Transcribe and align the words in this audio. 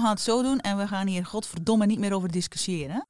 gaan 0.00 0.10
het 0.10 0.20
zo 0.20 0.42
doen 0.42 0.58
en 0.60 0.76
we 0.76 0.86
gaan 0.86 1.06
hier 1.06 1.26
godverdomme 1.26 1.86
niet 1.86 1.98
meer 1.98 2.14
over 2.14 2.30
discussiëren. 2.30 3.06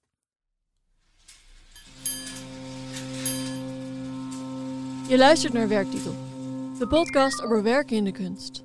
Je 5.08 5.18
luistert 5.18 5.52
naar 5.52 5.68
Werktitel, 5.68 6.14
de 6.78 6.86
podcast 6.88 7.42
over 7.42 7.62
werken 7.62 7.96
in 7.96 8.04
de 8.04 8.12
kunst. 8.12 8.62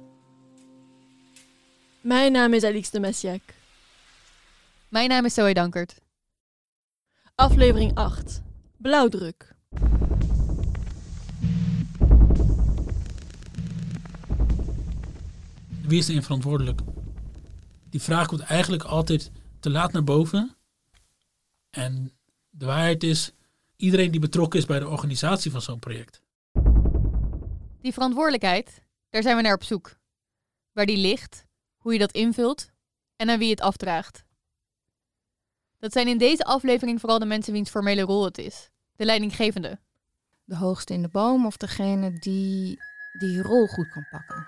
Mijn 2.02 2.32
naam 2.32 2.54
is 2.54 2.64
Alix 2.64 2.90
de 2.90 3.00
Messiac. 3.00 3.42
Mijn 4.90 5.10
naam 5.10 5.26
is 5.26 5.34
Zoe 5.34 5.54
Dankert. 5.54 6.02
Aflevering 7.36 7.96
8. 7.96 8.42
Blauwdruk. 8.78 9.56
Wie 15.82 16.00
is 16.00 16.08
erin 16.08 16.24
verantwoordelijk? 16.24 16.82
Die 17.96 18.04
vraag 18.04 18.28
komt 18.28 18.42
eigenlijk 18.42 18.84
altijd 18.84 19.32
te 19.60 19.70
laat 19.70 19.92
naar 19.92 20.04
boven. 20.04 20.56
En 21.70 22.12
de 22.50 22.66
waarheid 22.66 23.04
is, 23.04 23.32
iedereen 23.76 24.12
die 24.12 24.20
betrokken 24.20 24.60
is 24.60 24.66
bij 24.66 24.80
de 24.80 24.88
organisatie 24.88 25.52
van 25.52 25.62
zo'n 25.62 25.80
project. 25.80 26.22
Die 27.82 27.94
verantwoordelijkheid, 27.94 28.82
daar 29.10 29.22
zijn 29.22 29.36
we 29.36 29.42
naar 29.42 29.54
op 29.54 29.64
zoek. 29.64 29.96
Waar 30.72 30.86
die 30.86 30.98
ligt, 30.98 31.46
hoe 31.78 31.94
je 31.94 32.00
dat 32.00 32.12
invult 32.12 32.70
en 33.16 33.30
aan 33.30 33.40
wie 33.40 33.50
het 33.50 33.62
afdraagt. 33.62 34.24
Dat 35.80 35.92
zijn 35.94 36.08
in 36.08 36.18
deze 36.18 36.44
aflevering 36.44 37.00
vooral 37.00 37.20
de 37.20 37.26
mensen 37.26 37.54
wiens 37.54 37.70
formele 37.70 38.02
rol 38.02 38.26
het 38.26 38.38
is, 38.38 38.70
de 38.96 39.06
leidinggevende. 39.06 39.80
De 40.44 40.56
hoogste 40.56 40.94
in 40.94 41.02
de 41.02 41.10
boom 41.10 41.46
of 41.46 41.58
degene 41.58 42.20
die 42.20 42.78
die 43.20 43.42
rol 43.42 43.68
goed 43.68 43.90
kan 43.90 44.08
pakken. 44.12 44.46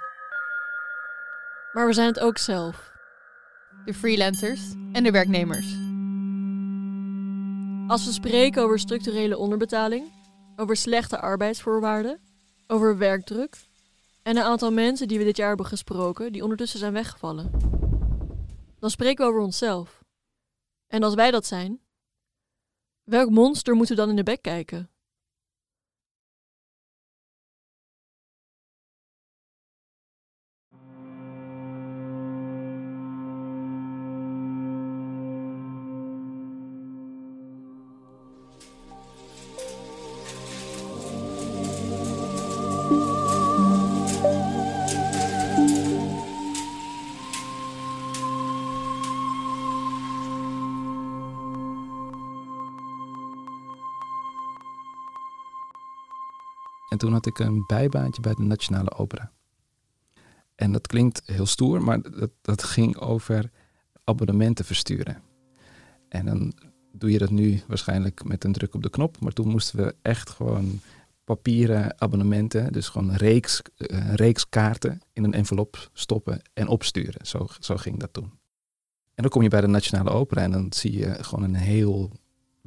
Maar 1.74 1.88
we 1.88 1.94
zijn 1.94 2.08
het 2.08 2.20
ook 2.20 2.38
zelf. 2.38 2.96
De 3.88 3.94
freelancers 3.94 4.62
en 4.92 5.04
de 5.04 5.12
werknemers. 5.12 5.66
Als 7.88 8.06
we 8.06 8.12
spreken 8.12 8.64
over 8.64 8.80
structurele 8.80 9.38
onderbetaling, 9.38 10.12
over 10.56 10.76
slechte 10.76 11.20
arbeidsvoorwaarden, 11.20 12.20
over 12.68 12.98
werkdruk 12.98 13.58
en 14.24 14.38
een 14.38 14.44
aantal 14.44 14.72
mensen 14.72 15.08
die 15.08 15.18
we 15.18 15.24
dit 15.24 15.38
jaar 15.38 15.48
hebben 15.48 15.66
gesproken 15.66 16.32
die 16.32 16.44
ondertussen 16.44 16.80
zijn 16.80 16.94
weggevallen, 16.94 17.52
dan 18.80 18.90
spreken 18.90 19.26
we 19.26 19.32
over 19.32 19.44
onszelf. 19.44 20.04
En 20.88 21.04
als 21.04 21.14
wij 21.14 21.32
dat 21.32 21.46
zijn, 21.46 21.80
welk 23.04 23.30
monster 23.30 23.76
moeten 23.76 23.96
we 23.96 24.02
dan 24.02 24.10
in 24.10 24.16
de 24.16 24.24
bek 24.24 24.42
kijken? 24.42 24.90
Toen 57.08 57.16
had 57.16 57.26
ik 57.26 57.40
een 57.40 57.64
bijbaantje 57.66 58.22
bij 58.22 58.34
de 58.34 58.42
Nationale 58.42 58.92
Opera. 58.92 59.32
En 60.56 60.72
dat 60.72 60.88
klinkt 60.88 61.22
heel 61.26 61.46
stoer, 61.46 61.84
maar 61.84 62.02
dat, 62.02 62.30
dat 62.42 62.64
ging 62.64 62.98
over 62.98 63.52
abonnementen 64.04 64.66
versturen. 64.66 65.22
En 66.10 66.26
dan 66.26 66.54
doe 66.92 67.12
je 67.12 67.18
dat 67.18 67.30
nu 67.30 67.62
waarschijnlijk 67.68 68.24
met 68.24 68.44
een 68.44 68.52
druk 68.52 68.76
op 68.76 68.84
de 68.84 68.90
knop. 68.90 69.20
Maar 69.20 69.32
toen 69.32 69.48
moesten 69.48 69.78
we 69.78 69.96
echt 70.02 70.30
gewoon 70.30 70.80
papieren 71.24 72.02
abonnementen, 72.02 72.74
dus 72.74 72.88
gewoon 72.88 73.14
reeks, 73.14 73.62
een 73.78 74.16
reeks 74.16 74.50
kaarten 74.50 75.02
in 75.14 75.24
een 75.24 75.34
envelop 75.34 75.90
stoppen 75.94 76.42
en 76.54 76.68
opsturen. 76.68 77.26
Zo, 77.26 77.48
zo 77.60 77.78
ging 77.78 78.00
dat 78.00 78.14
toen. 78.14 78.32
En 79.14 79.24
dan 79.24 79.30
kom 79.30 79.42
je 79.42 79.50
bij 79.50 79.62
de 79.62 79.68
Nationale 79.68 80.10
Opera 80.10 80.42
en 80.42 80.52
dan 80.52 80.74
zie 80.74 80.98
je 80.98 81.24
gewoon 81.24 81.44
een 81.44 81.56
heel 81.56 82.12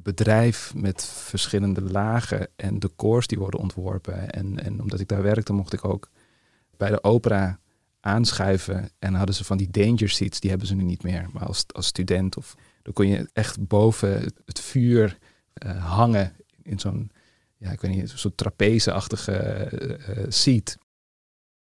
bedrijf 0.03 0.75
met 0.75 1.05
verschillende 1.05 1.83
lagen 1.83 2.49
en 2.57 2.79
decors 2.79 3.27
die 3.27 3.39
worden 3.39 3.61
ontworpen. 3.61 4.31
En, 4.31 4.65
en 4.65 4.81
omdat 4.81 5.01
ik 5.01 5.09
daar 5.09 5.23
werkte, 5.23 5.53
mocht 5.53 5.73
ik 5.73 5.85
ook 5.85 6.11
bij 6.77 6.91
de 6.91 7.05
opera 7.05 7.59
aanschuiven. 8.01 8.91
En 8.99 9.15
hadden 9.15 9.35
ze 9.35 9.45
van 9.45 9.57
die 9.57 9.71
danger 9.71 10.09
seats, 10.09 10.41
die 10.41 10.51
hebben 10.51 10.69
ze 10.69 10.75
nu 10.75 10.83
niet 10.83 11.03
meer. 11.03 11.29
Maar 11.33 11.47
als, 11.47 11.65
als 11.73 11.87
student, 11.87 12.37
of, 12.37 12.55
dan 12.83 12.93
kon 12.93 13.07
je 13.07 13.29
echt 13.33 13.67
boven 13.67 14.33
het, 14.45 14.61
vuur 14.61 15.19
uh, 15.65 15.87
hangen 15.87 16.37
in 16.63 16.79
zo'n, 16.79 17.11
ja, 17.57 17.71
ik 17.71 17.81
weet 17.81 17.91
niet, 17.91 18.11
zo'n 18.11 18.35
trapezeachtige 18.35 19.69
uh, 20.09 20.25
seat. 20.29 20.79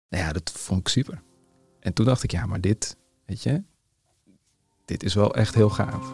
Nou 0.10 0.24
ja, 0.24 0.32
dat 0.32 0.52
vond 0.52 0.80
ik 0.80 0.88
super. 0.88 1.22
En 1.80 1.94
toen 1.94 2.06
dacht 2.06 2.24
ik, 2.24 2.32
ja, 2.32 2.46
maar 2.46 2.62
dit, 2.62 2.98
weet 3.26 3.44
je, 3.44 3.64
dit 4.86 5.04
is 5.04 5.14
wel 5.14 5.36
echt 5.36 5.56
heel 5.56 5.70
gaaf. 5.70 6.14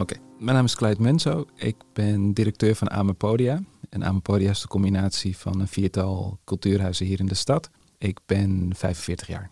Oké, 0.00 0.16
mijn 0.38 0.56
naam 0.56 0.64
is 0.64 0.74
Clyde 0.74 1.02
Menso. 1.02 1.46
Ik 1.54 1.76
ben 1.92 2.32
directeur 2.32 2.74
van 2.74 2.90
Amepodia. 2.90 3.62
En 3.88 4.04
Amepodia 4.04 4.50
is 4.50 4.60
de 4.60 4.68
combinatie 4.68 5.36
van 5.36 5.60
een 5.60 5.68
viertal 5.68 6.38
cultuurhuizen 6.44 7.06
hier 7.06 7.20
in 7.20 7.26
de 7.26 7.34
stad. 7.34 7.70
Ik 7.98 8.18
ben 8.26 8.70
45 8.76 9.26
jaar. 9.26 9.50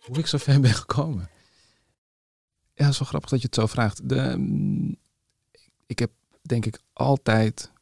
Hoe 0.00 0.18
ik 0.18 0.26
zo 0.26 0.38
ver 0.38 0.60
ben 0.60 0.74
gekomen? 0.74 1.30
Ja, 2.74 2.84
het 2.84 2.92
is 2.92 2.98
wel 2.98 3.08
grappig 3.08 3.30
dat 3.30 3.40
je 3.40 3.46
het 3.46 3.54
zo 3.54 3.66
vraagt. 3.66 4.08
De, 4.08 4.46
ik 5.86 5.98
heb 5.98 6.10
denk 6.42 6.66
ik 6.66 6.80
altijd 6.92 7.72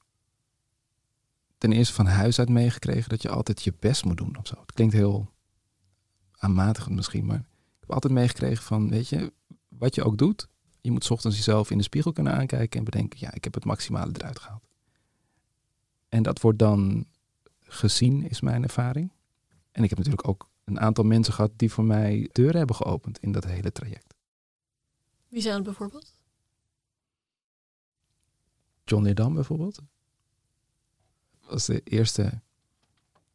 ten 1.58 1.72
eerste 1.72 1.94
van 1.94 2.06
huis 2.06 2.38
uit 2.38 2.48
meegekregen 2.48 3.08
dat 3.08 3.22
je 3.22 3.28
altijd 3.28 3.62
je 3.62 3.74
best 3.78 4.04
moet 4.04 4.16
doen 4.16 4.36
of 4.38 4.46
zo. 4.46 4.60
Het 4.60 4.72
klinkt 4.72 4.94
heel 4.94 5.30
aanmatigend 6.38 6.94
misschien, 6.94 7.26
maar 7.26 7.38
ik 7.38 7.80
heb 7.80 7.92
altijd 7.92 8.12
meegekregen 8.12 8.64
van, 8.64 8.90
weet 8.90 9.08
je, 9.08 9.32
wat 9.78 9.94
je 9.94 10.04
ook 10.04 10.18
doet, 10.18 10.48
je 10.80 10.90
moet 10.90 11.10
ochtends 11.10 11.36
jezelf 11.36 11.70
in 11.70 11.76
de 11.76 11.82
spiegel 11.82 12.12
kunnen 12.12 12.32
aankijken 12.32 12.78
en 12.78 12.84
bedenken, 12.84 13.18
ja, 13.20 13.34
ik 13.34 13.44
heb 13.44 13.54
het 13.54 13.64
maximale 13.64 14.12
eruit 14.12 14.38
gehaald. 14.38 14.68
En 16.08 16.22
dat 16.22 16.40
wordt 16.40 16.58
dan 16.58 17.06
gezien, 17.60 18.28
is 18.28 18.40
mijn 18.40 18.62
ervaring. 18.62 19.12
En 19.70 19.82
ik 19.82 19.88
heb 19.88 19.98
natuurlijk 19.98 20.28
ook 20.28 20.48
een 20.64 20.80
aantal 20.80 21.04
mensen 21.04 21.32
gehad 21.32 21.50
die 21.56 21.72
voor 21.72 21.84
mij 21.84 22.28
deuren 22.32 22.56
hebben 22.56 22.76
geopend 22.76 23.18
in 23.18 23.32
dat 23.32 23.44
hele 23.44 23.72
traject. 23.72 24.14
Wie 25.28 25.42
zijn 25.42 25.54
het 25.54 25.64
bijvoorbeeld? 25.64 26.14
John 28.84 29.02
Leerdam 29.02 29.34
bijvoorbeeld. 29.34 29.74
Dat 31.40 31.50
was 31.50 31.66
de 31.66 31.80
eerste 31.84 32.40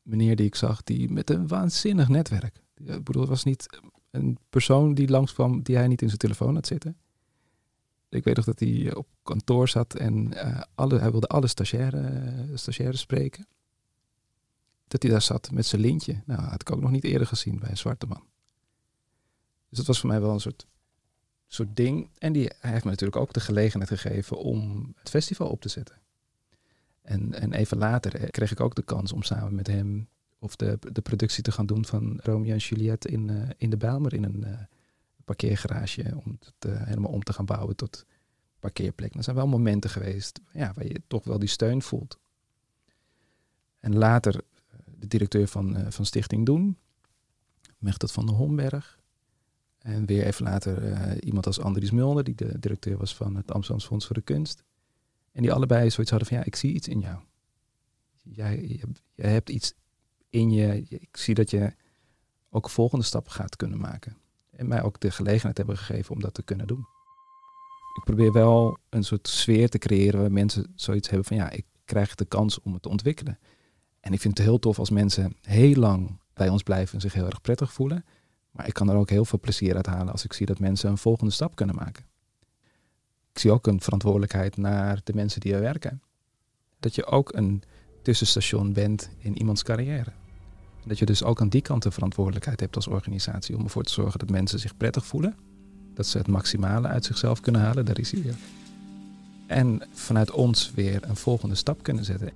meneer 0.01 0.35
die 0.35 0.45
ik 0.45 0.55
zag 0.55 0.83
die 0.83 1.11
met 1.11 1.29
een 1.29 1.47
waanzinnig 1.47 2.07
netwerk. 2.07 2.61
Ik 2.75 3.03
bedoel, 3.03 3.21
het 3.21 3.29
was 3.29 3.43
niet 3.43 3.79
een 4.13 4.37
persoon 4.49 4.93
die 4.93 5.09
langskwam 5.09 5.61
die 5.61 5.75
hij 5.75 5.87
niet 5.87 6.01
in 6.01 6.07
zijn 6.07 6.19
telefoon 6.19 6.55
had 6.55 6.67
zitten. 6.67 6.97
Ik 8.09 8.23
weet 8.23 8.35
nog 8.35 8.45
dat 8.45 8.59
hij 8.59 8.95
op 8.95 9.07
kantoor 9.23 9.67
zat 9.67 9.95
en 9.95 10.33
uh, 10.33 10.61
alle, 10.75 10.99
hij 10.99 11.11
wilde 11.11 11.27
alle 11.27 11.47
stagiaires, 11.47 12.61
stagiaires 12.61 12.99
spreken. 12.99 13.47
Dat 14.87 15.01
hij 15.01 15.11
daar 15.11 15.21
zat 15.21 15.51
met 15.51 15.65
zijn 15.65 15.81
lintje. 15.81 16.21
Nou, 16.25 16.41
had 16.41 16.61
ik 16.61 16.71
ook 16.71 16.81
nog 16.81 16.91
niet 16.91 17.03
eerder 17.03 17.27
gezien 17.27 17.59
bij 17.59 17.69
een 17.69 17.77
zwarte 17.77 18.05
man. 18.05 18.23
Dus 19.69 19.77
dat 19.77 19.87
was 19.87 19.99
voor 19.99 20.09
mij 20.09 20.21
wel 20.21 20.33
een 20.33 20.39
soort, 20.39 20.67
soort 21.47 21.75
ding. 21.75 22.09
En 22.17 22.33
die, 22.33 22.51
hij 22.59 22.71
heeft 22.71 22.83
me 22.83 22.89
natuurlijk 22.89 23.21
ook 23.21 23.33
de 23.33 23.39
gelegenheid 23.39 23.89
gegeven 23.89 24.37
om 24.37 24.91
het 24.95 25.09
festival 25.09 25.49
op 25.49 25.61
te 25.61 25.69
zetten. 25.69 26.01
En, 27.01 27.33
en 27.33 27.53
even 27.53 27.77
later 27.77 28.15
eh, 28.15 28.29
kreeg 28.29 28.51
ik 28.51 28.59
ook 28.59 28.75
de 28.75 28.83
kans 28.83 29.11
om 29.11 29.23
samen 29.23 29.55
met 29.55 29.67
hem 29.67 30.07
of 30.43 30.55
de, 30.55 30.79
de 30.91 31.01
productie 31.01 31.43
te 31.43 31.51
gaan 31.51 31.66
doen 31.66 31.85
van 31.85 32.19
Romeo 32.22 32.51
en 32.51 32.57
Juliet 32.57 33.05
in, 33.05 33.28
uh, 33.28 33.49
in 33.57 33.69
de 33.69 33.78
Bijlmer 33.78 34.13
in 34.13 34.23
een 34.23 34.43
uh, 34.45 34.59
parkeergarage. 35.25 36.22
Om 36.25 36.37
het 36.40 36.72
uh, 36.72 36.84
helemaal 36.84 37.11
om 37.11 37.23
te 37.23 37.34
gaan 37.34 37.45
bouwen 37.45 37.75
tot 37.75 38.05
parkeerplek. 38.59 39.16
Er 39.16 39.23
zijn 39.23 39.35
wel 39.35 39.47
momenten 39.47 39.90
geweest 39.90 40.40
ja, 40.51 40.72
waar 40.75 40.85
je 40.85 41.01
toch 41.07 41.23
wel 41.23 41.40
die 41.40 41.49
steun 41.49 41.81
voelt. 41.81 42.19
En 43.79 43.95
later 43.95 44.41
de 44.99 45.07
directeur 45.07 45.47
van, 45.47 45.91
van 45.91 46.05
Stichting 46.05 46.46
Doen, 46.46 46.78
Mechtelt 47.78 48.11
van 48.11 48.25
der 48.25 48.35
Homberg. 48.35 48.99
En 49.79 50.05
weer 50.05 50.25
even 50.25 50.43
later 50.43 51.23
iemand 51.23 51.46
als 51.46 51.59
Andries 51.59 51.91
Mulder, 51.91 52.23
die 52.23 52.35
de 52.35 52.59
directeur 52.59 52.97
was 52.97 53.16
van 53.16 53.35
het 53.35 53.51
Amsterdamse 53.51 53.87
Fonds 53.87 54.05
voor 54.05 54.16
de 54.16 54.22
Kunst. 54.22 54.63
En 55.31 55.41
die 55.41 55.53
allebei 55.53 55.89
zoiets 55.89 56.11
hadden 56.11 56.29
van, 56.29 56.37
ja, 56.37 56.43
ik 56.43 56.55
zie 56.55 56.73
iets 56.73 56.87
in 56.87 56.99
jou. 56.99 57.19
Jij, 58.22 58.84
jij 59.16 59.31
hebt 59.31 59.49
iets 59.49 59.73
in 60.34 60.52
je, 60.52 60.85
ik 60.90 61.18
zie 61.18 61.34
dat 61.34 61.50
je 61.50 61.74
ook 62.50 62.70
volgende 62.70 63.06
stappen 63.06 63.32
gaat 63.32 63.56
kunnen 63.56 63.80
maken. 63.80 64.18
En 64.52 64.68
mij 64.68 64.84
ook 64.84 65.00
de 65.00 65.12
gelegenheid 65.12 65.58
hebben 65.58 65.78
gegeven 65.78 66.16
om 66.16 66.22
dat 66.22 66.34
te 66.34 66.44
kunnen 66.44 66.68
doen. 66.68 66.85
Ik 67.97 68.03
probeer 68.03 68.32
wel 68.32 68.78
een 68.90 69.03
soort 69.03 69.28
sfeer 69.28 69.70
te 69.70 69.78
creëren 69.78 70.20
waar 70.20 70.32
mensen 70.32 70.72
zoiets 70.76 71.09
hebben 71.09 71.28
van 71.28 71.38
ja, 71.38 71.50
ik 71.50 71.66
krijg 71.85 72.16
de 72.16 72.26
kans 72.26 72.62
om 72.62 72.74
het 72.74 72.82
te 72.82 72.90
ontwikkelen. 72.90 73.40
En 74.00 74.14
ik 74.14 74.20
vind 74.20 74.38
het 74.38 74.47
heel 74.47 74.59
tof 74.59 74.80
als 74.80 74.90
mensen 74.90 75.35
heel 75.41 75.76
lang 75.76 76.20
bij 76.34 76.50
ons 76.50 76.64
blijven 76.64 76.94
en 76.94 77.02
zich 77.02 77.14
heel 77.14 77.26
erg 77.26 77.41
prettig 77.41 77.74
voelen. 77.74 78.06
Maar 78.52 78.68
ik 78.68 78.74
kan 78.74 78.90
er 78.90 78.96
ook 78.96 79.09
heel 79.09 79.26
veel 79.26 79.40
plezier 79.40 79.76
uit 79.76 79.85
halen 79.85 80.12
als 80.12 80.24
ik 80.24 80.34
zie 80.34 80.46
dat 80.46 80.59
mensen 80.59 80.90
een 80.90 80.97
volgende 80.97 81.32
stap 81.32 81.56
kunnen 81.56 81.76
maken. 81.76 82.06
Ik 83.32 83.40
zie 83.40 83.52
ook 83.52 83.68
een 83.68 83.82
verantwoordelijkheid 83.82 84.58
naar 84.58 85.02
de 85.03 85.14
mensen 85.14 85.41
die 85.41 85.53
er 85.53 85.62
werken. 85.62 86.02
Dat 86.80 86.96
je 86.96 87.06
ook 87.06 87.34
een 87.34 87.64
tussenstation 88.02 88.74
bent 88.74 89.09
in 89.18 89.38
iemands 89.38 89.64
carrière. 89.64 90.12
Dat 90.85 91.00
je 91.00 91.06
dus 91.06 91.24
ook 91.24 91.41
aan 91.41 91.50
die 91.50 91.62
kant 91.62 91.84
de 91.84 91.91
verantwoordelijkheid 91.91 92.59
hebt 92.59 92.76
als 92.76 92.88
organisatie 92.88 93.56
om 93.56 93.64
ervoor 93.64 93.84
te 93.84 93.94
zorgen 93.94 94.20
dat 94.20 94.30
mensen 94.30 94.59
zich 94.59 94.78
prettig 94.78 95.06
voelen. 95.06 95.35
Dat 95.94 96.08
ze 96.08 96.18
het 96.18 96.28
maximale 96.28 96.88
uit 96.88 97.06
zichzelf 97.06 97.40
kunnen 97.40 97.62
halen, 97.62 97.85
daar 97.85 98.00
is 98.00 98.12
hij 98.12 98.22
weer. 98.22 98.35
En 99.47 99.88
vanuit 99.94 100.32
ons 100.32 100.72
weer 100.76 101.03
een 101.03 101.16
volgende 101.16 101.56
stap 101.56 101.84
kunnen 101.84 102.06
zetten. 102.06 102.32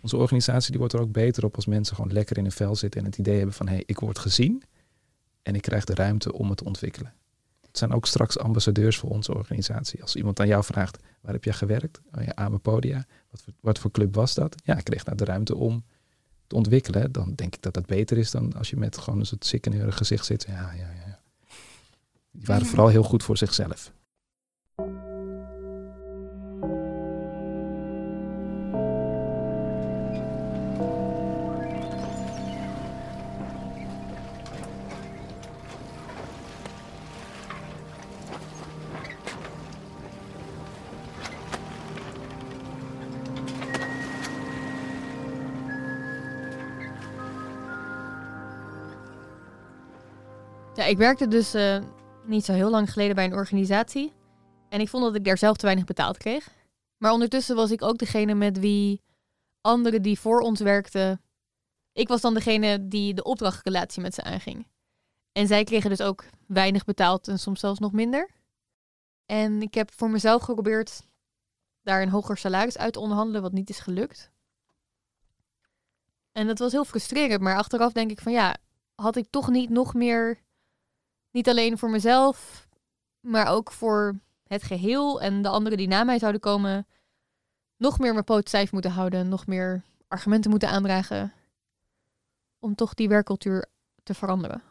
Onze 0.00 0.16
organisatie 0.16 0.70
die 0.70 0.78
wordt 0.78 0.94
er 0.94 1.00
ook 1.00 1.12
beter 1.12 1.44
op 1.44 1.56
als 1.56 1.66
mensen 1.66 1.96
gewoon 1.96 2.12
lekker 2.12 2.36
in 2.36 2.42
hun 2.42 2.52
vel 2.52 2.76
zitten 2.76 3.00
en 3.00 3.06
het 3.06 3.18
idee 3.18 3.36
hebben 3.36 3.54
van 3.54 3.66
hé, 3.66 3.74
hey, 3.74 3.82
ik 3.86 3.98
word 3.98 4.18
gezien 4.18 4.62
en 5.42 5.54
ik 5.54 5.62
krijg 5.62 5.84
de 5.84 5.94
ruimte 5.94 6.32
om 6.32 6.48
het 6.48 6.58
te 6.58 6.64
ontwikkelen. 6.64 7.12
Het 7.68 7.78
zijn 7.78 7.92
ook 7.92 8.06
straks 8.06 8.38
ambassadeurs 8.38 8.96
voor 8.96 9.10
onze 9.10 9.34
organisatie. 9.34 10.02
Als 10.02 10.16
iemand 10.16 10.40
aan 10.40 10.46
jou 10.46 10.64
vraagt, 10.64 10.98
waar 11.20 11.32
heb 11.32 11.44
jij 11.44 11.52
gewerkt? 11.52 12.00
Oh 12.12 12.22
ja, 12.24 12.34
aan 12.34 12.48
mijn 12.48 12.60
podia. 12.60 13.06
Wat 13.30 13.42
voor, 13.42 13.52
wat 13.60 13.78
voor 13.78 13.90
club 13.90 14.14
was 14.14 14.34
dat? 14.34 14.54
Ja, 14.64 14.76
ik 14.76 14.84
kreeg 14.84 15.04
nou 15.04 15.16
de 15.16 15.24
ruimte 15.24 15.56
om 15.56 15.84
te 16.46 16.54
ontwikkelen. 16.54 17.12
Dan 17.12 17.34
denk 17.34 17.54
ik 17.54 17.62
dat 17.62 17.74
dat 17.74 17.86
beter 17.86 18.18
is 18.18 18.30
dan 18.30 18.52
als 18.52 18.70
je 18.70 18.76
met 18.76 18.98
gewoon 18.98 19.18
een 19.18 19.26
soort 19.26 19.44
sikkeneurig 19.44 19.96
gezicht 19.96 20.24
zit. 20.24 20.44
Ja, 20.48 20.72
ja, 20.72 20.90
ja. 21.06 21.20
Die 22.30 22.46
waren 22.46 22.66
vooral 22.66 22.88
heel 22.88 23.02
goed 23.02 23.22
voor 23.22 23.36
zichzelf. 23.36 23.92
Ik 50.88 50.96
werkte 50.96 51.28
dus 51.28 51.54
eh, 51.54 51.78
niet 52.24 52.44
zo 52.44 52.52
heel 52.52 52.70
lang 52.70 52.92
geleden 52.92 53.14
bij 53.14 53.24
een 53.24 53.34
organisatie. 53.34 54.12
En 54.68 54.80
ik 54.80 54.88
vond 54.88 55.04
dat 55.04 55.14
ik 55.14 55.24
daar 55.24 55.38
zelf 55.38 55.56
te 55.56 55.64
weinig 55.64 55.84
betaald 55.84 56.16
kreeg. 56.16 56.48
Maar 56.96 57.12
ondertussen 57.12 57.56
was 57.56 57.70
ik 57.70 57.82
ook 57.82 57.98
degene 57.98 58.34
met 58.34 58.58
wie 58.58 59.02
anderen 59.60 60.02
die 60.02 60.18
voor 60.18 60.40
ons 60.40 60.60
werkten. 60.60 61.22
Ik 61.92 62.08
was 62.08 62.20
dan 62.20 62.34
degene 62.34 62.88
die 62.88 63.14
de 63.14 63.24
opdrachtrelatie 63.24 64.02
met 64.02 64.14
ze 64.14 64.22
aanging. 64.22 64.66
En 65.32 65.46
zij 65.46 65.64
kregen 65.64 65.90
dus 65.90 66.00
ook 66.00 66.24
weinig 66.46 66.84
betaald 66.84 67.28
en 67.28 67.38
soms 67.38 67.60
zelfs 67.60 67.78
nog 67.78 67.92
minder. 67.92 68.30
En 69.26 69.62
ik 69.62 69.74
heb 69.74 69.92
voor 69.94 70.10
mezelf 70.10 70.42
geprobeerd 70.42 71.00
daar 71.82 72.02
een 72.02 72.10
hoger 72.10 72.36
salaris 72.36 72.78
uit 72.78 72.92
te 72.92 73.00
onderhandelen, 73.00 73.42
wat 73.42 73.52
niet 73.52 73.70
is 73.70 73.78
gelukt. 73.78 74.30
En 76.32 76.46
dat 76.46 76.58
was 76.58 76.72
heel 76.72 76.84
frustrerend, 76.84 77.40
maar 77.40 77.56
achteraf 77.56 77.92
denk 77.92 78.10
ik 78.10 78.20
van 78.20 78.32
ja, 78.32 78.56
had 78.94 79.16
ik 79.16 79.26
toch 79.30 79.48
niet 79.48 79.70
nog 79.70 79.94
meer 79.94 80.46
niet 81.38 81.48
alleen 81.48 81.78
voor 81.78 81.90
mezelf, 81.90 82.68
maar 83.20 83.46
ook 83.46 83.72
voor 83.72 84.18
het 84.46 84.62
geheel 84.62 85.20
en 85.20 85.42
de 85.42 85.48
anderen 85.48 85.78
die 85.78 85.88
na 85.88 86.04
mij 86.04 86.18
zouden 86.18 86.40
komen, 86.40 86.86
nog 87.76 87.98
meer 87.98 88.12
mijn 88.12 88.24
poot 88.24 88.48
stijf 88.48 88.72
moeten 88.72 88.90
houden, 88.90 89.28
nog 89.28 89.46
meer 89.46 89.82
argumenten 90.08 90.50
moeten 90.50 90.68
aandragen 90.68 91.32
om 92.58 92.74
toch 92.74 92.94
die 92.94 93.08
werkcultuur 93.08 93.66
te 94.02 94.14
veranderen. 94.14 94.62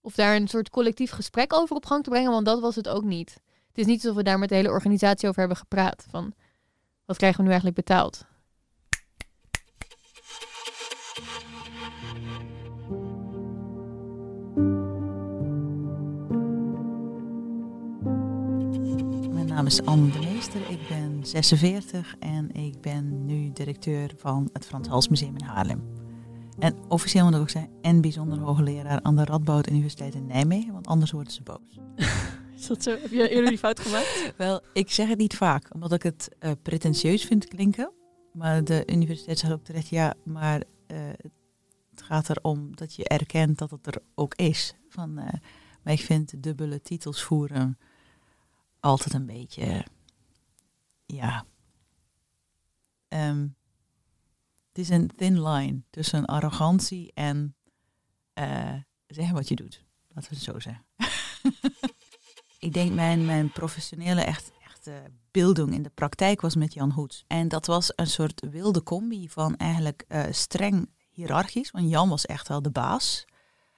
Of 0.00 0.14
daar 0.14 0.36
een 0.36 0.48
soort 0.48 0.70
collectief 0.70 1.10
gesprek 1.10 1.52
over 1.52 1.76
op 1.76 1.86
gang 1.86 2.04
te 2.04 2.10
brengen, 2.10 2.30
want 2.30 2.46
dat 2.46 2.60
was 2.60 2.76
het 2.76 2.88
ook 2.88 3.04
niet. 3.04 3.40
Het 3.68 3.78
is 3.78 3.86
niet 3.86 4.02
alsof 4.02 4.16
we 4.16 4.22
daar 4.22 4.38
met 4.38 4.48
de 4.48 4.54
hele 4.54 4.70
organisatie 4.70 5.28
over 5.28 5.40
hebben 5.40 5.58
gepraat. 5.58 6.06
Van 6.10 6.34
wat 7.04 7.16
krijgen 7.16 7.38
we 7.38 7.44
nu 7.44 7.52
eigenlijk 7.52 7.86
betaald? 7.86 8.24
Naam 19.58 19.66
is 19.66 19.82
Anne 19.82 20.10
de 20.10 20.18
Meester, 20.18 20.70
ik 20.70 20.88
ben 20.88 21.26
46 21.26 22.14
en 22.18 22.52
ik 22.52 22.80
ben 22.80 23.24
nu 23.24 23.52
directeur 23.52 24.10
van 24.16 24.50
het 24.52 24.66
Frans 24.66 24.88
Hals 24.88 25.08
Museum 25.08 25.36
in 25.36 25.44
Haarlem. 25.44 25.82
En 26.58 26.76
officieel 26.88 27.24
moet 27.24 27.34
ik 27.34 27.40
ook 27.40 27.50
zijn, 27.50 27.70
en 27.82 28.00
bijzonder 28.00 28.38
hoogleraar 28.38 29.02
aan 29.02 29.16
de 29.16 29.24
Radboud 29.24 29.70
Universiteit 29.70 30.14
in 30.14 30.26
Nijmegen, 30.26 30.72
want 30.72 30.86
anders 30.86 31.10
worden 31.10 31.32
ze 31.32 31.42
boos. 31.42 31.78
Is 32.58 32.66
dat 32.66 32.82
zo? 32.82 32.90
Heb 32.90 33.10
je 33.10 33.28
eerder 33.28 33.48
die 33.48 33.58
fout 33.58 33.80
gemaakt? 33.80 34.32
Wel, 34.36 34.60
ik 34.72 34.90
zeg 34.90 35.08
het 35.08 35.18
niet 35.18 35.36
vaak, 35.36 35.74
omdat 35.74 35.92
ik 35.92 36.02
het 36.02 36.28
eh, 36.38 36.50
pretentieus 36.62 37.24
vind 37.24 37.48
klinken. 37.48 37.92
Maar 38.32 38.64
de 38.64 38.82
universiteit 38.86 39.38
zegt 39.38 39.52
ook 39.52 39.64
terecht, 39.64 39.88
ja, 39.88 40.14
maar 40.24 40.62
eh, 40.86 40.96
het 41.90 42.02
gaat 42.02 42.30
erom 42.30 42.76
dat 42.76 42.94
je 42.94 43.04
erkent 43.04 43.58
dat 43.58 43.70
het 43.70 43.86
er 43.86 44.02
ook 44.14 44.34
is. 44.34 44.74
Van, 44.88 45.18
eh, 45.18 45.32
maar 45.82 45.92
ik 45.92 46.00
vind 46.00 46.42
dubbele 46.42 46.82
titels 46.82 47.22
voeren 47.22 47.78
altijd 48.80 49.14
een 49.14 49.26
beetje, 49.26 49.86
ja. 51.06 51.44
Ehm, 53.08 53.48
het 54.68 54.78
is 54.78 54.88
een 54.88 55.10
thin 55.16 55.48
line 55.48 55.82
tussen 55.90 56.24
arrogantie 56.24 57.12
en 57.14 57.56
eh, 58.32 58.74
zeggen 59.06 59.34
wat 59.34 59.48
je 59.48 59.54
doet. 59.54 59.84
Laten 60.08 60.30
we 60.30 60.36
het 60.36 60.44
zo 60.44 60.58
zeggen. 60.58 60.86
ik 62.66 62.72
denk 62.72 62.92
mijn, 62.92 63.24
mijn 63.24 63.52
professionele 63.52 64.20
echt, 64.20 64.50
echte 64.64 65.10
beelding 65.30 65.74
in 65.74 65.82
de 65.82 65.90
praktijk 65.90 66.40
was 66.40 66.54
met 66.54 66.74
Jan 66.74 66.90
Hoets. 66.90 67.24
En 67.26 67.48
dat 67.48 67.66
was 67.66 67.92
een 67.96 68.06
soort 68.06 68.46
wilde 68.50 68.82
combi 68.82 69.28
van 69.28 69.56
eigenlijk 69.56 70.04
eh, 70.08 70.24
streng 70.30 70.90
hiërarchisch. 71.10 71.70
Want 71.70 71.88
Jan 71.88 72.08
was 72.08 72.26
echt 72.26 72.48
wel 72.48 72.62
de 72.62 72.70
baas. 72.70 73.24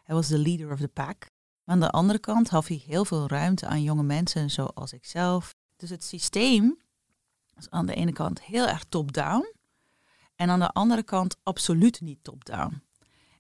Hij 0.03 0.15
was 0.15 0.29
de 0.29 0.39
leader 0.39 0.73
of 0.73 0.79
the 0.79 0.89
pack. 0.89 1.31
Aan 1.71 1.81
de 1.81 1.91
andere 1.91 2.19
kant 2.19 2.49
gaf 2.49 2.67
hij 2.67 2.83
heel 2.87 3.05
veel 3.05 3.29
ruimte 3.29 3.67
aan 3.67 3.83
jonge 3.83 4.03
mensen 4.03 4.51
zoals 4.51 4.93
ikzelf. 4.93 5.55
Dus 5.77 5.91
het 5.91 6.05
systeem 6.05 6.79
was 7.55 7.71
aan 7.71 7.87
de 7.87 7.95
ene 7.95 8.13
kant 8.13 8.43
heel 8.43 8.67
erg 8.67 8.85
top-down. 8.89 9.55
En 10.35 10.51
aan 10.51 10.59
de 10.59 10.71
andere 10.71 11.03
kant 11.03 11.37
absoluut 11.43 12.01
niet 12.01 12.25
top-down. 12.25 12.83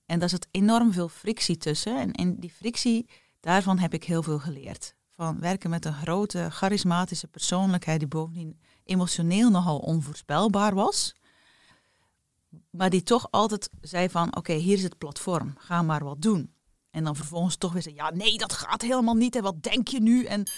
En 0.06 0.18
daar 0.18 0.28
zit 0.28 0.48
enorm 0.50 0.92
veel 0.92 1.08
frictie 1.08 1.56
tussen. 1.56 1.96
En 1.98 2.12
in 2.12 2.34
die 2.34 2.50
frictie, 2.50 3.10
daarvan 3.40 3.78
heb 3.78 3.94
ik 3.94 4.04
heel 4.04 4.22
veel 4.22 4.38
geleerd. 4.38 4.94
Van 5.08 5.40
werken 5.40 5.70
met 5.70 5.84
een 5.84 5.94
grote, 5.94 6.50
charismatische 6.50 7.28
persoonlijkheid 7.28 7.98
die 7.98 8.08
bovendien 8.08 8.60
emotioneel 8.84 9.50
nogal 9.50 9.78
onvoorspelbaar 9.78 10.74
was. 10.74 11.14
Maar 12.70 12.90
die 12.90 13.02
toch 13.02 13.30
altijd 13.30 13.70
zei 13.80 14.08
van, 14.08 14.36
oké, 14.36 14.52
hier 14.52 14.76
is 14.76 14.82
het 14.82 14.98
platform, 14.98 15.54
ga 15.58 15.82
maar 15.82 16.04
wat 16.04 16.22
doen. 16.22 16.54
En 16.90 17.04
dan 17.04 17.16
vervolgens 17.16 17.56
toch 17.56 17.72
weer 17.72 17.82
zei, 17.82 17.94
ja, 17.94 18.10
nee, 18.10 18.38
dat 18.38 18.52
gaat 18.52 18.82
helemaal 18.82 19.14
niet. 19.14 19.36
En 19.36 19.42
wat 19.42 19.62
denk 19.62 19.88
je 19.88 20.00
nu? 20.00 20.24
En 20.24 20.50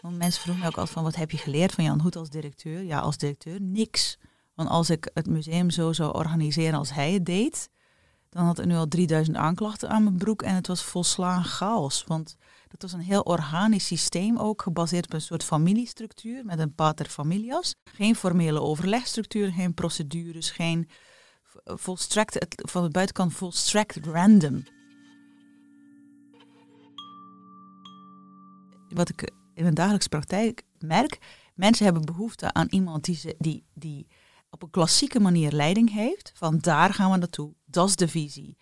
want 0.00 0.18
mensen 0.18 0.42
vroegen 0.42 0.62
me 0.62 0.68
ook 0.68 0.76
altijd 0.76 0.94
van, 0.94 1.02
wat 1.02 1.16
heb 1.16 1.30
je 1.30 1.36
geleerd 1.36 1.72
van 1.72 1.84
Jan 1.84 2.00
Hoed 2.00 2.16
als 2.16 2.30
directeur? 2.30 2.82
Ja, 2.82 2.98
als 2.98 3.16
directeur 3.16 3.60
niks. 3.60 4.18
Want 4.54 4.68
als 4.68 4.90
ik 4.90 5.10
het 5.14 5.26
museum 5.26 5.70
zo 5.70 5.92
zou 5.92 6.14
organiseren 6.14 6.78
als 6.78 6.92
hij 6.92 7.12
het 7.12 7.26
deed, 7.26 7.70
dan 8.28 8.44
had 8.44 8.58
ik 8.58 8.64
nu 8.64 8.74
al 8.74 8.88
3000 8.88 9.36
aanklachten 9.36 9.88
aan 9.88 10.02
mijn 10.02 10.16
broek 10.16 10.42
en 10.42 10.54
het 10.54 10.66
was 10.66 10.82
volslagen 10.82 11.50
chaos. 11.50 12.04
Want 12.06 12.36
dat 12.68 12.82
was 12.82 12.92
een 12.92 13.06
heel 13.06 13.20
organisch 13.20 13.86
systeem 13.86 14.38
ook, 14.38 14.62
gebaseerd 14.62 15.04
op 15.04 15.12
een 15.12 15.20
soort 15.20 15.44
familiestructuur 15.44 16.44
met 16.44 16.58
een 16.58 16.74
pater 16.74 17.06
familias. 17.06 17.74
Geen 17.84 18.16
formele 18.16 18.60
overlegstructuur, 18.60 19.52
geen 19.52 19.74
procedures, 19.74 20.50
geen 20.50 20.88
volstrekt, 21.64 22.46
van 22.70 22.82
de 22.82 22.90
buitenkant 22.90 23.34
volstrekt 23.34 24.06
random. 24.06 24.64
Wat 28.96 29.08
ik 29.08 29.30
in 29.54 29.62
mijn 29.62 29.74
dagelijkse 29.74 30.08
praktijk 30.08 30.62
merk, 30.78 31.18
mensen 31.54 31.84
hebben 31.84 32.04
behoefte 32.04 32.52
aan 32.52 32.66
iemand 32.70 33.04
die, 33.04 33.16
ze, 33.16 33.34
die, 33.38 33.64
die 33.74 34.06
op 34.50 34.62
een 34.62 34.70
klassieke 34.70 35.20
manier 35.20 35.52
leiding 35.52 35.92
heeft. 35.92 36.32
Van 36.34 36.58
daar 36.58 36.94
gaan 36.94 37.10
we 37.10 37.16
naartoe, 37.16 37.54
dat 37.64 37.88
is 37.88 37.96
de 37.96 38.08
visie. 38.08 38.56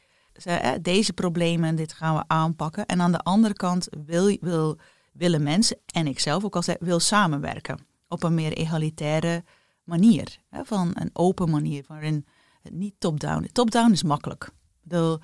Deze 0.82 1.12
problemen, 1.12 1.76
dit 1.76 1.92
gaan 1.92 2.14
we 2.14 2.24
aanpakken. 2.26 2.86
En 2.86 3.00
aan 3.00 3.12
de 3.12 3.18
andere 3.18 3.54
kant 3.54 3.88
wil, 4.06 4.36
wil, 4.40 4.78
willen 5.12 5.42
mensen, 5.42 5.78
en 5.86 6.06
ik 6.06 6.20
zelf 6.20 6.44
ook 6.44 6.56
al 6.56 6.62
zei, 6.62 6.76
wil 6.80 7.00
samenwerken. 7.00 7.86
Op 8.08 8.22
een 8.22 8.34
meer 8.34 8.52
egalitaire 8.52 9.44
manier. 9.84 10.38
Van 10.50 10.90
een 10.94 11.10
open 11.12 11.50
manier, 11.50 11.84
waarin 11.88 12.26
niet 12.70 12.94
top-down 12.98 13.48
Top-down 13.52 13.92
is 13.92 14.02
makkelijk. 14.02 14.50
De, 14.82 15.20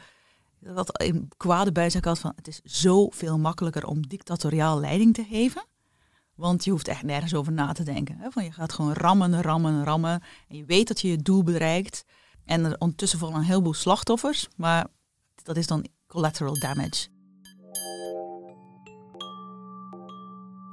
dat 0.61 1.03
in 1.03 1.29
kwade 1.37 1.71
ik 1.71 1.95
altijd 1.95 2.19
van, 2.19 2.33
het 2.37 2.49
is 2.49 2.61
zoveel 2.65 3.39
makkelijker 3.39 3.87
om 3.87 4.07
dictatoriaal 4.07 4.81
leiding 4.81 5.15
te 5.15 5.25
geven. 5.25 5.65
Want 6.35 6.65
je 6.65 6.71
hoeft 6.71 6.89
echt 6.89 7.03
nergens 7.03 7.35
over 7.35 7.53
na 7.53 7.73
te 7.73 7.83
denken. 7.83 8.17
Hè? 8.19 8.31
Van 8.31 8.45
je 8.45 8.53
gaat 8.53 8.73
gewoon 8.73 8.93
rammen, 8.93 9.43
rammen, 9.43 9.85
rammen. 9.85 10.23
En 10.49 10.57
je 10.57 10.65
weet 10.65 10.89
dat 10.89 11.01
je 11.01 11.09
je 11.09 11.17
doel 11.17 11.43
bereikt. 11.43 12.05
En 12.45 12.65
er 12.65 12.77
ondertussen 12.79 13.19
vallen 13.19 13.35
een 13.35 13.43
heleboel 13.43 13.75
slachtoffers. 13.75 14.49
Maar 14.57 14.87
dat 15.43 15.57
is 15.57 15.67
dan 15.67 15.87
collateral 16.07 16.61
damage. 16.61 17.09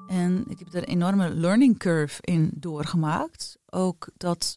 En 0.07 0.45
ik 0.47 0.59
heb 0.59 0.67
er 0.73 0.75
een 0.75 0.83
enorme 0.83 1.29
learning 1.29 1.77
curve 1.77 2.21
in 2.21 2.51
doorgemaakt. 2.53 3.57
Ook 3.65 4.09
dat 4.17 4.55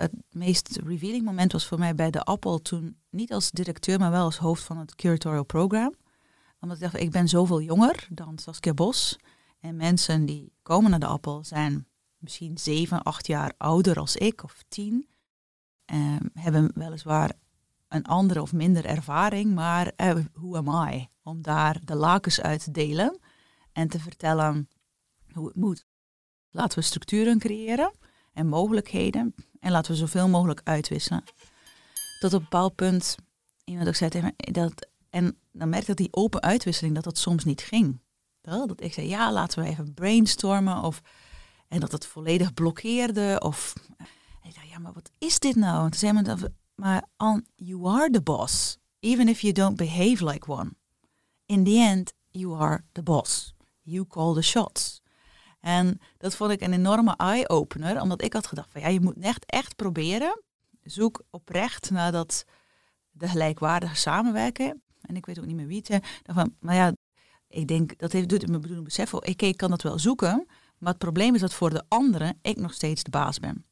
het 0.00 0.12
meest 0.30 0.80
revealing 0.84 1.24
moment 1.24 1.52
was 1.52 1.66
voor 1.66 1.78
mij 1.78 1.94
bij 1.94 2.10
de 2.10 2.22
Appel 2.22 2.58
toen, 2.58 2.98
niet 3.10 3.32
als 3.32 3.50
directeur, 3.50 3.98
maar 3.98 4.10
wel 4.10 4.24
als 4.24 4.38
hoofd 4.38 4.62
van 4.62 4.78
het 4.78 4.94
curatorial 4.94 5.44
program. 5.44 5.94
Omdat 6.60 6.76
ik 6.76 6.82
dacht, 6.82 6.96
ik 6.96 7.10
ben 7.10 7.28
zoveel 7.28 7.62
jonger 7.62 8.06
dan 8.10 8.38
Saskia 8.38 8.74
Bos. 8.74 9.18
En 9.60 9.76
mensen 9.76 10.26
die 10.26 10.52
komen 10.62 10.90
naar 10.90 11.00
de 11.00 11.06
Appel 11.06 11.44
zijn 11.44 11.86
misschien 12.18 12.58
zeven, 12.58 13.02
acht 13.02 13.26
jaar 13.26 13.52
ouder 13.56 13.98
als 13.98 14.16
ik 14.16 14.44
of 14.44 14.64
tien. 14.68 15.08
Ehm, 15.84 16.26
hebben 16.34 16.70
weliswaar 16.74 17.32
een 17.88 18.04
andere 18.04 18.42
of 18.42 18.52
minder 18.52 18.84
ervaring, 18.84 19.54
maar 19.54 19.92
uh, 19.96 20.24
who 20.32 20.56
am 20.56 20.90
I? 20.90 21.08
Om 21.22 21.42
daar 21.42 21.80
de 21.84 21.94
lakens 21.94 22.40
uit 22.40 22.64
te 22.64 22.70
delen 22.70 23.18
en 23.72 23.88
te 23.88 24.00
vertellen 24.00 24.68
hoe 25.32 25.46
het 25.46 25.56
moet. 25.56 25.86
Laten 26.50 26.78
we 26.78 26.84
structuren 26.84 27.38
creëren 27.38 27.92
en 28.32 28.46
mogelijkheden 28.46 29.34
en 29.60 29.70
laten 29.70 29.92
we 29.92 29.98
zoveel 29.98 30.28
mogelijk 30.28 30.60
uitwisselen. 30.64 31.22
Tot 32.20 32.34
op 32.34 32.38
een 32.38 32.46
bepaald 32.50 32.74
punt 32.74 33.16
iemand 33.64 33.96
zei 33.96 34.10
tegen 34.10 34.34
dat 34.36 34.88
en 35.10 35.38
dan 35.52 35.68
merkte 35.68 35.90
ik 35.90 35.96
dat 35.96 36.06
die 36.06 36.22
open 36.22 36.42
uitwisseling 36.42 36.94
dat 36.94 37.04
dat 37.04 37.18
soms 37.18 37.44
niet 37.44 37.60
ging. 37.60 38.00
Dat 38.40 38.82
ik 38.82 38.92
zei 38.92 39.08
ja, 39.08 39.32
laten 39.32 39.62
we 39.62 39.68
even 39.68 39.94
brainstormen 39.94 40.82
of 40.82 41.02
en 41.68 41.80
dat 41.80 41.92
het 41.92 42.06
volledig 42.06 42.54
blokkeerde 42.54 43.40
of 43.40 43.72
en 44.42 44.68
ja, 44.68 44.78
maar 44.78 44.92
wat 44.92 45.10
is 45.18 45.38
dit 45.38 45.56
nou? 45.56 45.84
En 45.84 45.90
toen 45.90 46.00
zei 46.00 46.48
maar 46.74 47.08
you 47.54 47.86
are 47.86 48.10
the 48.10 48.20
boss, 48.20 48.78
even 49.00 49.28
if 49.28 49.40
you 49.40 49.52
don't 49.52 49.76
behave 49.76 50.24
like 50.24 50.50
one. 50.50 50.76
In 51.46 51.64
the 51.64 51.78
end, 51.78 52.12
you 52.30 52.60
are 52.60 52.84
the 52.92 53.02
boss. 53.02 53.54
You 53.82 54.06
call 54.06 54.34
the 54.34 54.42
shots. 54.42 55.00
En 55.60 56.00
dat 56.18 56.36
vond 56.36 56.50
ik 56.50 56.60
een 56.60 56.72
enorme 56.72 57.14
eye-opener, 57.16 58.00
omdat 58.00 58.22
ik 58.22 58.32
had 58.32 58.46
gedacht 58.46 58.70
van 58.72 58.80
ja, 58.80 58.88
je 58.88 59.00
moet 59.00 59.18
echt, 59.20 59.44
echt 59.46 59.76
proberen. 59.76 60.42
Zoek 60.82 61.22
oprecht 61.30 61.90
naar 61.90 62.12
dat 62.12 62.44
de 63.10 63.28
gelijkwaardige 63.28 63.96
samenwerken. 63.96 64.82
En 65.00 65.16
ik 65.16 65.26
weet 65.26 65.38
ook 65.38 65.46
niet 65.46 65.56
meer 65.56 65.66
wie 65.66 65.84
het 65.86 66.04
maar 66.60 66.74
ja, 66.74 66.92
ik 67.48 67.68
denk 67.68 67.98
dat 67.98 68.12
heeft, 68.12 68.28
doet 68.28 68.46
me 68.46 68.58
bedoeling 68.58 68.84
beseffen. 68.84 69.22
Ik, 69.22 69.42
ik 69.42 69.56
kan 69.56 69.70
dat 69.70 69.82
wel 69.82 69.98
zoeken, 69.98 70.46
maar 70.78 70.90
het 70.90 70.98
probleem 70.98 71.34
is 71.34 71.40
dat 71.40 71.54
voor 71.54 71.70
de 71.70 71.84
anderen 71.88 72.38
ik 72.42 72.56
nog 72.56 72.72
steeds 72.72 73.02
de 73.02 73.10
baas 73.10 73.38
ben. 73.38 73.64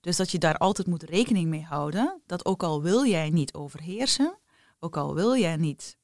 Dus 0.00 0.16
dat 0.16 0.30
je 0.30 0.38
daar 0.38 0.56
altijd 0.58 0.88
moet 0.88 1.02
rekening 1.02 1.48
mee 1.48 1.64
houden. 1.64 2.20
Dat 2.26 2.44
ook 2.44 2.62
al 2.62 2.82
wil 2.82 3.06
jij 3.06 3.30
niet 3.30 3.54
overheersen, 3.54 4.38
ook 4.78 4.96
al 4.96 5.14
wil 5.14 5.36
jij 5.36 5.56
niet 5.56 5.97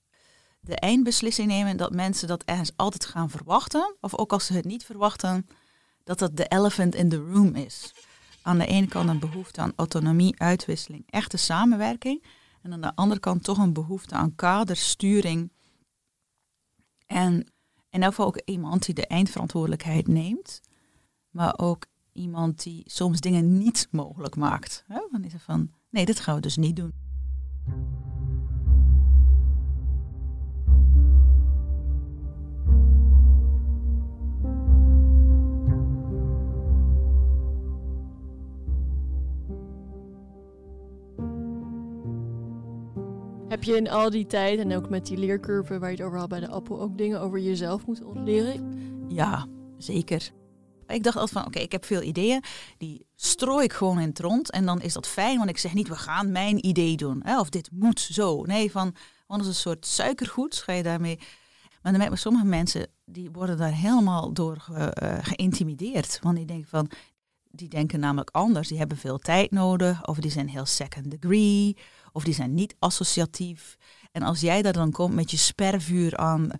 de 0.64 0.76
eindbeslissing 0.76 1.48
nemen, 1.48 1.76
dat 1.76 1.92
mensen 1.92 2.28
dat 2.28 2.44
ergens 2.44 2.72
altijd 2.76 3.06
gaan 3.06 3.30
verwachten. 3.30 3.96
Of 4.00 4.16
ook 4.16 4.32
als 4.32 4.46
ze 4.46 4.52
het 4.52 4.64
niet 4.64 4.84
verwachten, 4.84 5.48
dat 6.04 6.18
dat 6.18 6.36
de 6.36 6.46
elephant 6.46 6.94
in 6.94 7.08
the 7.08 7.16
room 7.16 7.54
is. 7.54 7.94
Aan 8.42 8.58
de 8.58 8.66
ene 8.66 8.86
kant 8.86 9.08
een 9.08 9.18
behoefte 9.18 9.60
aan 9.60 9.72
autonomie, 9.76 10.40
uitwisseling, 10.40 11.04
echte 11.10 11.36
samenwerking. 11.36 12.24
En 12.62 12.72
aan 12.72 12.80
de 12.80 12.96
andere 12.96 13.20
kant 13.20 13.44
toch 13.44 13.58
een 13.58 13.72
behoefte 13.72 14.14
aan 14.14 14.34
kadersturing. 14.34 15.52
En 17.06 17.52
in 17.90 18.02
elk 18.02 18.10
geval 18.10 18.26
ook 18.26 18.40
iemand 18.44 18.84
die 18.84 18.94
de 18.94 19.06
eindverantwoordelijkheid 19.06 20.06
neemt. 20.06 20.60
Maar 21.30 21.58
ook 21.58 21.86
iemand 22.12 22.62
die 22.62 22.82
soms 22.86 23.20
dingen 23.20 23.58
niet 23.58 23.88
mogelijk 23.90 24.36
maakt. 24.36 24.84
Dan 25.10 25.24
is 25.24 25.32
het 25.32 25.42
van, 25.42 25.70
nee, 25.90 26.04
dit 26.04 26.20
gaan 26.20 26.34
we 26.34 26.40
dus 26.40 26.56
niet 26.56 26.76
doen. 26.76 26.92
Heb 43.54 43.64
je 43.64 43.76
in 43.76 43.90
al 43.90 44.10
die 44.10 44.26
tijd 44.26 44.58
en 44.58 44.76
ook 44.76 44.88
met 44.88 45.06
die 45.06 45.16
leercurve 45.16 45.78
waar 45.78 45.90
je 45.90 45.96
het 45.96 46.06
over 46.06 46.18
had 46.18 46.28
bij 46.28 46.40
de 46.40 46.48
appel 46.48 46.80
ook 46.80 46.98
dingen 46.98 47.20
over 47.20 47.38
jezelf 47.38 47.86
moeten 47.86 48.06
ontleren? 48.06 48.74
Ja, 49.08 49.46
zeker. 49.78 50.30
Ik 50.86 51.02
dacht 51.02 51.16
altijd 51.16 51.38
van, 51.38 51.46
oké, 51.46 51.58
ik 51.58 51.72
heb 51.72 51.84
veel 51.84 52.02
ideeën. 52.02 52.42
Die 52.78 53.06
strooi 53.14 53.64
ik 53.64 53.72
gewoon 53.72 54.00
in 54.00 54.08
het 54.08 54.18
rond. 54.18 54.50
En 54.50 54.66
dan 54.66 54.80
is 54.80 54.92
dat 54.92 55.06
fijn, 55.06 55.38
want 55.38 55.50
ik 55.50 55.58
zeg 55.58 55.74
niet, 55.74 55.88
we 55.88 55.96
gaan 55.96 56.32
mijn 56.32 56.66
idee 56.66 56.96
doen. 56.96 57.20
Hè, 57.24 57.40
of 57.40 57.48
dit 57.48 57.70
moet 57.72 58.00
zo. 58.00 58.42
Nee, 58.42 58.70
van, 58.70 58.94
want 59.26 59.40
is 59.42 59.46
een 59.46 59.54
soort 59.54 59.86
suikergoed. 59.86 60.56
Ga 60.56 60.72
je 60.72 60.82
daarmee... 60.82 61.18
Maar 61.82 61.92
dan 61.92 62.00
merk 62.00 62.16
sommige 62.16 62.46
mensen, 62.46 62.86
die 63.04 63.30
worden 63.30 63.56
daar 63.56 63.74
helemaal 63.74 64.32
door 64.32 64.56
ge, 64.60 64.96
uh, 65.02 65.18
geïntimideerd. 65.20 66.18
Want 66.22 66.36
die 66.36 66.46
denken 66.46 66.68
van, 66.68 66.90
die 67.50 67.68
denken 67.68 68.00
namelijk 68.00 68.30
anders. 68.30 68.68
Die 68.68 68.78
hebben 68.78 68.96
veel 68.96 69.18
tijd 69.18 69.50
nodig. 69.50 70.06
Of 70.06 70.18
die 70.18 70.30
zijn 70.30 70.48
heel 70.48 70.66
second 70.66 71.10
degree. 71.10 71.76
Of 72.14 72.24
die 72.24 72.34
zijn 72.34 72.54
niet 72.54 72.76
associatief. 72.78 73.76
En 74.12 74.22
als 74.22 74.40
jij 74.40 74.62
daar 74.62 74.72
dan 74.72 74.90
komt 74.90 75.14
met 75.14 75.30
je 75.30 75.36
spervuur 75.36 76.16
aan 76.16 76.50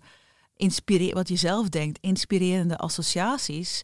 inspireer, 0.55 1.13
wat 1.13 1.27
je 1.27 1.35
zelf 1.35 1.69
denkt, 1.69 1.99
inspirerende 2.01 2.77
associaties, 2.77 3.83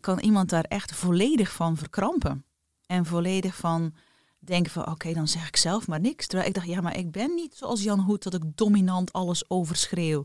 kan 0.00 0.18
iemand 0.18 0.50
daar 0.50 0.64
echt 0.64 0.94
volledig 0.94 1.52
van 1.52 1.76
verkrampen. 1.76 2.44
En 2.86 3.06
volledig 3.06 3.56
van 3.56 3.94
denken 4.38 4.72
van 4.72 4.86
oké, 4.86 5.12
dan 5.12 5.28
zeg 5.28 5.48
ik 5.48 5.56
zelf 5.56 5.86
maar 5.86 6.00
niks. 6.00 6.26
Terwijl 6.26 6.48
ik 6.48 6.54
dacht, 6.54 6.66
ja, 6.66 6.80
maar 6.80 6.96
ik 6.96 7.10
ben 7.10 7.34
niet 7.34 7.54
zoals 7.54 7.82
Jan 7.82 8.00
Hoed 8.00 8.22
dat 8.22 8.34
ik 8.34 8.42
dominant 8.54 9.12
alles 9.12 9.50
overschreeuw. 9.50 10.24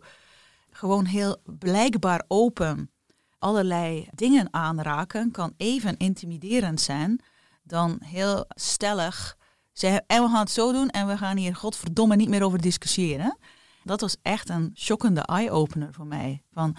Gewoon 0.69 1.05
heel 1.05 1.37
blijkbaar 1.45 2.23
open 2.27 2.91
allerlei 3.39 4.07
dingen 4.13 4.47
aanraken 4.51 5.31
kan 5.31 5.53
even 5.57 5.97
intimiderend 5.97 6.81
zijn 6.81 7.21
dan 7.63 7.97
heel 8.03 8.45
stellig 8.47 9.37
zeggen 9.73 10.03
en 10.07 10.23
we 10.23 10.29
gaan 10.29 10.39
het 10.39 10.51
zo 10.51 10.71
doen 10.71 10.89
en 10.89 11.07
we 11.07 11.17
gaan 11.17 11.37
hier 11.37 11.55
godverdomme 11.55 12.15
niet 12.15 12.29
meer 12.29 12.43
over 12.43 12.61
discussiëren. 12.61 13.37
Dat 13.83 14.01
was 14.01 14.17
echt 14.21 14.49
een 14.49 14.71
shockende 14.75 15.21
eye-opener 15.21 15.93
voor 15.93 16.07
mij. 16.07 16.43
Van 16.51 16.75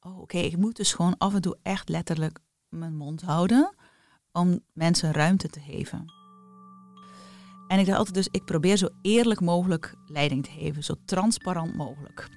oh, 0.00 0.18
oké, 0.18 0.38
ik 0.38 0.56
moet 0.56 0.76
dus 0.76 0.92
gewoon 0.92 1.14
af 1.18 1.34
en 1.34 1.40
toe 1.40 1.58
echt 1.62 1.88
letterlijk 1.88 2.38
mijn 2.68 2.96
mond 2.96 3.22
houden 3.22 3.74
om 4.32 4.60
mensen 4.72 5.12
ruimte 5.12 5.48
te 5.48 5.60
geven. 5.60 6.12
En 7.68 7.78
ik 7.78 7.86
dacht 7.86 7.98
altijd 7.98 8.14
dus, 8.14 8.28
ik 8.30 8.44
probeer 8.44 8.76
zo 8.76 8.88
eerlijk 9.02 9.40
mogelijk 9.40 9.94
leiding 10.06 10.44
te 10.44 10.50
geven, 10.50 10.84
zo 10.84 10.94
transparant 11.04 11.76
mogelijk. 11.76 12.28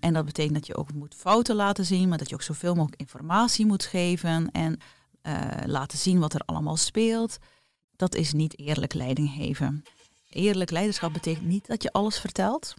En 0.00 0.12
dat 0.12 0.24
betekent 0.24 0.54
dat 0.54 0.66
je 0.66 0.76
ook 0.76 0.92
moet 0.92 1.14
fouten 1.14 1.56
laten 1.56 1.84
zien, 1.84 2.08
maar 2.08 2.18
dat 2.18 2.28
je 2.28 2.34
ook 2.34 2.42
zoveel 2.42 2.74
mogelijk 2.74 3.00
informatie 3.00 3.66
moet 3.66 3.84
geven 3.84 4.50
en 4.50 4.78
uh, 5.22 5.48
laten 5.66 5.98
zien 5.98 6.18
wat 6.18 6.34
er 6.34 6.40
allemaal 6.40 6.76
speelt. 6.76 7.38
Dat 8.02 8.14
is 8.14 8.32
niet 8.32 8.58
eerlijk 8.58 8.94
leiding 8.94 9.30
geven. 9.30 9.82
Eerlijk 10.28 10.70
leiderschap 10.70 11.12
betekent 11.12 11.46
niet 11.46 11.66
dat 11.66 11.82
je 11.82 11.92
alles 11.92 12.18
vertelt. 12.18 12.74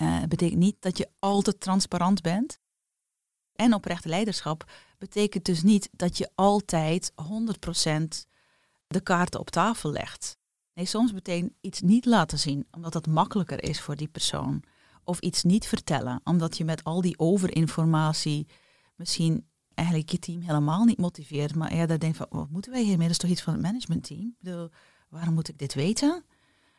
Uh, 0.00 0.22
betekent 0.22 0.58
niet 0.58 0.76
dat 0.80 0.98
je 0.98 1.08
altijd 1.18 1.60
transparant 1.60 2.22
bent. 2.22 2.58
En 3.54 3.74
oprecht 3.74 4.04
leiderschap 4.04 4.70
betekent 4.98 5.44
dus 5.44 5.62
niet 5.62 5.88
dat 5.92 6.18
je 6.18 6.30
altijd 6.34 7.12
100% 7.12 7.16
de 8.86 9.00
kaarten 9.02 9.40
op 9.40 9.50
tafel 9.50 9.90
legt. 9.90 10.36
Nee, 10.74 10.86
soms 10.86 11.12
betekent 11.12 11.52
iets 11.60 11.80
niet 11.80 12.04
laten 12.04 12.38
zien, 12.38 12.66
omdat 12.70 12.92
dat 12.92 13.06
makkelijker 13.06 13.62
is 13.62 13.80
voor 13.80 13.96
die 13.96 14.08
persoon. 14.08 14.62
Of 15.04 15.18
iets 15.18 15.42
niet 15.42 15.66
vertellen, 15.66 16.20
omdat 16.24 16.56
je 16.56 16.64
met 16.64 16.84
al 16.84 17.00
die 17.00 17.18
overinformatie 17.18 18.46
misschien 18.96 19.48
eigenlijk 19.74 20.10
je 20.10 20.18
team 20.18 20.40
helemaal 20.40 20.84
niet 20.84 20.98
motiveert, 20.98 21.54
maar 21.54 21.70
eerder 21.70 21.98
denkt 21.98 22.16
van, 22.16 22.26
wat 22.30 22.50
moeten 22.50 22.72
wij 22.72 22.82
hiermee? 22.82 23.06
Dat 23.06 23.10
is 23.10 23.18
toch 23.18 23.30
iets 23.30 23.42
van 23.42 23.52
het 23.52 23.62
managementteam? 23.62 24.36
Bedoel, 24.40 24.68
waarom 25.08 25.34
moet 25.34 25.48
ik 25.48 25.58
dit 25.58 25.74
weten? 25.74 26.24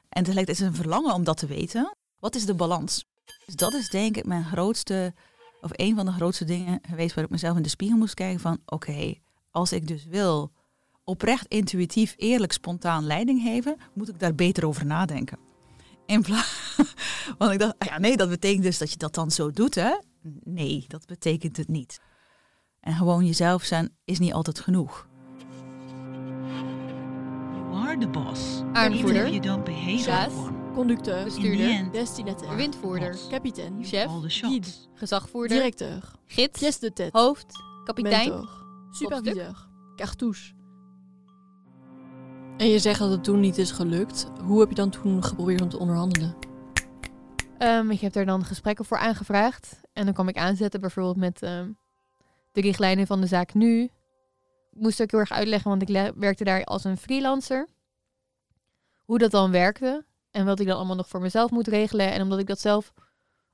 En 0.09 0.23
tegelijk 0.23 0.47
is 0.47 0.59
een 0.59 0.75
verlangen 0.75 1.13
om 1.13 1.23
dat 1.23 1.37
te 1.37 1.47
weten. 1.47 1.95
Wat 2.19 2.35
is 2.35 2.45
de 2.45 2.53
balans? 2.53 3.05
Dus 3.45 3.55
dat 3.55 3.73
is 3.73 3.89
denk 3.89 4.17
ik 4.17 4.25
mijn 4.25 4.45
grootste 4.45 5.13
of 5.61 5.71
een 5.73 5.95
van 5.95 6.05
de 6.05 6.11
grootste 6.11 6.45
dingen 6.45 6.79
geweest 6.89 7.15
waar 7.15 7.23
ik 7.23 7.29
mezelf 7.29 7.57
in 7.57 7.63
de 7.63 7.69
spiegel 7.69 7.97
moest 7.97 8.13
kijken 8.13 8.39
van 8.39 8.59
oké, 8.65 9.13
als 9.51 9.71
ik 9.71 9.87
dus 9.87 10.05
wil 10.05 10.51
oprecht, 11.03 11.47
intuïtief, 11.47 12.13
eerlijk, 12.17 12.51
spontaan 12.51 13.05
leiding 13.05 13.41
geven, 13.41 13.77
moet 13.93 14.09
ik 14.09 14.19
daar 14.19 14.35
beter 14.35 14.67
over 14.67 14.85
nadenken. 14.85 15.37
Want 17.37 17.51
ik 17.51 17.59
dacht, 17.59 17.75
ah 17.77 17.87
ja, 17.87 17.99
nee, 17.99 18.17
dat 18.17 18.29
betekent 18.29 18.63
dus 18.63 18.77
dat 18.77 18.91
je 18.91 18.97
dat 18.97 19.13
dan 19.13 19.31
zo 19.31 19.51
doet, 19.51 19.75
hè? 19.75 19.97
Nee, 20.43 20.85
dat 20.87 21.05
betekent 21.05 21.57
het 21.57 21.67
niet. 21.67 21.99
En 22.85 22.93
gewoon 22.93 23.25
jezelf 23.25 23.63
zijn 23.63 23.95
is 24.03 24.19
niet 24.19 24.33
altijd 24.33 24.59
genoeg. 24.59 25.07
You 27.53 27.75
are 27.75 27.97
the 27.97 28.07
boss. 28.07 28.61
Aanvoerder. 28.73 29.29
You 29.29 29.39
don't 29.39 29.63
behave 29.63 30.29
one. 30.29 30.73
conducteur, 30.73 31.23
bestuurder, 31.23 31.91
destinataire, 31.91 32.55
windvoerder, 32.55 33.17
capitaine, 33.29 33.83
chef, 33.83 34.11
guide, 34.27 34.67
gezagvoerder, 34.93 35.57
directeur, 35.57 36.11
gids, 36.25 36.59
pièce 36.59 36.79
de 36.79 36.93
tête, 36.93 37.17
hoofd, 37.17 37.45
kapitein. 37.83 38.29
mentor, 38.29 38.49
superviseur, 38.91 39.67
cartouche. 39.95 40.53
En 42.57 42.67
je 42.67 42.79
zegt 42.79 42.99
dat 42.99 43.09
het 43.09 43.23
toen 43.23 43.39
niet 43.39 43.57
is 43.57 43.71
gelukt. 43.71 44.27
Hoe 44.41 44.59
heb 44.59 44.69
je 44.69 44.75
dan 44.75 44.89
toen 44.89 45.23
geprobeerd 45.23 45.61
om 45.61 45.69
te 45.69 45.79
onderhandelen? 45.79 46.35
Ehm, 47.57 47.91
ik 47.91 47.99
heb 47.99 48.13
daar 48.13 48.25
dan 48.25 48.45
gesprekken 48.45 48.85
voor 48.85 48.97
aangevraagd. 48.97 49.81
En 49.93 50.05
dan 50.05 50.13
kwam 50.13 50.27
ik 50.27 50.37
aanzetten 50.37 50.79
bijvoorbeeld 50.79 51.17
met 51.17 51.41
ehm, 51.41 51.69
de 52.55 52.61
richtlijnen 52.61 53.07
van 53.07 53.21
de 53.21 53.27
zaak 53.27 53.53
nu. 53.53 53.83
Ik 54.71 54.81
moest 54.81 55.01
ook 55.01 55.11
heel 55.11 55.19
erg 55.19 55.31
uitleggen, 55.31 55.69
want 55.69 55.89
ik 55.89 56.13
werkte 56.15 56.43
daar 56.43 56.63
als 56.63 56.83
een 56.83 56.97
freelancer. 56.97 57.67
Hoe 59.03 59.17
dat 59.17 59.31
dan 59.31 59.51
werkte. 59.51 60.05
En 60.31 60.45
wat 60.45 60.59
ik 60.59 60.67
dan 60.67 60.75
allemaal 60.75 60.95
nog 60.95 61.07
voor 61.07 61.21
mezelf 61.21 61.51
moet 61.51 61.67
regelen. 61.67 62.11
En 62.11 62.21
omdat 62.21 62.39
ik 62.39 62.47
dat 62.47 62.59
zelf 62.59 62.93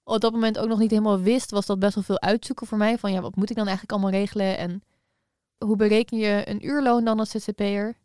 op 0.03 0.21
dat 0.21 0.31
moment 0.31 0.57
ook 0.57 0.67
nog 0.67 0.79
niet 0.79 0.89
helemaal 0.89 1.19
wist, 1.19 1.51
was 1.51 1.65
dat 1.65 1.79
best 1.79 1.95
wel 1.95 2.03
veel 2.03 2.21
uitzoeken 2.21 2.67
voor 2.67 2.77
mij. 2.77 2.97
Van 2.97 3.11
ja, 3.11 3.21
wat 3.21 3.35
moet 3.35 3.49
ik 3.49 3.55
dan 3.55 3.67
eigenlijk 3.67 3.93
allemaal 3.93 4.19
regelen? 4.19 4.57
En 4.57 4.83
hoe 5.57 5.75
bereken 5.75 6.17
je 6.17 6.49
een 6.49 6.65
uurloon 6.65 7.05
dan 7.05 7.19
als 7.19 7.29
ZZP'er? 7.29 7.87
Er 7.87 7.97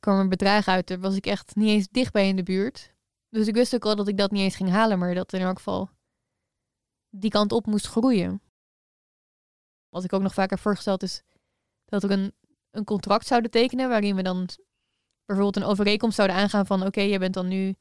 kwam 0.00 0.18
een 0.18 0.28
bedrag 0.28 0.68
uit, 0.68 0.86
daar 0.86 1.00
was 1.00 1.16
ik 1.16 1.26
echt 1.26 1.56
niet 1.56 1.68
eens 1.68 1.88
dichtbij 1.90 2.28
in 2.28 2.36
de 2.36 2.42
buurt. 2.42 2.94
Dus 3.28 3.46
ik 3.46 3.54
wist 3.54 3.74
ook 3.74 3.84
al 3.84 3.96
dat 3.96 4.08
ik 4.08 4.16
dat 4.16 4.30
niet 4.30 4.42
eens 4.42 4.56
ging 4.56 4.70
halen, 4.70 4.98
maar 4.98 5.14
dat 5.14 5.32
in 5.32 5.40
elk 5.40 5.56
geval 5.56 5.90
die 7.10 7.30
kant 7.30 7.52
op 7.52 7.66
moest 7.66 7.86
groeien. 7.86 8.42
Wat 9.90 10.04
ik 10.04 10.12
ook 10.12 10.22
nog 10.22 10.34
vaak 10.34 10.50
heb 10.50 10.58
voorgesteld 10.58 11.02
is 11.02 11.22
dat 11.84 12.02
we 12.02 12.12
een, 12.12 12.32
een 12.70 12.84
contract 12.84 13.26
zouden 13.26 13.50
tekenen 13.50 13.88
waarin 13.88 14.16
we 14.16 14.22
dan 14.22 14.48
bijvoorbeeld 15.26 15.56
een 15.56 15.70
overeenkomst 15.70 16.16
zouden 16.16 16.36
aangaan 16.36 16.66
van 16.66 16.86
oké, 16.86 17.00
je 17.00 17.18
bent 17.18 17.34
dan 17.34 17.48
nu 17.48 17.74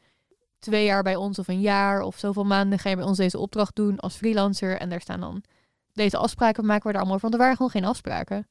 twee 0.60 0.86
jaar 0.86 1.04
bij 1.04 1.16
ons 1.16 1.39
of 1.39 1.48
een 1.48 1.62
jaar 1.62 2.01
of 2.01 2.18
zoveel 2.18 2.46
maanden 2.46 2.80
ga 2.80 2.89
je 2.89 2.96
bij 2.96 3.06
ons 3.06 3.18
deze 3.18 3.38
opdracht 3.38 3.75
doen 3.75 4.00
als 4.00 4.16
freelancer 4.16 4.78
en 4.78 4.89
daar 4.89 5.01
staan 5.01 5.20
dan 5.20 5.44
deze 5.94 6.18
afspraken 6.18 6.66
maken 6.66 6.88
we 6.88 6.94
er 6.94 7.00
allemaal 7.00 7.20
want 7.20 7.34
er 7.34 7.39
waren 7.39 7.56
gewoon 7.56 7.72
geen 7.72 7.86
afspraken. 7.86 8.48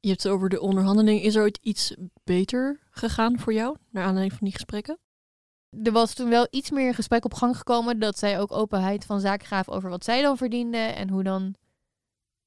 Je 0.00 0.08
hebt 0.08 0.22
het 0.22 0.32
over 0.32 0.48
de 0.48 0.60
onderhandeling. 0.60 1.22
Is 1.22 1.34
er 1.34 1.42
ooit 1.42 1.58
iets 1.62 1.94
beter 2.24 2.80
gegaan 2.90 3.38
voor 3.38 3.52
jou, 3.52 3.76
naar 3.90 4.04
aanleiding 4.04 4.38
van 4.38 4.46
die 4.46 4.56
gesprekken? 4.56 4.98
er 5.82 5.92
was 5.92 6.14
toen 6.14 6.28
wel 6.28 6.46
iets 6.50 6.70
meer 6.70 6.94
gesprek 6.94 7.24
op 7.24 7.34
gang 7.34 7.56
gekomen 7.56 7.98
dat 7.98 8.18
zij 8.18 8.40
ook 8.40 8.52
openheid 8.52 9.04
van 9.04 9.20
zaken 9.20 9.46
gaven 9.46 9.72
over 9.72 9.90
wat 9.90 10.04
zij 10.04 10.22
dan 10.22 10.36
verdiende 10.36 10.76
en 10.76 11.08
hoe 11.08 11.22
dan 11.22 11.54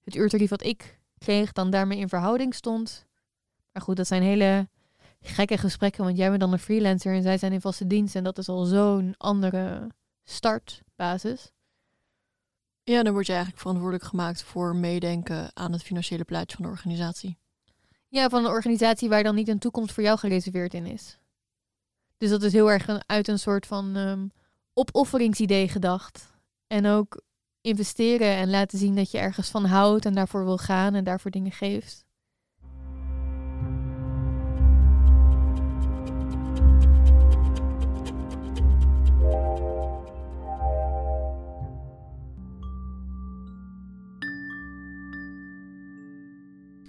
het 0.06 0.16
uurtarief 0.16 0.50
wat 0.50 0.64
ik 0.64 1.00
kreeg 1.18 1.52
dan 1.52 1.70
daarmee 1.70 1.98
in 1.98 2.10
verhouding 2.10 2.56
stond. 2.56 3.06
Maar 3.72 3.82
goed, 3.82 3.96
dat 3.96 4.08
zijn 4.08 4.22
hele 4.22 4.70
gekke 5.22 5.58
gesprekken, 5.58 6.04
want 6.04 6.18
jij 6.18 6.28
bent 6.28 6.42
dan 6.42 6.54
een 6.54 6.60
freelancer 6.60 7.14
en 7.14 7.22
zij 7.22 7.38
zijn 7.38 7.54
in 7.54 7.62
vaste 7.62 7.88
dienst 7.88 8.16
en 8.16 8.24
dat 8.24 8.38
is 8.38 8.50
al 8.50 8.66
zo'n 8.66 9.14
andere 9.18 9.88
startbasis. 10.24 11.52
Ja, 12.84 13.04
dan 13.04 13.14
word 13.14 13.26
je 13.26 13.32
eigenlijk 13.32 13.62
verantwoordelijk 13.62 14.10
gemaakt 14.10 14.44
voor 14.44 14.76
meedenken 14.76 15.50
aan 15.54 15.72
het 15.72 15.84
financiële 15.84 16.24
plaatje 16.24 16.56
van 16.56 16.66
de 16.66 16.72
organisatie. 16.72 17.38
Ja, 18.08 18.30
van 18.30 18.46
een 18.46 18.52
organisatie 18.52 19.10
waar 19.10 19.24
dan 19.24 19.36
niet 19.36 19.48
een 19.48 19.60
toekomst 19.60 19.94
voor 19.94 20.04
jou 20.04 20.18
gereserveerd 20.18 20.74
in 20.74 20.86
is. 20.86 21.20
Dus 22.18 22.30
dat 22.30 22.44
is 22.44 22.54
heel 22.54 22.72
erg 22.72 22.88
een, 22.88 23.04
uit 23.06 23.28
een 23.28 23.40
soort 23.40 23.66
van 23.66 23.96
ehm, 23.96 24.28
opofferingsidee 24.74 25.68
gedacht. 25.68 26.34
En 26.68 26.86
ook 26.86 27.22
investeren 27.66 28.36
en 28.36 28.50
laten 28.50 28.78
zien 28.78 28.96
dat 28.96 29.12
je 29.12 29.18
ergens 29.18 29.50
van 29.50 29.66
houdt 29.66 30.06
en 30.06 30.14
daarvoor 30.14 30.44
wil 30.44 30.58
gaan 30.58 30.96
en 30.96 31.04
daarvoor 31.04 31.32
dingen 31.32 31.52
geeft. 31.52 32.06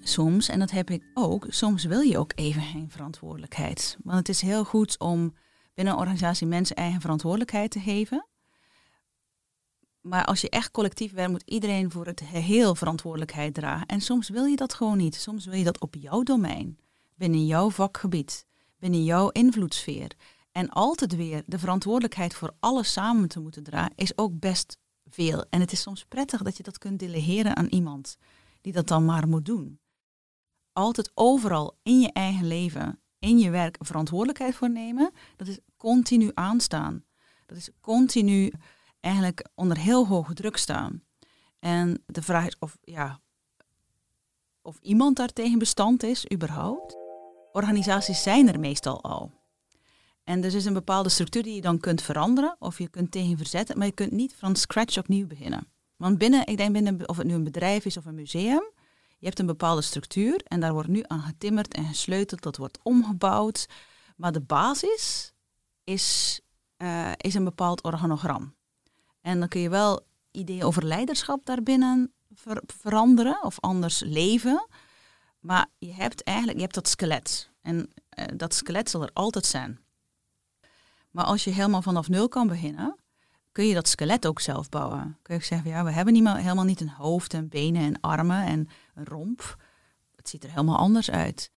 Soms, 0.00 0.48
en 0.48 0.58
dat 0.58 0.70
heb 0.70 0.90
ik 0.90 1.02
ook, 1.14 1.46
soms 1.48 1.84
wil 1.84 2.00
je 2.00 2.18
ook 2.18 2.32
even 2.34 2.62
geen 2.62 2.90
verantwoordelijkheid. 2.90 3.96
Want 4.02 4.18
het 4.18 4.28
is 4.28 4.40
heel 4.40 4.64
goed 4.64 4.98
om 4.98 5.34
binnen 5.74 5.94
een 5.94 6.00
organisatie 6.00 6.46
mensen 6.46 6.76
eigen 6.76 7.00
verantwoordelijkheid 7.00 7.70
te 7.70 7.80
geven. 7.80 8.26
Maar 10.06 10.24
als 10.24 10.40
je 10.40 10.50
echt 10.50 10.70
collectief 10.70 11.12
werkt, 11.12 11.30
moet 11.30 11.42
iedereen 11.50 11.90
voor 11.90 12.06
het 12.06 12.22
geheel 12.24 12.74
verantwoordelijkheid 12.74 13.54
dragen. 13.54 13.86
En 13.86 14.00
soms 14.00 14.28
wil 14.28 14.44
je 14.44 14.56
dat 14.56 14.74
gewoon 14.74 14.96
niet. 14.96 15.14
Soms 15.14 15.44
wil 15.44 15.54
je 15.54 15.64
dat 15.64 15.80
op 15.80 15.94
jouw 15.94 16.22
domein, 16.22 16.78
binnen 17.14 17.46
jouw 17.46 17.70
vakgebied, 17.70 18.46
binnen 18.78 19.04
jouw 19.04 19.28
invloedssfeer. 19.28 20.10
En 20.52 20.68
altijd 20.68 21.16
weer 21.16 21.42
de 21.46 21.58
verantwoordelijkheid 21.58 22.34
voor 22.34 22.54
alles 22.60 22.92
samen 22.92 23.28
te 23.28 23.40
moeten 23.40 23.62
dragen, 23.62 23.92
is 23.96 24.18
ook 24.18 24.38
best 24.38 24.78
veel. 25.06 25.46
En 25.50 25.60
het 25.60 25.72
is 25.72 25.80
soms 25.80 26.04
prettig 26.04 26.42
dat 26.42 26.56
je 26.56 26.62
dat 26.62 26.78
kunt 26.78 26.98
delegeren 26.98 27.56
aan 27.56 27.66
iemand 27.66 28.16
die 28.60 28.72
dat 28.72 28.88
dan 28.88 29.04
maar 29.04 29.28
moet 29.28 29.44
doen. 29.44 29.80
Altijd 30.72 31.10
overal 31.14 31.78
in 31.82 32.00
je 32.00 32.12
eigen 32.12 32.46
leven, 32.46 33.00
in 33.18 33.38
je 33.38 33.50
werk, 33.50 33.76
verantwoordelijkheid 33.80 34.54
voor 34.54 34.70
nemen, 34.70 35.10
dat 35.36 35.48
is 35.48 35.58
continu 35.76 36.30
aanstaan. 36.34 37.04
Dat 37.46 37.56
is 37.56 37.70
continu 37.80 38.52
eigenlijk 39.06 39.46
onder 39.54 39.78
heel 39.78 40.06
hoge 40.06 40.34
druk 40.34 40.56
staan. 40.56 41.02
En 41.58 42.02
de 42.06 42.22
vraag 42.22 42.46
is 42.46 42.56
of, 42.58 42.76
ja, 42.80 43.20
of 44.62 44.78
iemand 44.80 45.16
daartegen 45.16 45.58
bestand 45.58 46.02
is, 46.02 46.30
überhaupt. 46.32 46.96
Organisaties 47.52 48.22
zijn 48.22 48.48
er 48.48 48.60
meestal 48.60 49.02
al. 49.02 49.32
En 50.24 50.40
dus 50.40 50.54
is 50.54 50.64
een 50.64 50.72
bepaalde 50.72 51.08
structuur 51.08 51.42
die 51.42 51.54
je 51.54 51.60
dan 51.60 51.78
kunt 51.78 52.02
veranderen 52.02 52.56
of 52.58 52.78
je 52.78 52.88
kunt 52.88 53.10
tegen 53.10 53.36
verzetten, 53.36 53.78
maar 53.78 53.86
je 53.86 53.92
kunt 53.92 54.12
niet 54.12 54.34
van 54.34 54.56
scratch 54.56 54.98
opnieuw 54.98 55.26
beginnen. 55.26 55.68
Want 55.96 56.18
binnen, 56.18 56.46
ik 56.46 56.56
denk 56.56 56.72
binnen, 56.72 57.08
of 57.08 57.16
het 57.16 57.26
nu 57.26 57.34
een 57.34 57.44
bedrijf 57.44 57.84
is 57.84 57.96
of 57.96 58.04
een 58.04 58.14
museum, 58.14 58.70
je 59.18 59.26
hebt 59.26 59.38
een 59.38 59.46
bepaalde 59.46 59.82
structuur 59.82 60.40
en 60.44 60.60
daar 60.60 60.72
wordt 60.72 60.88
nu 60.88 61.02
aan 61.06 61.20
getimmerd 61.20 61.74
en 61.74 61.84
gesleuteld, 61.84 62.42
dat 62.42 62.56
wordt 62.56 62.78
omgebouwd. 62.82 63.66
Maar 64.16 64.32
de 64.32 64.40
basis 64.40 65.32
is, 65.84 66.40
uh, 66.78 67.12
is 67.16 67.34
een 67.34 67.44
bepaald 67.44 67.82
organogram. 67.82 68.55
En 69.26 69.38
dan 69.38 69.48
kun 69.48 69.60
je 69.60 69.68
wel 69.68 70.06
ideeën 70.30 70.62
over 70.62 70.84
leiderschap 70.84 71.46
daarbinnen 71.46 72.12
ver 72.34 72.62
veranderen 72.66 73.42
of 73.42 73.60
anders 73.60 74.00
leven. 74.00 74.68
Maar 75.40 75.66
je 75.78 75.92
hebt 75.92 76.22
eigenlijk 76.22 76.56
je 76.56 76.62
hebt 76.62 76.74
dat 76.74 76.88
skelet. 76.88 77.50
En 77.62 77.76
uh, 78.18 78.24
dat 78.36 78.54
skelet 78.54 78.90
zal 78.90 79.02
er 79.02 79.10
altijd 79.12 79.46
zijn. 79.46 79.78
Maar 81.10 81.24
als 81.24 81.44
je 81.44 81.50
helemaal 81.50 81.82
vanaf 81.82 82.08
nul 82.08 82.28
kan 82.28 82.46
beginnen, 82.46 82.96
kun 83.52 83.66
je 83.66 83.74
dat 83.74 83.88
skelet 83.88 84.26
ook 84.26 84.40
zelf 84.40 84.68
bouwen. 84.68 85.18
Kun 85.22 85.34
je 85.34 85.40
ook 85.40 85.46
zeggen, 85.46 85.70
ja, 85.70 85.84
we 85.84 85.90
hebben 85.90 86.12
niet, 86.12 86.28
helemaal 86.28 86.64
niet 86.64 86.80
een 86.80 86.90
hoofd 86.90 87.34
en 87.34 87.48
benen 87.48 87.82
en 87.82 88.00
armen 88.00 88.44
en 88.46 88.68
een 88.94 89.06
romp. 89.06 89.56
Het 90.16 90.28
ziet 90.28 90.44
er 90.44 90.50
helemaal 90.50 90.78
anders 90.78 91.10
uit. 91.10 91.50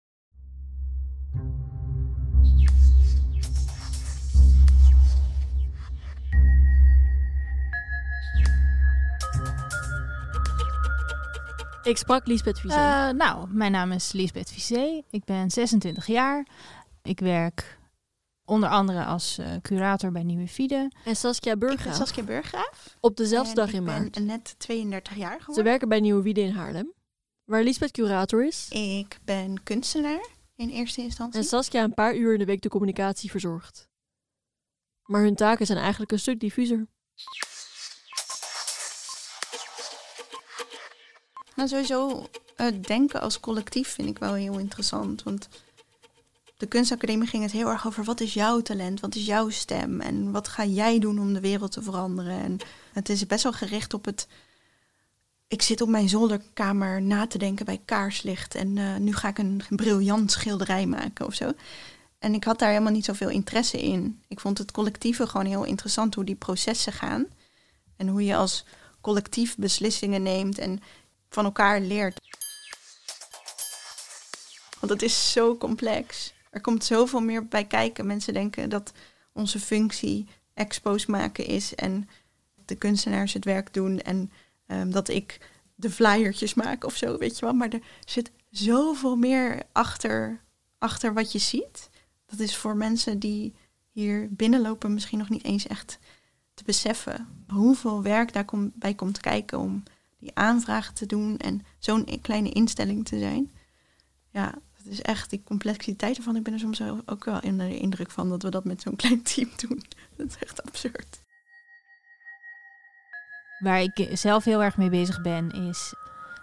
Ik 11.87 11.97
sprak 11.97 12.27
Lisbeth 12.27 12.59
Vizé. 12.59 12.75
Uh, 12.75 13.09
nou, 13.09 13.47
mijn 13.49 13.71
naam 13.71 13.91
is 13.91 14.11
Lisbeth 14.11 14.51
Vizé. 14.51 15.01
Ik 15.09 15.23
ben 15.25 15.51
26 15.51 16.07
jaar. 16.07 16.47
Ik 17.03 17.19
werk 17.19 17.79
onder 18.45 18.69
andere 18.69 19.05
als 19.05 19.39
uh, 19.39 19.47
curator 19.61 20.11
bij 20.11 20.23
Nieuwe 20.23 20.47
Fide. 20.47 20.91
En 21.05 21.15
Saskia 21.15 21.57
Burgraaf. 21.57 21.79
Ik 21.79 21.85
ben 21.85 21.95
Saskia 21.95 22.23
Burgraaf. 22.23 22.97
Op 22.99 23.17
dezelfde 23.17 23.53
dag 23.53 23.69
in 23.69 23.75
ik 23.75 23.81
maart. 23.81 24.11
ben 24.11 24.25
net 24.25 24.55
32 24.57 25.15
jaar 25.15 25.39
geworden. 25.39 25.55
Ze 25.55 25.63
werken 25.63 25.89
bij 25.89 25.99
Nieuwe 25.99 26.21
Wiede 26.21 26.41
in 26.41 26.51
Haarlem. 26.51 26.93
Waar 27.43 27.63
Lisbeth 27.63 27.91
curator 27.91 28.45
is. 28.45 28.67
Ik 28.69 29.19
ben 29.23 29.63
kunstenaar 29.63 30.27
in 30.55 30.69
eerste 30.69 31.01
instantie. 31.01 31.39
En 31.39 31.45
Saskia 31.45 31.83
een 31.83 31.93
paar 31.93 32.15
uur 32.15 32.33
in 32.33 32.39
de 32.39 32.45
week 32.45 32.61
de 32.61 32.69
communicatie 32.69 33.31
verzorgt. 33.31 33.87
Maar 35.03 35.21
hun 35.21 35.35
taken 35.35 35.65
zijn 35.65 35.79
eigenlijk 35.79 36.11
een 36.11 36.19
stuk 36.19 36.39
diffuser. 36.39 36.87
Nou, 41.57 41.69
sowieso 41.69 42.27
uh, 42.57 42.67
denken 42.81 43.21
als 43.21 43.39
collectief 43.39 43.87
vind 43.89 44.07
ik 44.07 44.19
wel 44.19 44.33
heel 44.33 44.57
interessant. 44.57 45.23
Want 45.23 45.49
de 46.57 46.65
kunstacademie 46.65 47.27
ging 47.27 47.43
het 47.43 47.51
heel 47.51 47.67
erg 47.67 47.87
over 47.87 48.03
wat 48.03 48.19
is 48.19 48.33
jouw 48.33 48.61
talent, 48.61 48.99
wat 48.99 49.15
is 49.15 49.25
jouw 49.25 49.49
stem 49.49 50.01
en 50.01 50.31
wat 50.31 50.47
ga 50.47 50.65
jij 50.65 50.99
doen 50.99 51.19
om 51.19 51.33
de 51.33 51.39
wereld 51.39 51.71
te 51.71 51.81
veranderen. 51.81 52.39
En 52.39 52.57
het 52.93 53.09
is 53.09 53.27
best 53.27 53.43
wel 53.43 53.53
gericht 53.53 53.93
op 53.93 54.05
het. 54.05 54.27
Ik 55.47 55.61
zit 55.61 55.81
op 55.81 55.89
mijn 55.89 56.09
zolderkamer 56.09 57.01
na 57.01 57.27
te 57.27 57.37
denken 57.37 57.65
bij 57.65 57.81
kaarslicht 57.85 58.55
en 58.55 58.75
uh, 58.75 58.95
nu 58.95 59.13
ga 59.13 59.27
ik 59.27 59.37
een 59.37 59.63
briljant 59.69 60.31
schilderij 60.31 60.85
maken 60.85 61.25
of 61.25 61.33
zo. 61.33 61.51
En 62.19 62.33
ik 62.33 62.43
had 62.43 62.59
daar 62.59 62.69
helemaal 62.69 62.91
niet 62.91 63.05
zoveel 63.05 63.29
interesse 63.29 63.81
in. 63.81 64.21
Ik 64.27 64.39
vond 64.39 64.57
het 64.57 64.71
collectieve 64.71 65.27
gewoon 65.27 65.45
heel 65.45 65.63
interessant 65.63 66.15
hoe 66.15 66.25
die 66.25 66.35
processen 66.35 66.93
gaan. 66.93 67.25
En 67.95 68.07
hoe 68.07 68.25
je 68.25 68.35
als 68.35 68.65
collectief 69.01 69.55
beslissingen 69.55 70.23
neemt 70.23 70.57
en 70.57 70.81
van 71.29 71.45
elkaar 71.45 71.79
leert. 71.81 72.19
Want 74.79 74.91
het 74.91 75.01
is 75.01 75.31
zo 75.31 75.57
complex. 75.57 76.33
Er 76.49 76.61
komt 76.61 76.83
zoveel 76.83 77.21
meer 77.21 77.47
bij 77.47 77.65
kijken. 77.65 78.05
Mensen 78.05 78.33
denken 78.33 78.69
dat 78.69 78.93
onze 79.33 79.59
functie 79.59 80.27
expose 80.53 81.11
maken 81.11 81.45
is 81.45 81.75
en 81.75 82.09
de 82.65 82.75
kunstenaars 82.75 83.33
het 83.33 83.45
werk 83.45 83.73
doen 83.73 83.99
en 83.99 84.31
ehm, 84.65 84.89
dat 84.89 85.09
ik 85.09 85.39
de 85.75 85.91
flyertjes 85.91 86.53
maak 86.53 86.83
of 86.83 86.95
zo, 86.95 87.17
weet 87.17 87.39
je 87.39 87.45
wel. 87.45 87.53
Maar 87.53 87.69
er 87.69 87.81
zit 88.05 88.31
zoveel 88.49 89.15
meer 89.15 89.63
achter, 89.71 90.41
achter 90.77 91.13
wat 91.13 91.31
je 91.31 91.39
ziet. 91.39 91.89
Dat 92.25 92.39
is 92.39 92.55
voor 92.55 92.75
mensen 92.75 93.19
die 93.19 93.53
hier 93.91 94.27
binnenlopen 94.31 94.93
misschien 94.93 95.17
nog 95.17 95.29
niet 95.29 95.43
eens 95.43 95.67
echt 95.67 95.99
te 96.53 96.63
beseffen. 96.63 97.43
Hoeveel 97.47 98.01
werk 98.01 98.33
daar 98.33 98.45
bij 98.73 98.93
komt 98.93 99.19
kijken 99.19 99.59
om 99.59 99.83
aanvragen 100.33 100.93
te 100.93 101.05
doen 101.05 101.37
en 101.37 101.65
zo'n 101.79 102.19
kleine 102.21 102.49
instelling 102.49 103.05
te 103.05 103.19
zijn. 103.19 103.51
Ja, 104.31 104.53
dat 104.77 104.85
is 104.85 105.01
echt 105.01 105.29
die 105.29 105.43
complexiteit 105.43 106.17
ervan. 106.17 106.35
Ik 106.35 106.43
ben 106.43 106.53
er 106.53 106.59
soms 106.59 106.81
ook 107.05 107.25
wel 107.25 107.41
in 107.41 107.57
de 107.57 107.77
indruk 107.77 108.11
van 108.11 108.29
dat 108.29 108.43
we 108.43 108.49
dat 108.49 108.65
met 108.65 108.81
zo'n 108.81 108.95
klein 109.05 109.23
team 109.23 109.49
doen. 109.55 109.83
Dat 110.15 110.27
is 110.27 110.37
echt 110.37 110.63
absurd. 110.63 111.25
Waar 113.59 113.81
ik 113.81 114.09
zelf 114.13 114.43
heel 114.43 114.63
erg 114.63 114.77
mee 114.77 114.89
bezig 114.89 115.21
ben, 115.21 115.51
is 115.51 115.93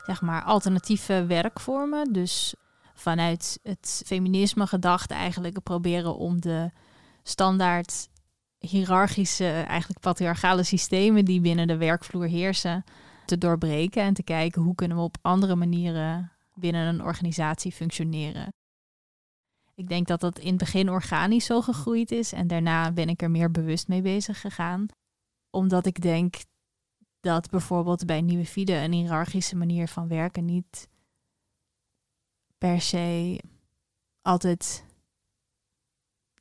zeg 0.07 0.21
maar 0.21 0.43
alternatieve 0.43 1.25
werkvormen. 1.27 2.13
Dus 2.13 2.55
vanuit 2.95 3.59
het 3.63 4.03
feminisme 4.07 4.67
gedacht 4.67 5.11
eigenlijk 5.11 5.63
proberen 5.63 6.17
om 6.17 6.41
de 6.41 6.71
standaard 7.23 8.09
hiërarchische, 8.59 9.47
eigenlijk 9.47 10.01
patriarchale 10.01 10.63
systemen 10.63 11.25
die 11.25 11.41
binnen 11.41 11.67
de 11.67 11.77
werkvloer 11.77 12.27
heersen, 12.27 12.85
te 13.25 13.39
doorbreken 13.39 14.03
en 14.03 14.15
te 14.15 14.23
kijken 14.23 14.63
hoe 14.63 14.75
kunnen 14.75 14.97
we 14.97 15.03
op 15.03 15.17
andere 15.21 15.55
manieren 15.55 16.33
binnen 16.55 16.87
een 16.87 17.03
organisatie 17.03 17.73
functioneren. 17.73 18.53
Ik 19.75 19.89
denk 19.89 20.07
dat 20.07 20.21
dat 20.21 20.39
in 20.39 20.49
het 20.49 20.59
begin 20.59 20.91
organisch 20.91 21.45
zo 21.45 21.61
gegroeid 21.61 22.11
is 22.11 22.33
en 22.33 22.47
daarna 22.47 22.93
ben 22.93 23.09
ik 23.09 23.23
er 23.23 23.31
meer 23.31 23.51
bewust 23.51 23.89
mee 23.89 24.03
bezig 24.03 24.41
gegaan. 24.41 24.87
Omdat 25.51 25.87
ik 25.87 26.01
denk 26.01 26.35
dat 27.21 27.51
bijvoorbeeld 27.51 28.07
bij 28.07 28.21
Nieuwe 28.23 28.47
Fide 28.47 28.75
een 28.75 28.93
hiërarchische 28.93 29.57
manier 29.57 29.89
van 29.89 30.09
werken 30.09 30.45
niet 30.45 30.89
per 32.59 32.81
se 32.81 33.41
altijd. 34.23 34.85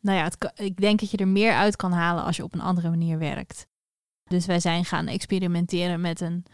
Nou 0.02 0.18
ja, 0.18 0.24
het, 0.24 0.52
ik 0.56 0.78
denk 0.78 1.00
dat 1.00 1.12
je 1.12 1.18
er 1.18 1.28
meer 1.28 1.54
uit 1.54 1.76
kan 1.76 1.92
halen 1.92 2.24
als 2.24 2.36
je 2.36 2.44
op 2.44 2.54
een 2.54 2.62
andere 2.62 2.90
manier 2.90 3.18
werkt. 3.18 3.68
Dus 4.24 4.46
wij 4.46 4.60
zijn 4.60 4.86
gaan 4.86 5.08
experimenteren 5.08 6.02
met 6.02 6.22
een 6.22 6.46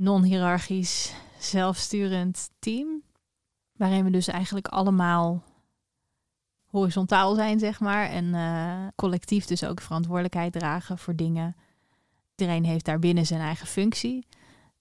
non-hierarchisch, 0.00 1.14
zelfsturend 1.38 2.50
team. 2.58 3.02
Waarin 3.72 4.04
we 4.04 4.10
dus 4.10 4.28
eigenlijk 4.28 4.68
allemaal 4.68 5.42
horizontaal 6.64 7.34
zijn, 7.34 7.58
zeg 7.58 7.80
maar. 7.80 8.08
En 8.08 8.24
uh, 8.24 8.86
collectief 8.96 9.44
dus 9.44 9.64
ook 9.64 9.80
verantwoordelijkheid 9.80 10.52
dragen 10.52 10.98
voor 10.98 11.16
dingen. 11.16 11.56
Iedereen 12.34 12.64
heeft 12.64 12.84
daarbinnen 12.84 13.26
zijn 13.26 13.40
eigen 13.40 13.66
functie. 13.66 14.26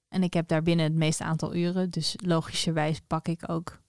En 0.07 0.23
ik 0.23 0.33
heb 0.33 0.47
daarbinnen 0.47 0.85
het 0.85 0.95
meeste 0.95 1.23
aantal 1.23 1.55
uren. 1.55 1.89
Dus 1.89 2.15
logischerwijs 2.17 2.99
pak 3.07 3.27
ik 3.27 3.49
ook 3.49 3.81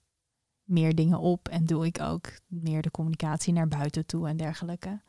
meer 0.63 0.95
dingen 0.95 1.19
op 1.19 1.47
en 1.47 1.65
doe 1.65 1.85
ik 1.85 2.01
ook 2.01 2.27
meer 2.47 2.81
de 2.81 2.91
communicatie 2.91 3.53
naar 3.53 3.67
buiten 3.67 4.05
toe 4.05 4.27
en 4.27 4.37
dergelijke. 4.37 5.01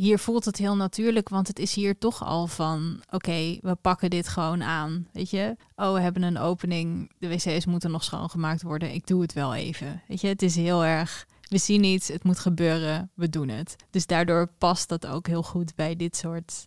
Hier 0.00 0.18
voelt 0.18 0.44
het 0.44 0.56
heel 0.56 0.76
natuurlijk, 0.76 1.28
want 1.28 1.48
het 1.48 1.58
is 1.58 1.74
hier 1.74 1.98
toch 1.98 2.24
al 2.24 2.46
van: 2.46 3.02
oké, 3.10 3.58
we 3.60 3.74
pakken 3.74 4.10
dit 4.10 4.28
gewoon 4.28 4.62
aan. 4.62 5.08
Weet 5.12 5.30
je, 5.30 5.56
oh, 5.76 5.92
we 5.92 6.00
hebben 6.00 6.22
een 6.22 6.38
opening, 6.38 7.12
de 7.18 7.28
wc's 7.28 7.66
moeten 7.66 7.90
nog 7.90 8.04
schoongemaakt 8.04 8.62
worden, 8.62 8.94
ik 8.94 9.06
doe 9.06 9.22
het 9.22 9.32
wel 9.32 9.54
even. 9.54 10.02
Weet 10.08 10.20
je, 10.20 10.26
het 10.26 10.42
is 10.42 10.56
heel 10.56 10.84
erg 10.84 11.26
we 11.48 11.58
zien 11.58 11.84
iets, 11.84 12.08
het 12.08 12.24
moet 12.24 12.38
gebeuren, 12.38 13.10
we 13.14 13.28
doen 13.28 13.48
het. 13.48 13.76
Dus 13.90 14.06
daardoor 14.06 14.46
past 14.58 14.88
dat 14.88 15.06
ook 15.06 15.26
heel 15.26 15.42
goed 15.42 15.74
bij 15.74 15.96
dit 15.96 16.16
soort 16.16 16.66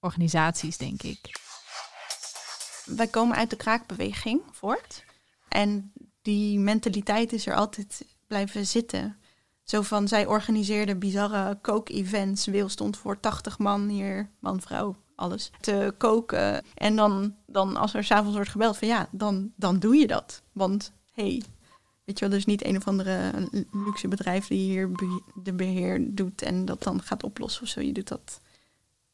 organisaties, 0.00 0.76
denk 0.76 1.02
ik. 1.02 1.40
Wij 2.84 3.06
komen 3.06 3.36
uit 3.36 3.50
de 3.50 3.56
kraakbeweging 3.56 4.42
voort. 4.50 5.04
En 5.48 5.92
die 6.22 6.58
mentaliteit 6.58 7.32
is 7.32 7.46
er 7.46 7.54
altijd 7.54 8.06
blijven 8.26 8.66
zitten. 8.66 9.18
Zo 9.64 9.82
van, 9.82 10.08
zij 10.08 10.26
organiseerde 10.26 10.96
bizarre 10.96 11.58
kook-events. 11.60 12.46
Wil 12.46 12.68
stond 12.68 12.96
voor 12.96 13.20
80 13.20 13.58
man 13.58 13.88
hier, 13.88 14.30
man, 14.38 14.60
vrouw, 14.60 14.96
alles, 15.14 15.50
te 15.60 15.94
koken. 15.98 16.64
En 16.74 16.96
dan, 16.96 17.34
dan 17.46 17.76
als 17.76 17.94
er 17.94 18.04
s'avonds 18.04 18.34
wordt 18.34 18.50
gebeld 18.50 18.78
van 18.78 18.88
ja, 18.88 19.08
dan, 19.10 19.52
dan 19.56 19.78
doe 19.78 19.96
je 19.96 20.06
dat. 20.06 20.42
Want 20.52 20.92
hey, 21.12 21.42
Weet 22.04 22.18
je 22.18 22.24
wel, 22.24 22.34
dus 22.34 22.46
niet 22.46 22.64
een 22.64 22.76
of 22.76 22.86
andere 22.86 23.48
luxe 23.72 24.08
bedrijf 24.08 24.46
die 24.46 24.58
hier 24.58 24.90
de 25.34 25.52
beheer 25.52 26.14
doet 26.14 26.42
en 26.42 26.64
dat 26.64 26.82
dan 26.82 27.02
gaat 27.02 27.22
oplossen 27.22 27.62
of 27.62 27.68
zo. 27.68 27.80
Je 27.80 27.92
doet 27.92 28.08
dat. 28.08 28.40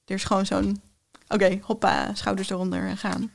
Er 0.05 0.15
is 0.15 0.25
gewoon 0.25 0.47
zo'n, 0.47 0.83
oké, 1.29 1.59
hoppa, 1.63 2.15
schouders 2.15 2.51
eronder 2.51 2.87
en 2.87 2.97
gaan. 2.97 3.33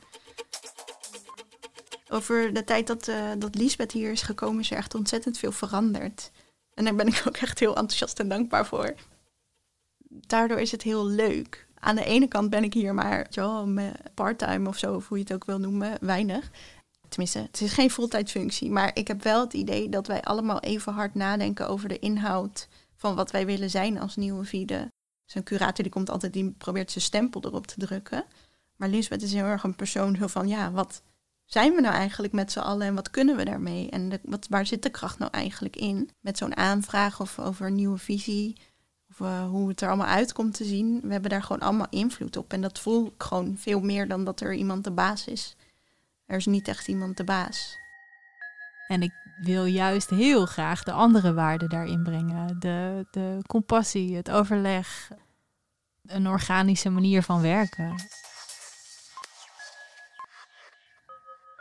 Over 2.08 2.54
de 2.54 2.64
tijd 2.64 2.86
dat, 2.86 3.08
uh, 3.08 3.30
dat 3.38 3.54
Lisbeth 3.54 3.92
hier 3.92 4.10
is 4.10 4.22
gekomen, 4.22 4.60
is 4.60 4.70
er 4.70 4.76
echt 4.76 4.94
ontzettend 4.94 5.38
veel 5.38 5.52
veranderd. 5.52 6.30
En 6.76 6.84
daar 6.84 6.94
ben 6.94 7.06
ik 7.06 7.22
ook 7.28 7.36
echt 7.36 7.58
heel 7.58 7.76
enthousiast 7.76 8.20
en 8.20 8.28
dankbaar 8.28 8.66
voor. 8.66 8.94
Daardoor 10.08 10.58
is 10.58 10.70
het 10.70 10.82
heel 10.82 11.06
leuk. 11.06 11.66
Aan 11.78 11.96
de 11.96 12.04
ene 12.04 12.28
kant 12.28 12.50
ben 12.50 12.64
ik 12.64 12.74
hier 12.74 12.94
maar 12.94 13.28
part-time 14.14 14.68
of 14.68 14.78
zo, 14.78 14.94
of 14.94 15.08
hoe 15.08 15.18
je 15.18 15.22
het 15.22 15.32
ook 15.32 15.44
wil 15.44 15.58
noemen, 15.58 15.98
weinig. 16.00 16.50
Tenminste, 17.08 17.38
het 17.38 17.60
is 17.60 17.72
geen 17.72 17.90
fulltijdfunctie. 17.90 18.70
Maar 18.70 18.90
ik 18.94 19.08
heb 19.08 19.22
wel 19.22 19.40
het 19.40 19.52
idee 19.52 19.88
dat 19.88 20.06
wij 20.06 20.22
allemaal 20.22 20.60
even 20.60 20.92
hard 20.92 21.14
nadenken 21.14 21.68
over 21.68 21.88
de 21.88 21.98
inhoud 21.98 22.68
van 22.96 23.14
wat 23.14 23.30
wij 23.30 23.46
willen 23.46 23.70
zijn 23.70 24.00
als 24.00 24.16
nieuwe 24.16 24.44
Vide. 24.44 24.92
Zo'n 25.24 25.42
curator 25.42 25.82
die 25.84 25.92
komt 25.92 26.10
altijd, 26.10 26.32
die 26.32 26.50
probeert 26.50 26.90
zijn 26.90 27.04
stempel 27.04 27.44
erop 27.44 27.66
te 27.66 27.78
drukken. 27.78 28.24
Maar 28.76 28.88
Lisbeth 28.88 29.22
is 29.22 29.32
heel 29.32 29.44
erg 29.44 29.62
een 29.62 29.76
persoon 29.76 30.28
van, 30.28 30.48
ja, 30.48 30.70
wat 30.70 31.02
zijn 31.46 31.74
we 31.74 31.80
nou 31.80 31.94
eigenlijk 31.94 32.32
met 32.32 32.52
z'n 32.52 32.58
allen 32.58 32.86
en 32.86 32.94
wat 32.94 33.10
kunnen 33.10 33.36
we 33.36 33.44
daarmee? 33.44 33.90
En 33.90 34.20
wat, 34.22 34.46
waar 34.48 34.66
zit 34.66 34.82
de 34.82 34.90
kracht 34.90 35.18
nou 35.18 35.30
eigenlijk 35.30 35.76
in? 35.76 36.10
Met 36.20 36.38
zo'n 36.38 36.56
aanvraag 36.56 37.20
of 37.20 37.38
over 37.38 37.66
een 37.66 37.74
nieuwe 37.74 37.98
visie, 37.98 38.56
of 39.10 39.18
uh, 39.20 39.48
hoe 39.48 39.68
het 39.68 39.80
er 39.80 39.88
allemaal 39.88 40.06
uit 40.06 40.32
komt 40.32 40.54
te 40.54 40.64
zien. 40.64 41.00
We 41.02 41.12
hebben 41.12 41.30
daar 41.30 41.42
gewoon 41.42 41.62
allemaal 41.62 41.86
invloed 41.90 42.36
op. 42.36 42.52
En 42.52 42.60
dat 42.60 42.78
voel 42.78 43.06
ik 43.06 43.22
gewoon 43.22 43.56
veel 43.58 43.80
meer 43.80 44.08
dan 44.08 44.24
dat 44.24 44.40
er 44.40 44.54
iemand 44.54 44.84
de 44.84 44.90
baas 44.90 45.26
is. 45.26 45.56
Er 46.24 46.36
is 46.36 46.46
niet 46.46 46.68
echt 46.68 46.88
iemand 46.88 47.16
de 47.16 47.24
baas. 47.24 47.76
En 48.86 49.02
ik 49.02 49.12
wil 49.42 49.64
juist 49.64 50.10
heel 50.10 50.46
graag 50.46 50.82
de 50.82 50.92
andere 50.92 51.32
waarden 51.32 51.68
daarin 51.68 52.02
brengen. 52.02 52.60
De, 52.60 53.06
de 53.10 53.38
compassie, 53.46 54.16
het 54.16 54.30
overleg, 54.30 55.10
een 56.06 56.26
organische 56.26 56.90
manier 56.90 57.22
van 57.22 57.40
werken. 57.40 57.94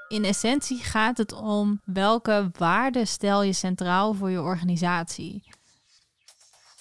In 0.08 0.24
essentie 0.24 0.78
gaat 0.78 1.18
het 1.18 1.34
om 1.34 1.82
welke 1.84 2.50
waarden 2.58 3.08
stel 3.08 3.44
je 3.44 3.54
centraal 3.54 4.14
voor 4.14 4.30
je 4.30 4.42
organisatie. 4.42 5.44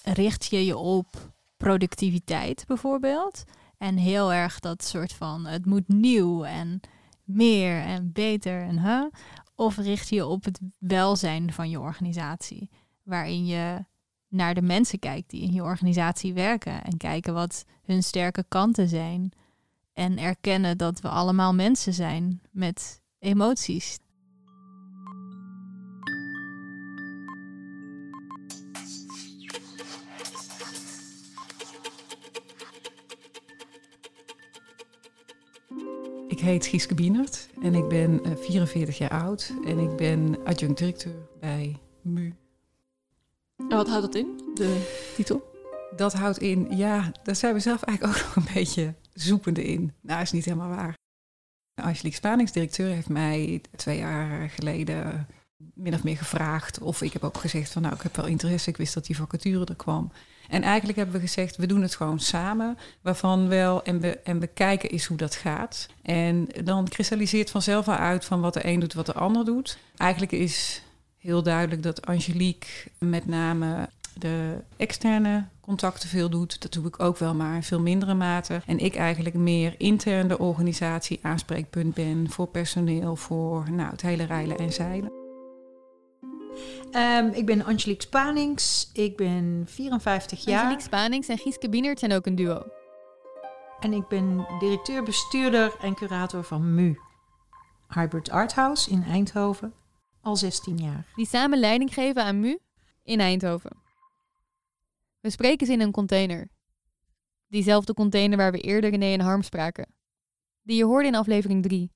Richt 0.03 0.45
je 0.45 0.65
je 0.65 0.77
op 0.77 1.33
productiviteit 1.57 2.63
bijvoorbeeld? 2.67 3.43
En 3.77 3.97
heel 3.97 4.33
erg 4.33 4.59
dat 4.59 4.83
soort 4.83 5.13
van 5.13 5.45
het 5.45 5.65
moet 5.65 5.87
nieuw 5.87 6.43
en 6.43 6.79
meer 7.23 7.81
en 7.81 8.11
beter 8.11 8.61
en 8.61 8.79
huh? 8.79 9.05
Of 9.55 9.77
richt 9.77 10.09
je 10.09 10.25
op 10.25 10.43
het 10.43 10.59
welzijn 10.77 11.53
van 11.53 11.69
je 11.69 11.79
organisatie, 11.79 12.69
waarin 13.03 13.45
je 13.45 13.85
naar 14.27 14.53
de 14.53 14.61
mensen 14.61 14.99
kijkt 14.99 15.29
die 15.29 15.41
in 15.41 15.53
je 15.53 15.63
organisatie 15.63 16.33
werken 16.33 16.83
en 16.83 16.97
kijken 16.97 17.33
wat 17.33 17.65
hun 17.83 18.03
sterke 18.03 18.45
kanten 18.47 18.87
zijn 18.89 19.31
en 19.93 20.17
erkennen 20.17 20.77
dat 20.77 20.99
we 20.99 21.09
allemaal 21.09 21.53
mensen 21.53 21.93
zijn 21.93 22.41
met 22.51 23.03
emoties. 23.25 23.99
Ik 36.27 36.39
heet 36.39 36.65
Gieske 36.65 36.95
Bienert 36.95 37.49
en 37.61 37.75
ik 37.75 37.87
ben 37.87 38.21
44 38.37 38.97
jaar 38.97 39.09
oud 39.09 39.53
en 39.65 39.79
ik 39.79 39.95
ben 39.95 40.43
adjunct-directeur 40.43 41.27
bij 41.39 41.79
MU. 42.01 42.33
En 43.57 43.67
wat 43.67 43.87
houdt 43.87 44.05
dat 44.05 44.15
in, 44.15 44.51
de 44.53 44.93
titel? 45.15 45.53
Dat 45.95 46.13
houdt 46.13 46.37
in, 46.37 46.77
ja, 46.77 47.11
daar 47.23 47.35
zijn 47.35 47.53
we 47.53 47.59
zelf 47.59 47.83
eigenlijk 47.83 48.17
ook 48.17 48.23
nog 48.25 48.35
een 48.35 48.53
beetje 48.53 48.93
zoekende 49.13 49.63
in. 49.63 49.93
Nou, 50.01 50.21
is 50.21 50.31
niet 50.31 50.45
helemaal 50.45 50.69
waar. 50.69 51.03
Angelique 51.75 52.17
Spanings, 52.17 52.51
directeur, 52.51 52.93
heeft 52.93 53.09
mij 53.09 53.61
twee 53.75 53.97
jaar 53.97 54.49
geleden 54.49 55.27
min 55.73 55.93
of 55.93 56.03
meer 56.03 56.17
gevraagd. 56.17 56.79
Of 56.79 57.01
ik 57.01 57.13
heb 57.13 57.23
ook 57.23 57.37
gezegd 57.37 57.71
van 57.71 57.81
nou, 57.81 57.93
ik 57.95 58.01
heb 58.01 58.15
wel 58.15 58.25
interesse. 58.25 58.69
Ik 58.69 58.77
wist 58.77 58.93
dat 58.93 59.05
die 59.05 59.15
vacature 59.15 59.65
er 59.65 59.75
kwam. 59.75 60.11
En 60.49 60.63
eigenlijk 60.63 60.97
hebben 60.97 61.15
we 61.15 61.21
gezegd, 61.21 61.55
we 61.55 61.65
doen 61.65 61.81
het 61.81 61.95
gewoon 61.95 62.19
samen. 62.19 62.77
Waarvan 63.01 63.47
wel, 63.47 63.83
en 63.83 63.99
we, 63.99 64.19
en 64.19 64.39
we 64.39 64.47
kijken 64.47 64.89
eens 64.89 65.05
hoe 65.05 65.17
dat 65.17 65.35
gaat. 65.35 65.87
En 66.01 66.47
dan 66.63 66.87
kristalliseert 66.87 67.49
vanzelf 67.49 67.87
al 67.87 67.95
uit 67.95 68.25
van 68.25 68.41
wat 68.41 68.53
de 68.53 68.67
een 68.67 68.79
doet, 68.79 68.93
wat 68.93 69.05
de 69.05 69.13
ander 69.13 69.45
doet. 69.45 69.77
Eigenlijk 69.97 70.31
is 70.31 70.81
heel 71.17 71.43
duidelijk 71.43 71.83
dat 71.83 72.05
Angelique 72.05 72.69
met 72.99 73.25
name 73.25 73.89
de 74.19 74.63
externe 74.77 75.47
contacten 75.61 76.09
veel 76.09 76.29
doet. 76.29 76.61
Dat 76.61 76.73
doe 76.73 76.85
ik 76.85 76.99
ook 76.99 77.17
wel, 77.17 77.35
maar 77.35 77.55
in 77.55 77.63
veel 77.63 77.79
mindere 77.79 78.13
mate. 78.13 78.61
En 78.65 78.79
ik 78.79 78.95
eigenlijk 78.95 79.35
meer 79.35 79.75
intern 79.77 80.27
de 80.27 80.39
organisatie 80.39 81.19
aanspreekpunt 81.21 81.93
ben 81.93 82.29
voor 82.29 82.47
personeel, 82.47 83.15
voor 83.15 83.71
nou, 83.71 83.91
het 83.91 84.01
hele 84.01 84.23
rijlen 84.23 84.57
en 84.57 84.73
zeilen. 84.73 85.11
Ehm, 86.91 87.27
ik 87.27 87.45
ben 87.45 87.65
Angelique 87.65 88.01
Spanings. 88.01 88.89
Ik 88.93 89.17
ben 89.17 89.63
54 89.67 90.45
jaar. 90.45 90.59
Angelique 90.59 90.83
Spanings 90.83 91.27
en 91.27 91.37
Gieske 91.37 91.69
Bienert 91.69 91.99
zijn 91.99 92.13
ook 92.13 92.25
een 92.25 92.35
duo. 92.35 92.63
En 93.79 93.93
ik 93.93 94.07
ben 94.07 94.47
directeur-bestuurder 94.59 95.75
en 95.81 95.95
curator 95.95 96.43
van 96.43 96.73
MU. 96.73 96.99
Hybrid 97.89 98.29
Art 98.29 98.53
House 98.53 98.89
in 98.89 99.03
Eindhoven. 99.03 99.73
Al 100.21 100.35
16 100.35 100.77
jaar. 100.77 101.05
Die 101.15 101.27
samen 101.27 101.59
leiding 101.59 101.93
geven 101.93 102.23
aan 102.23 102.39
MU 102.39 102.57
in 103.03 103.19
Eindhoven. 103.19 103.71
We 105.25 105.31
spreken 105.31 105.67
ze 105.67 105.73
in 105.73 105.81
een 105.81 105.91
container. 105.91 106.47
Diezelfde 107.47 107.93
container 107.93 108.37
waar 108.37 108.51
we 108.51 108.59
eerder 108.59 108.89
René 108.89 109.13
en 109.13 109.19
Harm 109.19 109.41
spraken. 109.41 109.87
Die 110.61 110.77
je 110.77 110.85
hoorde 110.85 111.07
in 111.07 111.15
aflevering 111.15 111.63
3. 111.63 111.91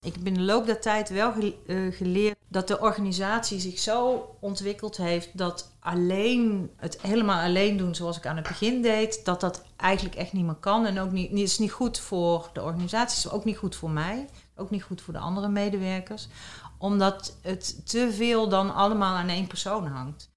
Ik 0.00 0.14
heb 0.14 0.26
in 0.26 0.34
de 0.34 0.40
loop 0.40 0.66
der 0.66 0.80
tijd 0.80 1.08
wel 1.08 1.32
eh, 1.32 1.92
geleerd 1.92 2.38
dat 2.48 2.68
de 2.68 2.80
organisatie 2.80 3.60
zich 3.60 3.78
zo 3.78 4.28
ontwikkeld 4.40 4.96
heeft 4.96 5.38
dat 5.38 5.76
alleen 5.80 6.70
het 6.76 7.02
helemaal 7.02 7.42
alleen 7.42 7.76
doen 7.76 7.94
zoals 7.94 8.16
ik 8.16 8.26
aan 8.26 8.36
het 8.36 8.48
begin 8.48 8.82
deed, 8.82 9.24
dat 9.24 9.40
dat 9.40 9.64
eigenlijk 9.76 10.16
echt 10.16 10.32
niet 10.32 10.44
meer 10.44 10.54
kan. 10.54 10.86
En 10.86 10.98
ook 10.98 11.10
niet, 11.10 11.32
is 11.32 11.58
niet 11.58 11.72
goed 11.72 11.98
voor 11.98 12.50
de 12.52 12.62
organisatie, 12.62 13.18
is 13.18 13.30
ook 13.30 13.44
niet 13.44 13.56
goed 13.56 13.76
voor 13.76 13.90
mij, 13.90 14.28
ook 14.56 14.70
niet 14.70 14.82
goed 14.82 15.00
voor 15.00 15.12
de 15.12 15.20
andere 15.20 15.48
medewerkers, 15.48 16.28
omdat 16.78 17.38
het 17.42 17.88
te 17.88 18.12
veel 18.12 18.48
dan 18.48 18.74
allemaal 18.74 19.14
aan 19.14 19.28
één 19.28 19.46
persoon 19.46 19.86
hangt. 19.86 20.36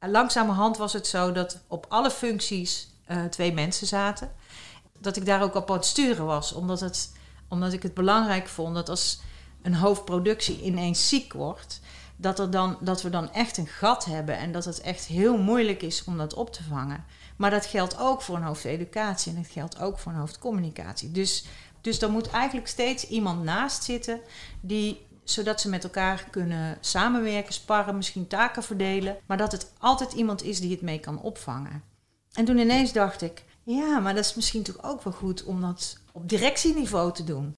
Langzamerhand 0.00 0.76
was 0.76 0.92
het 0.92 1.06
zo 1.06 1.32
dat 1.32 1.58
op 1.66 1.86
alle 1.88 2.10
functies 2.10 2.88
eh, 3.04 3.24
twee 3.24 3.52
mensen 3.52 3.86
zaten. 3.86 4.32
Dat 4.98 5.16
ik 5.16 5.26
daar 5.26 5.42
ook 5.42 5.54
op 5.54 5.68
het 5.68 5.84
sturen 5.84 6.24
was, 6.24 6.52
omdat 6.52 6.80
het 6.80 7.16
omdat 7.48 7.72
ik 7.72 7.82
het 7.82 7.94
belangrijk 7.94 8.48
vond 8.48 8.74
dat 8.74 8.88
als 8.88 9.20
een 9.62 9.74
hoofdproductie 9.74 10.62
ineens 10.62 11.08
ziek 11.08 11.32
wordt, 11.32 11.80
dat, 12.16 12.38
er 12.38 12.50
dan, 12.50 12.76
dat 12.80 13.02
we 13.02 13.10
dan 13.10 13.32
echt 13.32 13.56
een 13.56 13.66
gat 13.66 14.04
hebben 14.04 14.38
en 14.38 14.52
dat 14.52 14.64
het 14.64 14.80
echt 14.80 15.04
heel 15.04 15.38
moeilijk 15.38 15.82
is 15.82 16.04
om 16.04 16.16
dat 16.16 16.34
op 16.34 16.52
te 16.52 16.62
vangen. 16.62 17.04
Maar 17.36 17.50
dat 17.50 17.66
geldt 17.66 17.98
ook 17.98 18.22
voor 18.22 18.36
een 18.36 18.42
hoofdeducatie 18.42 19.32
en 19.32 19.42
dat 19.42 19.50
geldt 19.50 19.80
ook 19.80 19.98
voor 19.98 20.12
een 20.12 20.18
hoofdcommunicatie. 20.18 21.12
Dus, 21.12 21.44
dus 21.80 22.02
er 22.02 22.10
moet 22.10 22.30
eigenlijk 22.30 22.68
steeds 22.68 23.08
iemand 23.08 23.42
naast 23.42 23.82
zitten 23.82 24.20
die 24.60 25.06
zodat 25.30 25.60
ze 25.60 25.68
met 25.68 25.84
elkaar 25.84 26.26
kunnen 26.30 26.78
samenwerken, 26.80 27.52
sparren, 27.52 27.96
misschien 27.96 28.26
taken 28.26 28.62
verdelen, 28.62 29.16
maar 29.26 29.36
dat 29.36 29.52
het 29.52 29.72
altijd 29.78 30.12
iemand 30.12 30.42
is 30.42 30.60
die 30.60 30.70
het 30.70 30.82
mee 30.82 30.98
kan 30.98 31.20
opvangen. 31.20 31.82
En 32.32 32.44
toen 32.44 32.58
ineens 32.58 32.92
dacht 32.92 33.22
ik, 33.22 33.44
ja, 33.62 33.98
maar 33.98 34.14
dat 34.14 34.24
is 34.24 34.34
misschien 34.34 34.62
toch 34.62 34.82
ook 34.82 35.02
wel 35.02 35.12
goed 35.12 35.44
om 35.44 35.60
dat 35.60 35.98
op 36.12 36.28
directieniveau 36.28 37.12
te 37.12 37.24
doen. 37.24 37.54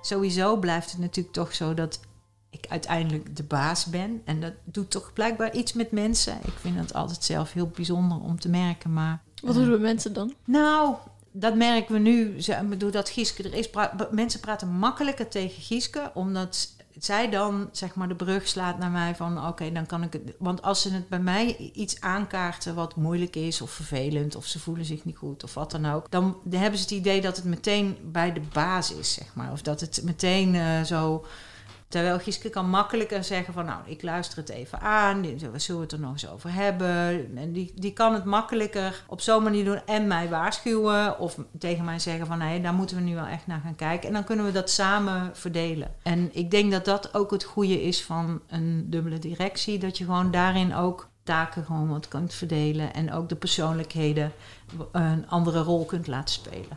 Sowieso 0.00 0.56
blijft 0.56 0.90
het 0.90 1.00
natuurlijk 1.00 1.34
toch 1.34 1.54
zo 1.54 1.74
dat 1.74 2.00
ik 2.50 2.66
uiteindelijk 2.68 3.36
de 3.36 3.42
baas 3.42 3.84
ben. 3.84 4.22
En 4.24 4.40
dat 4.40 4.52
doet 4.64 4.90
toch 4.90 5.12
blijkbaar 5.12 5.54
iets 5.54 5.72
met 5.72 5.90
mensen. 5.90 6.38
Ik 6.44 6.54
vind 6.60 6.78
het 6.78 6.94
altijd 6.94 7.24
zelf 7.24 7.52
heel 7.52 7.66
bijzonder 7.66 8.20
om 8.20 8.40
te 8.40 8.48
merken. 8.48 8.92
Maar, 8.92 9.22
Wat 9.42 9.54
doen 9.54 9.70
we 9.70 9.78
mensen 9.78 10.12
dan? 10.12 10.34
Nou, 10.44 10.94
dat 11.36 11.54
merken 11.54 11.94
we 11.94 12.00
nu. 12.00 12.36
Doordat 12.76 13.08
Gieske 13.08 13.42
er 13.42 13.54
is, 13.54 13.70
mensen 14.10 14.40
praten 14.40 14.68
makkelijker 14.68 15.28
tegen 15.28 15.62
Gieske. 15.62 16.10
Omdat 16.14 16.72
zij 16.98 17.30
dan 17.30 17.68
zeg 17.72 17.94
maar 17.94 18.08
de 18.08 18.14
brug 18.14 18.48
slaat 18.48 18.78
naar 18.78 18.90
mij 18.90 19.14
van 19.14 19.46
oké, 19.46 19.72
dan 19.72 19.86
kan 19.86 20.02
ik 20.02 20.12
het. 20.12 20.22
Want 20.38 20.62
als 20.62 20.82
ze 20.82 20.92
het 20.92 21.08
bij 21.08 21.18
mij 21.18 21.56
iets 21.56 22.00
aankaarten 22.00 22.74
wat 22.74 22.96
moeilijk 22.96 23.36
is 23.36 23.60
of 23.60 23.70
vervelend 23.70 24.36
of 24.36 24.46
ze 24.46 24.58
voelen 24.58 24.84
zich 24.84 25.04
niet 25.04 25.16
goed 25.16 25.44
of 25.44 25.54
wat 25.54 25.70
dan 25.70 25.86
ook, 25.86 26.10
dan 26.10 26.36
hebben 26.50 26.78
ze 26.78 26.84
het 26.84 26.94
idee 26.94 27.20
dat 27.20 27.36
het 27.36 27.44
meteen 27.44 27.96
bij 28.02 28.32
de 28.32 28.42
baas 28.52 28.92
is, 28.92 29.12
zeg 29.12 29.34
maar. 29.34 29.52
Of 29.52 29.62
dat 29.62 29.80
het 29.80 30.00
meteen 30.04 30.54
eh, 30.54 30.82
zo. 30.82 31.24
Terwijl 31.88 32.18
Gieske 32.18 32.50
kan 32.50 32.68
makkelijker 32.70 33.24
zeggen 33.24 33.54
van 33.54 33.64
nou, 33.64 33.80
ik 33.84 34.02
luister 34.02 34.38
het 34.38 34.48
even 34.48 34.80
aan, 34.80 35.24
zullen 35.36 35.52
we 35.66 35.72
het 35.80 35.92
er 35.92 36.00
nog 36.00 36.12
eens 36.12 36.28
over 36.28 36.52
hebben. 36.52 37.30
En 37.36 37.52
die, 37.52 37.72
die 37.74 37.92
kan 37.92 38.14
het 38.14 38.24
makkelijker 38.24 39.04
op 39.06 39.20
zo'n 39.20 39.42
manier 39.42 39.64
doen 39.64 39.80
en 39.86 40.06
mij 40.06 40.28
waarschuwen 40.28 41.18
of 41.18 41.38
tegen 41.58 41.84
mij 41.84 41.98
zeggen 41.98 42.26
van 42.26 42.38
nee, 42.38 42.60
daar 42.60 42.74
moeten 42.74 42.96
we 42.96 43.02
nu 43.02 43.14
wel 43.14 43.26
echt 43.26 43.46
naar 43.46 43.60
gaan 43.60 43.76
kijken. 43.76 44.08
En 44.08 44.14
dan 44.14 44.24
kunnen 44.24 44.44
we 44.44 44.52
dat 44.52 44.70
samen 44.70 45.30
verdelen. 45.36 45.94
En 46.02 46.30
ik 46.32 46.50
denk 46.50 46.70
dat 46.70 46.84
dat 46.84 47.14
ook 47.14 47.30
het 47.30 47.44
goede 47.44 47.82
is 47.82 48.04
van 48.04 48.40
een 48.48 48.90
dubbele 48.90 49.18
directie, 49.18 49.78
dat 49.78 49.98
je 49.98 50.04
gewoon 50.04 50.30
daarin 50.30 50.74
ook 50.74 51.08
taken 51.24 51.64
gewoon 51.64 51.88
wat 51.88 52.08
kunt 52.08 52.34
verdelen 52.34 52.94
en 52.94 53.12
ook 53.12 53.28
de 53.28 53.36
persoonlijkheden 53.36 54.32
een 54.92 55.28
andere 55.28 55.60
rol 55.60 55.84
kunt 55.84 56.06
laten 56.06 56.34
spelen. 56.34 56.76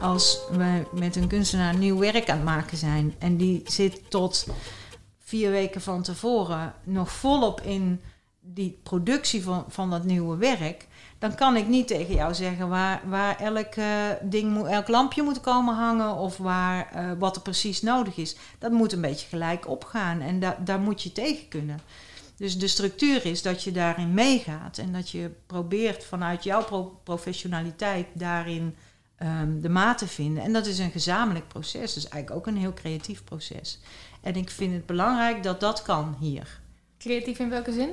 Als 0.00 0.40
we 0.50 0.86
met 0.92 1.16
een 1.16 1.28
kunstenaar 1.28 1.76
nieuw 1.76 1.98
werk 1.98 2.30
aan 2.30 2.36
het 2.36 2.44
maken 2.44 2.76
zijn 2.76 3.14
en 3.18 3.36
die 3.36 3.62
zit 3.64 4.10
tot 4.10 4.46
vier 5.18 5.50
weken 5.50 5.80
van 5.80 6.02
tevoren 6.02 6.74
nog 6.84 7.12
volop 7.12 7.60
in 7.60 8.00
die 8.40 8.80
productie 8.82 9.42
van, 9.42 9.64
van 9.68 9.90
dat 9.90 10.04
nieuwe 10.04 10.36
werk, 10.36 10.86
dan 11.18 11.34
kan 11.34 11.56
ik 11.56 11.68
niet 11.68 11.86
tegen 11.86 12.14
jou 12.14 12.34
zeggen 12.34 12.68
waar, 12.68 13.02
waar 13.08 13.40
elk, 13.40 13.74
eh, 13.74 13.86
ding 14.22 14.66
elk 14.66 14.88
lampje 14.88 15.22
moet 15.22 15.40
komen 15.40 15.74
hangen 15.74 16.16
of 16.16 16.36
waar, 16.36 16.92
eh, 16.92 17.10
wat 17.18 17.36
er 17.36 17.42
precies 17.42 17.82
nodig 17.82 18.16
is. 18.16 18.36
Dat 18.58 18.72
moet 18.72 18.92
een 18.92 19.00
beetje 19.00 19.28
gelijk 19.28 19.68
opgaan 19.68 20.20
en 20.20 20.40
da 20.40 20.56
daar 20.64 20.80
moet 20.80 21.02
je 21.02 21.12
tegen 21.12 21.48
kunnen. 21.48 21.80
Dus 22.36 22.58
de 22.58 22.68
structuur 22.68 23.26
is 23.26 23.42
dat 23.42 23.62
je 23.62 23.72
daarin 23.72 24.14
meegaat 24.14 24.78
en 24.78 24.92
dat 24.92 25.10
je 25.10 25.30
probeert 25.46 26.04
vanuit 26.04 26.44
jouw 26.44 26.64
pro- 26.64 27.00
professionaliteit 27.04 28.06
daarin 28.12 28.76
ehm, 29.16 29.60
de 29.60 29.68
maat 29.68 29.98
te 29.98 30.06
vinden. 30.06 30.42
En 30.42 30.52
dat 30.52 30.66
is 30.66 30.78
een 30.78 30.90
gezamenlijk 30.90 31.48
proces, 31.48 31.94
dus 31.94 32.08
eigenlijk 32.08 32.40
ook 32.40 32.46
een 32.54 32.60
heel 32.60 32.74
creatief 32.74 33.24
proces. 33.24 33.80
En 34.20 34.34
ik 34.34 34.50
vind 34.50 34.72
het 34.72 34.86
belangrijk 34.86 35.42
dat 35.42 35.60
dat 35.60 35.82
kan 35.82 36.16
hier. 36.20 36.60
Creatief 36.98 37.38
in 37.38 37.48
welke 37.50 37.72
zin? 37.72 37.90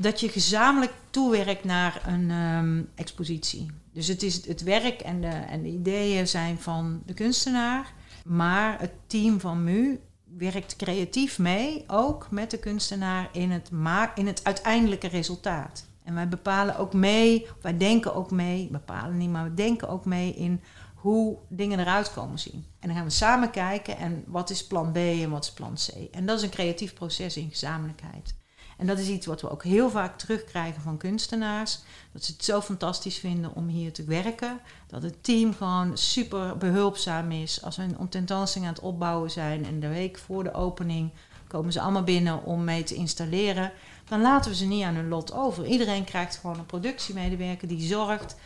Dat 0.00 0.20
je 0.20 0.28
gezamenlijk 0.28 0.92
toewerkt 1.10 1.64
naar 1.64 2.02
een 2.06 2.30
ehm, 2.30 2.82
expositie. 2.94 3.66
Dus 3.92 4.06
het 4.06 4.22
is 4.22 4.46
het 4.46 4.62
werk 4.62 5.00
en 5.00 5.20
de, 5.20 5.26
en 5.26 5.62
de 5.62 5.68
ideeën 5.68 6.28
zijn 6.28 6.58
van 6.58 7.02
de 7.06 7.14
kunstenaar. 7.14 7.92
Maar 8.24 8.80
het 8.80 8.92
team 9.06 9.40
van 9.40 9.64
MU 9.64 10.00
werkt 10.24 10.76
creatief 10.76 11.38
mee, 11.38 11.84
ook 11.86 12.30
met 12.30 12.50
de 12.50 12.58
kunstenaar, 12.58 13.28
in 13.32 13.50
het, 13.50 13.70
ma- 13.70 14.12
in 14.14 14.26
het 14.26 14.44
uiteindelijke 14.44 15.08
resultaat. 15.08 15.84
En 16.06 16.14
wij 16.14 16.28
bepalen 16.28 16.76
ook 16.76 16.92
mee, 16.92 17.46
wij 17.60 17.76
denken 17.76 18.14
ook 18.14 18.30
mee, 18.30 18.68
bepalen 18.70 19.16
niet, 19.16 19.30
maar 19.30 19.44
we 19.44 19.54
denken 19.54 19.88
ook 19.88 20.04
mee 20.04 20.34
in 20.34 20.62
hoe 20.94 21.36
dingen 21.48 21.78
eruit 21.78 22.12
komen 22.12 22.38
zien. 22.38 22.64
En 22.80 22.88
dan 22.88 22.96
gaan 22.96 23.06
we 23.06 23.12
samen 23.12 23.50
kijken 23.50 23.96
en 23.96 24.24
wat 24.26 24.50
is 24.50 24.66
plan 24.66 24.92
B 24.92 24.96
en 24.96 25.30
wat 25.30 25.44
is 25.44 25.52
plan 25.52 25.74
C. 25.74 26.14
En 26.14 26.26
dat 26.26 26.38
is 26.38 26.42
een 26.42 26.50
creatief 26.50 26.94
proces 26.94 27.36
in 27.36 27.50
gezamenlijkheid. 27.50 28.34
En 28.76 28.86
dat 28.86 28.98
is 28.98 29.08
iets 29.08 29.26
wat 29.26 29.40
we 29.40 29.50
ook 29.50 29.64
heel 29.64 29.90
vaak 29.90 30.18
terugkrijgen 30.18 30.82
van 30.82 30.96
kunstenaars. 30.96 31.80
Dat 32.12 32.24
ze 32.24 32.32
het 32.32 32.44
zo 32.44 32.60
fantastisch 32.60 33.18
vinden 33.18 33.54
om 33.54 33.68
hier 33.68 33.92
te 33.92 34.04
werken. 34.04 34.60
Dat 34.86 35.02
het 35.02 35.24
team 35.24 35.54
gewoon 35.54 35.98
super 35.98 36.56
behulpzaam 36.56 37.30
is. 37.30 37.62
Als 37.62 37.76
we 37.76 37.82
een 37.82 38.08
tentoonstelling 38.08 38.68
aan 38.70 38.76
het 38.76 38.84
opbouwen 38.84 39.30
zijn 39.30 39.64
en 39.64 39.80
de 39.80 39.88
week 39.88 40.18
voor 40.18 40.44
de 40.44 40.54
opening 40.54 41.10
komen 41.46 41.72
ze 41.72 41.80
allemaal 41.80 42.04
binnen 42.04 42.44
om 42.44 42.64
mee 42.64 42.82
te 42.82 42.94
installeren. 42.94 43.72
Dan 44.08 44.20
laten 44.20 44.50
we 44.50 44.56
ze 44.56 44.66
niet 44.66 44.84
aan 44.84 44.94
hun 44.94 45.08
lot 45.08 45.32
over. 45.32 45.66
Iedereen 45.66 46.04
krijgt 46.04 46.36
gewoon 46.36 46.58
een 46.58 46.66
productiemedewerker 46.66 47.68
die 47.68 47.80
zorgt, 47.86 48.36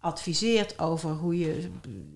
adviseert 0.00 0.78
over 0.78 1.10
hoe 1.10 1.38
je 1.38 1.70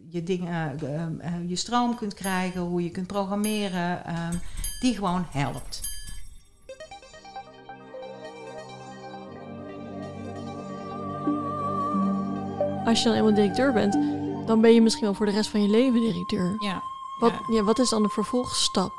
je, 0.08 0.22
dingen, 0.22 0.80
eh, 0.80 1.02
eh, 1.26 1.48
je 1.48 1.56
stroom 1.56 1.94
kunt 1.96 2.14
krijgen, 2.14 2.60
hoe 2.60 2.82
je 2.82 2.90
kunt 2.90 3.06
programmeren. 3.06 4.04
eh, 4.04 4.28
die 4.80 4.94
gewoon 4.94 5.26
helpt. 5.30 5.80
Als 12.84 13.02
je 13.02 13.08
dan 13.08 13.14
eenmaal 13.18 13.34
directeur 13.34 13.72
bent, 13.72 13.92
dan 14.46 14.60
ben 14.60 14.74
je 14.74 14.82
misschien 14.82 15.04
wel 15.04 15.14
voor 15.14 15.26
de 15.26 15.32
rest 15.32 15.50
van 15.50 15.62
je 15.62 15.68
leven 15.68 16.00
directeur. 16.00 16.56
Ja. 16.58 16.82
Wat, 17.18 17.30
Ja. 17.48 17.54
ja, 17.54 17.62
wat 17.62 17.78
is 17.78 17.88
dan 17.88 18.02
de 18.02 18.08
vervolgstap? 18.08 18.92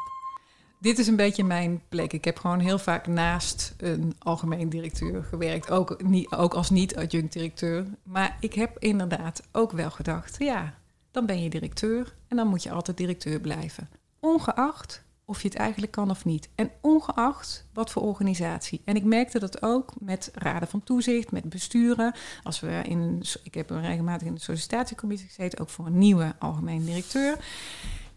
Dit 0.79 0.99
is 0.99 1.07
een 1.07 1.15
beetje 1.15 1.43
mijn 1.43 1.81
plek. 1.89 2.13
Ik 2.13 2.25
heb 2.25 2.37
gewoon 2.37 2.59
heel 2.59 2.79
vaak 2.79 3.07
naast 3.07 3.73
een 3.77 4.15
algemeen 4.19 4.69
directeur 4.69 5.23
gewerkt. 5.23 5.71
Ook, 5.71 6.03
niet, 6.03 6.31
ook 6.31 6.53
als 6.53 6.69
niet-adjunct 6.69 7.33
directeur. 7.33 7.85
Maar 8.03 8.37
ik 8.39 8.53
heb 8.53 8.77
inderdaad 8.77 9.47
ook 9.51 9.71
wel 9.71 9.91
gedacht... 9.91 10.35
ja, 10.37 10.73
dan 11.11 11.25
ben 11.25 11.43
je 11.43 11.49
directeur 11.49 12.15
en 12.27 12.37
dan 12.37 12.47
moet 12.47 12.63
je 12.63 12.71
altijd 12.71 12.97
directeur 12.97 13.39
blijven. 13.39 13.89
Ongeacht 14.19 15.03
of 15.25 15.41
je 15.41 15.47
het 15.47 15.57
eigenlijk 15.57 15.91
kan 15.91 16.09
of 16.09 16.25
niet. 16.25 16.49
En 16.55 16.71
ongeacht 16.81 17.67
wat 17.73 17.91
voor 17.91 18.01
organisatie. 18.01 18.81
En 18.85 18.95
ik 18.95 19.03
merkte 19.03 19.39
dat 19.39 19.61
ook 19.61 19.93
met 19.99 20.31
raden 20.33 20.67
van 20.67 20.83
toezicht, 20.83 21.31
met 21.31 21.49
besturen. 21.49 22.15
Als 22.43 22.59
we 22.59 22.81
in 22.83 23.23
ik 23.43 23.53
heb 23.53 23.69
regelmatig 23.69 24.27
in 24.27 24.33
de 24.33 24.41
sollicitatiecommissie 24.41 25.27
gezeten, 25.27 25.59
ook 25.59 25.69
voor 25.69 25.85
een 25.85 25.97
nieuwe 25.97 26.35
algemeen 26.39 26.85
directeur. 26.85 27.37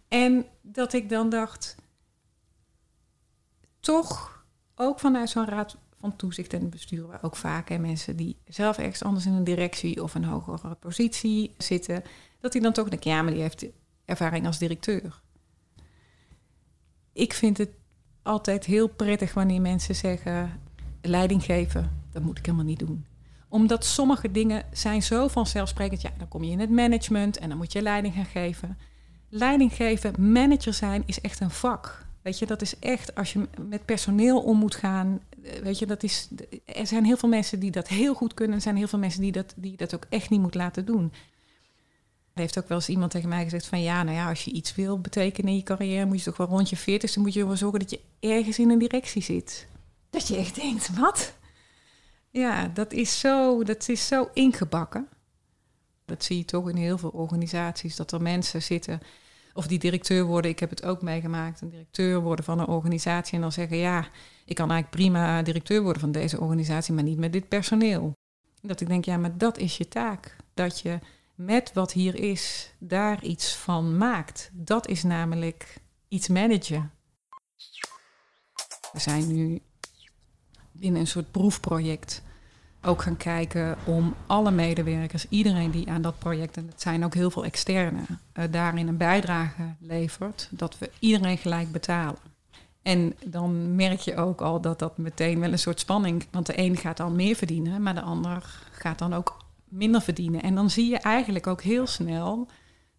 En 0.08 0.44
dat 0.60 0.92
ik 0.92 1.08
dan 1.08 1.28
dacht, 1.28 1.76
toch 3.82 4.44
ook 4.74 5.00
vanuit 5.00 5.30
zo'n 5.30 5.48
raad 5.48 5.76
van 6.00 6.16
toezicht 6.16 6.52
en 6.52 6.70
bestuur, 6.70 7.06
waar 7.06 7.22
ook 7.22 7.36
vaak 7.36 7.78
mensen 7.78 8.16
die 8.16 8.36
zelf 8.44 8.78
ergens 8.78 9.02
anders 9.02 9.26
in 9.26 9.32
een 9.32 9.44
directie 9.44 10.02
of 10.02 10.14
een 10.14 10.24
hogere 10.24 10.74
positie 10.74 11.54
zitten, 11.58 12.02
dat 12.40 12.52
die 12.52 12.60
dan 12.60 12.72
toch 12.72 12.88
denken, 12.88 13.10
ja, 13.10 13.22
maar 13.22 13.32
die 13.32 13.42
heeft 13.42 13.66
ervaring 14.04 14.46
als 14.46 14.58
directeur. 14.58 15.20
Ik 17.12 17.32
vind 17.32 17.58
het 17.58 17.70
altijd 18.22 18.64
heel 18.64 18.88
prettig 18.88 19.34
wanneer 19.34 19.60
mensen 19.60 19.94
zeggen, 19.94 20.60
leiding 21.02 21.44
geven, 21.44 22.04
dat 22.10 22.22
moet 22.22 22.38
ik 22.38 22.46
helemaal 22.46 22.66
niet 22.66 22.78
doen 22.78 23.06
omdat 23.52 23.84
sommige 23.84 24.30
dingen 24.30 24.64
zijn 24.72 25.02
zo 25.02 25.28
vanzelfsprekend. 25.28 26.02
Ja, 26.02 26.10
dan 26.18 26.28
kom 26.28 26.44
je 26.44 26.50
in 26.50 26.60
het 26.60 26.70
management 26.70 27.38
en 27.38 27.48
dan 27.48 27.58
moet 27.58 27.72
je 27.72 27.82
leiding 27.82 28.14
gaan 28.14 28.24
geven. 28.24 28.78
Leiding 29.28 29.72
geven, 29.72 30.32
manager 30.32 30.74
zijn, 30.74 31.02
is 31.06 31.20
echt 31.20 31.40
een 31.40 31.50
vak. 31.50 32.06
Weet 32.22 32.38
je, 32.38 32.46
dat 32.46 32.62
is 32.62 32.78
echt 32.78 33.14
als 33.14 33.32
je 33.32 33.48
met 33.68 33.84
personeel 33.84 34.40
om 34.42 34.58
moet 34.58 34.74
gaan. 34.74 35.20
eh, 35.42 35.58
Weet 35.62 35.78
je, 35.78 35.86
dat 35.86 36.02
is. 36.02 36.28
Er 36.64 36.86
zijn 36.86 37.04
heel 37.04 37.16
veel 37.16 37.28
mensen 37.28 37.60
die 37.60 37.70
dat 37.70 37.88
heel 37.88 38.14
goed 38.14 38.34
kunnen. 38.34 38.56
Er 38.56 38.62
zijn 38.62 38.76
heel 38.76 38.88
veel 38.88 38.98
mensen 38.98 39.20
die 39.20 39.32
dat, 39.32 39.52
die 39.56 39.76
dat 39.76 39.94
ook 39.94 40.06
echt 40.08 40.30
niet 40.30 40.40
moet 40.40 40.54
laten 40.54 40.84
doen. 40.84 41.12
Er 42.32 42.40
heeft 42.40 42.58
ook 42.58 42.68
wel 42.68 42.78
eens 42.78 42.88
iemand 42.88 43.10
tegen 43.10 43.28
mij 43.28 43.42
gezegd: 43.42 43.66
van 43.66 43.82
ja, 43.82 44.02
nou 44.02 44.16
ja, 44.16 44.28
als 44.28 44.44
je 44.44 44.52
iets 44.52 44.74
wil 44.74 45.00
betekenen 45.00 45.50
in 45.50 45.56
je 45.56 45.62
carrière, 45.62 46.06
moet 46.06 46.18
je 46.18 46.24
toch 46.24 46.36
wel 46.36 46.46
rond 46.46 46.70
je 46.70 46.76
40 46.76 47.12
dan 47.12 47.22
moet 47.22 47.32
je 47.34 47.40
ervoor 47.40 47.56
zorgen 47.56 47.78
dat 47.78 47.90
je 47.90 48.00
ergens 48.20 48.58
in 48.58 48.70
een 48.70 48.78
directie 48.78 49.22
zit. 49.22 49.66
Dat 50.10 50.28
je 50.28 50.36
echt 50.36 50.54
denkt: 50.54 50.96
wat? 50.98 51.32
Ja, 52.30 52.68
dat 52.68 52.92
is 52.92 53.18
zo, 53.20 53.64
dat 53.64 53.88
is 53.88 54.06
zo 54.06 54.28
ingebakken. 54.34 55.08
Dat 56.04 56.24
zie 56.24 56.36
je 56.38 56.44
toch 56.44 56.68
in 56.68 56.76
heel 56.76 56.98
veel 56.98 57.10
organisaties, 57.10 57.96
dat 57.96 58.12
er 58.12 58.22
mensen 58.22 58.62
zitten 58.62 59.00
of 59.54 59.66
die 59.66 59.78
directeur 59.78 60.24
worden. 60.24 60.50
Ik 60.50 60.58
heb 60.58 60.70
het 60.70 60.84
ook 60.84 61.02
meegemaakt, 61.02 61.60
een 61.60 61.70
directeur 61.70 62.20
worden 62.20 62.44
van 62.44 62.58
een 62.58 62.66
organisatie 62.66 63.34
en 63.34 63.40
dan 63.40 63.52
zeggen 63.52 63.76
ja, 63.76 64.08
ik 64.44 64.54
kan 64.54 64.70
eigenlijk 64.70 65.02
prima 65.02 65.42
directeur 65.42 65.82
worden 65.82 66.00
van 66.00 66.12
deze 66.12 66.40
organisatie, 66.40 66.94
maar 66.94 67.02
niet 67.02 67.18
met 67.18 67.32
dit 67.32 67.48
personeel. 67.48 68.12
Dat 68.60 68.80
ik 68.80 68.88
denk 68.88 69.04
ja, 69.04 69.16
maar 69.16 69.38
dat 69.38 69.58
is 69.58 69.76
je 69.76 69.88
taak. 69.88 70.36
Dat 70.54 70.80
je 70.80 70.98
met 71.34 71.72
wat 71.72 71.92
hier 71.92 72.14
is, 72.14 72.74
daar 72.78 73.24
iets 73.24 73.54
van 73.54 73.96
maakt. 73.96 74.50
Dat 74.52 74.88
is 74.88 75.02
namelijk 75.02 75.76
iets 76.08 76.28
managen. 76.28 76.90
We 78.92 79.00
zijn 79.00 79.34
nu 79.34 79.60
in 80.78 80.94
een 80.94 81.06
soort 81.06 81.30
proefproject 81.30 82.22
ook 82.82 83.02
gaan 83.02 83.16
kijken 83.16 83.76
om 83.84 84.14
alle 84.26 84.50
medewerkers, 84.50 85.26
iedereen 85.28 85.70
die 85.70 85.90
aan 85.90 86.02
dat 86.02 86.18
project, 86.18 86.56
en 86.56 86.66
het 86.66 86.80
zijn 86.80 87.04
ook 87.04 87.14
heel 87.14 87.30
veel 87.30 87.44
externe, 87.44 88.00
uh, 88.08 88.44
daarin 88.50 88.88
een 88.88 88.96
bijdrage 88.96 89.74
levert, 89.80 90.48
dat 90.50 90.78
we 90.78 90.90
iedereen 90.98 91.38
gelijk 91.38 91.72
betalen. 91.72 92.18
En 92.82 93.14
dan 93.24 93.74
merk 93.74 94.00
je 94.00 94.16
ook 94.16 94.40
al 94.40 94.60
dat 94.60 94.78
dat 94.78 94.98
meteen 94.98 95.40
wel 95.40 95.52
een 95.52 95.58
soort 95.58 95.80
spanning, 95.80 96.26
want 96.30 96.46
de 96.46 96.58
een 96.58 96.76
gaat 96.76 96.96
dan 96.96 97.16
meer 97.16 97.36
verdienen, 97.36 97.82
maar 97.82 97.94
de 97.94 98.00
ander 98.00 98.62
gaat 98.70 98.98
dan 98.98 99.14
ook 99.14 99.36
minder 99.68 100.02
verdienen. 100.02 100.42
En 100.42 100.54
dan 100.54 100.70
zie 100.70 100.90
je 100.90 100.98
eigenlijk 100.98 101.46
ook 101.46 101.62
heel 101.62 101.86
snel 101.86 102.48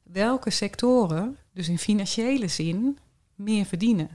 welke 0.04 0.50
sectoren, 0.50 1.38
dus 1.54 1.70
in 1.70 1.78
financiële 1.78 2.48
zin, 2.48 2.98
meer 3.36 3.66
verdienen. 3.66 4.10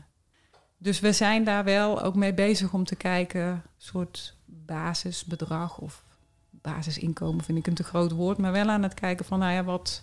Dus 0.79 1.01
we 1.01 1.13
zijn 1.13 1.45
daar 1.45 1.65
wel 1.65 2.03
ook 2.03 2.15
mee 2.15 2.35
bezig 2.35 2.73
om 2.73 2.85
te 2.85 2.97
kijken, 2.97 3.63
soort 3.77 4.37
basisbedrag 4.69 5.79
of 5.79 6.05
basisinkomen 6.51 7.45
vind 7.45 7.59
ik 7.59 7.67
een 7.67 7.75
te 7.75 7.83
groot 7.83 8.13
woord, 8.13 8.39
maar 8.39 8.53
wel 8.53 8.69
aan 8.69 8.83
het 8.83 8.95
kijken 8.95 9.25
van, 9.25 9.39
nou 9.39 9.53
ja, 9.53 9.65
wat, 9.65 10.03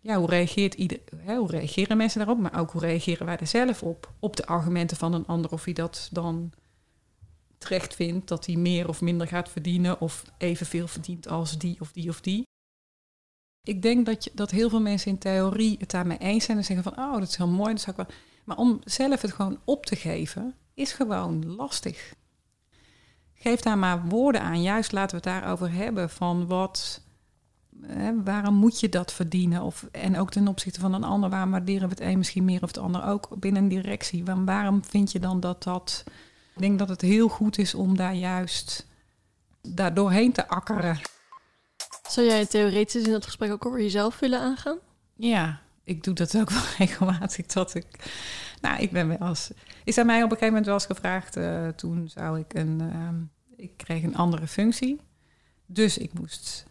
ja, 0.00 0.16
hoe, 0.16 0.28
reageert 0.28 0.74
ieder, 0.74 1.00
hè, 1.16 1.36
hoe 1.36 1.50
reageren 1.50 1.96
mensen 1.96 2.18
daarop, 2.18 2.38
maar 2.38 2.60
ook 2.60 2.70
hoe 2.70 2.80
reageren 2.80 3.26
wij 3.26 3.36
er 3.36 3.46
zelf 3.46 3.82
op, 3.82 4.12
op 4.18 4.36
de 4.36 4.46
argumenten 4.46 4.96
van 4.96 5.12
een 5.12 5.26
ander, 5.26 5.50
of 5.50 5.64
hij 5.64 5.72
dat 5.72 6.08
dan 6.12 6.52
terecht 7.58 7.94
vindt, 7.94 8.28
dat 8.28 8.46
hij 8.46 8.56
meer 8.56 8.88
of 8.88 9.00
minder 9.00 9.26
gaat 9.26 9.48
verdienen, 9.48 10.00
of 10.00 10.24
evenveel 10.38 10.86
verdient 10.86 11.28
als 11.28 11.58
die 11.58 11.76
of 11.80 11.92
die 11.92 12.08
of 12.08 12.20
die. 12.20 12.42
Ik 13.62 13.82
denk 13.82 14.06
dat, 14.06 14.24
je, 14.24 14.30
dat 14.34 14.50
heel 14.50 14.68
veel 14.68 14.80
mensen 14.80 15.10
in 15.10 15.18
theorie 15.18 15.76
het 15.78 15.90
daarmee 15.90 16.18
eens 16.18 16.44
zijn 16.44 16.56
en 16.58 16.64
zeggen 16.64 16.92
van, 16.92 17.04
oh, 17.04 17.12
dat 17.12 17.28
is 17.28 17.36
heel 17.36 17.48
mooi, 17.48 17.72
dat 17.72 17.80
zou 17.80 18.00
ik 18.00 18.06
wel... 18.06 18.16
Maar 18.44 18.56
om 18.56 18.80
zelf 18.84 19.22
het 19.22 19.32
gewoon 19.32 19.60
op 19.64 19.86
te 19.86 19.96
geven, 19.96 20.54
is 20.74 20.92
gewoon 20.92 21.54
lastig. 21.54 22.14
Geef 23.44 23.60
daar 23.60 23.78
maar 23.78 24.02
woorden 24.04 24.40
aan. 24.40 24.62
Juist 24.62 24.92
laten 24.92 25.20
we 25.20 25.30
het 25.30 25.40
daarover 25.40 25.72
hebben. 25.72 26.10
Van 26.10 26.46
wat, 26.46 27.00
hè, 27.86 28.22
waarom 28.22 28.54
moet 28.54 28.80
je 28.80 28.88
dat 28.88 29.12
verdienen? 29.12 29.62
Of, 29.62 29.86
en 29.92 30.18
ook 30.18 30.30
ten 30.30 30.48
opzichte 30.48 30.80
van 30.80 30.94
een 30.94 31.04
ander, 31.04 31.30
waarom 31.30 31.50
waarderen 31.50 31.88
we 31.88 31.94
het 31.94 32.00
een 32.00 32.18
misschien 32.18 32.44
meer 32.44 32.62
of 32.62 32.68
het 32.68 32.78
ander 32.78 33.04
ook 33.04 33.28
binnen 33.38 33.62
een 33.62 33.68
directie? 33.68 34.24
Waarom, 34.24 34.44
waarom 34.44 34.84
vind 34.84 35.12
je 35.12 35.18
dan 35.18 35.40
dat 35.40 35.62
dat. 35.62 36.04
Ik 36.54 36.60
denk 36.60 36.78
dat 36.78 36.88
het 36.88 37.00
heel 37.00 37.28
goed 37.28 37.58
is 37.58 37.74
om 37.74 37.96
daar 37.96 38.14
juist 38.14 38.86
daar 39.62 39.94
doorheen 39.94 40.32
te 40.32 40.48
akkeren. 40.48 41.00
Zou 42.08 42.26
jij 42.26 42.46
theoretisch 42.46 43.04
in 43.04 43.12
dat 43.12 43.24
gesprek 43.24 43.52
ook 43.52 43.66
over 43.66 43.80
jezelf 43.80 44.18
willen 44.18 44.40
aangaan? 44.40 44.78
Ja, 45.14 45.60
ik 45.82 46.04
doe 46.04 46.14
dat 46.14 46.36
ook 46.36 46.50
wel 46.58 46.62
regelmatig. 46.78 47.46
Dat 47.46 47.74
ik, 47.74 47.86
nou, 48.60 48.82
ik 48.82 48.90
ben 48.90 49.08
wel 49.08 49.28
eens. 49.28 49.50
Is 49.84 49.98
aan 49.98 50.06
mij 50.06 50.22
op 50.22 50.22
een 50.22 50.36
gegeven 50.36 50.48
moment 50.48 50.66
wel 50.66 50.74
eens 50.74 50.86
gevraagd. 50.86 51.36
Uh, 51.36 51.68
toen 51.68 52.08
zou 52.08 52.38
ik 52.38 52.54
een. 52.54 52.80
Uh, 52.82 53.08
ik 53.56 53.76
kreeg 53.76 54.02
een 54.02 54.16
andere 54.16 54.46
functie. 54.46 55.00
Dus 55.66 55.98
ik 55.98 56.12
moest 56.12 56.66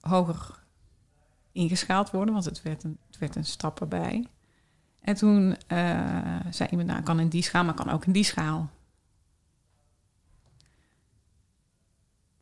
hoger 0.00 0.64
ingeschaald 1.52 2.10
worden, 2.10 2.34
want 2.34 2.46
het 2.46 2.62
werd 2.62 2.84
een, 2.84 2.98
het 3.06 3.18
werd 3.18 3.36
een 3.36 3.44
stap 3.44 3.80
erbij. 3.80 4.26
En 5.00 5.14
toen 5.14 5.56
uh, 5.72 6.40
zei 6.50 6.68
iemand, 6.70 6.88
nou, 6.88 7.02
kan 7.02 7.20
in 7.20 7.28
die 7.28 7.42
schaal, 7.42 7.64
maar 7.64 7.74
kan 7.74 7.90
ook 7.90 8.06
in 8.06 8.12
die 8.12 8.24
schaal. 8.24 8.70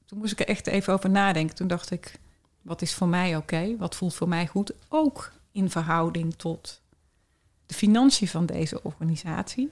Toen 0.05 0.19
moest 0.19 0.33
ik 0.33 0.41
er 0.41 0.49
echt 0.49 0.67
even 0.67 0.93
over 0.93 1.11
nadenken. 1.11 1.55
Toen 1.55 1.69
dacht 1.69 1.91
ik, 1.91 2.19
wat 2.63 2.83
is 2.83 2.95
voor 2.95 3.09
mij 3.09 3.37
oké? 3.37 3.77
Wat 3.77 3.97
voelt 3.97 4.15
voor 4.15 4.29
mij 4.29 4.47
goed? 4.47 4.73
Ook 4.89 5.33
in 5.53 5.71
verhouding 5.71 6.35
tot 6.35 6.83
de 7.67 7.75
financiën 7.75 8.29
van 8.29 8.47
deze 8.47 8.83
organisatie. 8.83 9.71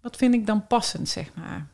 Wat 0.00 0.16
vind 0.16 0.34
ik 0.34 0.46
dan 0.46 0.66
passend, 0.66 1.08
zeg 1.08 1.34
maar? 1.34 1.66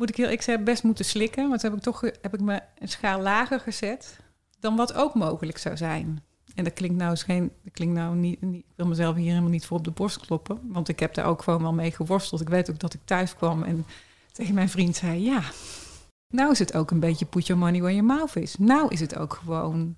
Moet 0.00 0.08
ik 0.08 0.16
heel, 0.16 0.30
ik 0.30 0.42
zei 0.42 0.58
best 0.58 0.82
moeten 0.82 1.04
slikken, 1.04 1.48
want 1.48 1.62
heb 1.62 1.74
ik 1.74 1.80
toch 1.80 2.00
heb 2.00 2.34
ik 2.34 2.40
me 2.40 2.60
een 2.78 2.88
schaal 2.88 3.20
lager 3.20 3.60
gezet 3.60 4.20
dan 4.60 4.76
wat 4.76 4.94
ook 4.94 5.14
mogelijk 5.14 5.58
zou 5.58 5.76
zijn. 5.76 6.22
En 6.54 6.64
dat 6.64 6.72
klinkt 6.72 6.96
nou, 6.96 7.16
geen, 7.16 7.52
dat 7.64 7.72
klinkt 7.72 7.94
nou 7.94 8.16
niet, 8.16 8.42
ik 8.42 8.64
wil 8.74 8.86
mezelf 8.86 9.16
hier 9.16 9.28
helemaal 9.28 9.50
niet 9.50 9.66
voor 9.66 9.78
op 9.78 9.84
de 9.84 9.90
borst 9.90 10.20
kloppen, 10.20 10.60
want 10.62 10.88
ik 10.88 11.00
heb 11.00 11.14
daar 11.14 11.24
ook 11.24 11.42
gewoon 11.42 11.62
wel 11.62 11.72
mee 11.72 11.90
geworsteld. 11.90 12.40
Ik 12.40 12.48
weet 12.48 12.70
ook 12.70 12.78
dat 12.78 12.94
ik 12.94 13.00
thuis 13.04 13.36
kwam 13.36 13.62
en 13.62 13.86
tegen 14.32 14.54
mijn 14.54 14.68
vriend 14.68 14.96
zei, 14.96 15.24
ja, 15.24 15.42
nou 16.28 16.50
is 16.50 16.58
het 16.58 16.74
ook 16.74 16.90
een 16.90 17.00
beetje 17.00 17.26
put 17.26 17.46
your 17.46 17.62
money 17.62 17.80
where 17.80 17.96
your 17.96 18.14
mouth 18.14 18.36
is. 18.36 18.56
Nou 18.58 18.92
is 18.92 19.00
het 19.00 19.16
ook 19.16 19.34
gewoon 19.34 19.96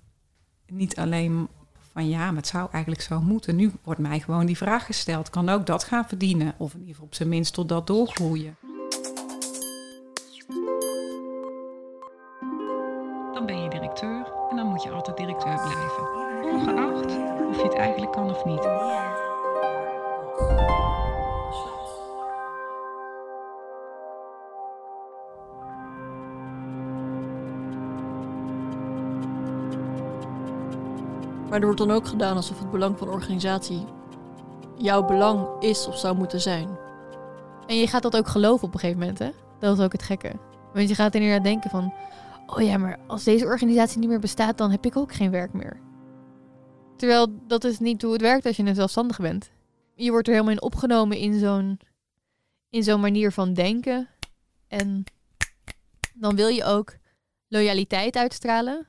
niet 0.67 0.95
alleen 0.95 1.47
van 1.91 2.09
ja, 2.09 2.25
maar 2.25 2.41
het 2.41 2.47
zou 2.47 2.69
eigenlijk 2.71 3.03
zo 3.03 3.21
moeten. 3.21 3.55
Nu 3.55 3.71
wordt 3.83 3.99
mij 3.99 4.19
gewoon 4.19 4.45
die 4.45 4.57
vraag 4.57 4.85
gesteld. 4.85 5.29
Kan 5.29 5.49
ook 5.49 5.65
dat 5.65 5.83
gaan 5.83 6.07
verdienen? 6.07 6.53
Of 6.57 6.73
in 6.73 6.79
ieder 6.79 6.93
geval 6.93 7.07
op 7.07 7.15
zijn 7.15 7.29
minst 7.29 7.53
tot 7.53 7.69
dat 7.69 7.87
doorgroeien. 7.87 8.55
En 14.01 14.55
dan 14.55 14.67
moet 14.67 14.83
je 14.83 14.91
altijd 14.91 15.17
directeur 15.17 15.55
blijven. 15.55 16.21
Ongeacht 16.43 17.17
of 17.49 17.57
je 17.57 17.63
het 17.63 17.73
eigenlijk 17.73 18.11
kan 18.11 18.29
of 18.29 18.45
niet. 18.45 18.63
Maar 31.49 31.59
er 31.59 31.67
wordt 31.67 31.79
dan 31.79 31.91
ook 31.91 32.07
gedaan 32.07 32.35
alsof 32.35 32.59
het 32.59 32.71
belang 32.71 32.97
van 32.97 33.07
de 33.07 33.13
organisatie 33.13 33.85
jouw 34.77 35.03
belang 35.03 35.47
is 35.59 35.87
of 35.87 35.97
zou 35.97 36.15
moeten 36.15 36.41
zijn. 36.41 36.67
En 37.67 37.75
je 37.79 37.87
gaat 37.87 38.01
dat 38.01 38.17
ook 38.17 38.27
geloven 38.27 38.67
op 38.67 38.73
een 38.73 38.79
gegeven 38.79 38.99
moment, 38.99 39.19
hè? 39.19 39.29
Dat 39.59 39.77
is 39.77 39.83
ook 39.83 39.91
het 39.91 40.03
gekke. 40.03 40.31
Want 40.73 40.89
je 40.89 40.95
gaat 40.95 41.15
inderdaad 41.15 41.43
denken 41.43 41.69
van... 41.69 41.93
Oh 42.45 42.61
ja, 42.61 42.77
maar 42.77 42.99
als 43.07 43.23
deze 43.23 43.45
organisatie 43.45 43.99
niet 43.99 44.09
meer 44.09 44.19
bestaat, 44.19 44.57
dan 44.57 44.71
heb 44.71 44.85
ik 44.85 44.97
ook 44.97 45.13
geen 45.13 45.31
werk 45.31 45.53
meer. 45.53 45.81
Terwijl 46.97 47.27
dat 47.47 47.63
is 47.63 47.79
niet 47.79 48.01
hoe 48.01 48.11
het 48.11 48.21
werkt 48.21 48.45
als 48.45 48.55
je 48.55 48.63
een 48.63 48.75
zelfstandige 48.75 49.21
bent. 49.21 49.51
Je 49.95 50.11
wordt 50.11 50.27
er 50.27 50.33
helemaal 50.33 50.55
in 50.55 50.61
opgenomen 50.61 51.17
in 51.17 51.39
zo'n, 51.39 51.79
in 52.69 52.83
zo'n 52.83 53.01
manier 53.01 53.31
van 53.31 53.53
denken. 53.53 54.09
En 54.67 55.03
dan 56.13 56.35
wil 56.35 56.47
je 56.47 56.63
ook 56.63 56.97
loyaliteit 57.47 58.15
uitstralen. 58.15 58.87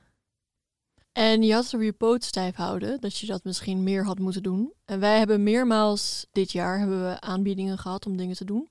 En 1.11 1.43
je 1.43 1.53
had 1.53 1.69
je 1.69 1.93
poot 1.93 2.23
stijf 2.23 2.55
houden, 2.55 3.01
dat 3.01 3.17
je 3.17 3.27
dat 3.27 3.43
misschien 3.43 3.83
meer 3.83 4.05
had 4.05 4.19
moeten 4.19 4.43
doen. 4.43 4.73
En 4.85 4.99
wij 4.99 5.17
hebben 5.17 5.43
meermaals 5.43 6.25
dit 6.31 6.51
jaar 6.51 6.79
hebben 6.79 7.03
we 7.09 7.21
aanbiedingen 7.21 7.77
gehad 7.77 8.05
om 8.05 8.17
dingen 8.17 8.35
te 8.35 8.45
doen. 8.45 8.69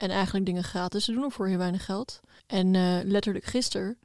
En 0.00 0.10
eigenlijk 0.10 0.46
dingen 0.46 0.64
gratis 0.64 1.04
te 1.04 1.12
doen 1.12 1.32
voor 1.32 1.46
heel 1.46 1.58
weinig 1.58 1.84
geld. 1.84 2.20
En 2.46 2.74
eh, 2.74 2.98
letterlijk 3.04 3.44
gisteren 3.44 3.98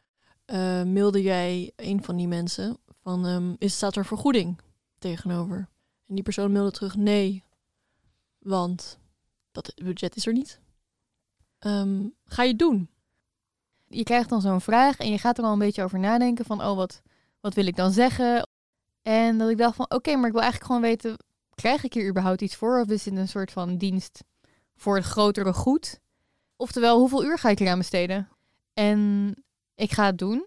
eh, 0.45 0.83
mailde 0.83 1.21
jij 1.21 1.71
een 1.75 2.03
van 2.03 2.15
die 2.15 2.27
mensen 2.27 2.77
van, 3.01 3.25
ehm, 3.25 3.53
is, 3.57 3.75
staat 3.75 3.95
er 3.95 4.05
vergoeding 4.05 4.59
tegenover? 4.97 5.69
En 6.05 6.15
die 6.15 6.23
persoon 6.23 6.51
mailde 6.51 6.71
terug, 6.71 6.95
nee, 6.95 7.43
want 8.39 8.97
dat 9.51 9.73
budget 9.75 10.15
is 10.15 10.25
er 10.25 10.33
niet. 10.33 10.59
Ehm, 11.59 12.07
ga 12.25 12.43
je 12.43 12.49
het 12.49 12.59
doen? 12.59 12.89
Je 13.87 14.03
krijgt 14.03 14.29
dan 14.29 14.41
zo'n 14.41 14.61
vraag 14.61 14.97
en 14.97 15.11
je 15.11 15.17
gaat 15.17 15.37
er 15.37 15.43
al 15.43 15.53
een 15.53 15.59
beetje 15.59 15.83
over 15.83 15.99
nadenken 15.99 16.45
van, 16.45 16.63
oh, 16.63 16.75
wat, 16.75 17.01
wat 17.39 17.53
wil 17.53 17.67
ik 17.67 17.75
dan 17.75 17.91
zeggen? 17.91 18.47
En 19.01 19.37
dat 19.37 19.49
ik 19.49 19.57
dacht 19.57 19.75
van, 19.75 19.91
oké, 19.91 20.15
maar 20.15 20.27
ik 20.27 20.33
wil 20.33 20.41
eigenlijk 20.41 20.71
gewoon 20.71 20.89
weten, 20.89 21.17
krijg 21.53 21.83
ik 21.83 21.93
hier 21.93 22.09
überhaupt 22.09 22.41
iets 22.41 22.55
voor? 22.55 22.81
Of 22.81 22.87
is 22.87 23.03
dit 23.03 23.15
een 23.15 23.27
soort 23.27 23.51
van 23.51 23.77
dienst 23.77 24.23
voor 24.75 24.95
het 24.95 25.05
grotere 25.05 25.53
goed? 25.53 25.99
Oftewel, 26.55 26.99
hoeveel 26.99 27.23
uur 27.23 27.37
ga 27.37 27.49
ik 27.49 27.59
eraan 27.59 27.77
besteden? 27.77 28.29
En 28.73 29.33
ik 29.75 29.91
ga 29.91 30.05
het 30.05 30.17
doen. 30.17 30.45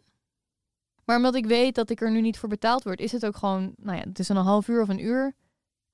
Maar 1.05 1.17
omdat 1.17 1.35
ik 1.35 1.47
weet 1.47 1.75
dat 1.75 1.91
ik 1.91 2.01
er 2.01 2.11
nu 2.11 2.21
niet 2.21 2.39
voor 2.39 2.49
betaald 2.49 2.83
word, 2.83 3.01
is 3.01 3.13
het 3.13 3.27
ook 3.27 3.37
gewoon, 3.37 3.75
nou 3.77 3.97
ja, 3.97 4.03
het 4.03 4.19
is 4.19 4.29
een 4.29 4.37
half 4.37 4.69
uur 4.69 4.83
of 4.83 4.89
een 4.89 5.05
uur. 5.05 5.35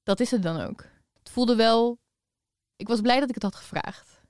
Dat 0.03 0.20
is 0.20 0.30
het 0.30 0.43
dan 0.43 0.61
ook. 0.61 0.85
Het 1.18 1.30
voelde 1.30 1.57
wel, 1.57 1.99
ik 2.76 2.89
was 2.89 3.01
blij 3.01 3.20
dat 3.20 3.28
ik 3.28 3.35
het 3.35 3.43
had 3.45 3.55
gevraagd. 3.55 4.22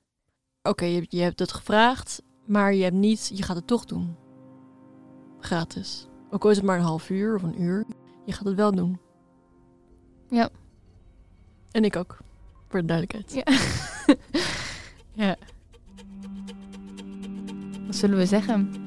Oké, 0.63 0.85
je, 0.85 1.07
je 1.09 1.21
hebt 1.21 1.39
het 1.39 1.53
gevraagd, 1.53 2.23
maar 2.45 2.75
je 2.75 2.83
hebt 2.83 2.97
niet, 2.97 3.31
je 3.35 3.43
gaat 3.43 3.57
het 3.57 3.67
toch 3.67 3.85
doen. 3.85 4.17
Gratis. 5.41 6.07
Ook 6.31 6.45
al 6.45 6.51
is 6.51 6.57
het 6.57 6.67
maar 6.67 6.79
een 6.79 6.85
half 6.85 7.11
uur 7.11 7.35
of 7.35 7.43
een 7.43 7.63
uur, 7.63 7.87
je 8.25 8.33
gaat 8.33 8.47
het 8.47 8.55
wel 8.57 8.75
doen. 8.75 9.01
Ja. 10.29 10.49
En 11.71 11.85
ik 11.85 11.97
ook, 11.97 12.19
voor 12.75 12.83
de 12.83 12.89
duidelijkheid. 12.89 13.33
Ja. 13.35 13.45
ja. 15.27 15.37
Wat 17.87 17.97
zullen 17.97 18.19
we 18.19 18.27
zeggen? 18.27 18.83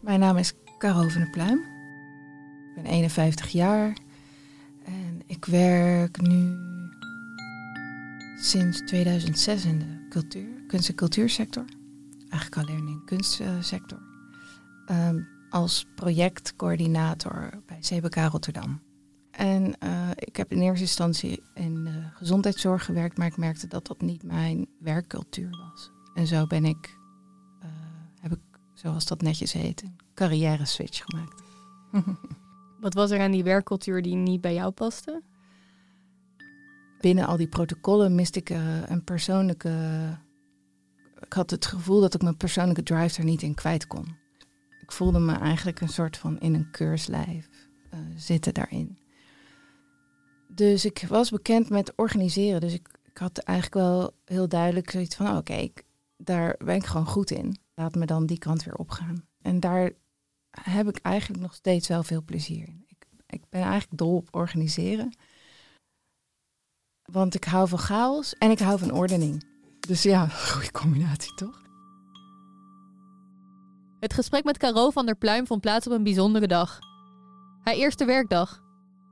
Mijn 0.00 0.20
naam 0.20 0.36
is 0.36 0.52
Caro 0.78 1.08
van 1.08 1.20
der 1.20 1.30
Pluim. 1.30 1.79
Ben 2.82 2.92
51 2.92 3.50
jaar 3.50 3.96
en 4.84 5.22
ik 5.26 5.44
werk 5.44 6.20
nu 6.20 6.58
sinds 8.40 8.82
2006 8.86 9.64
in 9.64 9.78
de 9.78 10.06
cultuur, 10.08 10.64
kunst- 10.66 10.88
en 10.88 10.94
cultuursector. 10.94 11.64
Eigenlijk 12.30 12.56
alleen 12.68 12.86
in 12.86 12.94
de 12.94 13.04
kunstsector. 13.04 13.98
Ehm, 14.86 15.20
als 15.50 15.86
projectcoördinator 15.94 17.62
bij 17.66 17.78
CBK 17.80 18.14
Rotterdam. 18.14 18.80
En 19.30 19.78
eh, 19.78 20.08
ik 20.14 20.36
heb 20.36 20.52
in 20.52 20.60
eerste 20.60 20.84
instantie 20.84 21.42
in 21.54 21.84
de 21.84 22.02
gezondheidszorg 22.12 22.84
gewerkt, 22.84 23.18
maar 23.18 23.26
ik 23.26 23.36
merkte 23.36 23.66
dat 23.66 23.86
dat 23.86 24.00
niet 24.00 24.22
mijn 24.22 24.66
werkcultuur 24.78 25.50
was. 25.50 25.90
En 26.14 26.26
zo 26.26 26.46
ben 26.46 26.64
ik, 26.64 26.98
eh, 27.60 27.68
heb 28.20 28.32
ik, 28.32 28.40
zoals 28.74 29.06
dat 29.06 29.22
netjes 29.22 29.52
heet, 29.52 29.82
een 29.82 29.96
carrière 30.14 30.64
switch 30.64 31.04
gemaakt. 31.04 31.42
Wat 32.80 32.94
was 32.94 33.10
er 33.10 33.20
aan 33.20 33.30
die 33.30 33.44
werkcultuur 33.44 34.02
die 34.02 34.14
niet 34.14 34.40
bij 34.40 34.54
jou 34.54 34.70
paste? 34.70 35.22
binnen 37.00 37.26
al 37.26 37.36
die 37.36 37.48
protocollen 37.48 38.14
miste 38.14 38.38
ik 38.38 38.50
eh, 38.50 38.82
een 38.88 39.04
persoonlijke. 39.04 39.70
Ik 41.20 41.32
had 41.32 41.50
het 41.50 41.66
gevoel 41.66 42.00
dat 42.00 42.14
ik 42.14 42.22
mijn 42.22 42.36
persoonlijke 42.36 42.82
drive 42.82 43.18
er 43.18 43.24
niet 43.24 43.42
in 43.42 43.54
kwijt 43.54 43.86
kon. 43.86 44.16
Ik 44.82 44.92
voelde 44.92 45.18
me 45.18 45.32
eigenlijk 45.32 45.80
een 45.80 45.88
soort 45.88 46.16
van 46.16 46.40
in 46.40 46.54
een 46.54 46.70
keurslijf 46.70 47.48
eh, 47.90 47.98
zitten 48.16 48.54
daarin. 48.54 48.98
Dus 50.48 50.84
ik 50.84 51.04
was 51.08 51.30
bekend 51.30 51.68
met 51.70 51.92
organiseren. 51.96 52.60
Dus 52.60 52.72
ik, 52.74 52.88
had 53.12 53.38
eigenlijk 53.38 53.76
wel 53.86 54.12
heel 54.24 54.48
duidelijk 54.48 54.90
zoiets 54.90 55.16
van: 55.16 55.36
oké, 55.36 55.52
ik- 55.54 55.84
daar 56.16 56.54
ben 56.64 56.76
ik 56.76 56.84
gewoon 56.86 57.06
goed 57.06 57.30
in. 57.30 57.56
Laat 57.74 57.94
me 57.94 58.06
dan 58.06 58.26
die 58.26 58.38
kant 58.38 58.64
weer 58.64 58.74
opgaan. 58.74 59.26
En 59.42 59.60
daar 59.60 59.90
heb 60.50 60.88
ik 60.88 60.98
eigenlijk 60.98 61.42
nog 61.42 61.54
steeds 61.54 61.88
wel 61.88 62.02
veel 62.02 62.22
plezier 62.22 62.68
in. 62.68 62.84
Ik, 62.86 63.06
ik 63.26 63.42
ben 63.48 63.62
eigenlijk 63.62 63.98
dol 63.98 64.16
op 64.16 64.28
organiseren. 64.30 65.16
Want 67.12 67.34
ik 67.34 67.44
hou 67.44 67.68
van 67.68 67.78
chaos 67.78 68.34
en 68.34 68.50
ik 68.50 68.58
hou 68.58 68.78
van 68.78 68.92
ordening. 68.92 69.44
Dus 69.80 70.02
ja, 70.02 70.28
goede 70.52 70.70
combinatie 70.70 71.34
toch? 71.34 71.62
Het 74.00 74.14
gesprek 74.14 74.44
met 74.44 74.58
Caro 74.58 74.90
van 74.90 75.06
der 75.06 75.16
Pluim 75.16 75.46
vond 75.46 75.60
plaats 75.60 75.86
op 75.86 75.92
een 75.92 76.02
bijzondere 76.02 76.46
dag. 76.46 76.78
Haar 77.62 77.74
eerste 77.74 78.04
werkdag, 78.04 78.62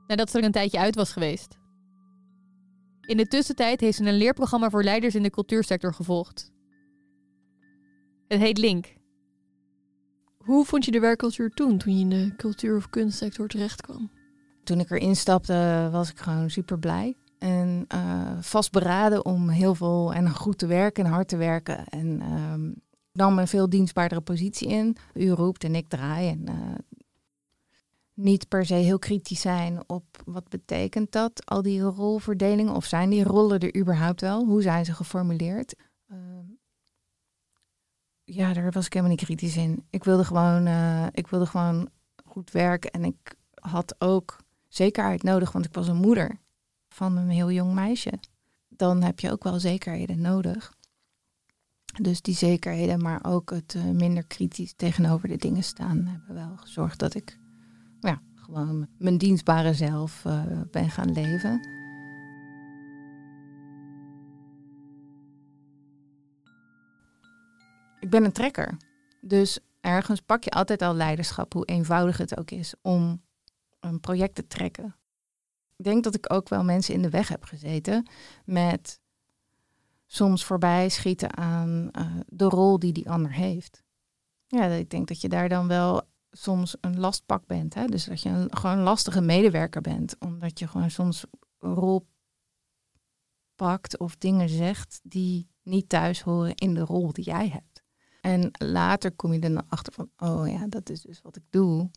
nadat 0.07 0.29
ze 0.29 0.37
er 0.37 0.43
een 0.43 0.51
tijdje 0.51 0.79
uit 0.79 0.95
was 0.95 1.11
geweest. 1.11 1.57
In 3.01 3.17
de 3.17 3.27
tussentijd 3.27 3.79
heeft 3.79 3.97
ze 3.97 4.05
een 4.05 4.17
leerprogramma 4.17 4.69
voor 4.69 4.83
leiders 4.83 5.15
in 5.15 5.23
de 5.23 5.29
cultuursector 5.29 5.93
gevolgd. 5.93 6.51
Het 8.27 8.39
heet 8.39 8.57
Link. 8.57 8.98
Hoe 10.45 10.65
vond 10.65 10.85
je 10.85 10.91
de 10.91 10.99
werkcultuur 10.99 11.49
toen, 11.49 11.77
toen 11.77 11.93
je 11.93 11.99
in 11.99 12.09
de 12.09 12.35
cultuur- 12.37 12.77
of 12.77 12.89
kunstsector 12.89 13.47
terecht 13.47 13.81
kwam? 13.81 14.11
Toen 14.63 14.79
ik 14.79 14.89
erin 14.89 15.15
stapte, 15.15 15.89
was 15.91 16.09
ik 16.09 16.17
gewoon 16.17 16.49
super 16.49 16.79
blij. 16.79 17.15
En 17.39 17.85
eh, 17.87 18.37
vastberaden 18.39 19.25
om 19.25 19.49
heel 19.49 19.75
veel 19.75 20.13
en 20.13 20.29
goed 20.29 20.57
te 20.57 20.67
werken 20.67 21.05
en 21.05 21.11
hard 21.11 21.27
te 21.27 21.37
werken. 21.37 21.85
En 21.85 22.21
ehm, 22.21 22.69
ik 22.69 23.13
nam 23.13 23.39
een 23.39 23.47
veel 23.47 23.69
dienstbaardere 23.69 24.21
positie 24.21 24.67
in. 24.67 24.97
U 25.13 25.29
roept 25.29 25.63
en 25.63 25.75
ik 25.75 25.87
draai. 25.87 26.29
En 26.29 26.47
eh, 26.47 26.55
niet 28.13 28.47
per 28.47 28.65
se 28.65 28.73
heel 28.73 28.99
kritisch 28.99 29.41
zijn 29.41 29.83
op 29.87 30.05
wat 30.25 30.49
betekent 30.49 31.11
dat, 31.11 31.45
al 31.45 31.61
die 31.61 31.81
rolverdelingen. 31.81 32.75
Of 32.75 32.85
zijn 32.85 33.09
die 33.09 33.23
rollen 33.23 33.59
er 33.59 33.77
überhaupt 33.77 34.21
wel? 34.21 34.45
Hoe 34.45 34.61
zijn 34.61 34.85
ze 34.85 34.93
geformuleerd? 34.93 35.75
Ehm, 36.09 36.45
ja, 38.31 38.53
daar 38.53 38.71
was 38.71 38.85
ik 38.85 38.93
helemaal 38.93 39.15
niet 39.15 39.25
kritisch 39.25 39.55
in. 39.55 39.83
Ik 39.89 40.03
wilde 40.03 40.23
gewoon, 40.23 40.65
eh, 40.65 41.05
ik 41.11 41.27
wilde 41.27 41.45
gewoon 41.45 41.89
goed 42.25 42.51
werken. 42.51 42.91
En 42.91 43.03
ik 43.03 43.35
had 43.53 43.95
ook 43.97 44.37
zekerheid 44.67 45.23
nodig, 45.23 45.51
want 45.51 45.65
ik 45.65 45.73
was 45.73 45.87
een 45.87 45.95
moeder 45.95 46.39
van 46.87 47.17
een 47.17 47.29
heel 47.29 47.51
jong 47.51 47.73
meisje. 47.73 48.13
Dan 48.67 49.01
heb 49.01 49.19
je 49.19 49.31
ook 49.31 49.43
wel 49.43 49.59
zekerheden 49.59 50.21
nodig. 50.21 50.77
Dus 52.01 52.21
die 52.21 52.35
zekerheden, 52.35 53.01
maar 53.01 53.19
ook 53.25 53.49
het 53.49 53.75
eh, 53.75 53.83
minder 53.83 54.25
kritisch 54.25 54.73
tegenover 54.73 55.27
de 55.27 55.37
dingen 55.37 55.63
staan, 55.63 56.05
hebben 56.05 56.35
wel 56.35 56.57
gezorgd 56.57 56.99
dat 56.99 57.15
ik 57.15 57.37
ja, 57.99 58.21
gewoon 58.35 58.87
mijn 58.97 59.17
dienstbare 59.17 59.73
zelf 59.73 60.25
eh, 60.25 60.43
ben 60.71 60.89
gaan 60.89 61.11
leven. 61.11 61.78
Ik 67.99 68.09
ben 68.09 68.23
een 68.23 68.31
trekker. 68.31 68.77
Dus 69.21 69.59
ergens 69.81 70.21
pak 70.21 70.43
je 70.43 70.51
altijd 70.51 70.81
al 70.81 70.93
leiderschap, 70.93 71.53
hoe 71.53 71.65
eenvoudig 71.65 72.17
het 72.17 72.37
ook 72.37 72.51
is, 72.51 72.73
om 72.81 73.21
een 73.79 73.99
project 73.99 74.35
te 74.35 74.47
trekken. 74.47 74.95
Ik 75.77 75.85
denk 75.85 76.03
dat 76.03 76.15
ik 76.15 76.33
ook 76.33 76.49
wel 76.49 76.63
mensen 76.63 76.93
in 76.93 77.01
de 77.01 77.09
weg 77.09 77.27
heb 77.27 77.43
gezeten 77.43 78.09
met 78.45 78.99
soms 80.05 80.45
voorbij 80.45 80.89
schieten 80.89 81.37
aan 81.37 81.89
eh, 81.91 82.05
de 82.27 82.45
rol 82.45 82.79
die 82.79 82.93
die 82.93 83.09
ander 83.09 83.33
heeft. 83.33 83.83
Ja, 84.47 84.65
ik 84.65 84.89
denk 84.89 85.07
dat 85.07 85.21
je 85.21 85.29
daar 85.29 85.49
dan 85.49 85.67
wel 85.67 86.01
soms 86.31 86.75
een 86.81 86.99
lastpak 86.99 87.45
bent. 87.45 87.73
Hè? 87.73 87.85
Dus 87.85 88.05
dat 88.05 88.21
je 88.21 88.29
een, 88.29 88.57
gewoon 88.57 88.77
een 88.77 88.83
lastige 88.83 89.21
medewerker 89.21 89.81
bent, 89.81 90.15
omdat 90.19 90.59
je 90.59 90.67
gewoon 90.67 90.91
soms 90.91 91.25
een 91.59 91.73
rol 91.73 92.07
pakt 93.55 93.97
of 93.97 94.17
dingen 94.17 94.49
zegt 94.49 94.99
die 95.03 95.49
niet 95.63 95.89
thuis 95.89 96.21
horen 96.21 96.55
in 96.55 96.73
de 96.73 96.81
rol 96.81 97.13
die 97.13 97.23
jij 97.23 97.49
hebt. 97.49 97.68
En 98.29 98.51
later 98.51 99.11
kom 99.11 99.33
je 99.33 99.39
er 99.39 99.53
dan 99.53 99.65
achter 99.69 99.93
van, 99.93 100.09
oh 100.17 100.47
ja, 100.47 100.67
dat 100.67 100.89
is 100.89 101.01
dus 101.01 101.21
wat 101.21 101.35
ik 101.35 101.43
doe. 101.49 101.89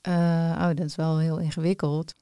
Eh, 0.00 0.14
oh, 0.58 0.66
dat 0.66 0.80
is 0.80 0.96
wel 0.96 1.18
heel 1.18 1.38
ingewikkeld. 1.38 2.14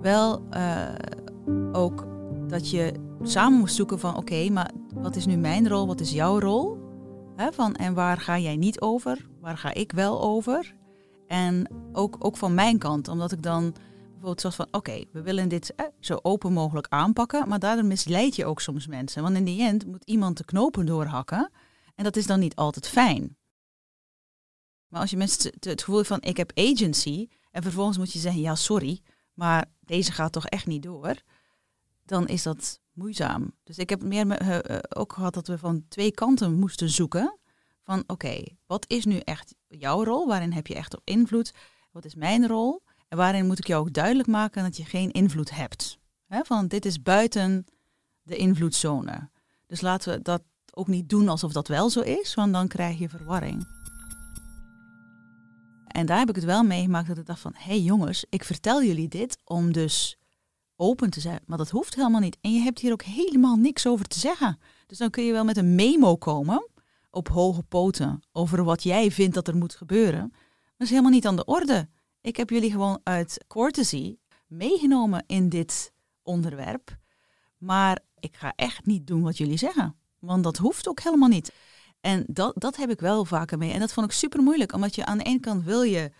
Wel 0.00 0.48
eh, 0.50 0.94
ook 1.72 2.06
dat 2.48 2.70
je 2.70 2.92
samen 3.22 3.58
moest 3.58 3.74
zoeken 3.74 3.98
van 3.98 4.16
oké, 4.16 4.50
maar 4.50 4.70
wat 4.94 5.16
is 5.16 5.26
nu 5.26 5.36
mijn 5.36 5.68
rol, 5.68 5.86
wat 5.86 6.00
is 6.00 6.10
jouw 6.10 6.38
rol? 6.38 6.79
Van, 7.48 7.74
en 7.74 7.94
waar 7.94 8.18
ga 8.18 8.38
jij 8.38 8.56
niet 8.56 8.80
over? 8.80 9.28
Waar 9.40 9.58
ga 9.58 9.74
ik 9.74 9.92
wel 9.92 10.22
over? 10.22 10.74
En 11.26 11.70
ook, 11.92 12.16
ook 12.18 12.36
van 12.36 12.54
mijn 12.54 12.78
kant, 12.78 13.08
omdat 13.08 13.32
ik 13.32 13.42
dan 13.42 13.72
bijvoorbeeld 14.02 14.40
zoals 14.40 14.56
van... 14.56 14.68
oké, 14.70 15.04
we 15.12 15.22
willen 15.22 15.48
dit 15.48 15.74
eh, 15.74 15.86
zo 16.00 16.18
open 16.22 16.52
mogelijk 16.52 16.86
aanpakken... 16.88 17.48
maar 17.48 17.58
daardoor 17.58 17.84
misleid 17.84 18.36
je 18.36 18.44
ook 18.44 18.60
soms 18.60 18.86
mensen. 18.86 19.22
Want 19.22 19.36
in 19.36 19.44
die 19.44 19.62
end 19.62 19.86
moet 19.86 20.04
iemand 20.04 20.36
de 20.36 20.44
knopen 20.44 20.86
doorhakken... 20.86 21.50
en 21.94 22.04
dat 22.04 22.16
is 22.16 22.26
dan 22.26 22.40
niet 22.40 22.56
altijd 22.56 22.88
fijn. 22.88 23.36
Maar 24.88 25.00
als 25.00 25.10
je 25.10 25.16
mensen 25.16 25.52
het 25.60 25.82
gevoel 25.82 26.04
van... 26.04 26.20
ik 26.22 26.36
heb 26.36 26.52
agency... 26.54 27.28
en 27.50 27.62
vervolgens 27.62 27.98
moet 27.98 28.12
je 28.12 28.18
zeggen, 28.18 28.40
ja, 28.40 28.54
sorry... 28.54 29.00
maar 29.34 29.64
deze 29.80 30.12
gaat 30.12 30.32
toch 30.32 30.46
echt 30.46 30.66
niet 30.66 30.82
door... 30.82 31.14
dan 32.04 32.28
is 32.28 32.42
dat 32.42 32.80
moeizaam. 33.00 33.52
Dus 33.62 33.78
ik 33.78 33.90
heb 33.90 34.02
meer 34.02 34.30
eh, 34.30 34.78
ook 34.88 35.12
gehad 35.12 35.34
dat 35.34 35.46
we 35.46 35.58
van 35.58 35.84
twee 35.88 36.12
kanten 36.12 36.58
moesten 36.58 36.90
zoeken. 36.90 37.38
Van 37.82 38.04
oké, 38.06 38.42
wat 38.66 38.84
is 38.88 39.04
nu 39.04 39.18
echt 39.18 39.54
jouw 39.68 40.04
rol? 40.04 40.26
Waarin 40.26 40.52
heb 40.52 40.66
je 40.66 40.74
echt 40.74 40.96
op 40.96 41.02
invloed? 41.04 41.52
Wat 41.92 42.04
is 42.04 42.14
mijn 42.14 42.46
rol? 42.46 42.82
En 43.08 43.16
waarin 43.16 43.46
moet 43.46 43.58
ik 43.58 43.66
jou 43.66 43.80
ook 43.80 43.92
duidelijk 43.92 44.28
maken 44.28 44.62
dat 44.62 44.76
je 44.76 44.84
geen 44.84 45.10
invloed 45.10 45.50
hebt? 45.50 45.98
Hè, 46.26 46.44
van 46.44 46.68
dit 46.68 46.84
is 46.84 47.02
buiten 47.02 47.64
de 48.22 48.36
invloedzone. 48.36 49.30
Dus 49.66 49.80
laten 49.80 50.12
we 50.12 50.22
dat 50.22 50.42
ook 50.70 50.86
niet 50.86 51.08
doen 51.08 51.28
alsof 51.28 51.52
dat 51.52 51.68
wel 51.68 51.90
zo 51.90 52.00
is, 52.00 52.34
want 52.34 52.52
dan 52.52 52.68
krijg 52.68 52.98
je 52.98 53.08
verwarring. 53.08 53.66
En 55.86 56.06
daar 56.06 56.18
heb 56.18 56.28
ik 56.28 56.34
het 56.34 56.44
wel 56.44 56.62
meegemaakt 56.62 57.08
dat 57.08 57.18
ik 57.18 57.26
dacht 57.26 57.40
van, 57.40 57.54
hé 57.56 57.64
hey 57.64 57.80
jongens, 57.80 58.24
ik 58.28 58.44
vertel 58.44 58.82
jullie 58.82 59.08
dit 59.08 59.38
om 59.44 59.72
dus 59.72 60.19
open 60.80 61.10
te 61.10 61.20
zijn. 61.20 61.40
Maar 61.46 61.58
dat 61.58 61.70
hoeft 61.70 61.94
helemaal 61.94 62.20
niet. 62.20 62.38
En 62.40 62.52
je 62.52 62.60
hebt 62.60 62.78
hier 62.78 62.92
ook 62.92 63.02
helemaal 63.02 63.56
niks 63.56 63.86
over 63.86 64.06
te 64.06 64.18
zeggen. 64.18 64.58
Dus 64.86 64.98
dan 64.98 65.10
kun 65.10 65.24
je 65.24 65.32
wel 65.32 65.44
met 65.44 65.56
een 65.56 65.74
memo 65.74 66.16
komen 66.16 66.68
op 67.10 67.28
hoge 67.28 67.62
poten 67.62 68.22
over 68.32 68.64
wat 68.64 68.82
jij 68.82 69.10
vindt 69.10 69.34
dat 69.34 69.48
er 69.48 69.56
moet 69.56 69.74
gebeuren. 69.74 70.28
Dat 70.76 70.86
is 70.86 70.90
helemaal 70.90 71.10
niet 71.10 71.26
aan 71.26 71.36
de 71.36 71.44
orde. 71.44 71.88
Ik 72.20 72.36
heb 72.36 72.50
jullie 72.50 72.70
gewoon 72.70 73.00
uit 73.02 73.44
courtesy 73.46 74.16
meegenomen 74.46 75.24
in 75.26 75.48
dit 75.48 75.92
onderwerp. 76.22 76.98
Maar 77.58 77.98
ik 78.18 78.36
ga 78.36 78.52
echt 78.56 78.86
niet 78.86 79.06
doen 79.06 79.22
wat 79.22 79.38
jullie 79.38 79.58
zeggen. 79.58 79.96
Want 80.18 80.44
dat 80.44 80.56
hoeft 80.56 80.88
ook 80.88 81.00
helemaal 81.00 81.28
niet. 81.28 81.52
En 82.00 82.24
dat, 82.26 82.52
dat 82.54 82.76
heb 82.76 82.90
ik 82.90 83.00
wel 83.00 83.24
vaker 83.24 83.58
mee. 83.58 83.72
En 83.72 83.80
dat 83.80 83.92
vond 83.92 84.06
ik 84.06 84.12
super 84.12 84.42
moeilijk. 84.42 84.72
Omdat 84.72 84.94
je 84.94 85.04
aan 85.04 85.18
de 85.18 85.24
ene 85.24 85.40
kant 85.40 85.64
wil 85.64 85.82
je 85.82 86.10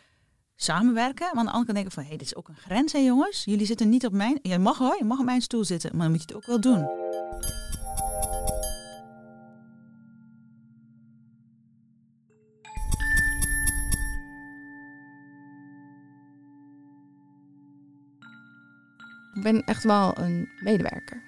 samenwerken. 0.63 1.27
Aan 1.27 1.45
de 1.45 1.51
andere 1.51 1.65
kant 1.65 1.75
denk 1.75 1.87
ik 1.87 1.93
van, 1.93 2.03
hé, 2.03 2.09
hey, 2.09 2.19
dit 2.19 2.27
is 2.27 2.37
ook 2.37 2.49
een 2.49 2.57
grens, 2.57 2.93
hè 2.93 2.99
jongens. 2.99 3.45
Jullie 3.45 3.67
zitten 3.67 3.89
niet 3.89 4.07
op 4.07 4.13
mijn... 4.13 4.39
Je 4.43 4.59
mag 4.59 4.79
hoor, 4.79 4.97
je 4.99 5.05
mag 5.05 5.19
op 5.19 5.25
mijn 5.25 5.43
stoel 5.43 5.65
zitten. 5.65 5.91
Maar 5.93 6.03
dan 6.03 6.11
moet 6.11 6.21
je 6.21 6.27
het 6.27 6.37
ook 6.37 6.47
wel 6.47 6.61
doen. 6.61 6.89
Ik 19.35 19.43
ben 19.43 19.65
echt 19.65 19.85
wel 19.85 20.19
een 20.19 20.49
medewerker. 20.63 21.23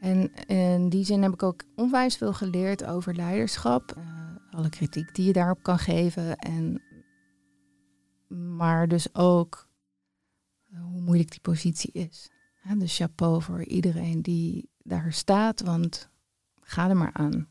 En 0.00 0.32
in 0.46 0.88
die 0.88 1.04
zin 1.04 1.22
heb 1.22 1.32
ik 1.32 1.42
ook 1.42 1.62
onwijs 1.74 2.16
veel 2.16 2.32
geleerd 2.32 2.84
over 2.84 3.14
leiderschap. 3.14 3.92
Eh, 3.96 4.02
alle 4.50 4.68
kritiek 4.68 5.14
die 5.14 5.26
je 5.26 5.32
daarop 5.32 5.62
kan 5.62 5.78
geven. 5.78 6.36
En, 6.36 6.82
maar 8.28 8.88
dus 8.88 9.14
ook 9.14 9.68
eh, 10.72 10.82
hoe 10.82 11.00
moeilijk 11.00 11.30
die 11.30 11.40
positie 11.40 11.92
is. 11.92 12.30
Ja, 12.62 12.74
dus 12.74 12.96
chapeau 12.96 13.42
voor 13.42 13.64
iedereen 13.64 14.22
die 14.22 14.70
daar 14.82 15.12
staat, 15.12 15.60
want 15.60 16.08
ga 16.60 16.88
er 16.88 16.96
maar 16.96 17.12
aan. 17.12 17.48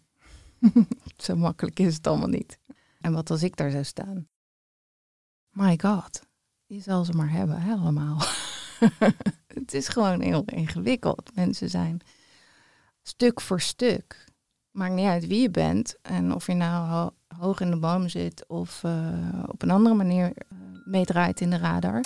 Zo 1.17 1.35
makkelijk 1.35 1.79
is 1.79 1.95
het 1.95 2.07
allemaal 2.07 2.27
niet. 2.27 2.59
En 2.99 3.13
wat 3.13 3.29
als 3.29 3.43
ik 3.43 3.55
daar 3.55 3.71
zou 3.71 3.83
staan? 3.83 4.27
My 5.49 5.79
god, 5.81 6.21
die 6.65 6.81
zal 6.81 7.05
ze 7.05 7.13
maar 7.13 7.31
hebben, 7.31 7.61
hè, 7.61 7.73
allemaal. 7.73 8.21
het 9.47 9.73
is 9.73 9.87
gewoon 9.87 10.21
heel 10.21 10.43
ingewikkeld. 10.45 11.35
Mensen 11.35 11.69
zijn 11.69 12.01
stuk 13.01 13.41
voor 13.41 13.61
stuk. 13.61 14.25
Maakt 14.71 14.93
niet 14.93 15.05
uit 15.05 15.27
wie 15.27 15.41
je 15.41 15.51
bent 15.51 16.01
en 16.01 16.33
of 16.33 16.47
je 16.47 16.53
nou 16.53 17.11
hoog 17.39 17.59
in 17.59 17.69
de 17.69 17.79
boom 17.79 18.09
zit 18.09 18.47
of 18.47 18.83
uh, 18.85 19.43
op 19.47 19.61
een 19.61 19.71
andere 19.71 19.95
manier 19.95 20.25
uh, 20.25 20.57
meedraait 20.85 21.41
in 21.41 21.49
de 21.49 21.57
radar. 21.57 21.99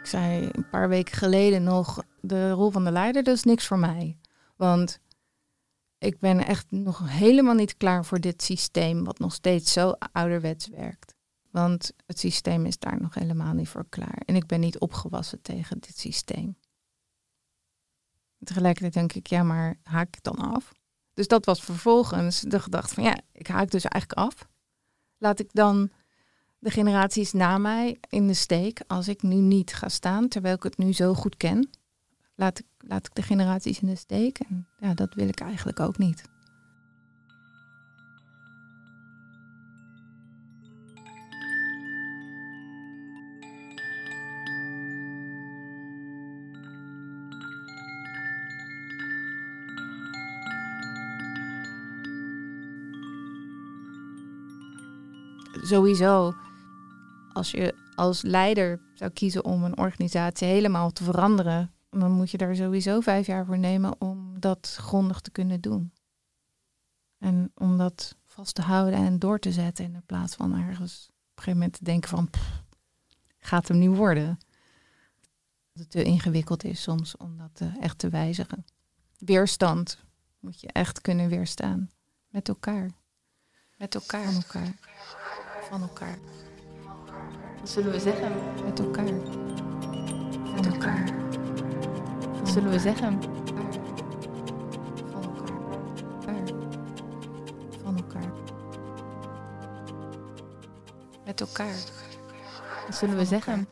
Ik 0.00 0.12
zei 0.12 0.48
een 0.52 0.68
paar 0.70 0.88
weken 0.88 1.16
geleden 1.16 1.62
nog, 1.62 2.02
de 2.20 2.50
rol 2.50 2.70
van 2.70 2.84
de 2.84 2.90
leider, 2.90 3.28
is 3.28 3.42
niks 3.42 3.66
voor 3.66 3.78
mij. 3.78 4.18
Want 4.56 5.00
ik 5.98 6.18
ben 6.18 6.46
echt 6.46 6.70
nog 6.70 7.00
helemaal 7.04 7.54
niet 7.54 7.76
klaar 7.76 8.04
voor 8.04 8.20
dit 8.20 8.42
systeem, 8.42 9.04
wat 9.04 9.18
nog 9.18 9.34
steeds 9.34 9.72
zo 9.72 9.94
ouderwets 10.12 10.68
werkt. 10.68 11.14
Want 11.50 11.92
het 12.06 12.18
systeem 12.18 12.66
is 12.66 12.78
daar 12.78 13.00
nog 13.00 13.14
helemaal 13.14 13.52
niet 13.52 13.68
voor 13.68 13.86
klaar. 13.88 14.22
En 14.24 14.36
ik 14.36 14.46
ben 14.46 14.60
niet 14.60 14.78
opgewassen 14.78 15.42
tegen 15.42 15.80
dit 15.80 15.98
systeem. 15.98 16.56
Tegelijkertijd 18.44 18.92
denk 18.92 19.12
ik, 19.12 19.26
ja, 19.26 19.42
maar 19.42 19.76
haak 19.82 20.16
ik 20.16 20.22
dan 20.22 20.36
af? 20.36 20.72
Dus 21.14 21.28
dat 21.28 21.44
was 21.44 21.62
vervolgens 21.62 22.40
de 22.40 22.60
gedachte 22.60 22.94
van, 22.94 23.04
ja, 23.04 23.18
ik 23.32 23.46
haak 23.46 23.70
dus 23.70 23.84
eigenlijk 23.84 24.26
af. 24.26 24.48
Laat 25.18 25.40
ik 25.40 25.48
dan 25.52 25.90
de 26.58 26.70
generaties 26.70 27.32
na 27.32 27.58
mij 27.58 27.98
in 28.08 28.26
de 28.26 28.34
steek 28.34 28.80
als 28.86 29.08
ik 29.08 29.22
nu 29.22 29.34
niet 29.34 29.74
ga 29.74 29.88
staan, 29.88 30.28
terwijl 30.28 30.54
ik 30.54 30.62
het 30.62 30.78
nu 30.78 30.92
zo 30.92 31.14
goed 31.14 31.36
ken. 31.36 31.70
Laat 32.34 32.58
ik, 32.58 32.66
laat 32.78 33.06
ik 33.06 33.14
de 33.14 33.22
generaties 33.22 33.80
in 33.80 33.88
de 33.88 33.96
steek. 33.96 34.38
En 34.38 34.68
ja, 34.78 34.94
dat 34.94 35.14
wil 35.14 35.28
ik 35.28 35.40
eigenlijk 35.40 35.80
ook 35.80 35.98
niet. 35.98 36.22
Sowieso, 55.66 56.34
als 57.32 57.50
je 57.50 57.74
als 57.94 58.22
leider 58.22 58.80
zou 58.94 59.10
kiezen 59.10 59.44
om 59.44 59.64
een 59.64 59.78
organisatie 59.78 60.46
helemaal 60.46 60.90
te 60.90 61.04
veranderen, 61.04 61.72
dan 61.90 62.10
moet 62.10 62.30
je 62.30 62.38
daar 62.38 62.56
sowieso 62.56 63.00
vijf 63.00 63.26
jaar 63.26 63.46
voor 63.46 63.58
nemen 63.58 64.00
om 64.00 64.40
dat 64.40 64.76
grondig 64.80 65.20
te 65.20 65.30
kunnen 65.30 65.60
doen. 65.60 65.92
En 67.18 67.52
om 67.54 67.78
dat 67.78 68.16
vast 68.24 68.54
te 68.54 68.62
houden 68.62 68.98
en 68.98 69.18
door 69.18 69.38
te 69.38 69.52
zetten 69.52 69.84
in 69.84 70.02
plaats 70.06 70.34
van 70.34 70.54
ergens 70.54 71.06
op 71.10 71.36
een 71.36 71.42
gegeven 71.42 71.52
moment 71.52 71.72
te 71.78 71.84
denken 71.84 72.08
van, 72.08 72.30
gaat 73.38 73.68
hem 73.68 73.78
niet 73.78 73.96
worden. 73.96 74.38
Dat 75.72 75.82
het 75.82 75.90
te 75.90 76.02
ingewikkeld 76.02 76.64
is 76.64 76.82
soms 76.82 77.16
om 77.16 77.36
dat 77.36 77.60
uh, 77.62 77.82
echt 77.82 77.98
te 77.98 78.08
wijzigen. 78.08 78.64
Weerstand 79.18 79.98
moet 80.38 80.60
je 80.60 80.68
echt 80.72 81.00
kunnen 81.00 81.28
weerstaan. 81.28 81.90
Met 82.28 82.48
elkaar. 82.48 82.90
Met 83.78 83.94
elkaar. 83.94 84.34
Elkaar 84.34 84.85
van 85.68 85.82
elkaar. 85.82 86.18
Wat 87.60 87.68
zullen 87.68 87.92
we 87.92 88.00
zeggen? 88.00 88.32
Met 88.64 88.78
elkaar. 88.78 89.12
Met 90.54 90.66
elkaar. 90.66 91.10
Wat 92.38 92.48
zullen 92.48 92.70
we 92.70 92.78
zeggen? 92.78 93.22
Van 95.10 95.22
elkaar. 95.22 96.46
Van 97.82 97.96
elkaar. 97.96 98.32
Met 101.24 101.40
elkaar. 101.40 101.76
Wat 102.86 102.96
zullen 102.96 103.16
we 103.16 103.24
zeggen? 103.24 103.68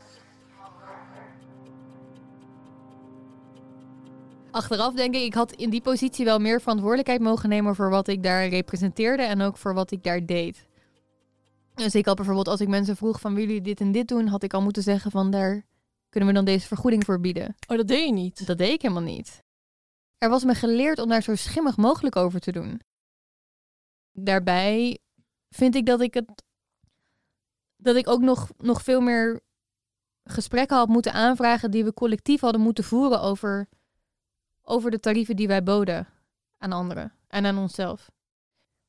Achteraf 4.51 4.95
denk 4.95 5.15
ik, 5.15 5.23
ik 5.23 5.35
had 5.35 5.53
in 5.53 5.71
die 5.71 5.81
positie 5.81 6.25
wel 6.25 6.39
meer 6.39 6.61
verantwoordelijkheid 6.61 7.21
mogen 7.21 7.49
nemen 7.49 7.75
voor 7.75 7.91
wat 7.91 8.09
ik 8.09 8.23
daar 8.23 8.47
representeerde 8.49 9.23
en 9.23 9.41
ook 9.41 9.57
voor 9.57 9.75
wat 9.75 9.91
ik 9.91 10.03
daar 10.03 10.27
deed. 10.27 10.67
Dus 11.75 11.95
ik 11.95 12.07
had 12.07 12.17
bijvoorbeeld, 12.17 12.49
als 12.49 12.61
ik 12.61 12.69
mensen 12.69 12.97
vroeg 12.97 13.21
van 13.21 13.35
willen 13.35 13.49
jullie 13.49 13.63
dit 13.65 13.81
en 13.81 13.93
dit 13.93 14.09
doen, 14.09 14.27
had 14.27 14.43
ik 14.43 14.55
al 14.55 14.63
moeten 14.63 14.83
zeggen 14.83 15.11
van 15.11 15.31
daar 15.31 15.65
kunnen 16.09 16.29
we 16.29 16.35
dan 16.35 16.45
deze 16.45 16.67
vergoeding 16.67 17.05
voor 17.05 17.21
bieden. 17.21 17.57
Oh, 17.67 17.77
dat 17.77 17.89
deed 17.89 18.07
je 18.07 18.13
niet? 18.13 18.47
Dat 18.47 18.59
deed 18.59 18.73
ik 18.73 18.83
helemaal 18.83 19.03
niet. 19.03 19.43
Er 20.19 20.29
was 20.29 20.45
me 20.45 20.55
geleerd 20.55 20.99
om 20.99 21.09
daar 21.09 21.23
zo 21.23 21.35
schimmig 21.35 21.77
mogelijk 21.77 22.17
over 22.17 22.41
te 22.41 22.53
doen. 22.53 22.81
Daarbij 24.13 24.99
vind 25.49 25.75
ik 25.75 25.87
dat 25.87 26.01
ik 26.01 26.15
het 26.15 26.45
dat 27.77 27.97
ik 27.97 28.09
ook 28.09 28.21
nog, 28.21 28.51
nog 28.57 28.83
veel 28.83 29.01
meer 29.01 29.41
gesprekken 30.25 30.77
had 30.77 30.89
moeten 30.89 31.13
aanvragen 31.13 31.71
die 31.71 31.85
we 31.85 31.95
collectief 31.95 32.41
hadden 32.41 32.61
moeten 32.61 32.85
voeren 32.85 33.21
over, 33.21 33.69
over 34.63 34.91
de 34.91 35.01
tarieven 35.01 35.37
die 35.37 35.47
wij 35.47 35.63
boden 35.63 36.09
aan 36.59 36.73
anderen 36.73 37.13
en 37.29 37.47
aan 37.47 37.59
onszelf. 37.59 38.11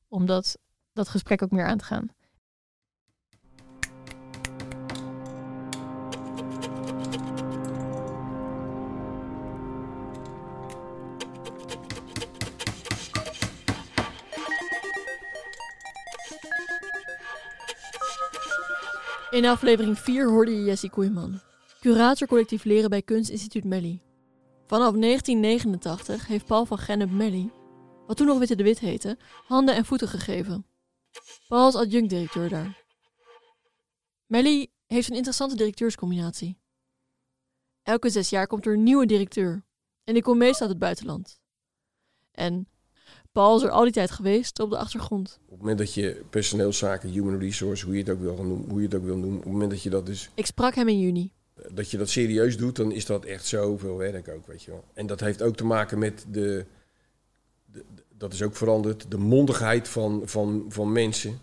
Om 0.08 0.26
dat, 0.26 0.58
dat 0.94 1.08
gesprek 1.08 1.42
ook 1.42 1.52
meer 1.52 1.66
aan 1.66 1.78
te 1.78 1.86
gaan. 1.86 2.10
In 19.36 19.46
aflevering 19.46 20.00
4 20.00 20.30
hoorde 20.30 20.52
je 20.52 20.64
Jessie 20.64 20.90
Koeiman, 20.90 21.42
curator 21.80 22.28
collectief 22.28 22.64
leren 22.64 22.90
bij 22.90 23.02
Kunstinstituut 23.02 23.64
Melly. 23.64 24.02
Vanaf 24.66 24.94
1989 24.94 26.28
heeft 26.28 26.46
Paul 26.46 26.66
van 26.66 26.78
Gennep 26.78 27.10
Melly, 27.12 27.52
wat 28.08 28.18
toen 28.18 28.28
nog 28.28 28.38
Witte 28.38 28.56
de 28.56 28.64
Wit 28.64 28.80
heette, 28.80 29.18
handen 29.46 29.76
en 29.76 29.86
voeten 29.86 30.08
gegeven. 30.08 30.66
Paul 31.48 31.68
is 31.68 31.76
adjunct-directeur 31.76 32.50
daar. 32.50 32.84
Melly 34.26 34.72
heeft 34.86 35.10
een 35.10 35.16
interessante 35.16 35.56
directeurscombinatie. 35.56 36.60
Elke 37.84 38.10
zes 38.10 38.30
jaar 38.30 38.48
komt 38.48 38.66
er 38.66 38.74
een 38.74 38.84
nieuwe 38.84 39.06
directeur 39.06 39.66
en 40.04 40.14
die 40.14 40.24
komt 40.24 40.38
meestal 40.38 40.62
uit 40.62 40.70
het 40.70 40.80
buitenland. 40.80 41.40
En 42.32 42.70
Paul 43.36 43.56
is 43.58 43.64
er 43.64 43.70
al 43.70 43.84
die 43.84 43.92
tijd 43.92 44.12
geweest 44.12 44.60
op 44.60 44.70
de 44.70 44.78
achtergrond. 44.78 45.40
Op 45.46 45.50
het 45.50 45.60
moment 45.60 45.78
dat 45.78 45.94
je 45.94 46.22
personeelszaken, 46.30 47.10
human 47.10 47.40
resource, 47.40 47.86
hoe 47.86 47.94
je 47.94 48.00
het 48.00 48.10
ook 48.10 48.20
wil 48.20 48.36
noemen, 48.44 48.70
hoe 48.70 48.80
je 48.80 48.86
het 48.86 48.96
ook 48.96 49.04
wil 49.04 49.18
noemen, 49.18 49.38
op 49.38 49.44
het 49.44 49.52
moment 49.52 49.72
dat 49.72 49.84
je 49.84 49.90
dat 49.90 50.06
dus 50.06 50.30
Ik 50.34 50.46
sprak 50.46 50.76
hem 50.76 50.88
in 50.88 51.00
juni. 51.00 51.32
dat 51.72 51.92
je 51.92 51.98
dat 51.98 52.10
serieus 52.10 52.58
doet, 52.58 52.76
dan 52.76 52.92
is 52.92 53.06
dat 53.06 53.26
echt 53.26 53.46
zoveel 53.46 53.98
werk 53.98 54.28
ook, 54.28 54.48
weet 54.48 54.64
je 54.64 54.72
wel. 54.72 54.84
En 54.94 55.08
dat 55.08 55.20
heeft 55.20 55.42
ook 55.42 55.56
te 55.56 55.66
maken 55.66 56.00
met 56.00 56.26
de, 56.32 56.66
de- 57.66 57.84
de- 57.96 58.04
dat 58.18 58.34
is 58.34 58.42
ook 58.42 58.56
veranderd, 58.56 59.12
de 59.12 59.18
mondigheid 59.18 59.88
van, 59.88 60.22
van, 60.26 60.66
van 60.70 60.92
mensen. 60.92 61.40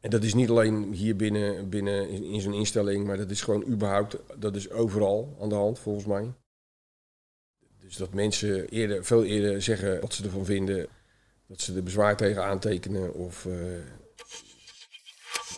En 0.00 0.10
dat 0.10 0.22
is 0.22 0.34
niet 0.34 0.48
alleen 0.50 0.92
hier 0.92 1.16
binnen, 1.16 1.68
binnen 1.68 2.08
in, 2.08 2.24
in 2.24 2.40
zo'n 2.40 2.52
instelling, 2.54 3.06
maar 3.06 3.16
dat 3.16 3.30
is 3.30 3.40
gewoon 3.42 3.64
überhaupt, 3.66 4.16
dat 4.38 4.56
is 4.56 4.70
overal 4.70 5.36
aan 5.40 5.48
de 5.48 5.54
hand 5.54 5.78
volgens 5.78 6.06
mij. 6.06 6.32
Dus 7.80 7.96
dat 7.96 8.14
mensen 8.14 8.68
eerder, 8.68 9.04
veel 9.04 9.24
eerder 9.24 9.62
zeggen 9.62 10.00
wat 10.00 10.14
ze 10.14 10.24
ervan 10.24 10.44
vinden, 10.44 10.86
dat 11.46 11.60
ze 11.60 11.74
er 11.74 11.82
bezwaar 11.82 12.16
tegen 12.16 12.44
aantekenen 12.44 13.14
of... 13.14 13.46
eh, 13.46 13.52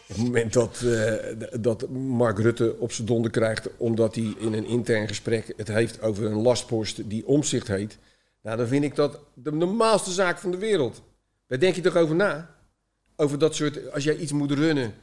op 0.09 0.14
het 0.14 0.24
moment 0.24 0.53
dat, 0.53 0.82
eh, 0.82 1.61
dat 1.61 1.89
Mark 1.91 2.39
Rutte 2.39 2.76
op 2.78 2.93
zijn 2.93 3.07
donder 3.07 3.30
krijgt 3.30 3.68
omdat 3.76 4.14
hij 4.14 4.34
in 4.39 4.53
een 4.53 4.66
intern 4.66 5.09
gesprek 5.09 5.53
het 5.57 5.68
heeft 5.68 6.03
over 6.03 6.24
een 6.24 6.43
lastpost 6.43 7.11
die 7.11 7.26
omzicht 7.26 7.68
heet, 7.68 7.99
nou, 8.43 8.57
dan 8.57 8.66
vind 8.66 8.84
ik 8.84 8.95
dat 8.95 9.20
de 9.34 9.53
normaalste 9.53 10.11
zaak 10.11 10.39
van 10.39 10.51
de 10.51 10.59
wereld. 10.59 11.03
Daar 11.47 11.59
denk 11.59 11.74
je 11.74 11.80
toch 11.80 11.97
over 11.97 12.14
na? 12.14 12.57
Over 13.16 13.39
dat 13.39 13.55
soort, 13.55 13.93
als 13.93 14.05
jij 14.05 14.16
iets 14.16 14.32
moet 14.32 14.51
runnen 14.51 14.95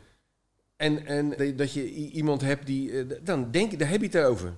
en, 0.76 1.06
en 1.06 1.56
dat 1.56 1.74
je 1.74 1.92
iemand 1.94 2.42
hebt 2.42 2.66
die, 2.66 2.92
eh, 2.92 3.06
dan 3.24 3.52
denk 3.52 3.80
daar 3.80 3.90
heb 3.90 4.02
je 4.02 4.06
het 4.08 4.18
over. 4.18 4.54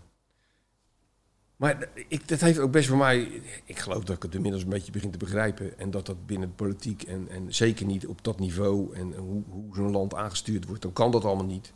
Maar 1.57 1.89
ik, 2.07 2.27
dat 2.27 2.39
heeft 2.39 2.59
ook 2.59 2.71
best 2.71 2.87
voor 2.87 2.97
mij. 2.97 3.41
Ik 3.65 3.79
geloof 3.79 4.03
dat 4.03 4.15
ik 4.15 4.23
het 4.23 4.35
inmiddels 4.35 4.63
een 4.63 4.69
beetje 4.69 4.91
begin 4.91 5.11
te 5.11 5.17
begrijpen. 5.17 5.79
En 5.79 5.91
dat 5.91 6.05
dat 6.05 6.25
binnen 6.25 6.55
politiek 6.55 7.03
en, 7.03 7.27
en 7.29 7.53
zeker 7.53 7.85
niet 7.85 8.07
op 8.07 8.23
dat 8.23 8.39
niveau. 8.39 8.95
en 8.95 9.13
hoe, 9.13 9.43
hoe 9.49 9.75
zo'n 9.75 9.91
land 9.91 10.13
aangestuurd 10.13 10.65
wordt, 10.65 10.81
dan 10.81 10.93
kan 10.93 11.11
dat 11.11 11.25
allemaal 11.25 11.45
niet. 11.45 11.71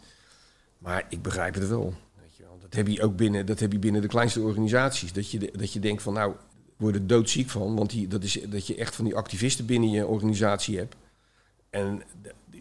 Maar 0.78 1.06
ik 1.10 1.22
begrijp 1.22 1.54
het 1.54 1.68
wel. 1.68 1.94
Weet 2.22 2.36
je 2.36 2.44
wel. 2.44 2.58
Dat, 2.60 2.74
heb 2.74 2.88
je 2.88 3.04
ook 3.04 3.16
binnen, 3.16 3.46
dat 3.46 3.60
heb 3.60 3.72
je 3.72 3.80
binnen 3.80 4.02
de 4.02 4.08
kleinste 4.08 4.42
organisaties. 4.42 5.14
Dat 5.14 5.32
je, 5.32 5.52
dat 5.58 5.74
je 5.74 5.80
denkt 5.80 6.02
van 6.02 6.14
nou, 6.14 6.36
word 6.78 6.96
er 6.96 7.08
doodziek 7.08 7.50
van. 7.50 7.76
Want 7.76 7.90
die, 7.90 8.08
dat 8.08 8.24
is 8.24 8.40
dat 8.50 8.68
je 8.68 8.76
echt 8.76 8.96
van 8.96 9.06
die 9.06 9.16
activisten 9.16 9.66
binnen 9.66 9.90
je 9.90 10.08
organisatie 10.08 10.78
hebt. 10.78 10.96
En 11.70 12.02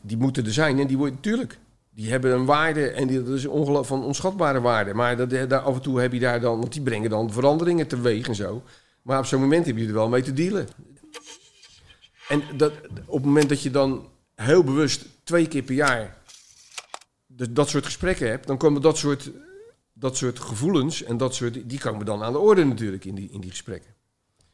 die 0.02 0.16
moeten 0.16 0.44
er 0.44 0.52
zijn. 0.52 0.78
En 0.78 0.86
die 0.86 0.96
worden 0.96 1.14
natuurlijk. 1.14 1.58
Die 1.90 2.10
hebben 2.10 2.32
een 2.32 2.44
waarde 2.44 2.90
en 2.90 3.06
die, 3.06 3.22
dat 3.22 3.34
is 3.34 3.46
ongeloof 3.46 3.86
van 3.86 4.04
onschatbare 4.04 4.60
waarde. 4.60 4.94
Maar 4.94 5.16
dat, 5.16 5.30
daar, 5.30 5.60
af 5.60 5.74
en 5.74 5.82
toe 5.82 6.00
heb 6.00 6.12
je 6.12 6.20
daar 6.20 6.40
dan, 6.40 6.58
want 6.58 6.72
die 6.72 6.82
brengen 6.82 7.10
dan 7.10 7.32
veranderingen 7.32 7.86
teweeg 7.86 8.28
en 8.28 8.34
zo. 8.34 8.62
Maar 9.02 9.18
op 9.18 9.26
zo'n 9.26 9.40
moment 9.40 9.66
heb 9.66 9.76
je 9.76 9.86
er 9.86 9.92
wel 9.92 10.08
mee 10.08 10.22
te 10.22 10.32
dealen. 10.32 10.68
En 12.28 12.42
dat, 12.56 12.72
op 13.06 13.16
het 13.16 13.24
moment 13.24 13.48
dat 13.48 13.62
je 13.62 13.70
dan 13.70 14.08
heel 14.34 14.64
bewust 14.64 15.06
twee 15.24 15.48
keer 15.48 15.62
per 15.62 15.74
jaar 15.74 16.18
dat 17.50 17.68
soort 17.68 17.84
gesprekken 17.84 18.28
hebt, 18.28 18.46
dan 18.46 18.56
komen 18.56 18.82
dat 18.82 18.98
soort, 18.98 19.30
dat 19.92 20.16
soort 20.16 20.38
gevoelens 20.38 21.02
en 21.02 21.16
dat 21.16 21.34
soort, 21.34 21.68
die 21.68 21.78
komen 21.78 22.06
dan 22.06 22.22
aan 22.22 22.32
de 22.32 22.38
orde 22.38 22.64
natuurlijk 22.64 23.04
in 23.04 23.14
die, 23.14 23.30
in 23.30 23.40
die 23.40 23.50
gesprekken. 23.50 23.94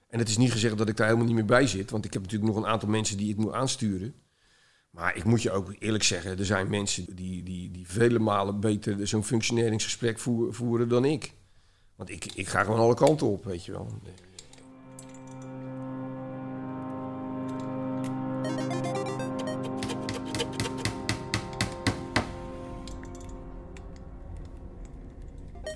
En 0.08 0.18
het 0.18 0.28
is 0.28 0.36
niet 0.36 0.52
gezegd 0.52 0.78
dat 0.78 0.88
ik 0.88 0.96
daar 0.96 1.06
helemaal 1.06 1.26
niet 1.26 1.36
meer 1.36 1.44
bij 1.44 1.66
zit, 1.66 1.90
want 1.90 2.04
ik 2.04 2.12
heb 2.12 2.22
natuurlijk 2.22 2.52
nog 2.52 2.62
een 2.62 2.70
aantal 2.70 2.88
mensen 2.88 3.16
die 3.16 3.30
ik 3.30 3.36
moet 3.36 3.52
aansturen. 3.52 4.14
Maar 4.96 5.16
ik 5.16 5.24
moet 5.24 5.42
je 5.42 5.50
ook 5.50 5.74
eerlijk 5.78 6.04
zeggen, 6.04 6.38
er 6.38 6.44
zijn 6.44 6.70
mensen 6.70 7.16
die, 7.16 7.42
die, 7.42 7.70
die 7.70 7.86
vele 7.88 8.18
malen 8.18 8.60
beter 8.60 9.06
zo'n 9.06 9.24
functioneringsgesprek 9.24 10.18
voeren, 10.50 10.88
dan 10.88 11.04
ik. 11.04 11.32
Want 11.96 12.10
ik, 12.10 12.24
ik 12.34 12.48
ga 12.48 12.62
gewoon 12.62 12.78
alle 12.78 12.94
kanten 12.94 13.26
op, 13.26 13.44
weet 13.44 13.64
je 13.64 13.72
wel. 13.72 13.88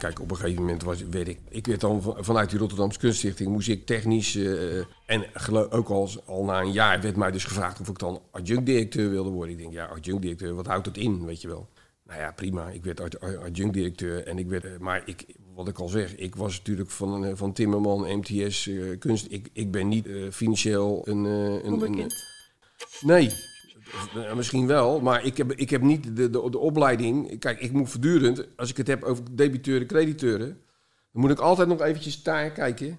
Kijk, 0.00 0.20
op 0.20 0.30
een 0.30 0.36
gegeven 0.36 0.62
moment 0.62 0.82
was, 0.82 1.02
werd 1.02 1.28
ik... 1.28 1.38
Ik 1.48 1.66
werd 1.66 1.80
dan 1.80 2.02
van- 2.02 2.16
vanuit 2.24 2.50
die 2.50 2.58
Rotterdamse 2.58 2.98
Kunststichting... 2.98 3.50
moest 3.50 3.68
ik 3.68 3.86
technisch... 3.86 4.34
eh, 4.36 4.78
en 5.06 5.24
ook 5.70 5.88
al, 5.88 6.08
al 6.26 6.44
na 6.44 6.60
een 6.60 6.72
jaar 6.72 7.00
werd 7.00 7.16
mij 7.16 7.30
dus 7.30 7.44
gevraagd... 7.44 7.80
of 7.80 7.88
ik 7.88 7.98
dan 7.98 8.20
adjunct-directeur 8.30 9.10
wilde 9.10 9.30
worden. 9.30 9.52
Ik 9.54 9.60
denk, 9.60 9.72
ja, 9.72 9.84
adjunct-directeur, 9.86 10.54
wat 10.54 10.66
houdt 10.66 10.84
dat 10.84 10.96
in, 10.96 11.24
weet 11.24 11.40
je 11.40 11.48
wel? 11.48 11.68
Nou 12.04 12.20
ja, 12.20 12.32
prima. 12.32 12.68
Ik 12.68 12.84
werd 12.84 13.00
ad- 13.00 13.20
adjunct-directeur 13.20 14.26
en 14.26 14.38
ik 14.38 14.48
werd... 14.48 14.64
eh, 14.64 14.70
Maar 14.78 15.02
ik, 15.04 15.26
wat 15.54 15.68
ik 15.68 15.78
al 15.78 15.88
zeg, 15.88 16.16
ik 16.16 16.34
was 16.36 16.58
natuurlijk 16.58 16.90
van, 16.90 17.36
van 17.36 17.52
Timmerman, 17.52 18.16
MTS, 18.18 18.66
eh, 18.66 18.98
kunst... 18.98 19.26
Ik, 19.28 19.48
ik 19.52 19.70
ben 19.70 19.88
niet 19.88 20.08
financieel 20.30 21.02
een... 21.08 21.24
een, 21.24 21.80
een. 21.82 22.10
Nee, 23.00 23.30
misschien 24.34 24.66
wel, 24.66 25.00
maar 25.00 25.24
ik 25.24 25.36
heb, 25.36 25.52
ik 25.52 25.70
heb 25.70 25.82
niet 25.82 26.16
de, 26.16 26.30
de, 26.30 26.50
de 26.50 26.58
opleiding. 26.58 27.38
Kijk, 27.38 27.60
ik 27.60 27.72
moet 27.72 27.90
voortdurend, 27.90 28.46
als 28.56 28.70
ik 28.70 28.76
het 28.76 28.86
heb 28.86 29.02
over 29.02 29.24
debiteuren, 29.36 29.86
crediteuren, 29.86 30.48
dan 31.12 31.22
moet 31.22 31.30
ik 31.30 31.38
altijd 31.38 31.68
nog 31.68 31.80
eventjes 31.80 32.22
daar 32.22 32.50
kijken. 32.50 32.98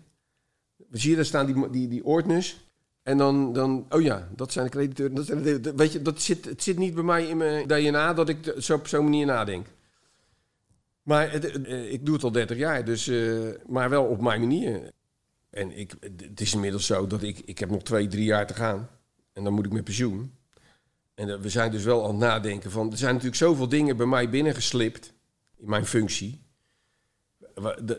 Zie 0.92 1.10
je, 1.10 1.16
daar 1.16 1.26
staan 1.26 1.46
die, 1.46 1.70
die, 1.70 1.88
die 1.88 2.06
ordners. 2.06 2.70
En 3.04 3.18
dan, 3.18 3.54
dan, 3.54 3.86
oh 3.90 4.02
ja, 4.02 4.28
dat 4.36 4.52
zijn 4.52 4.66
de 4.66 4.72
crediteuren. 4.72 5.16
Dat 5.16 5.26
zijn 5.26 5.44
de, 5.44 5.74
weet 5.76 5.92
je, 5.92 6.02
dat 6.02 6.22
zit, 6.22 6.46
het 6.46 6.64
zit 6.64 6.78
niet 6.78 6.94
bij 6.94 7.04
mij 7.04 7.26
in 7.26 7.38
mijn 7.38 7.68
DNA 7.68 8.14
dat 8.14 8.30
ik 8.30 8.54
zo 8.58 8.76
op 8.76 8.88
zo'n 8.88 9.04
manier 9.04 9.26
nadenk. 9.26 9.68
Maar 11.04 11.34
eh, 11.34 11.92
ik 11.92 12.06
doe 12.06 12.14
het 12.14 12.24
al 12.24 12.32
30 12.32 12.58
jaar, 12.58 12.86
dus, 12.86 13.08
eh, 13.08 13.50
maar 13.68 13.90
wel 13.90 14.04
op 14.04 14.22
mijn 14.22 14.40
manier. 14.40 14.92
En 15.50 15.78
ik, 15.78 15.94
het 16.18 16.42
is 16.42 16.54
inmiddels 16.54 16.86
zo 16.86 17.08
dat 17.08 17.24
ik, 17.24 17.40
ik 17.40 17.60
heb 17.60 17.70
nog 17.70 17.84
twee, 17.84 18.08
drie 18.08 18.24
jaar 18.24 18.48
te 18.48 18.54
gaan. 18.54 18.90
En 19.34 19.44
dan 19.44 19.54
moet 19.54 19.66
ik 19.66 19.72
met 19.72 19.84
pensioen. 19.84 20.32
En 21.16 21.30
eh, 21.30 21.40
we 21.40 21.50
zijn 21.50 21.72
dus 21.72 21.84
wel 21.84 22.04
aan 22.04 22.10
het 22.10 22.20
nadenken 22.20 22.72
van... 22.72 22.92
Er 22.92 22.98
zijn 22.98 23.12
natuurlijk 23.12 23.42
zoveel 23.42 23.68
dingen 23.68 23.98
bij 23.98 24.06
mij 24.06 24.30
binnengeslipt 24.30 25.14
in 25.58 25.70
mijn 25.70 25.86
functie. 25.86 26.50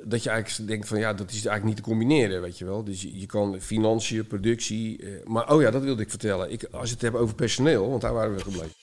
Dat 0.05 0.23
je 0.23 0.31
eigenlijk 0.31 0.71
denkt 0.71 0.89
van 0.89 0.99
ja, 0.99 1.13
dat 1.13 1.31
is 1.31 1.35
eigenlijk 1.35 1.65
niet 1.65 1.77
te 1.77 1.83
combineren, 1.83 2.41
weet 2.41 2.59
je 2.59 2.65
wel. 2.65 2.85
Dus 2.85 3.03
je, 3.03 3.27
kan 3.27 3.61
financiën, 3.61 4.27
productie... 4.27 5.03
eh, 5.03 5.27
maar 5.27 5.53
oh 5.55 5.61
ja, 5.61 5.71
dat 5.71 5.83
wilde 5.83 6.03
ik 6.03 6.11
vertellen. 6.11 6.51
Ik, 6.53 6.65
als 6.65 6.89
je 6.89 6.95
het 6.95 7.03
hebt 7.03 7.17
over 7.17 7.35
personeel, 7.35 7.89
want 7.89 8.01
daar 8.01 8.13
waren 8.13 8.35
we 8.35 8.41
gebleven. 8.41 8.81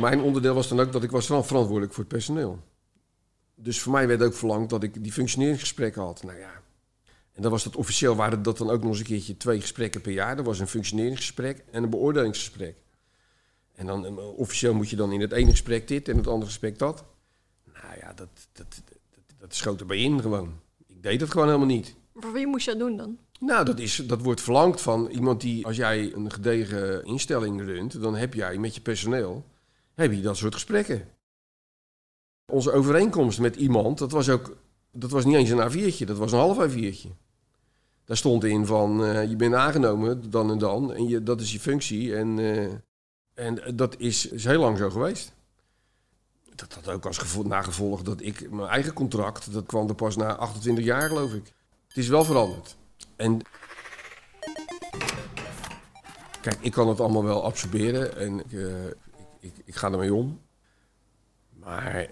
Mijn 0.00 0.20
onderdeel 0.20 0.54
was 0.54 0.68
dan 0.68 0.80
ook 0.80 0.92
dat 0.92 1.02
ik 1.02 1.10
was 1.10 1.28
wel 1.28 1.44
verantwoordelijk 1.44 1.92
voor 1.92 2.04
het 2.04 2.12
personeel. 2.12 2.62
Dus 3.54 3.80
voor 3.80 3.92
mij 3.92 4.06
werd 4.06 4.22
ook 4.22 4.34
verlangd 4.34 4.70
dat 4.70 4.82
ik 4.82 5.02
die 5.02 5.12
functioneringsgesprekken 5.12 6.02
had. 6.02 6.22
Nou 6.22 6.38
ja, 6.38 6.62
en 7.32 7.42
dan 7.42 7.50
was 7.50 7.64
dat 7.64 7.76
officieel, 7.76 8.16
waren 8.16 8.42
dat 8.42 8.58
dan 8.58 8.70
ook 8.70 8.80
nog 8.80 8.90
eens 8.90 8.98
een 8.98 9.04
keertje 9.04 9.36
twee 9.36 9.60
gesprekken 9.60 10.00
per 10.00 10.12
jaar. 10.12 10.38
Er 10.38 10.44
was 10.44 10.58
een 10.58 10.68
functioneringsgesprek 10.68 11.64
en 11.70 11.82
een 11.82 11.90
beoordelingsgesprek. 11.90 12.76
En 13.82 13.88
dan 13.88 14.06
eh, 14.06 14.38
officieel 14.38 14.74
moet 14.74 14.90
je 14.90 14.96
dan 14.96 15.12
in 15.12 15.20
het 15.20 15.32
ene 15.32 15.50
gesprek 15.50 15.88
dit 15.88 16.08
en 16.08 16.16
het 16.16 16.26
andere 16.26 16.46
gesprek 16.46 16.78
dat. 16.78 17.04
Nou 17.64 17.98
ja, 18.00 18.12
dat, 18.12 18.28
dat, 18.52 18.66
dat, 19.10 19.24
dat 19.38 19.54
schoot 19.54 19.80
erbij 19.80 19.98
in 19.98 20.20
gewoon. 20.20 20.60
Ik 20.86 21.02
deed 21.02 21.20
dat 21.20 21.30
gewoon 21.30 21.46
helemaal 21.46 21.66
niet. 21.66 21.94
Voor 22.14 22.32
wie 22.32 22.46
moest 22.46 22.64
je 22.64 22.70
dat 22.70 22.80
doen 22.80 22.96
dan? 22.96 23.18
Nou, 23.40 23.64
dat, 23.64 23.78
is, 23.78 23.96
dat 23.96 24.20
wordt 24.20 24.40
verlangd 24.40 24.80
van 24.80 25.06
iemand 25.06 25.40
die, 25.40 25.66
als 25.66 25.76
jij 25.76 26.12
een 26.14 26.32
gedegen 26.32 27.04
instelling 27.04 27.60
runt, 27.60 28.00
dan 28.00 28.14
heb 28.14 28.34
jij 28.34 28.58
met 28.58 28.74
je 28.74 28.80
personeel, 28.80 29.44
heb 29.94 30.12
je 30.12 30.20
dat 30.20 30.36
soort 30.36 30.54
gesprekken. 30.54 31.08
Onze 32.52 32.72
overeenkomst 32.72 33.40
met 33.40 33.56
iemand, 33.56 33.98
dat 33.98 34.10
was 34.10 34.28
ook, 34.28 34.56
dat 34.92 35.10
was 35.10 35.24
niet 35.24 35.36
eens 35.36 35.50
een 35.50 35.70
A4'tje, 35.70 36.04
dat 36.04 36.18
was 36.18 36.32
een 36.32 36.38
half 36.38 36.70
A4'tje. 36.70 37.08
Daar 38.04 38.16
stond 38.16 38.44
in 38.44 38.66
van, 38.66 39.04
eh, 39.04 39.28
je 39.28 39.36
bent 39.36 39.54
aangenomen, 39.54 40.30
dan 40.30 40.50
en 40.50 40.58
dan, 40.58 40.92
en 40.92 41.08
je, 41.08 41.22
dat 41.22 41.40
is 41.40 41.52
je 41.52 41.60
functie. 41.60 42.16
En, 42.16 42.38
eh, 42.38 42.72
en 43.34 43.76
dat 43.76 43.98
is, 43.98 44.42
heel 44.42 44.60
lang 44.60 44.78
zo 44.78 44.90
geweest. 44.90 45.32
Dat 46.54 46.72
had 46.74 46.88
ook 46.88 47.06
als 47.06 47.18
gevolg, 47.18 47.46
nagevolg 47.46 48.02
dat 48.02 48.20
ik 48.20 48.50
mijn 48.50 48.68
eigen 48.68 48.92
contract, 48.92 49.52
dat 49.52 49.66
kwam 49.66 49.88
er 49.88 49.94
pas 49.94 50.16
na 50.16 50.36
28 50.36 50.84
jaar 50.84 51.08
geloof 51.08 51.32
ik. 51.32 51.52
Het 51.88 51.96
is 51.96 52.08
wel 52.08 52.24
veranderd. 52.24 52.76
En 53.16 53.40
kijk, 56.40 56.56
ik 56.60 56.72
kan 56.72 56.88
het 56.88 57.00
allemaal 57.00 57.24
wel 57.24 57.44
absorberen 57.44 58.16
en 58.16 58.38
ik, 58.38 58.52
eh, 58.52 58.86
ik, 58.86 58.94
ik, 59.40 59.54
ik 59.64 59.74
ga 59.74 59.92
ermee 59.92 60.14
om. 60.14 60.40
Maar 61.64 61.94
eh, 61.94 62.08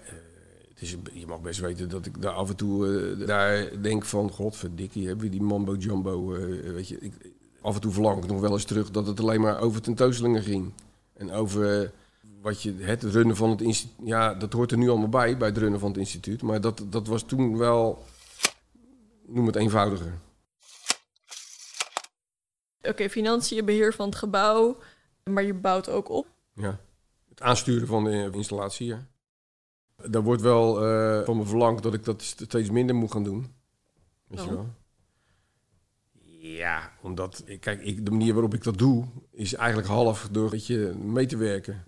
het 0.69 0.81
is, 0.81 0.95
je 1.13 1.27
mag 1.27 1.41
best 1.41 1.59
weten 1.59 1.89
dat 1.89 2.05
ik 2.05 2.21
daar 2.21 2.33
af 2.33 2.49
en 2.49 2.55
toe 2.55 2.99
eh, 3.19 3.27
daar 3.27 3.81
denk 3.81 4.05
van... 4.05 4.31
Godverdikkie, 4.31 5.07
hebben 5.07 5.25
we 5.25 5.31
die 5.31 5.41
mambo 5.41 5.75
jumbo, 5.75 6.33
eh, 6.33 6.71
weet 6.71 6.87
je. 6.87 7.11
Af 7.61 7.75
en 7.75 7.81
toe 7.81 7.91
verlang 7.91 8.23
ik 8.23 8.29
nog 8.29 8.39
wel 8.39 8.51
eens 8.51 8.65
terug 8.65 8.91
dat 8.91 9.07
het 9.07 9.19
alleen 9.19 9.41
maar 9.41 9.59
over 9.59 9.81
tentoonstellingen 9.81 10.43
ging. 10.43 10.73
En 11.21 11.31
over 11.31 11.91
wat 12.41 12.61
je, 12.61 12.73
het 12.73 13.03
runnen 13.03 13.35
van 13.35 13.49
het 13.49 13.61
instituut, 13.61 14.07
ja, 14.07 14.33
dat 14.33 14.53
hoort 14.53 14.71
er 14.71 14.77
nu 14.77 14.89
allemaal 14.89 15.09
bij, 15.09 15.37
bij 15.37 15.47
het 15.47 15.57
runnen 15.57 15.79
van 15.79 15.89
het 15.89 15.97
instituut. 15.97 16.41
Maar 16.41 16.61
dat, 16.61 16.85
dat 16.89 17.07
was 17.07 17.23
toen 17.23 17.57
wel, 17.57 18.03
noem 19.25 19.45
het 19.45 19.55
eenvoudiger. 19.55 20.13
Oké, 22.81 23.09
financiën, 23.09 23.65
beheer 23.65 23.93
van 23.93 24.05
het 24.05 24.15
gebouw, 24.15 24.77
maar 25.23 25.43
je 25.43 25.53
bouwt 25.53 25.89
ook 25.89 26.09
op. 26.09 26.27
Ja. 26.53 26.79
Het 27.29 27.41
aansturen 27.41 27.87
van 27.87 28.03
de 28.03 28.29
installatie, 28.31 28.87
ja. 28.87 29.07
Daar 29.95 30.23
wordt 30.23 30.41
wel 30.41 30.85
eh, 30.85 31.25
van 31.25 31.37
me 31.37 31.45
verlangd 31.45 31.83
dat 31.83 31.93
ik 31.93 32.03
dat 32.03 32.21
steeds 32.21 32.69
minder 32.69 32.95
moet 32.95 33.11
gaan 33.11 33.23
doen. 33.23 33.53
Weet 34.27 34.39
je 34.39 34.45
Waarom? 34.45 34.55
wel? 34.55 34.73
Ja, 36.43 36.91
omdat, 37.01 37.43
kijk, 37.59 37.81
ik, 37.81 38.05
de 38.05 38.11
manier 38.11 38.33
waarop 38.33 38.53
ik 38.53 38.63
dat 38.63 38.77
doe, 38.77 39.05
is 39.31 39.53
eigenlijk 39.53 39.87
half 39.87 40.27
door 40.31 40.43
een 40.43 40.49
beetje 40.49 40.93
mee 40.93 41.25
te 41.25 41.37
werken. 41.37 41.83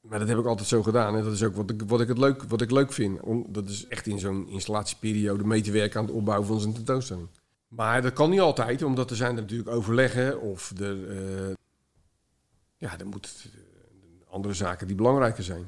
Maar 0.00 0.18
dat 0.18 0.28
heb 0.28 0.38
ik 0.38 0.46
altijd 0.46 0.68
zo 0.68 0.82
gedaan. 0.82 1.16
En 1.16 1.24
dat 1.24 1.32
is 1.32 1.42
ook 1.42 1.54
wat 1.54 1.70
ik, 1.70 1.82
wat 1.82 2.00
ik, 2.00 2.08
het 2.08 2.18
leuk, 2.18 2.42
wat 2.42 2.60
ik 2.60 2.70
leuk 2.70 2.92
vind. 2.92 3.20
Om, 3.20 3.46
dat 3.48 3.68
is 3.68 3.86
echt 3.86 4.06
in 4.06 4.18
zo'n 4.18 4.48
installatieperiode 4.48 5.44
mee 5.44 5.62
te 5.62 5.70
werken 5.70 6.00
aan 6.00 6.06
het 6.06 6.14
opbouwen 6.14 6.46
van 6.46 6.60
zijn 6.60 6.74
tentoonstelling. 6.74 7.28
Maar 7.68 8.02
dat 8.02 8.12
kan 8.12 8.30
niet 8.30 8.40
altijd, 8.40 8.82
omdat 8.82 9.10
er 9.10 9.16
zijn 9.16 9.36
er 9.36 9.42
natuurlijk 9.42 9.70
overleggen 9.70 10.40
of 10.40 10.72
er, 10.78 11.10
eh, 11.10 11.54
ja, 12.76 12.98
er 12.98 13.06
moeten 13.06 13.30
andere 14.28 14.54
zaken 14.54 14.86
die 14.86 14.96
belangrijker 14.96 15.44
zijn. 15.44 15.66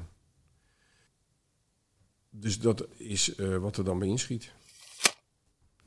Dus 2.29 2.59
dat 2.59 2.87
is 2.97 3.35
eh, 3.35 3.57
wat 3.57 3.77
er 3.77 3.83
dan 3.83 3.99
bij 3.99 4.07
inschiet. 4.07 4.53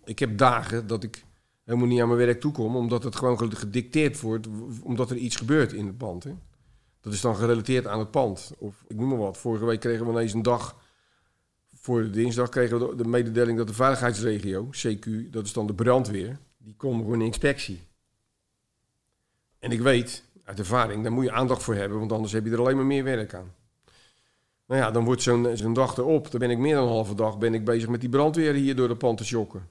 Ik 0.09 0.19
heb 0.19 0.39
dagen 0.39 0.87
dat 0.87 1.03
ik 1.03 1.25
helemaal 1.65 1.89
niet 1.89 2.01
aan 2.01 2.07
mijn 2.09 2.21
werk 2.27 2.41
toekom, 2.41 2.77
omdat 2.77 3.05
het 3.05 3.17
gewoon 3.17 3.57
gedicteerd 3.57 4.21
wordt, 4.21 4.47
omdat 4.83 5.11
er 5.11 5.17
iets 5.17 5.37
gebeurt 5.37 5.73
in 5.73 5.87
het 5.87 5.99
pand. 5.99 6.25
Hè. 6.25 6.35
Dat 7.01 7.13
is 7.13 7.21
dan 7.21 7.37
gerelateerd 7.37 7.87
aan 7.87 7.99
het 7.99 8.11
pand. 8.11 8.53
Of 8.59 8.85
ik 8.87 8.97
noem 8.97 9.09
maar 9.09 9.19
wat. 9.19 9.39
Vorige 9.39 9.65
week 9.65 9.81
kregen 9.81 10.07
we 10.07 10.13
ineens 10.13 10.33
een 10.33 10.43
dag. 10.43 10.77
Voor 11.75 12.03
de 12.03 12.11
dinsdag 12.11 12.49
kregen 12.49 12.79
we 12.79 12.87
de- 12.87 13.03
de 13.03 13.09
mededeling 13.09 13.59
dat 13.59 13.67
de 13.69 13.75
veiligheidsregio, 13.75 14.69
CQ, 14.71 15.31
dat 15.31 15.45
is 15.45 15.53
dan 15.53 15.67
de 15.67 15.75
brandweer, 15.75 16.39
die 16.59 16.75
komt 16.77 17.05
voor 17.05 17.13
een 17.15 17.21
inspectie. 17.21 17.81
En 19.59 19.71
ik 19.71 19.81
weet 19.81 20.25
uit 20.45 20.59
ervaring, 20.59 21.03
daar 21.03 21.13
moet 21.13 21.25
je 21.25 21.33
aandacht 21.33 21.63
voor 21.63 21.75
hebben, 21.75 21.99
want 21.99 22.13
anders 22.13 22.33
heb 22.33 22.45
je 22.45 22.51
er 22.51 22.59
alleen 22.61 22.77
maar 22.77 22.87
meer 22.87 23.05
werk 23.05 23.35
aan. 23.35 23.53
Nou 24.67 24.81
ja, 24.81 24.91
dan 24.91 25.05
wordt 25.05 25.23
zo'n 25.23 25.73
dag 25.73 25.97
erop, 25.97 26.31
dan 26.31 26.41
ben 26.41 26.51
ik 26.51 26.59
meer 26.59 26.75
dan 26.75 26.83
een 26.83 26.89
halve 26.93 27.15
dag 27.15 27.39
ben 27.39 27.55
ik 27.55 27.65
bezig 27.65 27.89
met 27.89 28.01
die 28.01 28.09
brandweer 28.09 28.55
hier 28.55 28.77
door 28.77 28.89
de 28.89 28.97
pand 28.97 29.19
te 29.19 29.25
jokken. 29.25 29.69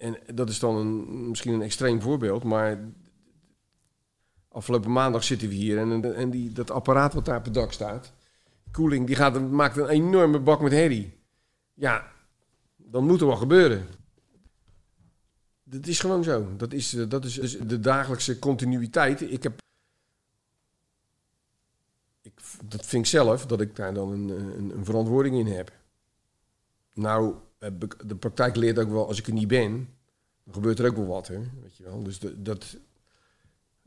En 0.00 0.18
dat 0.34 0.48
is 0.48 0.58
dan 0.58 0.76
een, 0.76 1.28
misschien 1.28 1.52
een 1.52 1.62
extreem 1.62 2.00
voorbeeld, 2.00 2.44
maar 2.44 2.78
afgelopen 4.48 4.92
maandag 4.92 5.24
zitten 5.24 5.48
we 5.48 5.54
hier 5.54 5.78
en, 5.78 6.14
en 6.14 6.30
die, 6.30 6.52
dat 6.52 6.70
apparaat 6.70 7.14
wat 7.14 7.24
daar 7.24 7.38
op 7.38 7.44
het 7.44 7.54
dak 7.54 7.72
staat, 7.72 8.12
koeling, 8.70 9.06
die 9.06 9.16
gaat, 9.16 9.50
maakt 9.50 9.76
een 9.76 9.88
enorme 9.88 10.40
bak 10.40 10.60
met 10.60 10.72
herrie. 10.72 11.18
Ja, 11.74 12.12
dan 12.76 13.06
moet 13.06 13.20
er 13.20 13.26
wat 13.26 13.38
gebeuren. 13.38 13.86
Dat 15.64 15.86
is 15.86 16.00
gewoon 16.00 16.24
zo. 16.24 16.56
Dat 16.56 16.72
is, 16.72 16.94
eh, 16.94 17.08
dat 17.08 17.24
is 17.24 17.34
dus 17.34 17.58
de 17.58 17.80
dagelijkse 17.80 18.38
continuïteit. 18.38 19.20
Ik 19.20 19.42
heb. 19.42 19.58
Ik, 22.22 22.40
dat 22.64 22.86
vind 22.86 23.04
ik 23.04 23.10
zelf 23.10 23.46
dat 23.46 23.60
ik 23.60 23.76
daar 23.76 23.94
dan 23.94 24.12
een, 24.12 24.28
een, 24.28 24.70
een 24.76 24.84
verantwoording 24.84 25.36
in 25.36 25.46
heb. 25.46 25.72
Nou, 26.94 27.34
de 28.06 28.16
praktijk 28.18 28.56
leert 28.56 28.78
ook 28.78 28.90
wel, 28.90 29.06
als 29.06 29.18
ik 29.18 29.26
er 29.26 29.32
niet 29.32 29.48
ben, 29.48 29.88
dan 30.44 30.54
gebeurt 30.54 30.78
er 30.78 30.86
ook 30.86 30.96
wel 30.96 31.06
wat. 31.06 31.28
Hè, 31.28 31.38
weet 31.62 31.76
je 31.76 31.82
wel. 31.82 32.02
Dus 32.02 32.18
dat, 32.18 32.76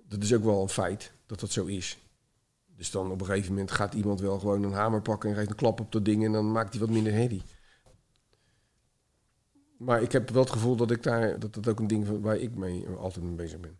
dat, 0.08 0.24
is 0.24 0.34
ook 0.34 0.44
wel 0.44 0.62
een 0.62 0.70
feit 0.70 1.12
dat 1.26 1.40
dat 1.40 1.52
zo 1.52 1.66
is. 1.66 1.98
Dus 2.76 2.92
dan 2.92 3.12
op 3.12 3.20
een 3.20 3.26
gegeven 3.26 3.52
moment 3.52 3.72
gaat 3.72 3.94
iemand 3.94 4.20
wel 4.20 4.40
gewoon 4.40 4.64
een 4.64 4.72
hamer 4.72 5.02
pakken 5.02 5.30
en 5.30 5.36
geeft 5.36 5.50
een 5.50 5.56
klap 5.56 5.80
op 5.80 5.92
dat 5.92 6.06
ding 6.06 6.26
en 6.26 6.32
dan 6.32 6.52
maakt 6.52 6.72
hij 6.72 6.80
wat 6.80 6.90
minder 6.90 7.14
herrie. 7.14 7.44
Maar 9.78 10.02
ik 10.02 10.12
heb 10.12 10.30
wel 10.30 10.42
het 10.42 10.52
gevoel 10.52 10.76
dat 10.76 10.92
ik 10.92 11.04
daar, 11.04 11.40
dat 11.40 11.54
dat 11.54 11.68
ook 11.68 11.80
een 11.80 11.88
ding 11.88 12.22
waar 12.22 12.38
ik 12.38 12.56
mee 12.56 12.88
altijd 12.88 13.26
mee 13.26 13.36
bezig 13.36 13.60
ben. 13.60 13.78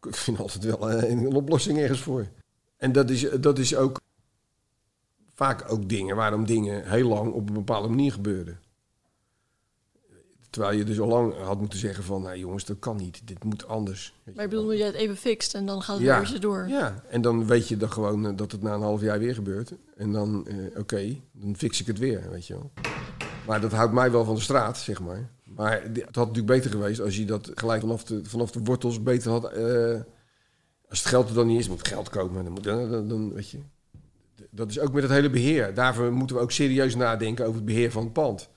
Ik 0.00 0.14
vind 0.16 0.38
altijd 0.38 0.64
wel 0.64 0.90
eh, 0.90 1.10
een 1.10 1.34
oplossing 1.34 1.78
ergens 1.78 2.00
voor. 2.00 2.28
En 2.76 2.92
dat 2.92 3.10
is, 3.10 3.30
dat 3.40 3.58
is 3.58 3.76
ook 3.76 4.00
vaak 5.34 5.72
ook 5.72 5.88
dingen 5.88 6.16
waarom 6.16 6.46
dingen 6.46 6.90
heel 6.90 7.08
lang 7.08 7.32
op 7.32 7.48
een 7.48 7.54
bepaalde 7.54 7.88
manier 7.88 8.12
gebeuren. 8.12 8.60
Terwijl 10.52 10.78
je 10.78 10.84
dus 10.84 11.00
al 11.00 11.08
lang 11.08 11.34
had 11.38 11.58
moeten 11.60 11.78
zeggen 11.78 12.04
van, 12.04 12.22
nou 12.22 12.38
jongens, 12.38 12.64
dat 12.64 12.78
kan 12.78 12.96
niet, 12.96 13.20
dit 13.24 13.44
moet 13.44 13.66
anders. 13.66 14.14
Maar 14.34 14.44
ik 14.44 14.50
bedoel, 14.50 14.72
je 14.72 14.84
het 14.84 14.94
even 14.94 15.16
fixt 15.16 15.54
en 15.54 15.66
dan 15.66 15.82
gaat 15.82 15.94
het 15.96 16.04
Ja. 16.04 16.10
weer 16.10 16.14
eventjes 16.14 16.40
door. 16.40 16.68
Ja, 16.68 17.02
en 17.08 17.22
dan 17.22 17.46
weet 17.46 17.68
je 17.68 17.76
dan 17.76 17.92
gewoon 17.92 18.26
eh, 18.26 18.32
dat 18.36 18.52
het 18.52 18.62
na 18.62 18.74
een 18.74 18.80
half 18.80 19.00
jaar 19.00 19.18
weer 19.18 19.34
gebeurt. 19.34 19.72
En 19.96 20.12
dan, 20.12 20.46
eh, 20.46 20.78
oké, 20.78 21.16
dan 21.32 21.56
fix 21.56 21.80
ik 21.80 21.86
het 21.86 21.98
weer, 21.98 22.30
weet 22.30 22.46
je 22.46 22.54
wel. 22.54 22.70
Maar 23.46 23.60
dat 23.60 23.72
houdt 23.72 23.92
mij 23.92 24.10
wel 24.10 24.24
van 24.24 24.34
de 24.34 24.40
straat, 24.40 24.78
zeg 24.78 25.00
maar. 25.00 25.30
Maar 25.44 25.82
het 25.82 25.98
had 26.16 26.26
natuurlijk 26.26 26.46
beter 26.46 26.70
geweest 26.70 27.00
als 27.00 27.16
je 27.16 27.24
dat 27.24 27.50
gelijk 27.54 27.80
vanaf 27.80 28.04
de, 28.04 28.20
vanaf 28.24 28.50
de 28.50 28.60
wortels 28.64 29.02
beter 29.02 29.30
had. 29.30 29.52
eh, 29.52 30.00
als 30.88 30.98
het 30.98 31.08
geld 31.08 31.28
er 31.28 31.34
dan 31.34 31.46
niet 31.46 31.60
is, 31.60 31.68
moet 31.68 31.88
geld 31.88 32.08
komen. 32.08 32.44
Dan, 32.44 32.52
moet, 32.52 32.64
dan, 32.64 32.90
dan, 32.90 33.08
dan, 33.08 33.32
weet 33.32 33.50
je. 33.50 33.58
Dat 34.50 34.70
is 34.70 34.78
ook 34.80 34.92
met 34.92 35.02
het 35.02 35.12
hele 35.12 35.30
beheer. 35.30 35.74
Daarvoor 35.74 36.12
moeten 36.12 36.36
we 36.36 36.42
ook 36.42 36.50
serieus 36.52 36.94
nadenken 36.96 37.44
over 37.44 37.56
het 37.56 37.64
beheer 37.64 37.90
van 37.90 38.02
het 38.04 38.12
pand. 38.12 38.48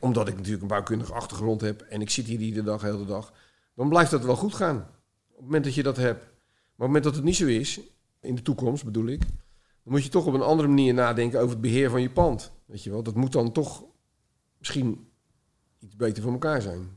Omdat 0.00 0.28
ik 0.28 0.34
natuurlijk 0.34 0.62
een 0.62 0.68
bouwkundige 0.68 1.12
achtergrond 1.12 1.60
heb 1.60 1.80
en 1.80 2.00
ik 2.00 2.10
zit 2.10 2.26
hier 2.26 2.40
iedere 2.40 2.66
dag, 2.66 2.82
hele 2.82 3.04
dag, 3.04 3.32
dan 3.74 3.88
blijft 3.88 4.10
dat 4.10 4.24
wel 4.24 4.36
goed 4.36 4.54
gaan. 4.54 4.76
Op 4.76 5.36
het 5.36 5.44
moment 5.44 5.64
dat 5.64 5.74
je 5.74 5.82
dat 5.82 5.96
hebt. 5.96 6.20
Maar 6.20 6.30
op 6.30 6.76
het 6.76 6.86
moment 6.86 7.04
dat 7.04 7.14
het 7.14 7.24
niet 7.24 7.36
zo 7.36 7.46
is, 7.46 7.80
in 8.20 8.34
de 8.34 8.42
toekomst 8.42 8.84
bedoel 8.84 9.06
ik, 9.06 9.20
dan 9.20 9.92
moet 9.92 10.04
je 10.04 10.08
toch 10.08 10.26
op 10.26 10.34
een 10.34 10.42
andere 10.42 10.68
manier 10.68 10.94
nadenken 10.94 11.38
over 11.38 11.50
het 11.50 11.60
beheer 11.60 11.90
van 11.90 12.02
je 12.02 12.10
pand. 12.10 12.52
Weet 12.66 12.82
je 12.82 12.90
wel, 12.90 13.02
dat 13.02 13.14
moet 13.14 13.32
dan 13.32 13.52
toch 13.52 13.84
misschien 14.58 15.08
iets 15.78 15.96
beter 15.96 16.22
voor 16.22 16.32
elkaar 16.32 16.62
zijn. 16.62 16.88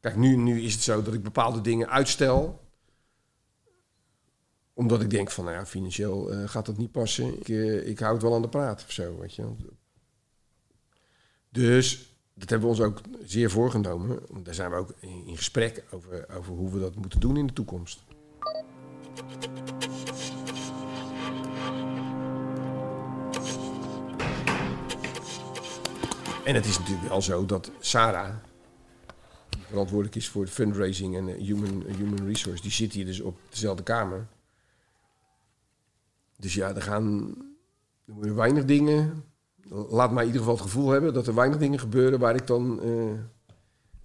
Kijk, 0.00 0.16
nu, 0.16 0.36
nu 0.36 0.60
is 0.62 0.72
het 0.72 0.82
zo 0.82 1.02
dat 1.02 1.14
ik 1.14 1.22
bepaalde 1.22 1.60
dingen 1.60 1.88
uitstel. 1.88 2.64
Omdat 4.72 5.02
ik 5.02 5.10
denk 5.10 5.30
van, 5.30 5.44
nou 5.44 5.56
ja, 5.56 5.66
financieel 5.66 6.32
eh, 6.32 6.48
gaat 6.48 6.66
dat 6.66 6.76
niet 6.76 6.92
passen. 6.92 7.38
Ik, 7.38 7.48
eh, 7.48 7.88
ik 7.88 7.98
hou 7.98 8.12
het 8.12 8.22
wel 8.22 8.34
aan 8.34 8.42
de 8.42 8.48
praat 8.48 8.84
of 8.84 8.92
zo, 8.92 9.18
weet 9.18 9.34
je. 9.34 9.54
Dus 11.50 12.15
dat 12.38 12.50
hebben 12.50 12.68
we 12.68 12.74
ons 12.74 12.84
ook 12.84 13.00
zeer 13.24 13.50
voorgenomen. 13.50 14.18
Daar 14.42 14.54
zijn 14.54 14.70
we 14.70 14.76
ook 14.76 14.94
in 15.00 15.36
gesprek 15.36 15.84
over, 15.90 16.26
over 16.36 16.52
hoe 16.52 16.70
we 16.70 16.80
dat 16.80 16.94
moeten 16.94 17.20
doen 17.20 17.36
in 17.36 17.46
de 17.46 17.52
toekomst. 17.52 18.04
En 26.44 26.54
het 26.54 26.66
is 26.66 26.78
natuurlijk 26.78 27.08
wel 27.08 27.22
zo 27.22 27.46
dat 27.46 27.70
Sarah, 27.78 28.34
die 29.48 29.62
verantwoordelijk 29.68 30.16
is 30.16 30.28
voor 30.28 30.46
fundraising 30.46 31.16
en 31.16 31.26
human, 31.28 31.84
human 31.86 32.26
resource, 32.26 32.62
die 32.62 32.70
zit 32.70 32.92
hier 32.92 33.06
dus 33.06 33.20
op 33.20 33.38
dezelfde 33.50 33.82
kamer. 33.82 34.26
Dus 36.36 36.54
ja, 36.54 36.74
er 36.74 36.82
gaan 36.82 37.36
er 38.22 38.34
weinig 38.34 38.64
dingen. 38.64 39.24
Laat 39.68 40.10
mij 40.12 40.20
in 40.22 40.26
ieder 40.26 40.40
geval 40.42 40.54
het 40.56 40.64
gevoel 40.64 40.90
hebben 40.90 41.14
dat 41.14 41.26
er 41.26 41.34
weinig 41.34 41.58
dingen 41.58 41.78
gebeuren 41.78 42.18
waar 42.18 42.34
ik 42.34 42.46
dan 42.46 42.82
eh, 42.82 43.12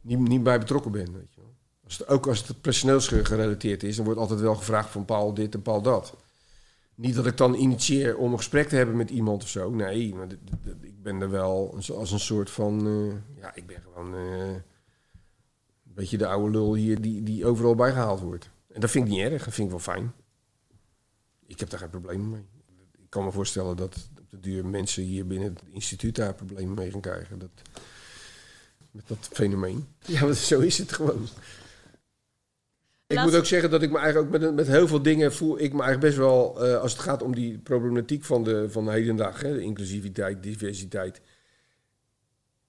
niet, 0.01 0.20
niet 0.20 0.43
bij 0.43 0.59
betrokken 0.59 0.91
ben. 0.91 1.14
Weet 1.14 1.34
je 1.34 1.41
wel. 1.41 1.53
Als 1.84 1.97
het, 1.97 2.07
ook 2.07 2.28
als 2.28 2.47
het 2.47 2.62
personeelsgerelateerd 2.62 3.84
is, 3.84 3.95
dan 3.95 4.05
wordt 4.05 4.20
altijd 4.20 4.39
wel 4.39 4.55
gevraagd 4.55 4.89
van 4.89 5.05
Paul 5.05 5.34
dit 5.34 5.53
en 5.53 5.62
Paul 5.62 5.82
dat. 5.82 6.16
Niet 6.95 7.16
dat 7.16 7.26
ik 7.26 7.38
dan 7.38 7.53
initieer 7.55 8.18
om 8.18 8.32
een 8.32 8.38
gesprek 8.38 8.68
te 8.70 8.76
hebben 8.76 8.95
met 8.95 9.09
iemand 9.09 9.43
of 9.43 9.49
zo. 9.49 9.70
Nee, 9.70 10.16
maar 10.16 10.28
ik 10.82 11.01
ben 11.01 11.22
er 11.22 11.30
wel 11.30 11.74
als- 11.95 12.12
een 12.12 12.20
soort 12.20 12.49
van... 12.49 12.88
eh, 12.88 13.41
ja, 13.41 13.55
ik 13.55 13.68
ben 13.68 13.82
gewoon 13.82 14.16
eh, 14.16 14.49
een 14.49 15.93
beetje 15.95 16.18
de 16.18 16.28
oude 16.28 16.51
lul 16.51 16.74
hier 16.76 17.01
die, 17.01 17.24
die 17.24 17.45
overal 17.45 17.76
bijgehaald 17.76 18.20
wordt. 18.20 18.49
En 18.68 18.82
dat 18.82 18.89
vind 18.91 19.05
ik 19.05 19.12
niet 19.12 19.22
erg, 19.22 19.43
dat 19.45 19.53
vind 19.53 19.66
ik 19.68 19.74
wel 19.74 19.95
fijn. 19.95 20.14
Ik 21.45 21.59
heb 21.59 21.70
daar 21.70 21.80
geen 21.80 21.89
probleem 21.89 22.30
mee. 22.30 22.45
Ik 23.01 23.09
kan 23.09 23.24
me 23.24 23.32
voorstellen 23.32 23.78
dat 23.78 24.09
de 24.32 24.40
duur 24.40 24.66
mensen 24.66 25.04
hier 25.04 25.28
binnen 25.28 25.50
het 25.50 25.62
instituut 25.72 26.16
daar 26.16 26.34
problemen 26.34 26.74
mee 26.74 26.92
gaan 26.92 27.02
krijgen. 27.02 27.40
Dat, 27.40 27.50
met 28.92 29.04
dat 29.08 29.30
fenomeen. 29.32 29.88
Ja, 30.06 30.26
maar 30.26 30.34
zo 30.34 30.60
is 30.60 30.78
het 30.78 30.92
gewoon. 30.92 31.28
Ik 33.08 33.22
moet 33.22 33.36
ook 33.36 33.46
zeggen 33.46 33.70
dat 33.70 33.82
ik 33.82 33.92
me 33.92 33.98
eigenlijk 33.98 34.36
ook 34.36 34.42
met, 34.42 34.56
met 34.56 34.68
heel 34.68 34.88
veel 34.88 35.02
dingen 35.02 35.34
voel 35.34 35.60
ik 35.60 35.74
me 35.74 35.82
eigenlijk 35.82 36.00
best 36.00 36.18
wel, 36.18 36.66
eh, 36.66 36.80
als 36.82 36.92
het 36.92 37.02
gaat 37.02 37.24
om 37.24 37.36
die 37.36 37.58
problematiek 37.58 38.24
van 38.24 38.44
de, 38.44 38.70
van 38.70 38.86
de 38.86 38.92
hedendag, 38.92 39.42
hè, 39.42 39.54
de 39.54 39.62
inclusiviteit, 39.62 40.44
diversiteit. 40.44 41.22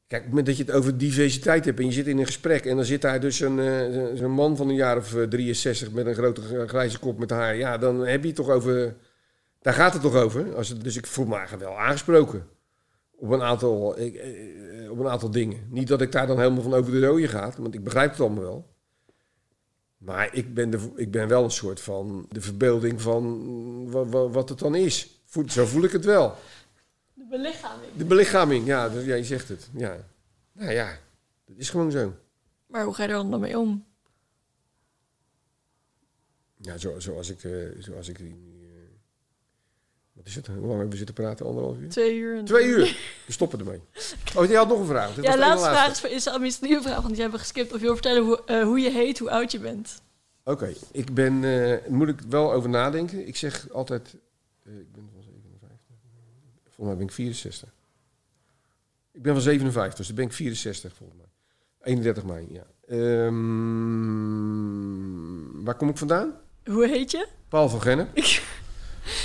Kijk, 0.07 0.23
op 0.23 0.29
het 0.29 0.37
moment 0.37 0.47
dat 0.47 0.57
je 0.57 0.73
het 0.73 0.73
over 0.83 0.99
diversiteit 0.99 1.65
hebt 1.65 1.79
en 1.79 1.87
je 1.87 1.93
zit 1.93 2.07
in 2.07 2.19
een 2.19 2.27
gesprek 2.27 2.65
en 2.65 2.77
dan 2.77 2.85
zit 2.85 3.03
daar 3.03 3.21
dus 3.21 3.41
een, 3.41 3.59
eh, 3.59 4.17
zo'n 4.17 4.31
man 4.31 4.57
van 4.57 4.69
een 4.69 4.75
jaar 4.75 4.97
of 4.97 5.15
eh, 5.15 5.23
63 5.23 5.91
met 5.91 6.07
een 6.07 6.15
grote 6.15 6.67
grijze 6.67 6.99
kop 6.99 7.19
met 7.19 7.31
haar, 7.31 7.57
ja, 7.57 7.79
dan 7.79 8.07
heb 8.07 8.21
je 8.21 8.27
het 8.27 8.37
toch 8.37 8.49
over, 8.49 8.95
daar 9.63 9.75
gaat 9.75 9.93
het 9.93 10.03
toch 10.03 10.15
over. 10.15 10.57
Als 10.57 10.69
het, 10.69 10.85
dus 10.85 10.97
ik 10.97 11.07
voel 11.07 11.27
me 11.27 11.35
eigenlijk 11.37 11.65
wel 11.69 11.79
aangesproken 11.79 12.49
op 13.11 13.31
een 13.31 13.43
aantal, 13.43 13.99
ik, 13.99 14.15
eh, 14.15 14.91
op 14.91 14.99
een 14.99 15.09
aantal 15.09 15.31
dingen. 15.31 15.67
Niet 15.71 15.89
dat 15.89 16.01
ik 16.01 16.13
daar 16.13 16.27
dan 16.27 16.39
helemaal 16.39 16.63
van 16.63 16.75
over 16.75 16.93
de 16.93 17.07
rode 17.07 17.29
ga, 17.29 17.53
want 17.59 17.75
ik 17.75 17.85
begrijp 17.85 18.11
het 18.11 18.21
allemaal 18.21 18.43
wel. 18.43 18.71
Maar 19.97 20.35
ik 20.35 20.55
ben, 20.55 20.71
de, 20.71 20.91
ik 20.97 21.11
ben 21.11 21.29
wel 21.29 21.45
een 21.45 21.51
soort 21.51 21.81
van 21.81 22.27
de 22.29 22.41
verbeelding 22.41 23.01
van 23.03 23.91
wa- 23.91 24.05
wa- 24.05 24.29
wat 24.29 24.49
het 24.49 24.59
dan 24.59 24.75
is. 24.75 25.21
Voel- 25.25 25.51
Zo 25.51 25.67
voel 25.67 25.83
ik 25.85 25.93
het 25.93 26.05
wel. 26.05 26.35
De 27.15 27.27
belichaming. 27.31 27.93
De 27.97 28.05
belichaming, 28.05 28.67
ja, 28.67 28.89
dus, 28.89 29.05
ja 29.05 29.15
je 29.15 29.25
zegt 29.25 29.49
het. 29.49 29.69
Ja. 29.73 29.97
Nou 30.53 30.73
ja, 30.73 30.99
dat 31.47 31.57
is 31.57 31.71
gewoon 31.71 31.91
zo. 31.91 32.13
Maar 32.67 32.85
hoe 32.85 32.95
ga 32.95 33.03
je 33.03 33.09
er 33.09 33.15
dan 33.31 33.41
mee 33.41 33.59
om? 33.59 33.85
Ja, 36.57 36.77
zo, 36.79 36.99
zoals 37.01 37.31
ik, 37.31 37.45
eh, 37.45 37.53
zoals 37.79 38.09
ik 38.09 38.19
eh, 38.19 38.27
wat 40.13 40.27
is 40.27 40.35
het? 40.35 40.47
Hoe 40.47 40.57
lang 40.57 40.71
hebben 40.71 40.89
we 40.91 40.97
zitten 40.97 41.15
praten? 41.15 41.47
Anderhalf 41.47 41.77
uur? 41.79 41.89
Twee 41.89 42.17
uur. 42.17 42.37
en- 42.39 42.45
Twee 42.45 42.67
uur. 42.67 42.97
We 43.27 43.33
stoppen 43.33 43.59
ermee. 43.59 43.81
Oh, 44.37 44.47
je 44.47 44.57
had 44.57 44.69
nog 44.69 44.79
een 44.79 44.87
vraag. 44.87 45.15
Dit 45.15 45.25
Ja, 45.25 45.31
was 45.31 45.39
de 45.41 45.45
laatste 45.47 45.69
vraag 45.69 45.91
is, 45.91 46.01
voor- 46.01 46.09
is 46.09 46.25
een 46.27 46.33
administratieve 46.33 46.83
vraag, 46.83 46.95
want 47.01 47.09
die 47.09 47.21
hebben 47.21 47.39
we 47.41 47.45
geskipt. 47.45 47.73
Of 47.73 47.79
je 47.79 47.85
wil 47.85 47.93
vertellen 47.95 48.23
hoe, 48.23 48.45
eh, 48.45 48.63
hoe 48.63 48.81
je 48.81 48.91
heet, 48.91 49.19
hoe 49.19 49.31
oud 49.31 49.53
je 49.53 49.59
bent. 49.59 50.03
Oké, 50.45 50.73
ik 50.93 51.15
ben... 51.15 51.45
eh 51.45 51.89
moet 51.89 52.09
ik 52.09 52.21
wel 52.29 52.53
over 52.53 52.69
nadenken. 52.71 53.27
Ik 53.27 53.37
zeg 53.37 53.71
altijd... 53.71 54.15
eh, 54.65 54.73
ik 54.79 54.93
ben 54.93 55.09
van 55.13 55.23
57. 55.23 55.79
Volgens 56.65 56.87
mij 56.87 56.97
ben 56.97 57.07
ik 57.07 57.13
64. 57.13 57.69
Ik 59.13 59.23
ben 59.23 59.33
van 59.33 59.43
57, 59.43 59.95
dus 59.99 60.07
dan 60.07 60.17
ben 60.17 60.25
ik 60.25 60.33
64 60.33 60.93
volgens 60.95 61.19
mij. 61.19 61.27
31 61.83 62.25
mei, 62.25 62.47
ja. 62.53 62.67
Ehm, 64.23 65.65
waar 65.65 65.75
kom 65.75 65.89
ik 65.89 65.97
vandaan? 65.99 66.35
Hoe 66.65 66.87
heet 66.87 67.11
je? 67.11 67.27
Paul 67.49 67.69
van 67.69 67.83
Gennep. 67.83 68.09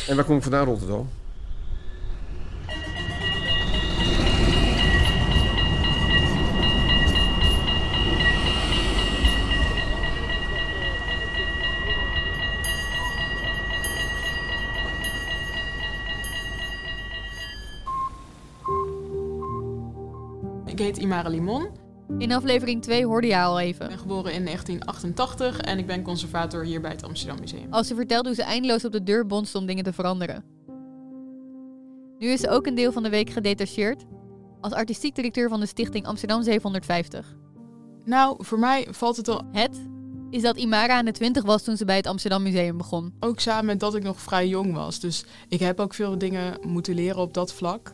en 0.07 0.15
waar 0.15 0.25
kom 0.25 0.35
ik 0.35 0.41
vandaan? 0.41 0.65
Rotterdam. 0.65 1.09
Ik 20.65 20.83
heet 20.83 20.97
Imara 20.97 21.29
Limon. 21.29 21.86
In 22.17 22.31
aflevering 22.31 22.81
2 22.81 23.05
hoorde 23.05 23.27
je 23.27 23.37
al 23.37 23.59
Ik 23.59 23.65
even. 23.65 23.87
ben 23.87 23.97
geboren 23.97 24.33
in 24.33 24.43
1988 24.43 25.59
en 25.59 25.77
ik 25.77 25.87
ben 25.87 26.01
conservator 26.01 26.63
hier 26.63 26.81
bij 26.81 26.91
het 26.91 27.03
Amsterdam 27.03 27.39
Museum. 27.39 27.73
Als 27.73 27.87
ze 27.87 27.95
vertelde 27.95 28.27
hoe 28.27 28.37
ze 28.37 28.43
eindeloos 28.43 28.85
op 28.85 28.91
de 28.91 29.03
deur 29.03 29.25
bonste 29.25 29.57
om 29.57 29.65
dingen 29.65 29.83
te 29.83 29.93
veranderen. 29.93 30.43
Nu 32.19 32.27
is 32.27 32.39
ze 32.39 32.49
ook 32.49 32.65
een 32.65 32.75
deel 32.75 32.91
van 32.91 33.03
de 33.03 33.09
week 33.09 33.29
gedetacheerd 33.29 34.03
als 34.61 34.73
artistiek 34.73 35.15
directeur 35.15 35.49
van 35.49 35.59
de 35.59 35.65
stichting 35.65 36.05
Amsterdam 36.05 36.43
750. 36.43 37.35
Nou, 38.05 38.35
voor 38.45 38.59
mij 38.59 38.87
valt 38.91 39.17
het 39.17 39.27
al 39.27 39.41
Het 39.51 39.87
is 40.29 40.41
dat 40.41 40.57
Imara 40.57 40.97
aan 40.97 41.05
de 41.05 41.11
20 41.11 41.43
was 41.43 41.63
toen 41.63 41.77
ze 41.77 41.85
bij 41.85 41.95
het 41.95 42.07
Amsterdam 42.07 42.43
Museum 42.43 42.77
begon. 42.77 43.13
ook 43.19 43.39
samen 43.39 43.65
met 43.65 43.79
dat 43.79 43.95
ik 43.95 44.03
nog 44.03 44.21
vrij 44.21 44.47
jong 44.47 44.73
was. 44.73 44.99
Dus 44.99 45.25
ik 45.47 45.59
heb 45.59 45.79
ook 45.79 45.93
veel 45.93 46.17
dingen 46.17 46.59
moeten 46.61 46.93
leren 46.93 47.21
op 47.21 47.33
dat 47.33 47.53
vlak. 47.53 47.93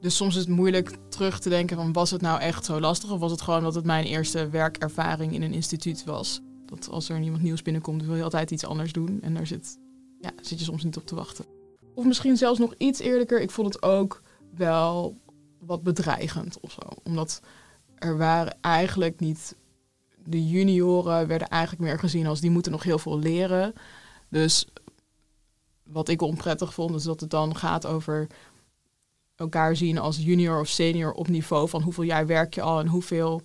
Dus 0.00 0.16
soms 0.16 0.34
is 0.34 0.40
het 0.40 0.50
moeilijk 0.50 0.96
terug 1.08 1.40
te 1.40 1.48
denken 1.48 1.76
van 1.76 1.92
was 1.92 2.10
het 2.10 2.20
nou 2.20 2.40
echt 2.40 2.64
zo 2.64 2.80
lastig 2.80 3.10
of 3.10 3.20
was 3.20 3.30
het 3.30 3.40
gewoon 3.40 3.62
dat 3.62 3.74
het 3.74 3.84
mijn 3.84 4.04
eerste 4.04 4.48
werkervaring 4.48 5.32
in 5.32 5.42
een 5.42 5.52
instituut 5.52 6.04
was. 6.04 6.40
Dat 6.66 6.88
als 6.90 7.08
er 7.08 7.18
niemand 7.18 7.42
nieuws 7.42 7.62
binnenkomt 7.62 8.04
wil 8.04 8.16
je 8.16 8.22
altijd 8.22 8.50
iets 8.50 8.64
anders 8.64 8.92
doen 8.92 9.18
en 9.22 9.34
daar 9.34 9.46
zit, 9.46 9.78
ja, 10.20 10.30
zit 10.40 10.58
je 10.58 10.64
soms 10.64 10.84
niet 10.84 10.96
op 10.96 11.06
te 11.06 11.14
wachten. 11.14 11.44
Of 11.94 12.04
misschien 12.04 12.36
zelfs 12.36 12.58
nog 12.58 12.74
iets 12.78 13.00
eerlijker, 13.00 13.40
ik 13.40 13.50
vond 13.50 13.74
het 13.74 13.82
ook 13.82 14.22
wel 14.56 15.16
wat 15.58 15.82
bedreigend 15.82 16.60
of 16.60 16.72
zo. 16.72 17.00
Omdat 17.02 17.40
er 17.94 18.16
waren 18.16 18.56
eigenlijk 18.60 19.20
niet, 19.20 19.56
de 20.24 20.48
junioren 20.48 21.26
werden 21.26 21.48
eigenlijk 21.48 21.82
meer 21.82 21.98
gezien 21.98 22.26
als 22.26 22.40
die 22.40 22.50
moeten 22.50 22.72
nog 22.72 22.82
heel 22.82 22.98
veel 22.98 23.18
leren. 23.18 23.72
Dus 24.28 24.66
wat 25.82 26.08
ik 26.08 26.22
onprettig 26.22 26.74
vond, 26.74 26.94
is 26.94 27.02
dat 27.02 27.20
het 27.20 27.30
dan 27.30 27.56
gaat 27.56 27.86
over 27.86 28.26
elkaar 29.40 29.76
zien 29.76 29.98
als 29.98 30.16
junior 30.16 30.60
of 30.60 30.68
senior 30.68 31.12
op 31.12 31.28
niveau 31.28 31.68
van 31.68 31.82
hoeveel 31.82 32.04
jaar 32.04 32.26
werk 32.26 32.54
je 32.54 32.62
al 32.62 32.80
en 32.80 32.86
hoeveel 32.86 33.42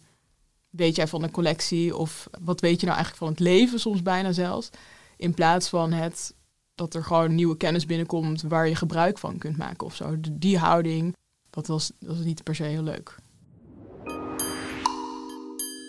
weet 0.69 0.95
jij 0.95 1.07
van 1.07 1.21
de 1.21 1.31
collectie 1.31 1.95
of 1.95 2.27
wat 2.41 2.61
weet 2.61 2.79
je 2.79 2.85
nou 2.85 2.97
eigenlijk 2.97 3.17
van 3.17 3.27
het 3.27 3.39
leven, 3.39 3.79
soms 3.79 4.01
bijna 4.01 4.31
zelfs. 4.31 4.69
In 5.17 5.33
plaats 5.33 5.69
van 5.69 5.91
het 5.91 6.35
dat 6.75 6.93
er 6.93 7.03
gewoon 7.03 7.35
nieuwe 7.35 7.57
kennis 7.57 7.85
binnenkomt 7.85 8.41
waar 8.41 8.67
je 8.67 8.75
gebruik 8.75 9.17
van 9.17 9.37
kunt 9.37 9.57
maken 9.57 9.87
of 9.87 9.95
zo. 9.95 10.15
Die 10.31 10.57
houding, 10.57 11.15
dat 11.49 11.67
was, 11.67 11.91
dat 11.99 12.15
was 12.15 12.25
niet 12.25 12.43
per 12.43 12.55
se 12.55 12.63
heel 12.63 12.83
leuk. 12.83 13.15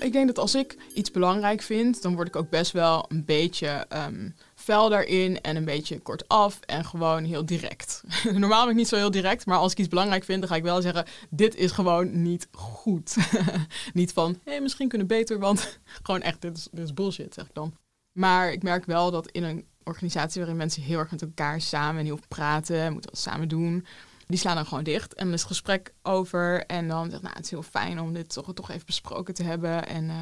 Ik 0.01 0.13
denk 0.13 0.27
dat 0.27 0.39
als 0.39 0.55
ik 0.55 0.77
iets 0.95 1.11
belangrijk 1.11 1.63
vind, 1.63 2.03
dan 2.03 2.15
word 2.15 2.29
ik 2.29 2.37
ook 2.37 2.51
best 2.51 2.73
wel 2.73 3.05
een 3.09 3.25
beetje 3.25 3.69
ehm 3.89 4.29
fel 4.67 4.89
daarin 4.89 5.41
en 5.41 5.57
een 5.57 5.65
beetje 5.65 6.01
kortaf 6.01 6.61
en 6.61 6.85
gewoon 6.85 7.25
heel 7.25 7.47
direct. 7.47 8.03
Normaal 8.33 8.63
ben 8.63 8.71
ik 8.71 8.77
niet 8.77 8.89
zo 8.89 8.97
heel 8.97 9.11
direct, 9.11 9.47
maar 9.47 9.59
als 9.59 9.73
ik 9.73 9.79
iets 9.79 9.89
belangrijk 9.89 10.25
vind, 10.25 10.41
dan 10.41 10.49
ga 10.49 10.57
ik 10.57 10.63
wel 10.63 10.83
zeggen: 10.83 11.05
dit 11.31 11.55
is 11.55 11.71
gewoon 11.71 12.23
niet 12.23 12.49
goed. 12.53 13.17
niet 13.93 14.13
van, 14.13 14.39
hé, 14.45 14.61
misschien 14.61 14.89
kunnen 14.89 15.07
beter, 15.07 15.39
want 15.39 15.79
gewoon 16.03 16.23
echt, 16.23 16.41
dit 16.41 16.57
is, 16.57 16.69
dit 16.71 16.85
is 16.85 16.95
bullshit, 16.95 17.35
zeg 17.35 17.45
ik 17.45 17.55
dan. 17.55 17.75
Maar 18.13 18.53
ik 18.53 18.63
merk 18.63 18.85
wel 18.85 19.11
dat 19.11 19.31
in 19.31 19.43
een 19.43 19.67
organisatie 19.85 20.41
waarin 20.41 20.59
mensen 20.59 20.83
heel 20.83 20.99
erg 20.99 21.11
met 21.11 21.23
elkaar 21.23 21.61
samen 21.61 21.99
en 21.99 22.05
heel 22.05 22.17
veel 22.17 22.29
praten, 22.29 22.81
en 22.81 22.93
moeten 22.93 23.11
wat 23.11 23.21
samen 23.21 23.49
doen, 23.49 23.87
die 24.27 24.39
slaan 24.39 24.55
dan 24.55 24.67
gewoon 24.67 24.85
dicht. 24.85 25.15
En 25.15 25.25
dan 25.25 25.35
is 25.35 25.45
gesprek 25.45 25.95
over. 26.03 26.67
En 26.67 26.89
dan 26.89 27.11
zegt, 27.11 27.23
nou, 27.23 27.35
het 27.35 27.45
is 27.45 27.51
heel 27.51 27.63
fijn 27.63 28.01
om 28.01 28.13
dit 28.13 28.33
toch, 28.33 28.55
toch 28.55 28.71
even 28.71 28.87
besproken 28.87 29.35
te 29.35 29.43
hebben. 29.43 29.87
En 29.87 30.11
eh, 30.11 30.17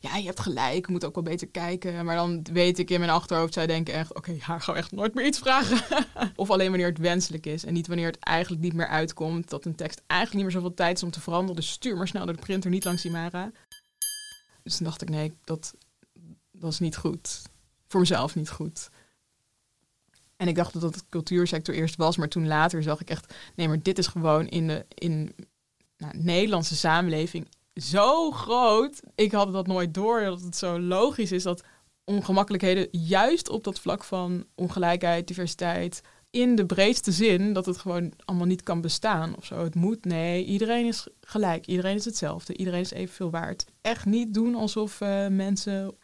ja, 0.00 0.16
je 0.16 0.26
hebt 0.26 0.40
gelijk, 0.40 0.88
moet 0.88 1.04
ook 1.04 1.14
wel 1.14 1.24
beter 1.24 1.46
kijken. 1.46 2.04
Maar 2.04 2.16
dan 2.16 2.46
weet 2.52 2.78
ik 2.78 2.90
in 2.90 2.98
mijn 3.00 3.12
achterhoofd, 3.12 3.52
zij 3.52 3.66
denken 3.66 3.94
echt, 3.94 4.14
oké, 4.14 4.40
ga 4.40 4.58
gewoon 4.58 4.78
echt 4.80 4.92
nooit 4.92 5.14
meer 5.14 5.26
iets 5.26 5.38
vragen. 5.38 6.04
of 6.36 6.50
alleen 6.50 6.68
wanneer 6.68 6.88
het 6.88 6.98
wenselijk 6.98 7.46
is. 7.46 7.64
En 7.64 7.72
niet 7.72 7.86
wanneer 7.86 8.06
het 8.06 8.18
eigenlijk 8.18 8.62
niet 8.62 8.74
meer 8.74 8.88
uitkomt. 8.88 9.50
Dat 9.50 9.64
een 9.64 9.74
tekst 9.74 10.02
eigenlijk 10.06 10.42
niet 10.42 10.52
meer 10.52 10.62
zoveel 10.62 10.76
tijd 10.76 10.96
is 10.96 11.02
om 11.02 11.10
te 11.10 11.20
veranderen. 11.20 11.56
Dus 11.56 11.70
stuur 11.70 11.96
maar 11.96 12.08
snel 12.08 12.24
door 12.24 12.34
de 12.34 12.42
printer, 12.42 12.70
niet 12.70 12.84
langs 12.84 13.04
Imara. 13.04 13.52
Dus 14.62 14.76
toen 14.76 14.86
dacht 14.86 15.02
ik, 15.02 15.08
nee, 15.08 15.32
dat, 15.44 15.74
dat 16.52 16.72
is 16.72 16.78
niet 16.78 16.96
goed. 16.96 17.42
Voor 17.88 18.00
mezelf 18.00 18.34
niet 18.34 18.50
goed. 18.50 18.90
En 20.36 20.48
ik 20.48 20.54
dacht 20.54 20.72
dat 20.72 20.82
dat 20.82 20.94
de 20.94 21.02
cultuursector 21.08 21.74
eerst 21.74 21.96
was, 21.96 22.16
maar 22.16 22.28
toen 22.28 22.46
later 22.46 22.82
zag 22.82 23.00
ik 23.00 23.10
echt, 23.10 23.34
nee, 23.54 23.68
maar 23.68 23.82
dit 23.82 23.98
is 23.98 24.06
gewoon 24.06 24.46
in 24.46 24.66
de 24.66 24.86
in, 24.94 25.34
nou, 25.96 26.16
Nederlandse 26.16 26.76
samenleving 26.76 27.48
zo 27.74 28.30
groot. 28.30 29.00
Ik 29.14 29.32
had 29.32 29.52
dat 29.52 29.66
nooit 29.66 29.94
door, 29.94 30.20
dat 30.20 30.40
het 30.40 30.56
zo 30.56 30.80
logisch 30.80 31.32
is 31.32 31.42
dat 31.42 31.64
ongemakkelijkheden 32.04 32.88
juist 32.90 33.48
op 33.48 33.64
dat 33.64 33.80
vlak 33.80 34.04
van 34.04 34.46
ongelijkheid, 34.54 35.26
diversiteit, 35.26 36.02
in 36.30 36.54
de 36.54 36.66
breedste 36.66 37.12
zin, 37.12 37.52
dat 37.52 37.66
het 37.66 37.76
gewoon 37.76 38.12
allemaal 38.24 38.46
niet 38.46 38.62
kan 38.62 38.80
bestaan 38.80 39.36
of 39.36 39.44
zo. 39.44 39.64
Het 39.64 39.74
moet, 39.74 40.04
nee, 40.04 40.44
iedereen 40.44 40.86
is 40.86 41.06
gelijk, 41.20 41.66
iedereen 41.66 41.94
is 41.94 42.04
hetzelfde, 42.04 42.56
iedereen 42.56 42.80
is 42.80 42.90
evenveel 42.90 43.30
waard. 43.30 43.64
Echt 43.80 44.04
niet 44.04 44.34
doen 44.34 44.54
alsof 44.54 45.00
eh, 45.00 45.26
mensen 45.26 45.94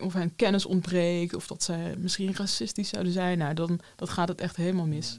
of 0.00 0.12
hen 0.12 0.36
kennis 0.36 0.66
ontbreekt 0.66 1.34
of 1.34 1.46
dat 1.46 1.62
ze 1.62 1.94
misschien 1.98 2.34
racistisch 2.36 2.88
zouden 2.88 3.12
zijn. 3.12 3.38
Nou, 3.38 3.54
dan 3.54 3.80
dat 3.96 4.08
gaat 4.10 4.28
het 4.28 4.40
echt 4.40 4.56
helemaal 4.56 4.86
mis. 4.86 5.18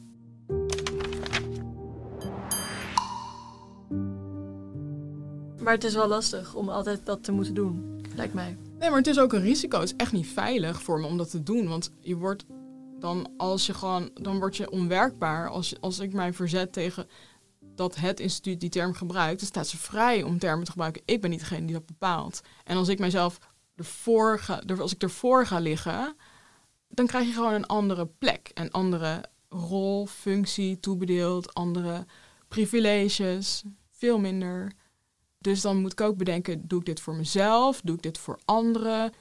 Maar 5.64 5.74
het 5.74 5.84
is 5.84 5.94
wel 5.94 6.08
lastig 6.08 6.56
om 6.56 6.70
altijd 6.70 7.06
dat 7.06 7.24
te 7.24 7.32
moeten 7.32 7.54
doen, 7.54 8.02
lijkt 8.16 8.34
mij. 8.34 8.58
Nee, 8.80 8.90
maar 8.90 8.98
het 8.98 9.08
is 9.08 9.20
ook 9.20 9.34
een 9.34 9.42
risico. 9.42 9.80
Het 9.80 9.90
is 9.90 9.96
echt 9.98 10.12
niet 10.12 10.28
veilig 10.28 10.82
voor 10.82 11.00
me 11.00 11.08
om 11.08 11.18
dat 11.18 11.30
te 11.30 11.44
doen. 11.44 11.68
Want 11.68 11.92
je 12.00 12.16
wordt 12.16 12.46
dan, 13.00 13.30
als 13.38 13.66
je 13.66 13.74
gewoon, 13.74 14.10
dan 14.14 14.40
word 14.40 14.58
je 14.58 14.70
onwerkbaar. 14.72 15.50
Als, 15.50 15.70
je- 15.70 15.78
als 15.80 16.00
ik 16.00 16.14
mij 16.14 16.34
verzet 16.34 16.74
tegen 16.74 17.08
dat 17.76 17.96
het 17.96 18.20
instituut 18.20 18.60
die 18.60 18.70
term 18.70 18.94
gebruikt, 18.94 19.40
dan 19.40 19.48
staat 19.48 19.68
ze 19.68 19.78
vrij 19.78 20.24
om 20.24 20.40
termen 20.40 20.66
te 20.66 20.72
gebruiken. 20.72 21.02
Ik 21.06 21.22
ben 21.22 21.30
niet 21.30 21.40
degene 21.40 21.66
die 21.66 21.76
dat 21.76 21.86
bepaalt. 21.86 22.42
En 22.64 22.78
als 22.78 22.88
ik 22.88 23.00
mijzelf 23.00 23.40
ervoor 23.80 24.40
ga, 24.40 24.62
als 24.80 24.94
ik 24.94 25.02
ervoor 25.02 25.46
ga 25.46 25.60
liggen, 25.60 26.16
dan 26.88 27.08
krijg 27.08 27.28
je 27.28 27.34
gewoon 27.34 27.54
een 27.54 27.66
andere 27.66 28.06
plek. 28.06 28.52
Een 28.54 28.72
andere 28.72 29.24
rol, 29.50 30.06
functie, 30.06 30.80
toebedeeld, 30.80 31.54
andere 31.54 32.06
privileges. 32.48 33.64
Veel 33.92 34.20
minder. 34.20 34.72
Dus 35.38 35.62
dan 35.62 35.78
moet 35.78 35.92
ik 35.92 36.02
ook 36.02 36.18
bedenken, 36.18 36.68
doe 36.68 36.80
ik 36.80 36.86
dit 36.86 37.00
voor 37.00 37.16
mezelf? 37.16 37.82
Doe 37.82 37.96
ik 37.96 38.02
dit 38.02 38.18
voor 38.18 38.40
anderen? 38.46 39.14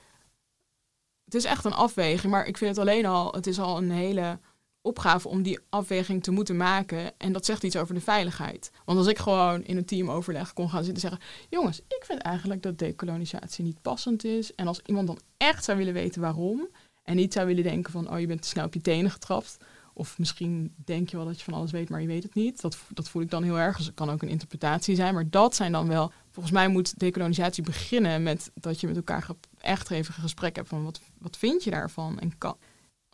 Het 1.24 1.34
is 1.34 1.44
echt 1.44 1.64
een 1.64 1.72
afweging, 1.72 2.32
maar 2.32 2.46
ik 2.46 2.56
vind 2.56 2.70
het 2.70 2.86
alleen 2.86 3.06
al, 3.06 3.32
het 3.32 3.46
is 3.46 3.58
al 3.58 3.76
een 3.76 3.90
hele 3.90 4.40
opgave 4.82 5.28
om 5.28 5.42
die 5.42 5.58
afweging 5.68 6.22
te 6.22 6.30
moeten 6.30 6.56
maken. 6.56 7.12
En 7.18 7.32
dat 7.32 7.44
zegt 7.44 7.62
iets 7.62 7.76
over 7.76 7.94
de 7.94 8.00
veiligheid. 8.00 8.70
Want 8.84 8.98
als 8.98 9.06
ik 9.06 9.18
gewoon 9.18 9.64
in 9.64 9.76
een 9.76 9.84
teamoverleg 9.84 10.52
kon 10.52 10.70
gaan 10.70 10.84
zitten 10.84 11.02
en 11.02 11.08
zeggen, 11.10 11.28
jongens, 11.48 11.78
ik 11.78 12.02
vind 12.04 12.20
eigenlijk 12.20 12.62
dat 12.62 12.78
dekolonisatie 12.78 13.64
niet 13.64 13.82
passend 13.82 14.24
is. 14.24 14.54
En 14.54 14.66
als 14.66 14.80
iemand 14.86 15.06
dan 15.06 15.18
echt 15.36 15.64
zou 15.64 15.78
willen 15.78 15.94
weten 15.94 16.20
waarom, 16.20 16.68
en 17.08 17.16
niet 17.16 17.32
zou 17.32 17.46
willen 17.46 17.62
denken 17.62 17.92
van, 17.92 18.10
oh, 18.10 18.20
je 18.20 18.26
bent 18.26 18.42
te 18.42 18.48
snel 18.48 18.64
op 18.64 18.74
je 18.74 18.80
tenen 18.80 19.10
getrapt. 19.10 19.56
Of 19.92 20.18
misschien 20.18 20.74
denk 20.84 21.08
je 21.08 21.16
wel 21.16 21.26
dat 21.26 21.38
je 21.38 21.44
van 21.44 21.54
alles 21.54 21.70
weet, 21.70 21.88
maar 21.88 22.00
je 22.00 22.06
weet 22.06 22.22
het 22.22 22.34
niet. 22.34 22.60
Dat, 22.60 22.78
dat 22.88 23.08
voel 23.08 23.22
ik 23.22 23.30
dan 23.30 23.42
heel 23.42 23.58
erg. 23.58 23.76
Dus 23.76 23.86
het 23.86 23.94
kan 23.94 24.10
ook 24.10 24.22
een 24.22 24.28
interpretatie 24.28 24.94
zijn. 24.94 25.14
Maar 25.14 25.30
dat 25.30 25.54
zijn 25.54 25.72
dan 25.72 25.88
wel... 25.88 26.12
Volgens 26.30 26.54
mij 26.54 26.68
moet 26.68 26.98
dekolonisatie 26.98 27.62
beginnen 27.62 28.22
met 28.22 28.50
dat 28.54 28.80
je 28.80 28.86
met 28.86 28.96
elkaar 28.96 29.28
echt 29.60 29.90
even 29.90 30.14
een 30.16 30.22
gesprek 30.22 30.56
heb 30.56 30.68
van 30.68 30.84
wat, 30.84 31.00
wat 31.18 31.36
vind 31.36 31.64
je 31.64 31.70
daarvan? 31.70 32.18
En 32.18 32.38
kan, 32.38 32.56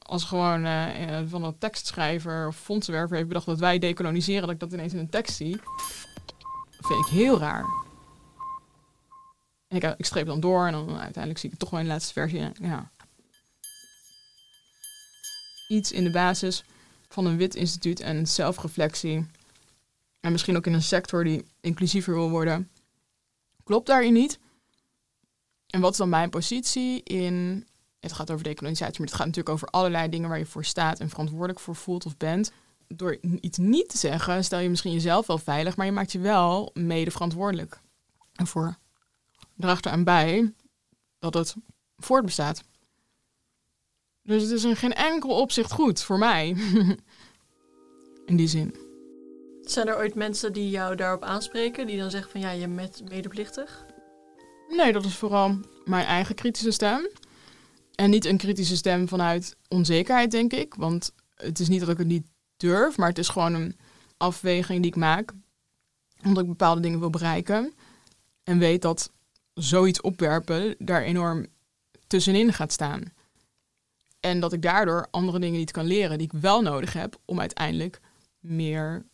als 0.06 0.24
gewoon 0.24 0.64
eh, 0.64 1.18
eh, 1.18 1.28
van 1.28 1.44
een 1.44 1.58
tekstschrijver 1.58 2.46
of 2.46 2.56
fondsenwerver 2.56 3.16
heeft 3.16 3.28
bedacht 3.28 3.46
dat 3.46 3.58
wij 3.58 3.78
decoloniseren, 3.78 4.42
dat 4.42 4.50
ik 4.50 4.60
dat 4.60 4.72
ineens 4.72 4.92
in 4.92 4.98
een 4.98 5.10
tekst 5.10 5.36
zie, 5.36 5.60
vind 6.80 7.06
ik 7.06 7.12
heel 7.12 7.38
raar. 7.38 7.64
Ik, 9.68 9.94
ik 9.96 10.04
streep 10.04 10.26
dan 10.26 10.40
door 10.40 10.66
en 10.66 10.72
dan 10.72 10.88
uiteindelijk 10.88 11.38
zie 11.38 11.44
ik 11.44 11.50
het 11.50 11.58
toch 11.58 11.70
wel 11.70 11.80
in 11.80 11.86
de 11.86 11.92
laatste 11.92 12.12
versie. 12.12 12.50
Ja. 12.60 12.90
Iets 15.68 15.92
in 15.92 16.04
de 16.04 16.10
basis 16.10 16.64
van 17.08 17.26
een 17.26 17.36
wit 17.36 17.54
instituut 17.54 18.00
en 18.00 18.26
zelfreflectie. 18.26 19.26
En 20.20 20.32
misschien 20.32 20.56
ook 20.56 20.66
in 20.66 20.72
een 20.72 20.82
sector 20.82 21.24
die 21.24 21.44
inclusiever 21.60 22.14
wil 22.14 22.30
worden. 22.30 22.70
Klopt 23.64 23.86
daarin 23.86 24.12
niet? 24.12 24.38
En 25.66 25.80
wat 25.80 25.90
is 25.90 25.96
dan 25.96 26.08
mijn 26.08 26.30
positie 26.30 27.02
in... 27.02 27.66
Het 28.04 28.12
gaat 28.12 28.30
over 28.30 28.44
decolonisatie, 28.44 28.98
maar 28.98 29.06
het 29.06 29.16
gaat 29.16 29.26
natuurlijk 29.26 29.54
over 29.54 29.68
allerlei 29.68 30.08
dingen 30.08 30.28
waar 30.28 30.38
je 30.38 30.46
voor 30.46 30.64
staat 30.64 31.00
en 31.00 31.08
verantwoordelijk 31.08 31.60
voor 31.60 31.76
voelt 31.76 32.06
of 32.06 32.16
bent. 32.16 32.52
Door 32.88 33.18
iets 33.40 33.58
niet 33.58 33.88
te 33.88 33.98
zeggen, 33.98 34.44
stel 34.44 34.58
je 34.58 34.70
misschien 34.70 34.92
jezelf 34.92 35.26
wel 35.26 35.38
veilig, 35.38 35.76
maar 35.76 35.86
je 35.86 35.92
maakt 35.92 36.12
je 36.12 36.18
wel 36.18 36.70
mede 36.74 37.10
verantwoordelijk. 37.10 37.80
En 38.34 38.46
voor 38.46 38.76
draagt 39.56 39.86
eraan 39.86 40.04
bij 40.04 40.52
dat 41.18 41.34
het 41.34 41.54
voortbestaat. 41.96 42.64
Dus 44.22 44.42
het 44.42 44.50
is 44.50 44.64
in 44.64 44.76
geen 44.76 44.94
enkel 44.94 45.30
opzicht 45.30 45.72
goed 45.72 46.02
voor 46.02 46.18
mij. 46.18 46.48
in 48.26 48.36
die 48.36 48.48
zin. 48.48 48.74
Zijn 49.62 49.88
er 49.88 49.96
ooit 49.96 50.14
mensen 50.14 50.52
die 50.52 50.70
jou 50.70 50.96
daarop 50.96 51.22
aanspreken, 51.22 51.86
die 51.86 51.98
dan 51.98 52.10
zeggen 52.10 52.30
van 52.30 52.40
ja, 52.40 52.50
je 52.50 52.68
bent 52.68 53.08
medeplichtig? 53.08 53.86
Nee, 54.68 54.92
dat 54.92 55.04
is 55.04 55.16
vooral 55.16 55.58
mijn 55.84 56.06
eigen 56.06 56.34
kritische 56.34 56.70
stem. 56.70 57.08
En 57.94 58.10
niet 58.10 58.24
een 58.24 58.36
kritische 58.36 58.76
stem 58.76 59.08
vanuit 59.08 59.56
onzekerheid, 59.68 60.30
denk 60.30 60.52
ik. 60.52 60.74
Want 60.74 61.12
het 61.34 61.60
is 61.60 61.68
niet 61.68 61.80
dat 61.80 61.88
ik 61.88 61.98
het 61.98 62.06
niet 62.06 62.26
durf, 62.56 62.96
maar 62.96 63.08
het 63.08 63.18
is 63.18 63.28
gewoon 63.28 63.54
een 63.54 63.76
afweging 64.16 64.82
die 64.82 64.90
ik 64.90 64.96
maak. 64.96 65.32
Omdat 66.24 66.42
ik 66.42 66.48
bepaalde 66.48 66.80
dingen 66.80 67.00
wil 67.00 67.10
bereiken. 67.10 67.72
En 68.42 68.58
weet 68.58 68.82
dat 68.82 69.10
zoiets 69.54 70.00
opwerpen 70.00 70.74
daar 70.78 71.02
enorm 71.02 71.46
tussenin 72.06 72.52
gaat 72.52 72.72
staan. 72.72 73.02
En 74.20 74.40
dat 74.40 74.52
ik 74.52 74.62
daardoor 74.62 75.06
andere 75.10 75.38
dingen 75.38 75.58
niet 75.58 75.70
kan 75.70 75.86
leren 75.86 76.18
die 76.18 76.30
ik 76.32 76.40
wel 76.40 76.62
nodig 76.62 76.92
heb 76.92 77.18
om 77.24 77.40
uiteindelijk 77.40 78.00
meer 78.38 79.04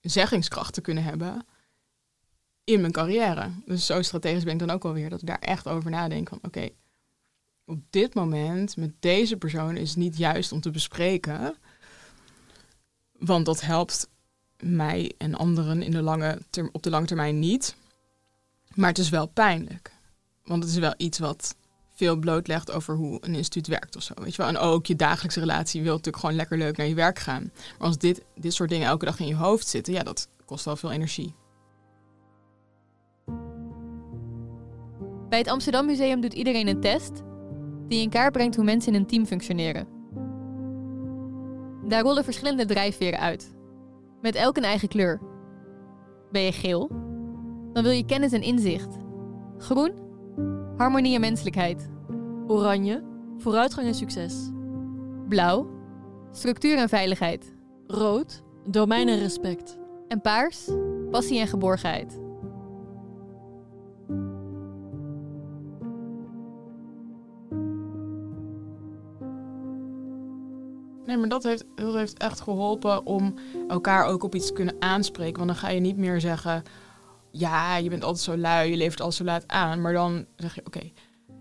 zeggingskracht 0.00 0.74
te 0.74 0.80
kunnen 0.80 1.04
hebben 1.04 1.46
in 2.64 2.80
mijn 2.80 2.92
carrière. 2.92 3.50
Dus 3.66 3.86
zo 3.86 4.02
strategisch 4.02 4.44
ben 4.44 4.52
ik 4.52 4.58
dan 4.58 4.70
ook 4.70 4.84
alweer 4.84 5.10
dat 5.10 5.20
ik 5.20 5.26
daar 5.26 5.38
echt 5.38 5.68
over 5.68 5.90
nadenk 5.90 6.28
van 6.28 6.38
oké, 6.42 6.68
op 7.66 7.78
dit 7.90 8.14
moment 8.14 8.76
met 8.76 8.92
deze 9.00 9.36
persoon 9.36 9.76
is 9.76 9.88
het 9.88 9.98
niet 9.98 10.16
juist 10.16 10.52
om 10.52 10.60
te 10.60 10.70
bespreken, 10.70 11.54
want 13.18 13.46
dat 13.46 13.60
helpt 13.60 14.08
mij 14.62 15.12
en 15.18 15.34
anderen 15.34 15.82
in 15.82 15.90
de 15.90 16.02
lange 16.02 16.38
op 16.72 16.82
de 16.82 16.90
lange 16.90 17.06
termijn 17.06 17.38
niet. 17.38 17.76
Maar 18.74 18.88
het 18.88 18.98
is 18.98 19.08
wel 19.08 19.26
pijnlijk. 19.26 19.92
Want 20.44 20.62
het 20.62 20.72
is 20.72 20.78
wel 20.78 20.94
iets 20.96 21.18
wat 21.18 21.56
veel 21.94 22.16
blootlegt 22.16 22.70
over 22.70 22.94
hoe 22.94 23.18
een 23.20 23.34
instituut 23.34 23.66
werkt 23.66 23.96
of 23.96 24.02
zo. 24.02 24.14
Weet 24.16 24.34
je 24.34 24.42
wel? 24.42 24.50
En 24.50 24.58
ook 24.58 24.86
je 24.86 24.96
dagelijkse 24.96 25.40
relatie 25.40 25.82
wil 25.82 25.90
natuurlijk 25.90 26.22
gewoon 26.22 26.36
lekker 26.36 26.58
leuk 26.58 26.76
naar 26.76 26.86
je 26.86 26.94
werk 26.94 27.18
gaan. 27.18 27.50
Maar 27.78 27.86
als 27.88 27.98
dit, 27.98 28.22
dit 28.34 28.54
soort 28.54 28.70
dingen 28.70 28.86
elke 28.86 29.04
dag 29.04 29.20
in 29.20 29.26
je 29.26 29.34
hoofd 29.34 29.68
zitten, 29.68 29.92
ja, 29.92 30.02
dat 30.02 30.28
kost 30.44 30.64
wel 30.64 30.76
veel 30.76 30.92
energie. 30.92 31.34
Bij 35.28 35.38
het 35.38 35.48
Amsterdam 35.48 35.86
Museum 35.86 36.20
doet 36.20 36.32
iedereen 36.32 36.68
een 36.68 36.80
test 36.80 37.22
die 37.88 38.02
in 38.02 38.10
kaart 38.10 38.32
brengt 38.32 38.56
hoe 38.56 38.64
mensen 38.64 38.94
in 38.94 39.00
een 39.00 39.06
team 39.06 39.26
functioneren. 39.26 39.86
Daar 41.88 42.02
rollen 42.02 42.24
verschillende 42.24 42.64
drijfveren 42.64 43.18
uit, 43.18 43.54
met 44.20 44.34
elk 44.34 44.56
een 44.56 44.64
eigen 44.64 44.88
kleur. 44.88 45.20
Ben 46.30 46.42
je 46.42 46.52
geel? 46.52 46.90
Dan 47.72 47.82
wil 47.82 47.92
je 47.92 48.04
kennis 48.04 48.32
en 48.32 48.42
inzicht. 48.42 48.96
Groen? 49.58 49.92
Harmonie 50.76 51.14
en 51.14 51.20
menselijkheid. 51.20 51.90
Oranje, 52.46 53.02
vooruitgang 53.38 53.86
en 53.86 53.94
succes. 53.94 54.50
Blauw? 55.28 55.70
Structuur 56.30 56.76
en 56.78 56.88
veiligheid. 56.88 57.54
Rood, 57.86 58.42
domein 58.66 59.08
en 59.08 59.18
respect. 59.18 59.78
En 60.08 60.20
paars? 60.20 60.70
Passie 61.10 61.40
en 61.40 61.46
geborgenheid. 61.46 62.21
Nee, 71.12 71.20
maar 71.20 71.30
dat 71.30 71.42
heeft, 71.42 71.64
heeft 71.76 72.18
echt 72.18 72.40
geholpen 72.40 73.06
om 73.06 73.34
elkaar 73.68 74.04
ook 74.06 74.22
op 74.22 74.34
iets 74.34 74.46
te 74.46 74.52
kunnen 74.52 74.76
aanspreken. 74.78 75.36
Want 75.36 75.46
dan 75.46 75.56
ga 75.56 75.68
je 75.68 75.80
niet 75.80 75.96
meer 75.96 76.20
zeggen, 76.20 76.62
ja, 77.30 77.76
je 77.76 77.88
bent 77.88 78.04
altijd 78.04 78.24
zo 78.24 78.36
lui, 78.36 78.70
je 78.70 78.76
levert 78.76 79.00
altijd 79.00 79.18
zo 79.18 79.24
laat 79.24 79.48
aan. 79.48 79.80
Maar 79.80 79.92
dan 79.92 80.26
zeg 80.36 80.54
je, 80.54 80.66
oké, 80.66 80.90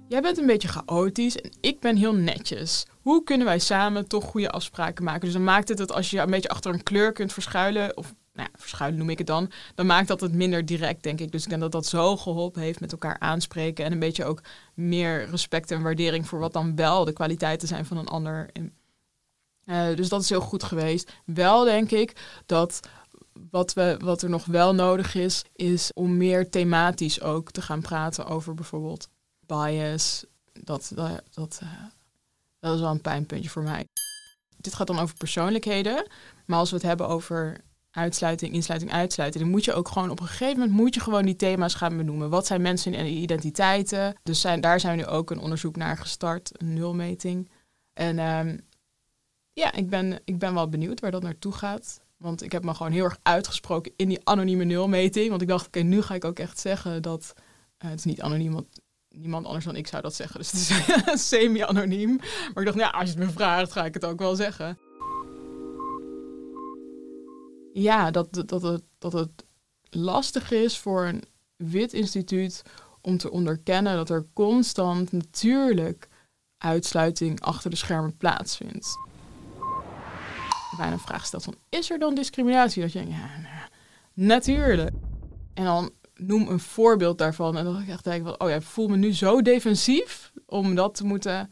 jij 0.07 0.21
bent 0.21 0.37
een 0.37 0.45
beetje 0.45 0.67
chaotisch 0.67 1.37
en 1.37 1.51
ik 1.61 1.79
ben 1.79 1.95
heel 1.95 2.13
netjes. 2.13 2.85
Hoe 3.01 3.23
kunnen 3.23 3.47
wij 3.47 3.59
samen 3.59 4.07
toch 4.07 4.23
goede 4.23 4.49
afspraken 4.49 5.03
maken? 5.03 5.21
Dus 5.21 5.33
dan 5.33 5.43
maakt 5.43 5.67
het 5.67 5.77
dat 5.77 5.91
als 5.91 6.09
je 6.09 6.19
een 6.19 6.29
beetje 6.29 6.49
achter 6.49 6.73
een 6.73 6.83
kleur 6.83 7.11
kunt 7.11 7.33
verschuilen, 7.33 7.97
of 7.97 8.13
nou 8.33 8.49
ja, 8.51 8.59
verschuilen 8.59 8.99
noem 8.99 9.09
ik 9.09 9.17
het 9.17 9.27
dan, 9.27 9.51
dan 9.75 9.85
maakt 9.85 10.07
dat 10.07 10.21
het 10.21 10.33
minder 10.33 10.65
direct, 10.65 11.03
denk 11.03 11.19
ik. 11.19 11.31
Dus 11.31 11.43
ik 11.43 11.49
denk 11.49 11.61
dat 11.61 11.71
dat 11.71 11.85
zo 11.85 12.17
geholpen 12.17 12.61
heeft 12.61 12.79
met 12.79 12.91
elkaar 12.91 13.19
aanspreken 13.19 13.85
en 13.85 13.91
een 13.91 13.99
beetje 13.99 14.25
ook 14.25 14.41
meer 14.73 15.29
respect 15.29 15.71
en 15.71 15.81
waardering 15.81 16.27
voor 16.27 16.39
wat 16.39 16.53
dan 16.53 16.75
wel 16.75 17.05
de 17.05 17.13
kwaliteiten 17.13 17.67
zijn 17.67 17.85
van 17.85 17.97
een 17.97 18.07
ander. 18.07 18.49
Uh, 19.71 19.95
dus 19.95 20.09
dat 20.09 20.21
is 20.21 20.29
heel 20.29 20.41
goed 20.41 20.63
geweest. 20.63 21.11
Wel 21.25 21.63
denk 21.63 21.91
ik 21.91 22.41
dat 22.45 22.79
wat, 23.49 23.73
we, 23.73 23.97
wat 24.03 24.21
er 24.21 24.29
nog 24.29 24.45
wel 24.45 24.75
nodig 24.75 25.15
is, 25.15 25.43
is 25.55 25.91
om 25.93 26.17
meer 26.17 26.49
thematisch 26.49 27.21
ook 27.21 27.51
te 27.51 27.61
gaan 27.61 27.81
praten 27.81 28.25
over 28.25 28.53
bijvoorbeeld 28.53 29.09
bias. 29.45 30.25
Dat, 30.53 30.91
dat, 30.95 31.23
dat, 31.33 31.59
uh, 31.63 31.69
dat 32.59 32.75
is 32.75 32.81
wel 32.81 32.91
een 32.91 33.01
pijnpuntje 33.01 33.49
voor 33.49 33.63
mij. 33.63 33.85
Dit 34.57 34.73
gaat 34.73 34.87
dan 34.87 34.99
over 34.99 35.15
persoonlijkheden. 35.15 36.07
Maar 36.45 36.59
als 36.59 36.69
we 36.69 36.75
het 36.75 36.85
hebben 36.85 37.07
over 37.07 37.57
uitsluiting, 37.91 38.53
insluiting, 38.53 38.91
uitsluiting, 38.91 39.43
dan 39.43 39.53
moet 39.53 39.65
je 39.65 39.73
ook 39.73 39.87
gewoon 39.87 40.09
op 40.09 40.19
een 40.19 40.27
gegeven 40.27 40.59
moment 40.59 40.77
moet 40.77 40.93
je 40.93 40.99
gewoon 40.99 41.25
die 41.25 41.35
thema's 41.35 41.73
gaan 41.73 41.97
benoemen. 41.97 42.29
Wat 42.29 42.47
zijn 42.47 42.61
mensen 42.61 42.93
en 42.93 43.05
identiteiten? 43.05 44.15
Dus 44.23 44.41
zijn, 44.41 44.61
daar 44.61 44.79
zijn 44.79 44.97
we 44.97 45.03
nu 45.03 45.09
ook 45.09 45.31
een 45.31 45.39
onderzoek 45.39 45.75
naar 45.75 45.97
gestart, 45.97 46.61
een 46.61 46.73
nulmeting. 46.73 47.49
En 47.93 48.19
um, 48.19 48.69
ja, 49.53 49.73
ik 49.73 49.89
ben, 49.89 50.19
ik 50.25 50.39
ben 50.39 50.53
wel 50.53 50.69
benieuwd 50.69 50.99
waar 50.99 51.11
dat 51.11 51.23
naartoe 51.23 51.51
gaat. 51.51 52.01
Want 52.17 52.43
ik 52.43 52.51
heb 52.51 52.63
me 52.63 52.73
gewoon 52.73 52.91
heel 52.91 53.03
erg 53.03 53.19
uitgesproken 53.23 53.91
in 53.95 54.07
die 54.07 54.19
anonieme 54.23 54.63
nulmeting. 54.63 55.29
Want 55.29 55.41
ik 55.41 55.47
dacht, 55.47 55.67
oké, 55.67 55.79
nu 55.79 56.01
ga 56.01 56.13
ik 56.13 56.25
ook 56.25 56.39
echt 56.39 56.59
zeggen 56.59 57.01
dat... 57.01 57.33
Uh, 57.35 57.89
het 57.89 57.99
is 57.99 58.05
niet 58.05 58.21
anoniem, 58.21 58.53
want 58.53 58.67
niemand 59.09 59.45
anders 59.45 59.65
dan 59.65 59.75
ik 59.75 59.87
zou 59.87 60.01
dat 60.01 60.15
zeggen. 60.15 60.39
Dus 60.39 60.51
het 60.51 61.13
is 61.13 61.27
semi-anoniem. 61.29 62.15
Maar 62.15 62.63
ik 62.63 62.65
dacht, 62.65 62.75
nou, 62.75 62.93
als 62.93 63.11
je 63.11 63.17
het 63.17 63.25
me 63.25 63.31
vraagt, 63.31 63.71
ga 63.71 63.85
ik 63.85 63.93
het 63.93 64.05
ook 64.05 64.19
wel 64.19 64.35
zeggen. 64.35 64.77
Ja, 67.73 68.11
dat, 68.11 68.33
dat, 68.33 68.61
het, 68.61 68.83
dat 68.97 69.13
het 69.13 69.45
lastig 69.89 70.51
is 70.51 70.77
voor 70.77 71.05
een 71.05 71.23
wit 71.55 71.93
instituut 71.93 72.61
om 73.01 73.17
te 73.17 73.31
onderkennen 73.31 73.95
dat 73.95 74.09
er 74.09 74.27
constant 74.33 75.11
natuurlijk 75.11 76.07
uitsluiting 76.57 77.41
achter 77.41 77.69
de 77.69 77.75
schermen 77.75 78.17
plaatsvindt 78.17 78.97
bijna 80.77 80.93
een 80.93 80.99
vraag 80.99 81.25
stelt 81.25 81.43
van, 81.43 81.55
is 81.69 81.91
er 81.91 81.99
dan 81.99 82.15
discriminatie? 82.15 82.81
Dat 82.81 82.91
je 82.91 82.99
denkt, 82.99 83.13
ja, 83.13 83.39
nou, 83.41 83.69
natuurlijk. 84.13 84.91
En 85.53 85.63
dan 85.63 85.91
noem 86.21 86.47
een 86.47 86.59
voorbeeld 86.59 87.17
daarvan. 87.17 87.57
En 87.57 87.63
dan 87.63 87.81
ik 87.81 87.87
echt 87.87 88.03
denk 88.03 88.25
van, 88.25 88.39
oh 88.39 88.49
ja, 88.49 88.55
ik 88.55 88.61
voel 88.61 88.87
me 88.87 88.97
nu 88.97 89.13
zo 89.13 89.41
defensief 89.41 90.31
om 90.45 90.75
dat 90.75 90.95
te 90.95 91.05
moeten... 91.05 91.51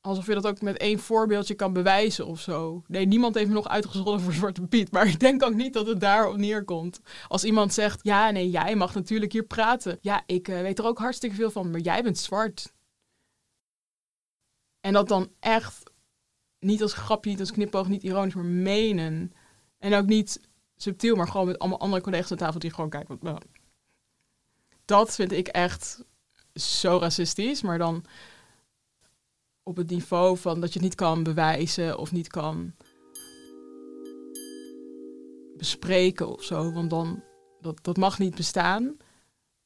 Alsof 0.00 0.26
je 0.26 0.34
dat 0.34 0.46
ook 0.46 0.60
met 0.60 0.76
één 0.76 0.98
voorbeeldje 0.98 1.54
kan 1.54 1.72
bewijzen 1.72 2.26
of 2.26 2.40
zo. 2.40 2.82
Nee, 2.86 3.06
niemand 3.06 3.34
heeft 3.34 3.48
me 3.48 3.54
nog 3.54 3.68
uitgescholden 3.68 4.20
voor 4.20 4.32
Zwarte 4.32 4.62
Piet. 4.62 4.92
Maar 4.92 5.06
ik 5.12 5.20
denk 5.20 5.42
ook 5.42 5.54
niet 5.54 5.72
dat 5.72 5.86
het 5.86 6.00
daarop 6.00 6.36
neerkomt. 6.36 7.00
Als 7.28 7.44
iemand 7.44 7.74
zegt, 7.74 8.00
ja, 8.02 8.30
nee, 8.30 8.50
jij 8.50 8.74
mag 8.74 8.94
natuurlijk 8.94 9.32
hier 9.32 9.44
praten. 9.44 9.98
Ja, 10.00 10.22
ik 10.26 10.48
uh, 10.48 10.60
weet 10.60 10.78
er 10.78 10.84
ook 10.84 10.98
hartstikke 10.98 11.36
veel 11.36 11.50
van, 11.50 11.70
maar 11.70 11.80
jij 11.80 12.02
bent 12.02 12.18
zwart. 12.18 12.72
En 14.80 14.92
dat 14.92 15.08
dan 15.08 15.30
echt 15.40 15.90
niet 16.58 16.82
als 16.82 16.92
grapje, 16.92 17.30
niet 17.30 17.40
als 17.40 17.52
knipoog, 17.52 17.88
niet 17.88 18.02
ironisch, 18.02 18.34
maar 18.34 18.44
menen. 18.44 19.32
En 19.78 19.94
ook 19.94 20.06
niet 20.06 20.40
subtiel, 20.76 21.16
maar 21.16 21.28
gewoon 21.28 21.46
met 21.46 21.58
allemaal 21.58 21.80
andere 21.80 22.02
collega's 22.02 22.30
aan 22.30 22.36
tafel 22.36 22.60
die 22.60 22.74
gewoon 22.74 22.90
kijken. 22.90 23.18
Nou, 23.20 23.38
dat 24.84 25.14
vind 25.14 25.32
ik 25.32 25.48
echt 25.48 26.04
zo 26.54 26.98
racistisch, 26.98 27.62
maar 27.62 27.78
dan 27.78 28.04
op 29.62 29.76
het 29.76 29.90
niveau 29.90 30.38
van 30.38 30.60
dat 30.60 30.72
je 30.72 30.78
het 30.78 30.88
niet 30.88 30.94
kan 30.94 31.22
bewijzen 31.22 31.98
of 31.98 32.12
niet 32.12 32.28
kan 32.28 32.74
bespreken 35.56 36.28
of 36.28 36.42
zo, 36.42 36.72
want 36.72 36.90
dan 36.90 37.22
dat, 37.60 37.78
dat 37.82 37.96
mag 37.96 38.18
niet 38.18 38.34
bestaan. 38.34 38.82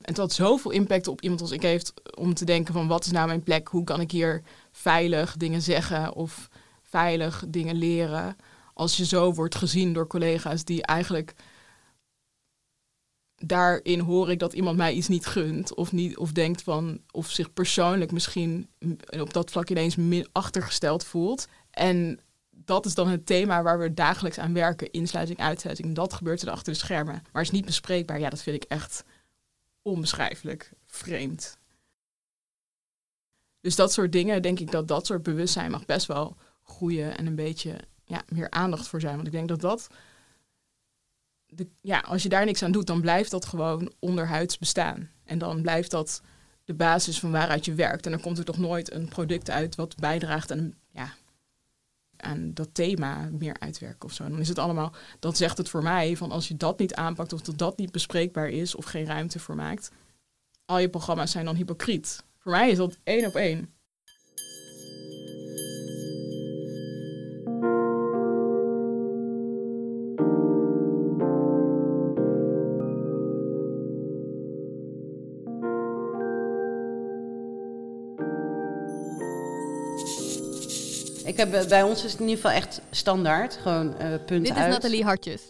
En 0.01 0.09
het 0.09 0.17
had 0.17 0.33
zoveel 0.33 0.71
impact 0.71 1.09
op 1.09 1.21
iemand 1.21 1.41
als 1.41 1.51
ik 1.51 1.63
heeft 1.63 2.17
om 2.17 2.35
te 2.35 2.45
denken 2.45 2.75
van 2.75 2.89
wat 2.89 3.05
is 3.05 3.11
nou 3.11 3.27
mijn 3.27 3.43
plek? 3.43 3.69
Hoe 3.69 3.85
kan 3.85 4.01
ik 4.01 4.11
hier 4.11 4.43
veilig 4.73 5.37
dingen 5.37 5.63
zeggen 5.63 6.15
of 6.15 6.50
veilig 6.91 7.45
dingen 7.49 7.75
leren? 7.75 8.37
Als 8.75 8.97
je 8.97 9.05
zo 9.05 9.35
wordt 9.35 9.55
gezien 9.55 9.93
door 9.93 10.07
collega's 10.07 10.65
die 10.65 10.83
eigenlijk 10.83 11.35
daarin 13.37 14.01
hoor 14.01 14.31
ik 14.31 14.39
dat 14.39 14.53
iemand 14.53 14.77
mij 14.77 14.93
iets 14.93 15.09
niet 15.09 15.27
gunt 15.27 15.75
of 15.75 15.93
niet 15.93 16.17
of 16.17 16.33
denkt 16.33 16.63
van 16.63 17.01
of 17.11 17.31
zich 17.31 17.53
persoonlijk 17.53 18.13
misschien 18.13 18.71
op 19.21 19.33
dat 19.33 19.51
vlak 19.51 19.71
ineens 19.71 20.27
achtergesteld 20.33 21.05
voelt. 21.05 21.49
En 21.71 22.21
dat 22.51 22.87
is 22.87 22.95
dan 22.95 23.09
het 23.09 23.27
thema 23.27 23.63
waar 23.63 23.79
we 23.79 23.95
dagelijks 23.95 24.39
aan 24.39 24.53
werken, 24.53 24.91
insluiting, 24.91 25.39
uitsluiting. 25.39 25.95
Dat 25.95 26.13
gebeurt 26.13 26.43
er 26.43 26.51
achter 26.51 26.73
de 26.73 26.79
schermen, 26.79 27.23
maar 27.33 27.43
is 27.43 27.51
niet 27.51 27.65
bespreekbaar. 27.65 28.21
Ja, 28.21 28.31
dat 28.31 28.43
vind 28.43 28.63
ik 28.65 28.71
echt 28.71 29.05
onbeschrijfelijk 29.83 30.73
vreemd. 30.87 31.59
Dus 33.61 33.77
dat 33.77 33.93
soort 33.93 34.13
dingen, 34.13 34.43
denk 34.43 34.61
ik 34.61 34.71
dat 34.71 34.89
dat 34.89 35.07
soort 35.07 35.23
bewustzijn 35.23 35.71
mag 35.71 35.85
best 35.85 36.07
wel 36.07 36.37
groeien 36.71 37.17
en 37.17 37.27
een 37.27 37.35
beetje 37.35 37.77
ja, 38.05 38.23
meer 38.29 38.51
aandacht 38.51 38.89
voor 38.89 39.01
zijn. 39.01 39.15
Want 39.15 39.27
ik 39.27 39.33
denk 39.33 39.49
dat 39.49 39.61
dat, 39.61 39.87
de, 41.47 41.69
ja, 41.81 41.99
als 41.99 42.23
je 42.23 42.29
daar 42.29 42.45
niks 42.45 42.63
aan 42.63 42.73
doet, 42.73 42.87
dan 42.87 43.01
blijft 43.01 43.31
dat 43.31 43.45
gewoon 43.45 43.93
onderhuids 43.99 44.59
bestaan. 44.59 45.11
En 45.25 45.39
dan 45.39 45.63
blijft 45.63 45.91
dat 45.91 46.23
de 46.65 46.75
basis 46.75 47.21
van 47.21 47.31
waaruit 47.31 47.65
je 47.65 47.75
werkt. 47.75 48.05
En 48.05 48.13
dan 48.13 48.21
komt 48.21 48.39
er 48.39 48.45
toch 48.45 48.59
nooit 48.59 48.93
een 48.93 49.09
product 49.09 49.51
uit 49.51 49.75
wat 49.75 49.97
bijdraagt 49.97 50.53
aan, 50.53 50.75
ja, 50.91 51.15
aan 52.17 52.55
dat 52.55 52.69
thema 52.73 53.29
meer 53.33 53.57
uitwerken 53.59 54.09
of 54.09 54.13
zo. 54.13 54.29
Dan 54.29 54.39
is 54.39 54.49
het 54.49 54.59
allemaal, 54.59 54.95
dat 55.19 55.37
zegt 55.37 55.59
het 55.59 55.69
voor 55.69 55.83
mij, 55.83 56.17
van 56.17 56.31
als 56.31 56.49
je 56.49 56.57
dat 56.57 56.79
niet 56.79 56.95
aanpakt 56.95 57.33
of 57.33 57.41
dat 57.41 57.59
dat 57.59 57.79
niet 57.79 57.93
bespreekbaar 57.93 58.49
is 58.49 58.75
of 58.75 58.85
geen 58.85 59.07
ruimte 59.07 59.39
voor 59.39 59.55
maakt, 59.55 59.91
al 60.65 60.79
je 60.79 60.89
programma's 60.89 61.31
zijn 61.31 61.45
dan 61.45 61.57
hypocriet. 61.57 62.25
Voor 62.39 62.53
mij 62.53 62.71
is 62.71 62.77
dat 62.77 62.99
één 63.05 63.27
op 63.27 63.35
één. 63.35 63.75
Heb, 81.41 81.53
eh, 81.53 81.69
bij 81.69 81.83
ons 81.83 82.05
is 82.05 82.13
het 82.13 82.21
in 82.21 82.29
ieder 82.29 82.43
geval 82.43 82.57
echt 82.57 82.81
standaard. 82.91 83.57
Gewoon 83.57 83.87
uh, 83.87 83.95
punt 84.27 84.47
Dit 84.47 84.57
uit. 84.57 84.67
is 84.67 84.73
Nathalie 84.73 85.05
Hartjes. 85.05 85.43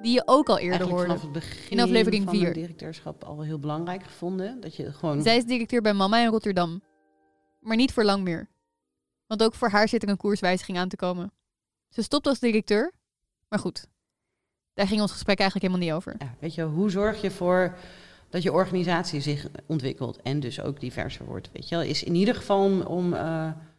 Die 0.00 0.12
je 0.12 0.22
ook 0.24 0.48
al 0.48 0.58
eerder 0.58 0.80
Eigenlijk 0.80 0.90
hoorde. 0.90 1.06
vanaf 1.06 1.22
het 1.22 1.32
begin 1.32 1.70
in 1.70 1.80
aflevering 1.80 2.24
van 2.24 2.32
4. 2.32 2.42
mijn 2.42 2.54
directeurschap 2.54 3.24
al 3.24 3.40
heel 3.40 3.58
belangrijk 3.58 4.02
gevonden. 4.02 4.60
Dat 4.60 4.76
je 4.76 4.92
gewoon... 4.92 5.22
Zij 5.22 5.36
is 5.36 5.44
directeur 5.44 5.82
bij 5.82 5.92
Mama 5.92 6.18
in 6.18 6.28
Rotterdam. 6.28 6.82
Maar 7.60 7.76
niet 7.76 7.92
voor 7.92 8.04
lang 8.04 8.22
meer. 8.22 8.48
Want 9.26 9.42
ook 9.42 9.54
voor 9.54 9.68
haar 9.68 9.88
zit 9.88 10.02
er 10.02 10.08
een 10.08 10.16
koerswijziging 10.16 10.78
aan 10.78 10.88
te 10.88 10.96
komen. 10.96 11.32
Ze 11.88 12.02
stopt 12.02 12.26
als 12.26 12.38
directeur. 12.38 12.92
Maar 13.48 13.58
goed, 13.58 13.86
daar 14.74 14.86
ging 14.86 15.00
ons 15.00 15.12
gesprek 15.12 15.38
eigenlijk 15.38 15.72
helemaal 15.72 15.88
niet 15.88 15.96
over. 15.96 16.14
Ja, 16.18 16.34
weet 16.40 16.54
je, 16.54 16.62
hoe 16.62 16.90
zorg 16.90 17.20
je 17.20 17.26
ervoor 17.28 17.76
dat 18.30 18.42
je 18.42 18.52
organisatie 18.52 19.20
zich 19.20 19.46
ontwikkelt 19.66 20.22
en 20.22 20.40
dus 20.40 20.60
ook 20.60 20.80
diverser 20.80 21.24
wordt? 21.24 21.50
Weet 21.52 21.68
je 21.68 21.88
is 21.88 22.02
in 22.02 22.14
ieder 22.14 22.34
geval 22.34 22.64
om, 22.64 22.80
om 22.80 23.12
eh, 23.14 23.46
het 23.46 23.71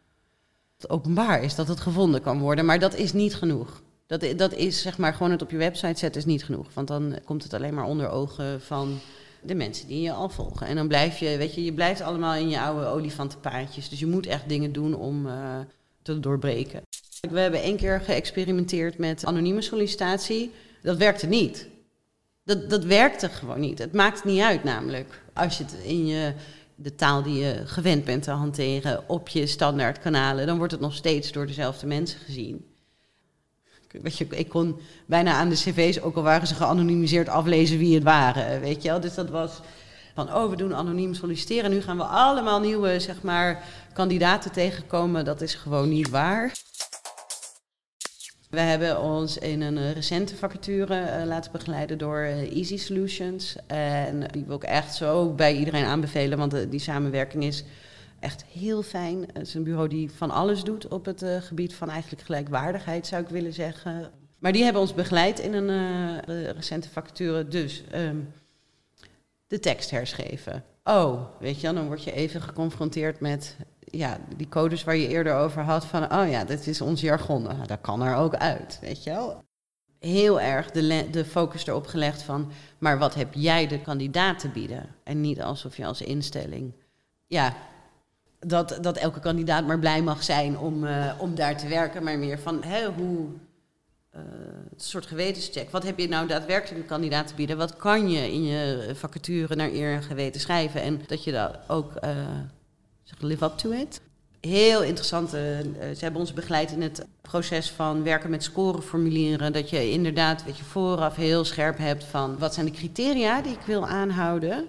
openbaar 0.88 1.42
is 1.42 1.54
dat 1.54 1.68
het 1.68 1.80
gevonden 1.80 2.22
kan 2.22 2.38
worden, 2.38 2.64
maar 2.64 2.78
dat 2.78 2.94
is 2.94 3.12
niet 3.12 3.34
genoeg. 3.34 3.82
Dat, 4.06 4.24
dat 4.36 4.52
is 4.52 4.82
zeg 4.82 4.98
maar 4.98 5.14
gewoon 5.14 5.30
het 5.30 5.42
op 5.42 5.50
je 5.50 5.56
website 5.56 5.98
zetten 5.98 6.20
is 6.20 6.26
niet 6.26 6.44
genoeg, 6.44 6.66
want 6.74 6.88
dan 6.88 7.18
komt 7.24 7.42
het 7.42 7.54
alleen 7.54 7.74
maar 7.74 7.84
onder 7.84 8.08
ogen 8.08 8.60
van 8.60 9.00
de 9.44 9.54
mensen 9.54 9.88
die 9.88 10.00
je 10.00 10.12
al 10.12 10.28
volgen. 10.28 10.66
En 10.66 10.76
dan 10.76 10.88
blijf 10.88 11.18
je, 11.18 11.36
weet 11.36 11.54
je, 11.54 11.64
je 11.64 11.72
blijft 11.72 12.00
allemaal 12.00 12.34
in 12.34 12.48
je 12.48 12.60
oude 12.60 12.86
olifantenpaadjes. 12.86 13.88
Dus 13.88 13.98
je 13.98 14.06
moet 14.06 14.26
echt 14.26 14.48
dingen 14.48 14.72
doen 14.72 14.94
om 14.94 15.26
uh, 15.26 15.58
te 16.02 16.20
doorbreken. 16.20 16.82
We 17.30 17.40
hebben 17.40 17.62
één 17.62 17.76
keer 17.76 18.00
geëxperimenteerd 18.00 18.98
met 18.98 19.24
anonieme 19.24 19.62
sollicitatie. 19.62 20.52
Dat 20.82 20.96
werkte 20.96 21.26
niet. 21.26 21.68
Dat, 22.44 22.70
dat 22.70 22.84
werkte 22.84 23.28
gewoon 23.28 23.60
niet. 23.60 23.78
Het 23.78 23.92
maakt 23.92 24.24
niet 24.24 24.40
uit 24.40 24.64
namelijk. 24.64 25.22
Als 25.32 25.58
je 25.58 25.64
het 25.64 25.74
in 25.84 26.06
je, 26.06 26.32
de 26.74 26.94
taal 26.94 27.22
die 27.22 27.38
je 27.38 27.62
gewend 27.64 28.04
bent 28.04 28.22
te 28.22 28.30
hanteren 28.30 29.08
op 29.08 29.28
je 29.28 29.46
standaard 29.46 29.98
kanalen, 29.98 30.46
dan 30.46 30.56
wordt 30.56 30.72
het 30.72 30.80
nog 30.80 30.94
steeds 30.94 31.32
door 31.32 31.46
dezelfde 31.46 31.86
mensen 31.86 32.20
gezien. 32.20 32.64
Weet 34.02 34.18
je, 34.18 34.26
ik 34.30 34.48
kon 34.48 34.80
bijna 35.06 35.32
aan 35.32 35.48
de 35.48 35.54
cv's, 35.54 36.00
ook 36.00 36.16
al 36.16 36.22
waren 36.22 36.46
ze 36.46 36.54
geanonimiseerd, 36.54 37.28
aflezen 37.28 37.78
wie 37.78 37.94
het 37.94 38.02
waren. 38.02 38.60
Weet 38.60 38.82
je 38.82 38.88
wel? 38.88 39.00
Dus 39.00 39.14
dat 39.14 39.30
was 39.30 39.60
van, 40.14 40.34
oh, 40.34 40.50
we 40.50 40.56
doen 40.56 40.74
anoniem 40.74 41.14
solliciteren. 41.14 41.70
Nu 41.70 41.82
gaan 41.82 41.96
we 41.96 42.02
allemaal 42.02 42.60
nieuwe, 42.60 43.00
zeg 43.00 43.22
maar, 43.22 43.64
kandidaten 43.92 44.52
tegenkomen. 44.52 45.24
Dat 45.24 45.40
is 45.40 45.54
gewoon 45.54 45.88
niet 45.88 46.10
waar. 46.10 46.52
We 48.54 48.60
hebben 48.60 49.00
ons 49.00 49.38
in 49.38 49.60
een 49.60 49.76
uh, 49.76 49.92
recente 49.92 50.36
vacature 50.36 50.94
uh, 50.94 51.26
laten 51.26 51.52
begeleiden 51.52 51.98
door 51.98 52.18
uh, 52.18 52.56
Easy 52.56 52.76
Solutions. 52.76 53.56
En 53.66 54.26
die 54.30 54.44
wil 54.44 54.56
ik 54.56 54.62
echt 54.62 54.94
zo 54.94 55.32
bij 55.32 55.56
iedereen 55.56 55.84
aanbevelen, 55.84 56.38
want 56.38 56.70
die 56.70 56.80
samenwerking 56.80 57.44
is 57.44 57.64
echt 58.20 58.44
heel 58.44 58.82
fijn. 58.82 59.26
Het 59.32 59.46
is 59.46 59.54
een 59.54 59.62
bureau 59.62 59.88
die 59.88 60.10
van 60.10 60.30
alles 60.30 60.64
doet 60.64 60.88
op 60.88 61.04
het 61.04 61.24
gebied 61.40 61.74
van 61.74 61.90
eigenlijk 61.90 62.22
gelijkwaardigheid, 62.22 63.06
zou 63.06 63.22
ik 63.22 63.28
willen 63.28 63.52
zeggen. 63.52 64.10
Maar 64.38 64.52
die 64.52 64.64
hebben 64.64 64.82
ons 64.82 64.94
begeleid 64.94 65.38
in 65.38 65.52
een 65.52 66.20
recente 66.52 66.88
vacature. 66.88 67.48
Dus 67.48 67.84
um, 67.94 68.32
de 69.46 69.58
tekst 69.58 69.90
herschreven. 69.90 70.64
Oh, 70.84 71.20
weet 71.40 71.60
je, 71.60 71.72
dan 71.72 71.86
word 71.86 72.04
je 72.04 72.12
even 72.12 72.42
geconfronteerd 72.42 73.20
met 73.20 73.56
ja, 73.78 74.18
die 74.36 74.48
codes 74.48 74.84
waar 74.84 74.96
je 74.96 75.08
eerder 75.08 75.34
over 75.34 75.62
had 75.62 75.84
van, 75.84 76.12
oh 76.12 76.30
ja, 76.30 76.44
dit 76.44 76.66
is 76.66 76.80
ons 76.80 77.00
jargon. 77.00 77.42
Nou, 77.42 77.66
dat 77.66 77.80
kan 77.80 78.02
er 78.02 78.16
ook 78.16 78.34
uit, 78.34 78.78
weet 78.80 79.04
je 79.04 79.10
wel. 79.10 79.42
Heel 79.98 80.40
erg 80.40 80.70
de, 80.70 81.08
de 81.10 81.24
focus 81.24 81.66
erop 81.66 81.86
gelegd 81.86 82.22
van, 82.22 82.52
maar 82.78 82.98
wat 82.98 83.14
heb 83.14 83.34
jij 83.34 83.66
de 83.66 83.80
kandidaat 83.80 84.38
te 84.38 84.48
bieden? 84.48 84.94
En 85.02 85.20
niet 85.20 85.42
alsof 85.42 85.76
je 85.76 85.86
als 85.86 86.00
instelling, 86.00 86.72
ja, 87.26 87.54
dat, 88.38 88.78
dat 88.80 88.96
elke 88.96 89.20
kandidaat 89.20 89.66
maar 89.66 89.78
blij 89.78 90.02
mag 90.02 90.22
zijn 90.22 90.58
om, 90.58 90.84
uh, 90.84 91.12
om 91.18 91.34
daar 91.34 91.56
te 91.56 91.68
werken, 91.68 92.02
maar 92.02 92.18
meer 92.18 92.38
van, 92.38 92.62
hè, 92.62 92.92
hoe, 92.92 93.28
uh, 94.16 94.22
een 94.70 94.80
soort 94.80 95.06
gewetenscheck. 95.06 95.70
Wat 95.70 95.82
heb 95.82 95.98
je 95.98 96.08
nou 96.08 96.26
daadwerkelijk 96.26 96.80
een 96.80 96.86
kandidaat 96.86 97.26
te 97.26 97.34
bieden? 97.34 97.56
Wat 97.56 97.76
kan 97.76 98.10
je 98.10 98.32
in 98.32 98.44
je 98.44 98.90
vacature 98.94 99.54
naar 99.54 99.70
eer 99.70 99.92
en 99.92 100.02
geweten 100.02 100.40
schrijven? 100.40 100.82
En 100.82 101.00
dat 101.06 101.24
je 101.24 101.32
dat 101.32 101.58
ook... 101.68 101.92
Uh, 102.04 102.10
live 103.18 103.44
up 103.44 103.56
to 103.56 103.70
it. 103.70 104.00
Heel 104.40 104.82
interessant. 104.82 105.34
Uh, 105.34 105.40
ze 105.80 105.98
hebben 105.98 106.20
ons 106.20 106.32
begeleid 106.32 106.72
in 106.72 106.82
het 106.82 107.06
proces 107.20 107.70
van 107.70 108.02
werken 108.02 108.30
met 108.30 108.42
scoreformulieren. 108.42 109.52
Dat 109.52 109.70
je 109.70 109.90
inderdaad 109.90 110.44
weet 110.44 110.56
je, 110.56 110.64
vooraf 110.64 111.16
heel 111.16 111.44
scherp 111.44 111.78
hebt 111.78 112.04
van 112.04 112.38
wat 112.38 112.54
zijn 112.54 112.66
de 112.66 112.72
criteria 112.72 113.42
die 113.42 113.52
ik 113.52 113.60
wil 113.60 113.86
aanhouden. 113.86 114.66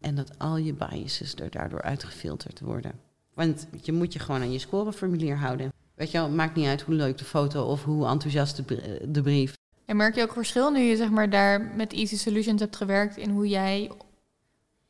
En 0.00 0.14
dat 0.14 0.38
al 0.38 0.56
je 0.56 0.72
biases 0.72 1.34
er 1.34 1.50
daardoor 1.50 1.82
uitgefilterd 1.82 2.60
worden. 2.60 2.92
Want 3.34 3.66
je 3.82 3.92
moet 3.92 4.12
je 4.12 4.18
gewoon 4.18 4.40
aan 4.40 4.52
je 4.52 4.58
scoreformulier 4.58 5.36
houden. 5.36 5.72
Weet 6.00 6.10
je 6.10 6.18
wel, 6.18 6.26
het 6.26 6.36
maakt 6.36 6.54
niet 6.54 6.66
uit 6.66 6.80
hoe 6.80 6.94
leuk 6.94 7.18
de 7.18 7.24
foto 7.24 7.64
of 7.64 7.84
hoe 7.84 8.06
enthousiast 8.06 8.68
de, 8.68 9.00
de 9.08 9.22
brief. 9.22 9.56
En 9.84 9.96
merk 9.96 10.14
je 10.14 10.22
ook 10.22 10.32
verschil 10.32 10.70
nu 10.70 10.80
je 10.80 10.96
zeg 10.96 11.10
maar, 11.10 11.30
daar 11.30 11.60
met 11.60 11.92
Easy 11.92 12.16
Solutions 12.16 12.60
hebt 12.60 12.76
gewerkt 12.76 13.16
in 13.16 13.30
hoe 13.30 13.48
jij 13.48 13.90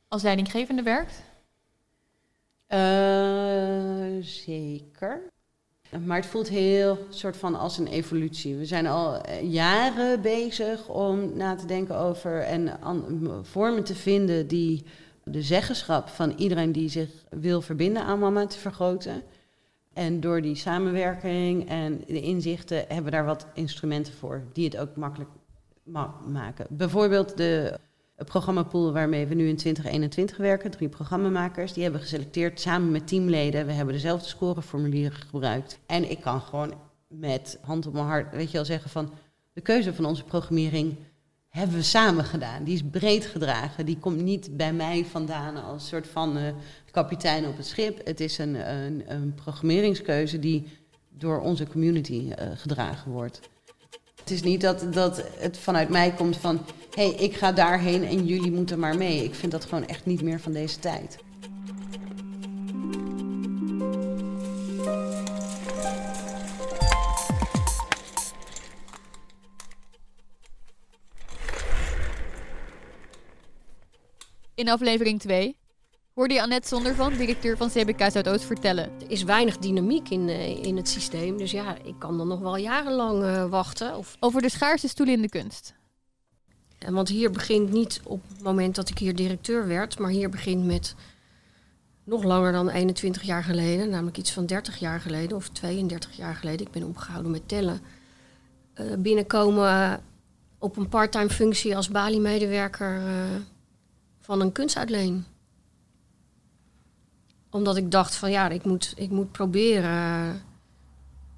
als 0.08 0.22
leidinggevende 0.22 0.82
werkt? 0.82 1.22
Uh, 2.68 4.24
zeker. 4.24 5.22
Maar 6.06 6.16
het 6.16 6.26
voelt 6.26 6.48
heel 6.48 7.06
soort 7.08 7.36
van 7.36 7.54
als 7.54 7.78
een 7.78 7.86
evolutie. 7.86 8.56
We 8.56 8.64
zijn 8.64 8.86
al 8.86 9.30
jaren 9.42 10.20
bezig 10.20 10.88
om 10.88 11.36
na 11.36 11.54
te 11.54 11.66
denken 11.66 11.96
over 11.96 12.42
en 12.42 12.78
vormen 13.42 13.84
te 13.84 13.94
vinden 13.94 14.46
die 14.48 14.84
de 15.24 15.42
zeggenschap 15.42 16.08
van 16.08 16.30
iedereen 16.36 16.72
die 16.72 16.88
zich 16.88 17.10
wil 17.30 17.60
verbinden 17.62 18.02
aan 18.02 18.18
mama 18.18 18.46
te 18.46 18.58
vergroten. 18.58 19.22
En 19.92 20.20
door 20.20 20.42
die 20.42 20.54
samenwerking 20.54 21.68
en 21.68 22.02
de 22.06 22.20
inzichten 22.20 22.78
hebben 22.78 23.04
we 23.04 23.10
daar 23.10 23.24
wat 23.24 23.46
instrumenten 23.54 24.12
voor 24.12 24.44
die 24.52 24.64
het 24.64 24.76
ook 24.76 24.96
makkelijk 24.96 25.30
ma 25.82 26.14
maken. 26.26 26.66
Bijvoorbeeld 26.68 27.36
de 27.36 27.78
programmapool 28.16 28.92
waarmee 28.92 29.26
we 29.26 29.34
nu 29.34 29.48
in 29.48 29.56
2021 29.56 30.36
werken, 30.36 30.70
drie 30.70 30.88
programmamakers, 30.88 31.72
die 31.72 31.82
hebben 31.82 32.00
geselecteerd 32.00 32.60
samen 32.60 32.90
met 32.90 33.08
teamleden. 33.08 33.66
We 33.66 33.72
hebben 33.72 33.94
dezelfde 33.94 34.28
scoreformulieren 34.28 35.12
gebruikt. 35.12 35.78
En 35.86 36.10
ik 36.10 36.20
kan 36.20 36.40
gewoon 36.40 36.74
met 37.08 37.58
hand 37.62 37.86
op 37.86 37.92
mijn 37.92 38.04
hart, 38.04 38.34
weet 38.34 38.50
je 38.50 38.56
wel, 38.56 38.64
zeggen 38.64 38.90
van 38.90 39.12
de 39.52 39.60
keuze 39.60 39.94
van 39.94 40.04
onze 40.04 40.24
programmering 40.24 40.96
hebben 41.50 41.76
we 41.76 41.82
samen 41.82 42.24
gedaan. 42.24 42.64
Die 42.64 42.74
is 42.74 42.82
breed 42.90 43.26
gedragen. 43.26 43.86
Die 43.86 43.98
komt 43.98 44.22
niet 44.22 44.56
bij 44.56 44.72
mij 44.72 45.04
vandaan 45.04 45.64
als 45.64 45.88
soort 45.88 46.06
van 46.06 46.36
uh, 46.36 46.42
kapitein 46.90 47.46
op 47.46 47.56
het 47.56 47.66
schip. 47.66 48.06
Het 48.06 48.20
is 48.20 48.38
een, 48.38 48.70
een, 48.70 49.02
een 49.06 49.34
programmeringskeuze 49.34 50.38
die 50.38 50.66
door 51.08 51.40
onze 51.40 51.66
community 51.66 52.28
uh, 52.28 52.46
gedragen 52.54 53.10
wordt. 53.10 53.40
Het 54.20 54.30
is 54.30 54.42
niet 54.42 54.60
dat, 54.60 54.92
dat 54.92 55.24
het 55.38 55.58
vanuit 55.58 55.88
mij 55.88 56.12
komt 56.12 56.36
van... 56.36 56.60
hé, 56.94 57.08
hey, 57.08 57.14
ik 57.14 57.36
ga 57.36 57.52
daarheen 57.52 58.04
en 58.04 58.26
jullie 58.26 58.52
moeten 58.52 58.78
maar 58.78 58.96
mee. 58.96 59.24
Ik 59.24 59.34
vind 59.34 59.52
dat 59.52 59.64
gewoon 59.64 59.86
echt 59.86 60.06
niet 60.06 60.22
meer 60.22 60.40
van 60.40 60.52
deze 60.52 60.78
tijd. 60.78 61.18
In 74.60 74.68
aflevering 74.68 75.20
2 75.20 75.56
hoorde 76.14 76.34
je 76.34 76.42
Annette 76.42 76.68
Zondervan, 76.68 77.16
directeur 77.16 77.56
van 77.56 77.68
CBK 77.68 78.10
Zuidoost, 78.10 78.44
vertellen. 78.44 78.84
Er 78.84 79.10
is 79.10 79.22
weinig 79.22 79.58
dynamiek 79.58 80.08
in, 80.08 80.28
uh, 80.28 80.64
in 80.64 80.76
het 80.76 80.88
systeem. 80.88 81.38
Dus 81.38 81.50
ja, 81.50 81.76
ik 81.82 81.94
kan 81.98 82.18
dan 82.18 82.28
nog 82.28 82.40
wel 82.40 82.56
jarenlang 82.56 83.22
uh, 83.22 83.46
wachten. 83.46 83.96
Of... 83.96 84.16
Over 84.18 84.42
de 84.42 84.48
schaarste 84.48 84.88
stoelen 84.88 85.14
in 85.14 85.22
de 85.22 85.28
kunst. 85.28 85.74
En 86.78 86.94
want 86.94 87.08
hier 87.08 87.30
begint 87.30 87.70
niet 87.70 88.00
op 88.04 88.22
het 88.28 88.42
moment 88.42 88.74
dat 88.74 88.88
ik 88.88 88.98
hier 88.98 89.14
directeur 89.14 89.66
werd, 89.66 89.98
maar 89.98 90.10
hier 90.10 90.28
begint 90.28 90.64
met 90.64 90.94
nog 92.04 92.22
langer 92.22 92.52
dan 92.52 92.68
21 92.68 93.22
jaar 93.22 93.44
geleden, 93.44 93.88
namelijk 93.88 94.16
iets 94.16 94.32
van 94.32 94.46
30 94.46 94.78
jaar 94.78 95.00
geleden 95.00 95.36
of 95.36 95.48
32 95.48 96.16
jaar 96.16 96.34
geleden. 96.34 96.66
Ik 96.66 96.72
ben 96.72 96.84
opgehouden 96.84 97.30
met 97.30 97.48
tellen. 97.48 97.80
Uh, 98.74 98.92
binnenkomen 98.98 100.02
op 100.58 100.76
een 100.76 100.88
parttime 100.88 101.30
functie 101.30 101.76
als 101.76 101.88
Bali-medewerker 101.88 103.02
van 104.30 104.40
een 104.40 104.52
kunstuitleen 104.52 105.26
omdat 107.50 107.76
ik 107.76 107.90
dacht 107.90 108.14
van 108.14 108.30
ja, 108.30 108.48
ik 108.48 108.64
moet, 108.64 108.92
ik 108.96 109.10
moet 109.10 109.32
proberen 109.32 110.28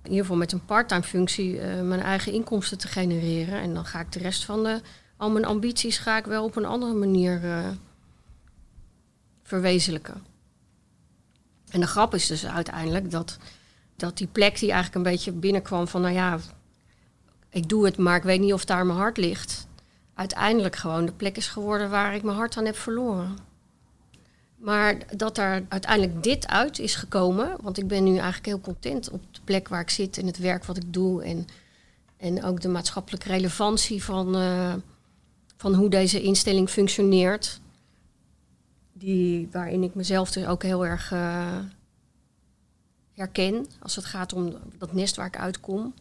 in 0.03 0.11
ieder 0.11 0.21
geval 0.21 0.37
met 0.37 0.53
een 0.53 0.65
parttime 0.65 1.03
functie 1.03 1.55
uh, 1.55 1.81
mijn 1.81 2.01
eigen 2.01 2.33
inkomsten 2.33 2.79
te 2.79 2.89
genereren. 2.89 3.61
En 3.61 3.75
dan 3.75 3.85
ga 3.85 4.01
ik 4.01 4.13
de 4.13 4.19
rest 4.19 4.45
van 4.45 4.63
de, 4.63 4.81
al 5.17 5.31
mijn 5.31 5.45
ambities 5.45 5.99
ga 5.99 6.19
ik 6.19 6.25
wel 6.25 6.45
op 6.45 6.57
een 6.57 6.65
andere 6.65 6.93
manier 6.93 7.45
uh, 7.45 7.69
verwezenlijken. 9.43 10.25
En 11.71 11.81
de 11.81 11.87
grap 11.87 12.15
is 12.15 12.27
dus 12.27 12.47
uiteindelijk 12.47 13.11
dat, 13.11 13.39
dat 13.97 14.17
die 14.17 14.27
plek 14.27 14.59
die 14.59 14.73
eigenlijk 14.73 14.95
een 14.95 15.13
beetje 15.13 15.33
binnenkwam 15.33 15.89
van 15.89 16.01
nou 16.01 16.15
ja, 16.15 16.39
ik 17.49 17.69
doe 17.69 17.85
het, 17.85 17.97
maar 17.97 18.17
ik 18.17 18.23
weet 18.23 18.41
niet 18.41 18.53
of 18.53 18.65
daar 18.65 18.87
mijn 18.87 18.99
hart 18.99 19.17
ligt. 19.17 19.67
Uiteindelijk 20.15 20.77
gewoon 20.77 21.07
de 21.07 21.13
plek 21.13 21.37
is 21.37 21.49
geworden 21.49 21.91
waar 21.91 22.15
ik 22.15 22.23
mijn 22.23 22.37
hart 22.37 22.57
aan 22.57 22.65
heb 22.65 22.77
verloren. 22.77 23.37
Maar 24.57 25.17
dat 25.17 25.39
er 25.39 25.65
uiteindelijk 25.69 26.23
dit 26.23 26.47
uit 26.47 26.79
is 26.79 26.95
gekomen, 26.95 27.57
want 27.61 27.79
ik 27.79 27.89
ben 27.89 28.05
nu 28.05 28.13
eigenlijk 28.13 28.47
heel 28.47 28.61
content 28.61 29.11
op 29.11 29.21
de 29.31 29.41
plek 29.45 29.69
waar 29.69 29.81
ik 29.81 29.91
zit 29.91 30.19
en 30.19 30.27
het 30.27 30.39
werk 30.39 30.65
wat 30.65 30.77
ik 30.77 30.93
doe 30.93 31.23
en, 31.23 31.47
en 32.17 32.45
ook 32.45 32.61
de 32.61 32.69
maatschappelijke 32.69 33.29
relevantie 33.29 34.05
van, 34.05 34.37
uh, 34.37 34.75
van 35.57 35.75
hoe 35.75 35.91
deze 35.91 36.23
instelling 36.23 36.71
functioneert. 36.71 37.61
Die, 38.93 39.49
waarin 39.53 39.83
ik 39.83 39.95
mezelf 39.95 40.31
dus 40.31 40.47
ook 40.47 40.63
heel 40.63 40.87
erg 40.87 41.13
uh, 41.13 41.59
herken 43.13 43.67
als 43.81 43.97
het 43.97 44.05
gaat 44.05 44.33
om 44.33 44.55
dat 44.79 44.93
nest 44.93 45.17
waar 45.17 45.27
ik 45.27 45.39
uitkom. 45.39 45.95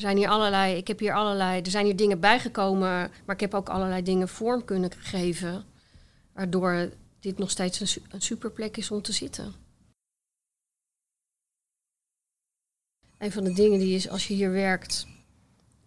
Er 0.00 0.06
zijn 0.06 0.18
hier 0.18 0.28
allerlei, 0.28 0.76
ik 0.76 0.88
heb 0.88 0.98
hier 0.98 1.14
allerlei, 1.14 1.60
er 1.60 1.70
zijn 1.70 1.84
hier 1.84 1.96
dingen 1.96 2.20
bijgekomen, 2.20 3.10
maar 3.24 3.34
ik 3.34 3.40
heb 3.40 3.54
ook 3.54 3.68
allerlei 3.68 4.02
dingen 4.02 4.28
vorm 4.28 4.64
kunnen 4.64 4.90
geven. 4.98 5.64
Waardoor 6.32 6.90
dit 7.18 7.38
nog 7.38 7.50
steeds 7.50 7.80
een, 7.80 8.20
superplek 8.20 8.76
is 8.76 8.90
om 8.90 9.02
te 9.02 9.12
zitten. 9.12 9.54
Een 13.18 13.32
van 13.32 13.44
de 13.44 13.52
dingen 13.52 13.78
die 13.78 13.94
is 13.94 14.08
als 14.08 14.28
je 14.28 14.34
hier 14.34 14.50
werkt, 14.50 15.06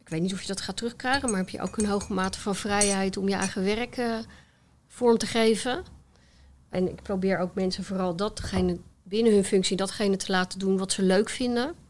ik 0.01 0.09
weet 0.09 0.21
niet 0.21 0.33
of 0.33 0.41
je 0.41 0.47
dat 0.47 0.61
gaat 0.61 0.77
terugkrijgen, 0.77 1.29
maar 1.29 1.39
heb 1.39 1.49
je 1.49 1.61
ook 1.61 1.77
een 1.77 1.85
hoge 1.85 2.13
mate 2.13 2.39
van 2.39 2.55
vrijheid 2.55 3.17
om 3.17 3.29
je 3.29 3.35
eigen 3.35 3.63
werk 3.63 4.23
vorm 4.87 5.17
te 5.17 5.27
geven. 5.27 5.83
En 6.69 6.89
ik 6.89 7.01
probeer 7.01 7.37
ook 7.37 7.55
mensen 7.55 7.83
vooral 7.83 8.15
datgene 8.15 8.79
binnen 9.03 9.33
hun 9.33 9.45
functie, 9.45 9.77
datgene 9.77 10.17
te 10.17 10.31
laten 10.31 10.59
doen 10.59 10.77
wat 10.77 10.91
ze 10.91 11.01
leuk 11.01 11.29
vinden. 11.29 11.82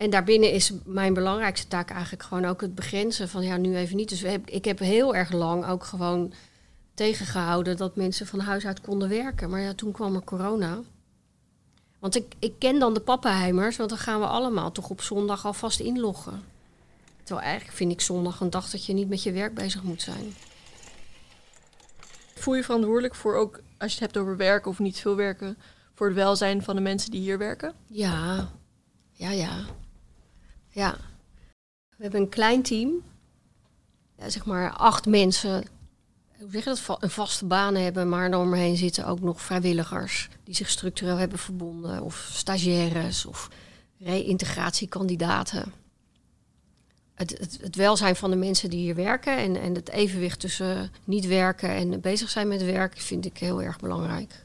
En 0.00 0.10
daarbinnen 0.10 0.52
is 0.52 0.72
mijn 0.84 1.14
belangrijkste 1.14 1.68
taak 1.68 1.90
eigenlijk 1.90 2.22
gewoon 2.22 2.44
ook 2.44 2.60
het 2.60 2.74
begrenzen 2.74 3.28
van 3.28 3.42
ja, 3.42 3.56
nu 3.56 3.76
even 3.76 3.96
niet. 3.96 4.08
Dus 4.08 4.22
ik 4.44 4.64
heb 4.64 4.78
heel 4.78 5.14
erg 5.14 5.32
lang 5.32 5.66
ook 5.66 5.84
gewoon 5.84 6.32
tegengehouden 6.94 7.76
dat 7.76 7.96
mensen 7.96 8.26
van 8.26 8.40
huis 8.40 8.66
uit 8.66 8.80
konden 8.80 9.08
werken. 9.08 9.50
Maar 9.50 9.60
ja, 9.60 9.74
toen 9.74 9.92
kwam 9.92 10.14
er 10.14 10.24
corona. 10.24 10.80
Want 11.98 12.16
ik, 12.16 12.34
ik 12.38 12.52
ken 12.58 12.78
dan 12.78 12.94
de 12.94 13.00
pappenheimers, 13.00 13.76
want 13.76 13.88
dan 13.88 13.98
gaan 13.98 14.20
we 14.20 14.26
allemaal 14.26 14.72
toch 14.72 14.90
op 14.90 15.00
zondag 15.00 15.46
alvast 15.46 15.80
inloggen. 15.80 16.42
Terwijl 17.22 17.46
eigenlijk 17.46 17.76
vind 17.76 17.92
ik 17.92 18.00
zondag 18.00 18.40
een 18.40 18.50
dag 18.50 18.70
dat 18.70 18.86
je 18.86 18.92
niet 18.92 19.08
met 19.08 19.22
je 19.22 19.32
werk 19.32 19.54
bezig 19.54 19.82
moet 19.82 20.02
zijn. 20.02 20.34
Voel 22.34 22.54
je 22.54 22.64
verantwoordelijk 22.64 23.14
voor 23.14 23.36
ook, 23.36 23.60
als 23.78 23.94
je 23.94 23.98
het 23.98 24.12
hebt 24.12 24.16
over 24.16 24.36
werken 24.36 24.70
of 24.70 24.78
niet 24.78 24.98
veel 24.98 25.16
werken, 25.16 25.58
voor 25.94 26.06
het 26.06 26.16
welzijn 26.16 26.62
van 26.62 26.74
de 26.76 26.82
mensen 26.82 27.10
die 27.10 27.20
hier 27.20 27.38
werken? 27.38 27.74
Ja, 27.86 28.50
ja, 29.12 29.30
ja. 29.30 29.64
Ja. 30.70 30.96
We 31.96 32.02
hebben 32.02 32.20
een 32.20 32.28
klein 32.28 32.62
team. 32.62 33.02
Zeg 34.26 34.44
maar 34.44 34.70
acht 34.70 35.06
mensen 35.06 35.64
hoe 36.40 36.50
zeg 36.50 36.64
je 36.64 36.70
dat, 36.86 37.02
een 37.02 37.10
vaste 37.10 37.44
baan 37.44 37.74
hebben, 37.74 38.08
maar 38.08 38.30
dan 38.30 38.40
omheen 38.40 38.76
zitten 38.76 39.06
ook 39.06 39.20
nog 39.20 39.42
vrijwilligers 39.42 40.28
die 40.44 40.54
zich 40.54 40.68
structureel 40.68 41.16
hebben 41.16 41.38
verbonden, 41.38 42.02
of 42.02 42.30
stagiaires 42.32 43.26
of 43.26 43.48
reïntegratiekandidaten. 43.98 45.72
Het, 47.14 47.38
het, 47.38 47.58
het, 47.60 47.76
welzijn 47.76 48.16
van 48.16 48.30
de 48.30 48.36
mensen 48.36 48.70
die 48.70 48.80
hier 48.80 48.94
werken 48.94 49.36
en, 49.36 49.56
en 49.56 49.74
het 49.74 49.88
evenwicht 49.88 50.40
tussen 50.40 50.92
niet 51.04 51.26
werken 51.26 51.70
en 51.70 52.00
bezig 52.00 52.30
zijn 52.30 52.48
met 52.48 52.64
werk 52.64 52.98
vind 52.98 53.24
ik 53.24 53.38
heel 53.38 53.62
erg 53.62 53.78
belangrijk. 53.78 54.44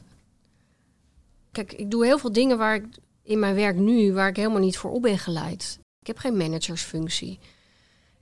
Kijk, 1.52 1.72
ik 1.72 1.90
doe 1.90 2.04
heel 2.04 2.18
veel 2.18 2.32
dingen 2.32 2.58
waar 2.58 2.74
ik 2.74 2.84
in 3.22 3.38
mijn 3.38 3.54
werk 3.54 3.76
nu, 3.76 4.12
waar 4.12 4.28
ik 4.28 4.36
helemaal 4.36 4.60
niet 4.60 4.78
voor 4.78 4.90
op 4.90 5.02
ben 5.02 5.18
geleid. 5.18 5.78
Ik 6.06 6.14
heb 6.14 6.20
geen 6.20 6.36
managersfunctie. 6.36 7.38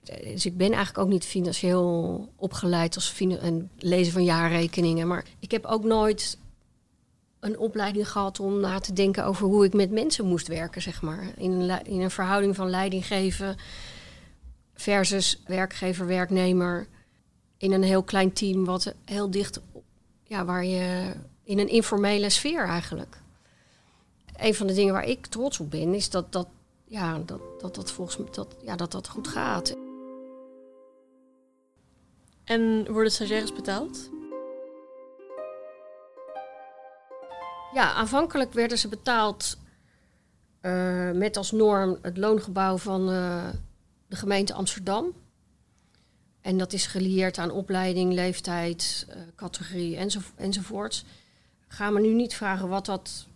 Dus 0.03 0.45
ik 0.45 0.57
ben 0.57 0.71
eigenlijk 0.71 0.97
ook 0.97 1.11
niet 1.11 1.25
financieel 1.25 2.29
opgeleid 2.35 2.95
als 2.95 3.19
een 3.19 3.69
lezen 3.77 4.13
van 4.13 4.23
jaarrekeningen. 4.23 5.07
Maar 5.07 5.25
ik 5.39 5.51
heb 5.51 5.65
ook 5.65 5.83
nooit 5.83 6.37
een 7.39 7.57
opleiding 7.57 8.09
gehad 8.09 8.39
om 8.39 8.59
na 8.59 8.79
te 8.79 8.93
denken 8.93 9.25
over 9.25 9.47
hoe 9.47 9.65
ik 9.65 9.73
met 9.73 9.91
mensen 9.91 10.25
moest 10.25 10.47
werken, 10.47 10.81
zeg 10.81 11.01
maar. 11.01 11.33
In 11.37 11.51
een, 11.51 11.85
in 11.85 12.01
een 12.01 12.11
verhouding 12.11 12.55
van 12.55 12.69
leiding 12.69 13.05
geven 13.05 13.57
versus 14.73 15.41
werkgever-werknemer. 15.45 16.87
In 17.57 17.71
een 17.71 17.83
heel 17.83 18.03
klein 18.03 18.33
team, 18.33 18.65
wat 18.65 18.93
heel 19.03 19.31
dicht, 19.31 19.59
ja, 20.23 20.45
waar 20.45 20.65
je 20.65 21.13
in 21.43 21.59
een 21.59 21.69
informele 21.69 22.29
sfeer 22.29 22.65
eigenlijk. 22.67 23.21
Een 24.37 24.55
van 24.55 24.67
de 24.67 24.73
dingen 24.73 24.93
waar 24.93 25.07
ik 25.07 25.25
trots 25.25 25.59
op 25.59 25.71
ben, 25.71 25.93
is 25.93 26.09
dat 26.09 26.31
dat, 26.31 26.47
ja, 26.85 27.19
dat, 27.19 27.41
dat, 27.59 27.75
dat 27.75 27.91
volgens 27.91 28.17
mij 28.17 28.27
dat, 28.31 28.55
ja, 28.61 28.75
dat, 28.75 28.91
dat 28.91 29.07
goed 29.07 29.27
gaat. 29.27 29.75
En 32.43 32.91
worden 32.91 33.11
stagiaires 33.11 33.53
betaald? 33.53 34.09
Ja, 37.73 37.93
aanvankelijk 37.93 38.53
werden 38.53 38.77
ze 38.77 38.87
betaald 38.87 39.57
uh, 40.61 41.11
met 41.11 41.37
als 41.37 41.51
norm 41.51 41.97
het 42.01 42.17
loongebouw 42.17 42.77
van 42.77 43.09
uh, 43.09 43.49
de 44.07 44.15
gemeente 44.15 44.53
Amsterdam. 44.53 45.13
En 46.41 46.57
dat 46.57 46.73
is 46.73 46.85
gelieerd 46.85 47.37
aan 47.37 47.51
opleiding, 47.51 48.13
leeftijd, 48.13 49.07
uh, 49.09 49.15
categorie 49.35 49.97
enzo 49.97 50.19
enzovoorts. 50.35 51.05
Ga 51.67 51.89
me 51.89 51.99
nu 51.99 52.13
niet 52.13 52.35
vragen 52.35 52.69
wat 52.69 52.85
dat, 52.85 53.27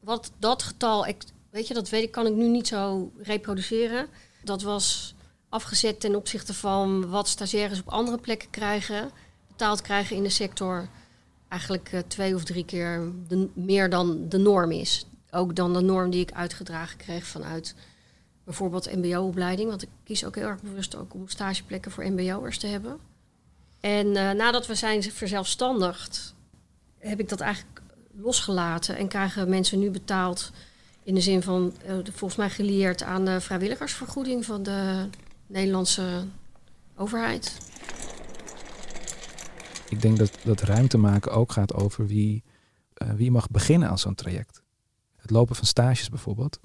wat 0.00 0.32
dat 0.38 0.62
getal, 0.62 1.06
weet 1.50 1.68
je, 1.68 1.74
dat 1.74 1.88
weet 1.88 2.02
ik, 2.02 2.10
kan 2.10 2.26
ik 2.26 2.34
nu 2.34 2.46
niet 2.46 2.66
zo 2.66 3.12
reproduceren. 3.18 4.06
Dat 4.44 4.62
was 4.62 5.14
afgezet 5.48 6.00
ten 6.00 6.14
opzichte 6.14 6.54
van 6.54 7.08
wat 7.08 7.28
stagiaires 7.28 7.80
op 7.80 7.88
andere 7.88 8.18
plekken 8.18 8.50
krijgen, 8.50 9.10
betaald 9.48 9.80
krijgen 9.80 10.16
in 10.16 10.22
de 10.22 10.28
sector, 10.28 10.88
eigenlijk 11.48 11.92
uh, 11.92 12.00
twee 12.00 12.34
of 12.34 12.44
drie 12.44 12.64
keer 12.64 13.12
de, 13.28 13.48
meer 13.54 13.90
dan 13.90 14.28
de 14.28 14.38
norm 14.38 14.70
is. 14.70 15.06
Ook 15.30 15.56
dan 15.56 15.72
de 15.72 15.80
norm 15.80 16.10
die 16.10 16.20
ik 16.20 16.32
uitgedragen 16.32 16.96
kreeg 16.96 17.26
vanuit 17.26 17.74
bijvoorbeeld 18.44 18.94
MBO-opleiding. 18.96 19.68
Want 19.68 19.82
ik 19.82 19.88
kies 20.04 20.24
ook 20.24 20.34
heel 20.34 20.46
erg 20.46 20.62
bewust 20.62 20.96
ook 20.96 21.14
om 21.14 21.28
stageplekken 21.28 21.90
voor 21.90 22.10
MBO'ers 22.10 22.58
te 22.58 22.66
hebben. 22.66 22.98
En 23.80 24.06
uh, 24.06 24.30
nadat 24.30 24.66
we 24.66 24.74
zijn 24.74 25.02
verzelfstandigd, 25.02 26.34
heb 26.98 27.20
ik 27.20 27.28
dat 27.28 27.40
eigenlijk 27.40 27.82
losgelaten 28.12 28.96
en 28.96 29.08
krijgen 29.08 29.48
mensen 29.48 29.78
nu 29.78 29.90
betaald 29.90 30.50
in 31.08 31.14
de 31.14 31.20
zin 31.20 31.42
van, 31.42 31.74
uh, 31.86 31.98
volgens 32.04 32.36
mij 32.36 32.50
geleerd 32.50 33.02
aan 33.02 33.24
de 33.24 33.40
vrijwilligersvergoeding 33.40 34.44
van 34.44 34.62
de 34.62 35.08
Nederlandse 35.46 36.26
overheid. 36.96 37.56
Ik 39.88 40.02
denk 40.02 40.18
dat, 40.18 40.38
dat 40.44 40.60
ruimte 40.60 40.98
maken 40.98 41.32
ook 41.32 41.52
gaat 41.52 41.74
over 41.74 42.06
wie, 42.06 42.44
uh, 43.02 43.12
wie 43.12 43.30
mag 43.30 43.50
beginnen 43.50 43.88
aan 43.88 43.98
zo'n 43.98 44.14
traject. 44.14 44.62
Het 45.16 45.30
lopen 45.30 45.56
van 45.56 45.66
stages 45.66 46.08
bijvoorbeeld. 46.08 46.60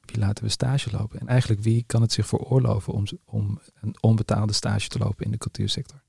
wie 0.00 0.18
laten 0.18 0.44
we 0.44 0.50
stage 0.50 0.90
lopen? 0.90 1.20
En 1.20 1.28
eigenlijk 1.28 1.60
wie 1.60 1.84
kan 1.86 2.02
het 2.02 2.12
zich 2.12 2.26
veroorloven 2.26 2.92
om, 2.92 3.04
om 3.24 3.60
een 3.80 3.96
onbetaalde 4.00 4.52
stage 4.52 4.88
te 4.88 4.98
lopen 4.98 5.24
in 5.24 5.30
de 5.30 5.38
cultuursector? 5.38 6.02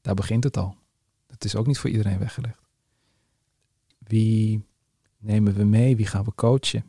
Daar 0.00 0.14
begint 0.14 0.44
het 0.44 0.56
al. 0.56 0.76
Het 1.26 1.44
is 1.44 1.56
ook 1.56 1.66
niet 1.66 1.78
voor 1.78 1.90
iedereen 1.90 2.18
weggelegd. 2.18 2.60
Wie 3.98 4.70
nemen 5.22 5.54
we 5.54 5.64
mee? 5.64 5.96
Wie 5.96 6.06
gaan 6.06 6.24
we 6.24 6.34
coachen? 6.34 6.84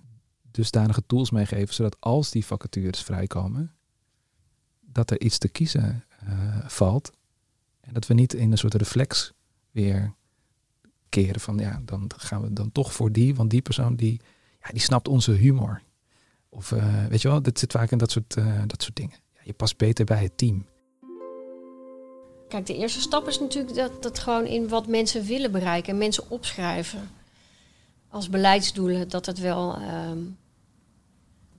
Dusdanige 0.52 1.04
tools 1.06 1.32
meegeven, 1.32 1.74
zodat 1.74 1.98
als 2.00 2.32
die 2.32 2.46
vacatures 2.46 3.02
vrijkomen, 3.02 3.74
dat 4.82 5.12
er 5.12 5.22
iets 5.22 5.38
te 5.38 5.50
kiezen 5.50 6.04
eh, 6.20 6.68
valt. 6.68 7.12
En 7.82 7.94
dat 7.94 8.08
we 8.08 8.14
niet 8.14 8.34
in 8.34 8.52
een 8.52 8.58
soort 8.58 8.74
reflex 8.74 9.34
weer 9.72 10.14
keren 11.10 11.42
van 11.42 11.58
ja, 11.58 11.82
dan 11.86 12.12
gaan 12.18 12.42
we 12.42 12.54
dan 12.54 12.72
toch 12.72 12.94
voor 12.94 13.12
die, 13.12 13.36
want 13.36 13.50
die 13.50 13.62
persoon 13.62 13.96
die, 13.96 14.22
ja, 14.62 14.70
die 14.72 14.82
snapt 14.82 15.08
onze 15.08 15.32
humor. 15.32 15.82
Of 16.50 16.72
eh, 16.72 17.06
weet 17.06 17.22
je 17.22 17.28
wel, 17.28 17.42
dat 17.42 17.60
zit 17.60 17.72
vaak 17.72 17.92
in 17.92 17.98
dat 17.98 18.12
soort, 18.12 18.36
eh, 18.36 18.62
dat 18.68 18.82
soort 18.82 18.96
dingen. 18.96 19.18
Ja, 19.34 19.42
je 19.44 19.54
past 19.54 19.78
beter 19.78 20.06
bij 20.06 20.24
het 20.24 20.38
team. 20.38 20.66
Kijk, 22.48 22.66
de 22.66 22.78
eerste 22.78 23.02
stap 23.02 23.28
is 23.28 23.40
natuurlijk 23.40 23.76
dat, 23.76 24.04
dat 24.04 24.20
gewoon 24.20 24.46
in 24.46 24.68
wat 24.68 24.88
mensen 24.88 25.26
willen 25.26 25.52
bereiken 25.52 25.92
en 25.92 25.98
mensen 25.98 26.30
opschrijven. 26.30 27.10
Als 28.14 28.30
beleidsdoelen, 28.30 29.10
dat 29.10 29.26
het 29.26 29.40
wel. 29.40 29.76
ehm, 29.76 30.20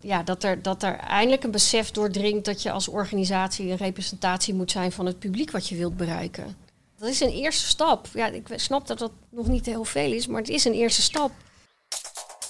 ja, 0.01 0.23
dat 0.23 0.45
er, 0.45 0.63
dat 0.63 0.83
er 0.83 0.97
eindelijk 0.97 1.45
een 1.45 1.51
besef 1.51 1.91
doordringt 1.91 2.45
dat 2.45 2.63
je 2.63 2.71
als 2.71 2.89
organisatie 2.89 3.71
een 3.71 3.77
representatie 3.77 4.55
moet 4.55 4.71
zijn 4.71 4.93
van 4.93 5.07
het 5.07 5.19
publiek 5.19 5.51
wat 5.51 5.69
je 5.69 5.77
wilt 5.77 5.97
bereiken. 5.97 6.57
Dat 6.97 7.09
is 7.09 7.21
een 7.21 7.31
eerste 7.31 7.67
stap. 7.67 8.09
Ja, 8.13 8.27
ik 8.27 8.49
snap 8.57 8.87
dat 8.87 8.99
dat 8.99 9.13
nog 9.31 9.47
niet 9.47 9.67
heel 9.67 9.85
veel 9.85 10.13
is, 10.13 10.27
maar 10.27 10.41
het 10.41 10.49
is 10.49 10.65
een 10.65 10.73
eerste 10.73 11.03
stap. 11.03 11.33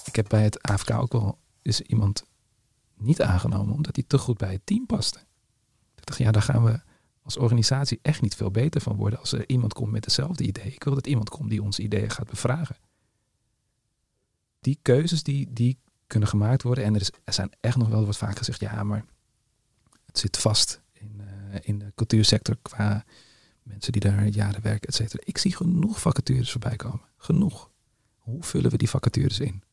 Ik 0.05 0.15
heb 0.15 0.29
bij 0.29 0.43
het 0.43 0.61
AFK 0.61 0.91
ook 0.91 1.11
wel 1.11 1.37
is 1.61 1.81
iemand 1.81 2.23
niet 2.97 3.21
aangenomen 3.21 3.75
omdat 3.75 3.95
hij 3.95 4.05
te 4.07 4.17
goed 4.17 4.37
bij 4.37 4.51
het 4.51 4.65
team 4.65 4.85
paste. 4.85 5.19
Ik 5.95 6.05
dacht, 6.05 6.19
ja, 6.19 6.31
daar 6.31 6.41
gaan 6.41 6.63
we 6.63 6.79
als 7.23 7.37
organisatie 7.37 7.99
echt 8.01 8.21
niet 8.21 8.35
veel 8.35 8.51
beter 8.51 8.81
van 8.81 8.95
worden 8.95 9.19
als 9.19 9.31
er 9.31 9.49
iemand 9.49 9.73
komt 9.73 9.91
met 9.91 10.03
dezelfde 10.03 10.43
ideeën. 10.43 10.73
Ik 10.73 10.83
wil 10.83 10.95
dat 10.95 11.07
iemand 11.07 11.29
komt 11.29 11.49
die 11.49 11.63
onze 11.63 11.81
ideeën 11.81 12.09
gaat 12.09 12.29
bevragen. 12.29 12.75
Die 14.65 14.79
keuzes 14.81 15.23
die, 15.23 15.53
die 15.53 15.77
kunnen 16.07 16.29
gemaakt 16.29 16.63
worden. 16.63 16.83
En 16.83 16.95
er, 16.95 17.01
is, 17.01 17.11
er 17.23 17.33
zijn 17.33 17.51
echt 17.59 17.77
nog 17.77 17.87
wel 17.87 18.05
wat 18.05 18.17
vaak 18.17 18.37
gezegd, 18.37 18.59
ja, 18.59 18.83
maar 18.83 19.05
het 20.05 20.19
zit 20.19 20.37
vast 20.37 20.81
in, 20.93 21.21
eh, 21.21 21.59
in 21.61 21.79
de 21.79 21.91
cultuursector 21.95 22.57
qua 22.61 23.05
mensen 23.63 23.91
die 23.91 24.01
daar 24.01 24.27
jaren 24.27 24.61
werken, 24.61 24.87
et 24.87 24.95
cetera. 24.95 25.23
Ik 25.25 25.37
zie 25.37 25.55
genoeg 25.55 25.99
vacatures 25.99 26.51
voorbij 26.51 26.75
komen. 26.75 27.01
Genoeg. 27.17 27.69
Hoe 28.17 28.43
vullen 28.43 28.71
we 28.71 28.77
die 28.77 28.89
vacatures 28.89 29.39
in? 29.39 29.63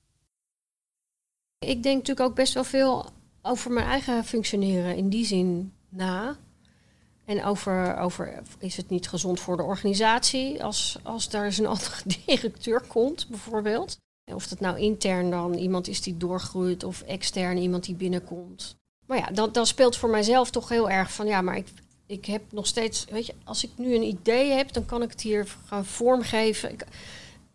Ik 1.58 1.82
denk 1.82 1.96
natuurlijk 1.96 2.28
ook 2.28 2.34
best 2.34 2.54
wel 2.54 2.64
veel 2.64 3.10
over 3.42 3.70
mijn 3.70 3.86
eigen 3.86 4.24
functioneren 4.24 4.96
in 4.96 5.08
die 5.08 5.24
zin 5.24 5.72
na. 5.88 6.36
En 7.24 7.44
over, 7.44 7.96
over 7.96 8.42
is 8.58 8.76
het 8.76 8.88
niet 8.88 9.08
gezond 9.08 9.40
voor 9.40 9.56
de 9.56 9.62
organisatie 9.62 10.64
als, 10.64 10.98
als 11.02 11.28
daar 11.28 11.44
eens 11.44 11.58
een 11.58 11.66
andere 11.76 12.02
directeur 12.04 12.80
komt, 12.80 13.28
bijvoorbeeld. 13.28 14.00
Of 14.24 14.50
het 14.50 14.60
nou 14.60 14.78
intern 14.78 15.30
dan 15.30 15.54
iemand 15.54 15.88
is 15.88 16.00
die 16.00 16.16
doorgroeit 16.16 16.84
of 16.84 17.02
extern 17.02 17.56
iemand 17.56 17.84
die 17.84 17.94
binnenkomt. 17.94 18.76
Maar 19.06 19.18
ja, 19.18 19.30
dan, 19.30 19.52
dan 19.52 19.66
speelt 19.66 19.96
voor 19.96 20.10
mijzelf 20.10 20.50
toch 20.50 20.68
heel 20.68 20.90
erg 20.90 21.12
van 21.12 21.26
ja, 21.26 21.40
maar 21.40 21.56
ik, 21.56 21.68
ik 22.06 22.24
heb 22.24 22.42
nog 22.50 22.66
steeds, 22.66 23.04
weet 23.10 23.26
je, 23.26 23.34
als 23.44 23.64
ik 23.64 23.70
nu 23.76 23.94
een 23.94 24.02
idee 24.02 24.50
heb, 24.50 24.72
dan 24.72 24.86
kan 24.86 25.02
ik 25.02 25.10
het 25.10 25.20
hier 25.20 25.56
gaan 25.66 25.84
vormgeven. 25.84 26.72
Ik, 26.72 26.86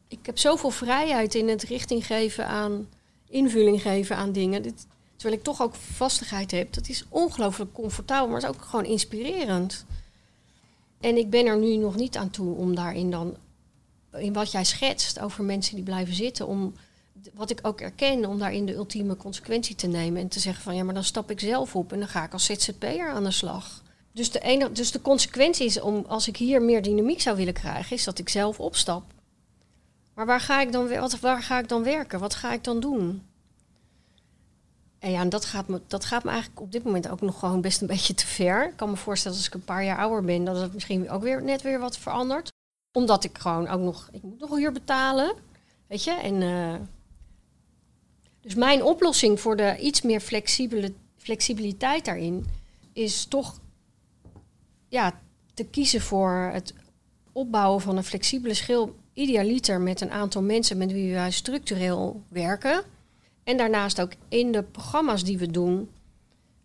ik 0.08 0.26
heb 0.26 0.38
zoveel 0.38 0.70
vrijheid 0.70 1.36
in 1.36 1.50
het 1.50 1.64
richting 1.64 2.06
geven 2.06 2.48
aan, 2.48 2.90
invulling 3.30 3.82
geven 3.82 4.16
aan 4.16 4.32
dingen. 4.32 4.62
Dit, 4.62 4.88
terwijl 5.16 5.38
ik 5.38 5.44
toch 5.44 5.62
ook 5.62 5.76
vastigheid 5.76 6.52
heb. 6.52 6.74
Dat 6.74 6.90
is 6.90 7.06
ongelooflijk 7.10 7.74
comfortabel, 7.74 8.28
maar 8.28 8.42
het 8.42 8.50
is 8.50 8.56
ook 8.56 8.66
gewoon 8.66 8.86
inspirerend. 8.86 9.86
En 11.00 11.18
ik 11.18 11.30
ben 11.30 11.46
er 11.46 11.58
nu 11.58 11.76
nog 11.76 11.96
niet 11.96 12.18
aan 12.18 12.30
toe 12.30 12.56
om 12.56 12.76
daarin 12.76 13.12
dan, 13.12 13.36
in 14.20 14.34
wat 14.34 14.52
jij 14.52 14.64
schetst 14.64 15.20
over 15.20 15.44
mensen 15.44 15.76
die 15.76 15.84
blijven 15.84 16.14
zitten, 16.14 16.48
om 16.48 16.74
wat 17.34 17.50
ik 17.50 17.60
ook 17.62 17.82
erken, 17.82 18.26
om 18.26 18.40
daarin 18.40 18.66
de 18.66 18.74
ultieme 18.74 19.18
consequentie 19.18 19.76
te 19.76 19.88
nemen 19.88 20.22
en 20.22 20.28
te 20.28 20.40
zeggen 20.40 20.64
van 20.64 20.76
ja, 20.76 20.84
maar 20.84 20.94
dan 20.94 21.04
stap 21.04 21.32
ik 21.32 21.40
zelf 21.40 21.76
op 21.76 21.92
en 21.92 22.00
dan 22.00 22.08
ga 22.08 22.24
ik 22.24 22.34
als 22.34 22.46
ZZP'er 22.46 23.10
aan 23.10 23.24
de 23.24 23.32
slag. 23.32 23.84
Dus 24.12 24.32
de, 24.32 24.40
enige, 24.40 24.72
dus 24.72 24.92
de 24.92 25.02
consequentie 25.02 25.66
is, 25.66 25.80
om, 25.80 26.06
als 26.08 26.28
ik 26.28 26.38
hier 26.38 26.62
meer 26.62 26.82
dynamiek 26.82 27.22
zou 27.22 27.38
willen 27.38 27.54
krijgen, 27.54 27.96
is 27.96 28.04
dat 28.04 28.20
ik 28.20 28.30
zelf 28.30 28.60
opstap. 28.60 29.04
Maar 30.14 30.26
waar 30.26 30.40
ga 30.40 30.62
ik 30.62 30.72
dan, 30.72 31.00
wat, 31.00 31.20
waar 31.20 31.44
ga 31.44 31.60
ik 31.60 31.68
dan 31.70 31.84
werken? 31.84 32.20
Wat 32.20 32.36
ga 32.36 32.54
ik 32.54 32.64
dan 32.64 32.80
doen? 32.80 33.22
En 35.00 35.12
ja, 35.12 35.22
en 35.22 35.30
dat 35.30 35.46
gaat, 35.46 35.68
me, 35.68 35.82
dat 35.88 36.06
gaat 36.06 36.24
me 36.24 36.30
eigenlijk 36.30 36.62
op 36.62 36.72
dit 36.72 36.84
moment 36.84 37.10
ook 37.10 37.22
nog 37.22 37.40
gewoon 37.40 37.62
best 37.62 37.82
een 37.82 37.88
beetje 37.96 38.14
te 38.14 38.28
ver. 38.28 38.68
Ik 38.68 38.76
kan 38.76 38.90
me 38.90 38.96
voorstellen 38.96 39.38
als 39.38 39.48
ik 39.48 39.54
een 39.54 39.64
paar 39.64 39.84
jaar 39.84 39.98
ouder 39.98 40.24
ben, 40.24 40.44
dat 40.44 40.62
het 40.62 40.74
misschien 40.74 41.10
ook 41.10 41.22
weer 41.22 41.44
net 41.44 41.62
weer 41.62 41.80
wat 41.80 41.98
verandert. 41.98 42.52
Omdat 42.98 43.24
ik 43.24 43.38
gewoon 43.38 43.68
ook 43.68 43.82
nog, 43.82 44.10
ik 44.12 44.24
moet 44.24 44.40
nog 44.40 44.56
huur 44.56 44.72
betalen. 44.72 45.36
Weet 45.88 46.04
je? 46.04 46.12
En, 46.12 46.42
uh, 46.42 46.76
dus 48.42 48.56
mijn 48.56 48.84
oplossing 48.84 49.40
voor 49.40 49.56
de 49.56 49.78
iets 49.80 50.02
meer 50.02 50.20
flexibele, 50.20 50.94
flexibiliteit 51.18 52.06
daarin 52.06 52.46
is 52.94 53.26
toch 53.26 53.60
ja, 54.88 55.20
te 55.54 55.66
kiezen 55.66 56.02
voor 56.02 56.50
het 56.54 56.74
opbouwen 57.32 57.82
van 57.82 57.98
een 57.98 58.04
flexibele 58.04 58.54
schil, 58.54 58.96
idealiter 59.14 59.82
met 59.82 60.02
een 60.02 60.12
aantal 60.12 60.42
mensen 60.42 60.78
met 60.78 60.92
wie 60.92 61.14
wij 61.14 61.32
structureel 61.32 62.22
werken. 62.28 62.84
En 63.44 63.58
daarnaast 63.58 64.02
ook 64.02 64.12
in 64.30 64.52
de 64.52 64.64
programma's 64.64 65.24
die 65.24 65.38
we 65.38 65.52
doen, 65.52 65.90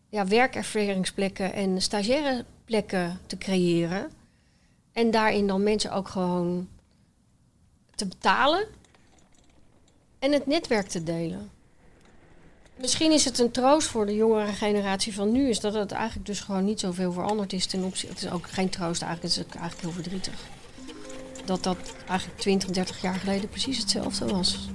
ja, 0.09 0.27
werkervaringsplekken 0.27 1.53
en 1.53 1.83
stagiaire 1.83 2.45
plekken 2.65 3.21
te 3.27 3.39
creëren. 3.39 4.22
En 4.93 5.11
daarin 5.11 5.47
dan 5.47 5.63
mensen 5.63 5.93
ook 5.93 6.09
gewoon 6.09 6.69
te 7.95 8.07
betalen 8.07 8.67
en 10.19 10.33
het 10.33 10.47
netwerk 10.47 10.89
te 10.89 11.03
delen. 11.03 11.51
Misschien 12.77 13.13
is 13.13 13.25
het 13.25 13.39
een 13.39 13.51
troost 13.51 13.89
voor 13.89 14.07
de 14.07 14.15
jongere 14.15 14.53
generatie 14.53 15.15
van 15.15 15.33
nu, 15.33 15.49
is 15.49 15.61
dat 15.61 15.75
het 15.75 15.93
eigenlijk 15.93 16.27
dus 16.27 16.41
gewoon 16.41 16.65
niet 16.65 16.81
zoveel 16.81 17.13
veranderd 17.13 17.53
is 17.53 17.67
ten 17.67 17.85
opzichte. 17.85 18.15
Het 18.15 18.25
is 18.25 18.31
ook 18.31 18.49
geen 18.49 18.69
troost, 18.69 19.03
eigenlijk 19.03 19.35
het 19.35 19.45
is 19.47 19.53
eigenlijk 19.53 19.81
heel 19.81 20.03
verdrietig. 20.03 20.35
Dat 21.45 21.63
dat 21.63 21.77
eigenlijk 22.09 22.41
20, 22.41 22.71
30 22.71 23.01
jaar 23.01 23.15
geleden 23.15 23.49
precies 23.49 23.79
hetzelfde 23.79 24.27
was. 24.27 24.69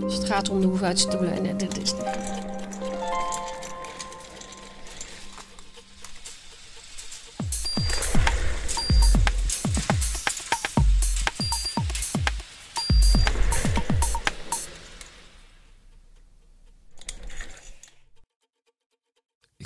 Dus 0.00 0.14
het 0.14 0.24
gaat 0.24 0.48
om 0.48 0.60
de 0.60 0.66
hoeveelheid 0.66 0.98
stoelen 0.98 1.46
en 1.46 1.56
dit 1.56 1.78
is. 1.78 1.92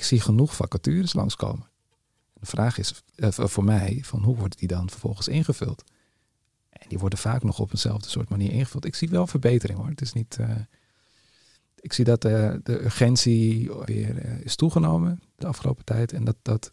Zie 0.05 0.21
genoeg 0.21 0.55
vacatures 0.55 1.13
langskomen. 1.13 1.69
De 2.33 2.45
vraag 2.45 2.77
is 2.77 3.03
uh, 3.15 3.29
voor 3.31 3.63
mij, 3.63 4.01
van 4.03 4.23
hoe 4.23 4.35
worden 4.35 4.57
die 4.57 4.67
dan 4.67 4.89
vervolgens 4.89 5.27
ingevuld? 5.27 5.83
En 6.69 6.89
die 6.89 6.99
worden 6.99 7.19
vaak 7.19 7.43
nog 7.43 7.59
op 7.59 7.71
eenzelfde 7.71 8.09
soort 8.09 8.29
manier 8.29 8.51
ingevuld. 8.51 8.85
Ik 8.85 8.95
zie 8.95 9.09
wel 9.09 9.27
verbetering 9.27 9.79
hoor. 9.79 9.89
Het 9.89 10.01
is 10.01 10.13
niet. 10.13 10.37
Uh, 10.39 10.55
ik 11.79 11.93
zie 11.93 12.05
dat 12.05 12.25
uh, 12.25 12.53
de 12.63 12.83
urgentie 12.83 13.71
weer 13.85 14.43
is 14.43 14.55
toegenomen 14.55 15.21
de 15.35 15.47
afgelopen 15.47 15.85
tijd. 15.85 16.13
En 16.13 16.23
dat, 16.23 16.35
dat 16.41 16.71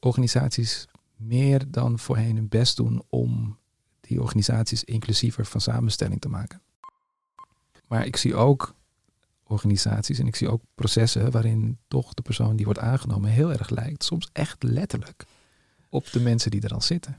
organisaties 0.00 0.88
meer 1.16 1.70
dan 1.70 1.98
voorheen 1.98 2.36
hun 2.36 2.48
best 2.48 2.76
doen 2.76 3.02
om 3.08 3.58
die 4.00 4.20
organisaties 4.20 4.84
inclusiever 4.84 5.46
van 5.46 5.60
samenstelling 5.60 6.20
te 6.20 6.28
maken. 6.28 6.62
Maar 7.86 8.06
ik 8.06 8.16
zie 8.16 8.34
ook 8.34 8.74
organisaties 9.52 10.18
en 10.18 10.26
ik 10.26 10.36
zie 10.36 10.48
ook 10.48 10.62
processen 10.74 11.30
waarin 11.30 11.78
toch 11.88 12.14
de 12.14 12.22
persoon 12.22 12.56
die 12.56 12.64
wordt 12.64 12.80
aangenomen 12.80 13.30
heel 13.30 13.52
erg 13.52 13.70
lijkt, 13.70 14.04
soms 14.04 14.28
echt 14.32 14.62
letterlijk, 14.62 15.24
op 15.88 16.10
de 16.10 16.20
mensen 16.20 16.50
die 16.50 16.60
er 16.60 16.74
al 16.74 16.80
zitten. 16.80 17.16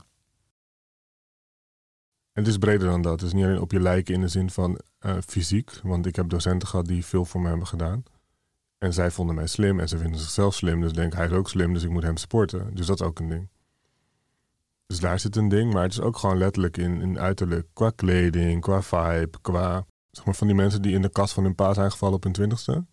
Het 2.34 2.46
is 2.46 2.58
breder 2.58 2.88
dan 2.88 3.02
dat. 3.02 3.12
Het 3.12 3.22
is 3.22 3.32
niet 3.32 3.44
alleen 3.44 3.60
op 3.60 3.72
je 3.72 3.80
lijken 3.80 4.14
in 4.14 4.20
de 4.20 4.28
zin 4.28 4.50
van 4.50 4.80
uh, 5.00 5.16
fysiek. 5.26 5.70
Want 5.82 6.06
ik 6.06 6.16
heb 6.16 6.28
docenten 6.28 6.68
gehad 6.68 6.86
die 6.86 7.04
veel 7.04 7.24
voor 7.24 7.40
me 7.40 7.48
hebben 7.48 7.66
gedaan. 7.66 8.02
En 8.78 8.92
zij 8.92 9.10
vonden 9.10 9.34
mij 9.34 9.46
slim 9.46 9.80
en 9.80 9.88
ze 9.88 9.98
vinden 9.98 10.20
zichzelf 10.20 10.54
slim. 10.54 10.80
Dus 10.80 10.92
denk 10.92 11.14
hij 11.14 11.26
is 11.26 11.32
ook 11.32 11.48
slim, 11.48 11.72
dus 11.72 11.82
ik 11.82 11.90
moet 11.90 12.02
hem 12.02 12.16
supporten. 12.16 12.74
Dus 12.74 12.86
dat 12.86 13.00
is 13.00 13.06
ook 13.06 13.18
een 13.18 13.28
ding. 13.28 13.48
Dus 14.86 15.00
daar 15.00 15.20
zit 15.20 15.36
een 15.36 15.48
ding. 15.48 15.72
Maar 15.72 15.82
het 15.82 15.92
is 15.92 16.00
ook 16.00 16.16
gewoon 16.16 16.38
letterlijk 16.38 16.76
in, 16.76 17.00
in 17.00 17.18
uiterlijk. 17.18 17.66
Qua 17.72 17.90
kleding, 17.90 18.60
qua 18.60 18.82
vibe, 18.82 19.38
qua... 19.40 19.86
Zeg 20.14 20.24
maar 20.24 20.34
van 20.34 20.46
die 20.46 20.56
mensen 20.56 20.82
die 20.82 20.94
in 20.94 21.02
de 21.02 21.08
kast 21.08 21.34
van 21.34 21.44
hun 21.44 21.54
pa 21.54 21.74
zijn 21.74 21.90
gevallen 21.90 22.14
op 22.14 22.22
hun 22.22 22.32
twintigste. 22.32 22.86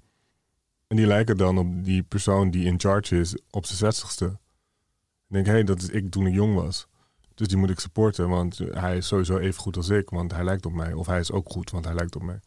En 0.88 0.96
die 0.98 1.06
lijken 1.06 1.38
dan 1.38 1.58
op 1.58 1.84
die 1.84 2.04
persoon 2.04 2.52
die 2.52 2.66
in 2.66 2.80
charge 2.80 3.20
is 3.20 3.38
op 3.50 3.66
zijn 3.66 3.78
zestigste. 3.78 4.26
Ik 4.26 5.38
denk, 5.38 5.46
hé, 5.46 5.52
hey, 5.52 5.64
dat 5.64 5.82
is 5.82 5.90
ik 5.90 6.12
toen 6.12 6.28
ik 6.28 6.34
jong 6.34 6.56
was. 6.56 6.88
Dus 7.36 7.48
die 7.48 7.58
moet 7.58 7.70
ik 7.70 7.80
supporten, 7.80 8.30
want 8.30 8.58
hij 8.58 8.98
is 8.98 9.08
sowieso 9.08 9.38
even 9.38 9.62
goed 9.62 9.78
als 9.78 9.90
ik, 9.90 10.10
want 10.10 10.32
hij 10.32 10.44
lijkt 10.44 10.66
op 10.66 10.74
mij. 10.74 10.94
Of 10.94 11.08
hij 11.08 11.20
is 11.20 11.32
ook 11.32 11.52
goed, 11.52 11.72
want 11.72 11.86
hij 11.86 11.94
lijkt 11.94 12.16
op 12.16 12.22
mij. 12.22 12.40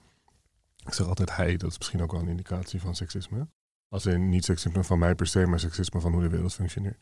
Ik 0.87 0.93
zeg 0.93 1.07
altijd 1.07 1.37
hij, 1.37 1.57
dat 1.57 1.71
is 1.71 1.79
misschien 1.79 2.03
ook 2.03 2.13
wel 2.13 2.21
een 2.21 2.29
indicatie 2.29 2.81
van 2.81 2.95
seksisme. 2.95 3.49
Als 3.89 4.07
in 4.07 4.29
niet 4.29 4.45
seksisme 4.45 4.85
van 4.85 4.99
mij 4.99 5.15
per 5.15 5.27
se, 5.27 5.47
maar 5.47 5.61
seksisme 5.61 6.01
van 6.01 6.13
hoe 6.13 6.23
de 6.23 6.29
wereld 6.29 6.55
functioneert. 6.55 6.99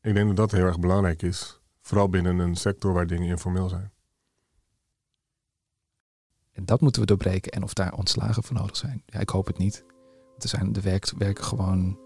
Ik 0.00 0.14
denk 0.14 0.26
dat 0.26 0.36
dat 0.36 0.50
heel 0.50 0.64
erg 0.64 0.78
belangrijk 0.78 1.22
is. 1.22 1.60
Vooral 1.80 2.08
binnen 2.08 2.38
een 2.38 2.54
sector 2.56 2.92
waar 2.92 3.06
dingen 3.06 3.28
informeel 3.28 3.68
zijn. 3.68 3.92
En 6.52 6.64
dat 6.64 6.80
moeten 6.80 7.00
we 7.00 7.06
doorbreken. 7.06 7.52
En 7.52 7.62
of 7.62 7.72
daar 7.72 7.94
ontslagen 7.94 8.42
voor 8.42 8.56
nodig 8.56 8.76
zijn. 8.76 9.02
Ja, 9.06 9.18
ik 9.18 9.28
hoop 9.28 9.46
het 9.46 9.58
niet. 9.58 9.84
Er 10.38 10.48
zijn, 10.48 10.74
er 10.74 10.82
werkt, 10.82 11.12
werken 11.18 11.44
gewoon 11.44 11.98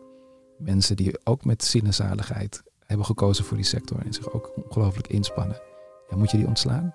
mensen 0.59 0.97
die 0.97 1.27
ook 1.27 1.45
met 1.45 1.65
zinnenzaligheid 1.65 2.63
hebben 2.87 3.07
gekozen 3.07 3.45
voor 3.45 3.57
die 3.57 3.67
sector 3.67 3.99
en 3.99 4.13
zich 4.13 4.33
ook 4.33 4.53
ongelooflijk 4.57 5.09
inspannen. 5.09 5.61
Ja, 6.09 6.17
moet 6.17 6.31
je 6.31 6.37
die 6.37 6.47
ontslaan? 6.47 6.95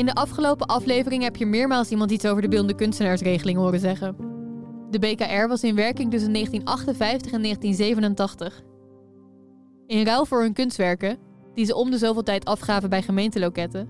In 0.00 0.06
de 0.06 0.14
afgelopen 0.14 0.66
aflevering 0.66 1.22
heb 1.22 1.36
je 1.36 1.46
meermaals 1.46 1.90
iemand 1.90 2.10
iets 2.10 2.26
over 2.26 2.42
de 2.42 2.48
beeldende 2.48 2.74
kunstenaarsregeling 2.74 3.58
horen 3.58 3.80
zeggen. 3.80 4.16
De 4.90 4.98
BKR 4.98 5.48
was 5.48 5.62
in 5.62 5.74
werking 5.74 6.10
tussen 6.10 6.32
1958 6.32 7.32
en 7.32 7.42
1987. 7.42 8.62
In 9.86 10.04
ruil 10.04 10.26
voor 10.26 10.40
hun 10.40 10.52
kunstwerken, 10.52 11.18
die 11.54 11.64
ze 11.64 11.74
om 11.74 11.90
de 11.90 11.98
zoveel 11.98 12.22
tijd 12.22 12.44
afgaven 12.44 12.90
bij 12.90 13.02
gemeenteloketten, 13.02 13.88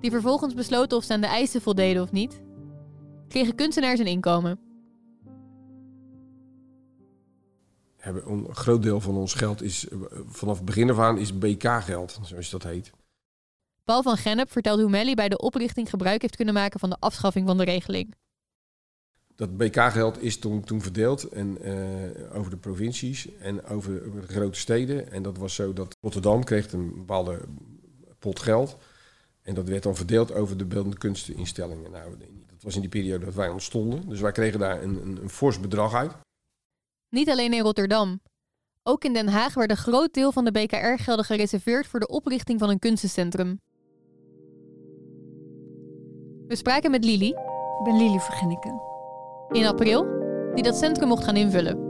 die 0.00 0.10
vervolgens 0.10 0.54
besloten 0.54 0.96
of 0.98 1.04
ze 1.04 1.12
aan 1.12 1.20
de 1.20 1.26
eisen 1.26 1.62
voldeden 1.62 2.02
of 2.02 2.12
niet, 2.12 2.42
kregen 3.28 3.54
kunstenaars 3.54 4.00
een 4.00 4.06
inkomen. 4.06 4.58
Een 8.00 8.46
groot 8.50 8.82
deel 8.82 9.00
van 9.00 9.16
ons 9.16 9.34
geld 9.34 9.62
is 9.62 9.88
eh, 9.88 9.98
vanaf 10.26 10.56
het 10.56 10.66
begin 10.66 10.90
af 10.90 10.98
aan 10.98 11.18
is 11.18 11.38
BK-geld, 11.38 12.18
zoals 12.22 12.50
dat 12.50 12.62
heet. 12.62 12.92
Paul 13.90 14.02
van 14.02 14.16
Gennep 14.16 14.50
vertelt 14.50 14.80
hoe 14.80 14.90
Melly 14.90 15.14
bij 15.14 15.28
de 15.28 15.38
oprichting 15.38 15.90
gebruik 15.90 16.20
heeft 16.20 16.36
kunnen 16.36 16.54
maken 16.54 16.80
van 16.80 16.90
de 16.90 16.96
afschaffing 16.98 17.46
van 17.46 17.56
de 17.56 17.64
regeling. 17.64 18.14
Dat 19.36 19.56
BK-geld 19.56 20.22
is 20.22 20.38
toen, 20.38 20.64
toen 20.64 20.82
verdeeld 20.82 21.28
en, 21.28 21.62
eh, 21.62 22.38
over 22.38 22.50
de 22.50 22.56
provincies 22.56 23.36
en 23.38 23.64
over 23.64 24.20
de 24.20 24.26
grote 24.26 24.58
steden. 24.58 25.12
En 25.12 25.22
dat 25.22 25.38
was 25.38 25.54
zo 25.54 25.72
dat 25.72 25.96
Rotterdam 26.00 26.44
kreeg 26.44 26.72
een 26.72 26.94
bepaalde 26.94 27.40
pot 28.18 28.40
geld. 28.40 28.76
En 29.42 29.54
dat 29.54 29.68
werd 29.68 29.82
dan 29.82 29.96
verdeeld 29.96 30.32
over 30.32 30.56
de 30.56 30.64
beeldende 30.64 30.98
kunsteninstellingen. 30.98 31.90
Nou, 31.90 32.18
dat 32.46 32.62
was 32.62 32.74
in 32.74 32.80
die 32.80 32.90
periode 32.90 33.24
dat 33.24 33.34
wij 33.34 33.48
ontstonden. 33.48 34.08
Dus 34.08 34.20
wij 34.20 34.32
kregen 34.32 34.58
daar 34.58 34.82
een, 34.82 35.02
een, 35.02 35.22
een 35.22 35.30
fors 35.30 35.60
bedrag 35.60 35.94
uit. 35.94 36.12
Niet 37.08 37.28
alleen 37.28 37.52
in 37.52 37.62
Rotterdam. 37.62 38.20
Ook 38.82 39.04
in 39.04 39.12
Den 39.12 39.28
Haag 39.28 39.54
werd 39.54 39.70
een 39.70 39.76
groot 39.76 40.14
deel 40.14 40.32
van 40.32 40.44
de 40.44 40.52
BKR-gelden 40.52 41.24
gereserveerd 41.24 41.86
voor 41.86 42.00
de 42.00 42.08
oprichting 42.08 42.58
van 42.58 42.68
een 42.68 42.78
kunstencentrum. 42.78 43.60
We 46.50 46.56
spraken 46.56 46.90
met 46.90 47.04
Lili. 47.04 47.28
Ik 47.28 47.84
ben 47.84 47.96
Lili 47.96 48.18
Verginneken. 48.18 48.80
In 49.50 49.66
april, 49.66 50.06
die 50.54 50.62
dat 50.62 50.76
centrum 50.76 51.08
mocht 51.08 51.24
gaan 51.24 51.36
invullen. 51.36 51.88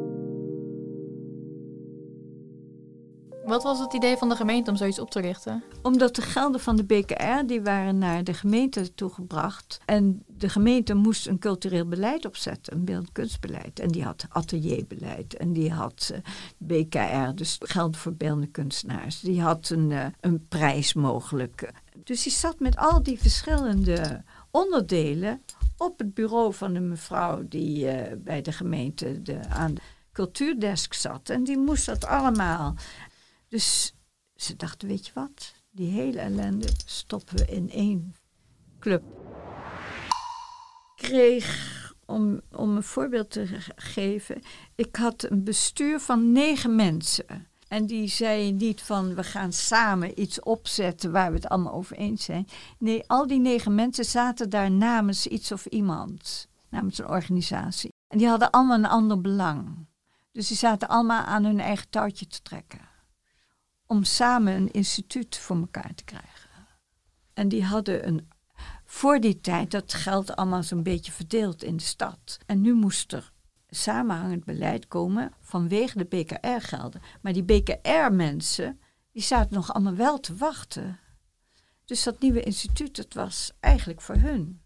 Wat 3.45 3.63
was 3.63 3.79
het 3.79 3.95
idee 3.95 4.17
van 4.17 4.29
de 4.29 4.37
gemeente 4.37 4.71
om 4.71 4.77
zoiets 4.77 4.99
op 4.99 5.11
te 5.11 5.21
richten? 5.21 5.63
Omdat 5.83 6.15
de 6.17 6.23
gelden 6.23 6.61
van 6.61 6.77
de 6.77 6.85
BKR 6.85 7.47
die 7.47 7.63
waren 7.63 7.99
naar 7.99 8.25
de 8.25 8.35
gemeente 8.35 8.95
toegebracht. 8.95 9.81
En 9.85 10.23
de 10.27 10.49
gemeente 10.49 10.95
moest 10.95 11.27
een 11.27 11.39
cultureel 11.39 11.87
beleid 11.87 12.27
opzetten, 12.27 12.73
een 12.75 12.85
beeldend 12.85 13.13
kunstbeleid. 13.13 13.81
En 13.81 13.89
die 13.89 14.05
had 14.05 14.27
atelierbeleid. 14.29 15.37
En 15.37 15.53
die 15.53 15.73
had 15.73 16.11
uh, 16.13 16.19
BKR, 16.59 17.35
dus 17.35 17.57
geld 17.61 17.97
voor 17.97 18.15
beeldende 18.15 18.51
kunstenaars. 18.51 19.21
Die 19.21 19.41
had 19.41 19.71
een, 19.71 19.91
uh, 19.91 20.07
een 20.21 20.47
prijs 20.49 20.95
mogelijk. 20.95 21.73
Dus 22.05 22.23
die 22.23 22.33
zat 22.33 22.61
met 22.61 22.77
al 22.77 23.03
die 23.03 23.19
verschillende 23.21 24.25
onderdelen 24.51 25.43
op 25.77 25.99
het 25.99 26.15
bureau 26.15 26.55
van 26.55 26.75
een 26.75 26.89
mevrouw 26.89 27.49
die 27.49 27.85
uh, 27.85 28.17
bij 28.19 28.43
de 28.43 28.53
gemeente 28.53 29.23
de, 29.23 29.49
aan 29.49 29.75
de 29.75 29.81
cultuurdesk 30.13 30.95
zat. 30.95 31.29
En 31.29 31.45
die 31.45 31.59
moest 31.59 31.87
dat 31.87 32.05
allemaal. 32.05 32.75
Dus 33.49 33.95
ze 34.35 34.57
dachten, 34.57 34.89
weet 34.89 35.07
je 35.07 35.13
wat, 35.15 35.55
die 35.71 35.91
hele 35.91 36.19
ellende 36.19 36.69
stoppen 36.85 37.37
we 37.37 37.47
in 37.47 37.71
één 37.71 38.15
club. 38.79 39.03
Ik 40.97 41.07
kreeg, 41.07 41.95
om, 42.07 42.41
om 42.51 42.77
een 42.77 42.83
voorbeeld 42.83 43.31
te 43.31 43.47
geven, 43.77 44.43
ik 44.75 44.97
had 44.97 45.23
een 45.23 45.45
bestuur 45.45 46.01
van 46.01 46.33
negen 46.33 46.75
mensen. 46.75 47.50
En 47.71 47.87
die 47.87 48.09
zei 48.09 48.53
niet 48.53 48.83
van 48.83 49.15
we 49.15 49.25
gaan 49.25 49.53
samen 49.53 50.21
iets 50.21 50.43
opzetten 50.43 51.13
waar 51.13 51.31
we 51.31 51.37
het 51.37 51.49
allemaal 51.49 51.73
over 51.73 51.97
eens 51.97 52.25
zijn. 52.25 52.47
Nee, 52.79 53.05
al 53.07 53.27
die 53.27 53.41
negen 53.41 53.75
mensen 53.75 54.05
zaten 54.05 54.51
daar 54.51 54.71
namens 54.71 55.27
iets 55.27 55.53
of 55.53 55.67
iemand, 55.67 56.49
namens 56.69 56.99
een 56.99 57.09
organisatie. 57.09 57.93
En 58.09 58.19
die 58.19 58.29
hadden 58.29 58.51
allemaal 58.51 58.79
een 58.79 58.87
ander 58.87 59.21
belang. 59.21 59.87
Dus 60.33 60.49
die 60.49 60.57
zaten 60.57 60.89
allemaal 60.89 61.23
aan 61.23 61.45
hun 61.45 61.61
eigen 61.61 61.89
touwtje 61.91 62.27
te 62.27 62.43
trekken. 62.43 62.89
Om 63.87 64.05
samen 64.05 64.53
een 64.53 64.71
instituut 64.71 65.37
voor 65.37 65.57
elkaar 65.57 65.95
te 65.95 66.05
krijgen. 66.05 66.51
En 67.35 67.49
die 67.49 67.65
hadden 67.65 68.07
een, 68.07 68.29
voor 68.85 69.21
die 69.21 69.41
tijd 69.41 69.71
dat 69.71 69.95
geld 69.95 70.37
allemaal 70.37 70.63
zo'n 70.63 70.83
beetje 70.83 71.13
verdeeld 71.13 71.63
in 71.63 71.77
de 71.77 71.83
stad. 71.83 72.39
En 72.47 72.61
nu 72.61 72.75
moest 72.75 73.13
er 73.13 73.33
samenhangend 73.71 74.45
beleid 74.45 74.87
komen 74.87 75.33
vanwege 75.41 75.99
de 75.99 76.05
BKR-gelden. 76.05 77.03
Maar 77.21 77.33
die 77.33 77.43
BKR-mensen, 77.43 78.81
die 79.13 79.23
zaten 79.23 79.55
nog 79.55 79.73
allemaal 79.73 79.95
wel 79.95 80.21
te 80.21 80.37
wachten. 80.37 80.99
Dus 81.85 82.03
dat 82.03 82.21
nieuwe 82.21 82.43
instituut, 82.43 82.97
dat 82.97 83.13
was 83.15 83.53
eigenlijk 83.61 84.01
voor 84.01 84.15
hun. 84.15 84.63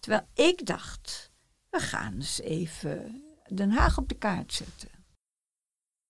Terwijl 0.00 0.26
ik 0.34 0.66
dacht, 0.66 1.30
we 1.70 1.78
gaan 1.78 2.14
eens 2.14 2.40
even 2.40 3.22
Den 3.54 3.70
Haag 3.70 3.98
op 3.98 4.08
de 4.08 4.14
kaart 4.14 4.52
zetten. 4.52 4.88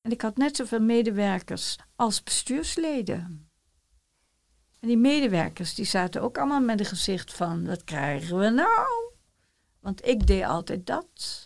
En 0.01 0.11
ik 0.11 0.21
had 0.21 0.37
net 0.37 0.57
zoveel 0.57 0.81
medewerkers 0.81 1.77
als 1.97 2.23
bestuursleden. 2.23 3.51
En 4.81 4.89
die 4.89 4.97
medewerkers 4.97 5.75
die 5.75 5.85
zaten 5.85 6.23
ook 6.23 6.39
allemaal 6.39 6.61
met 6.61 6.81
een 6.81 6.87
gezicht 6.87 7.33
van, 7.33 7.67
wat 7.67 7.85
krijgen 7.85 8.39
we 8.39 8.49
nou? 8.49 9.13
Want 9.81 10.07
ik 10.07 10.27
deed 10.27 10.45
altijd 10.45 10.87
dat 10.87 11.46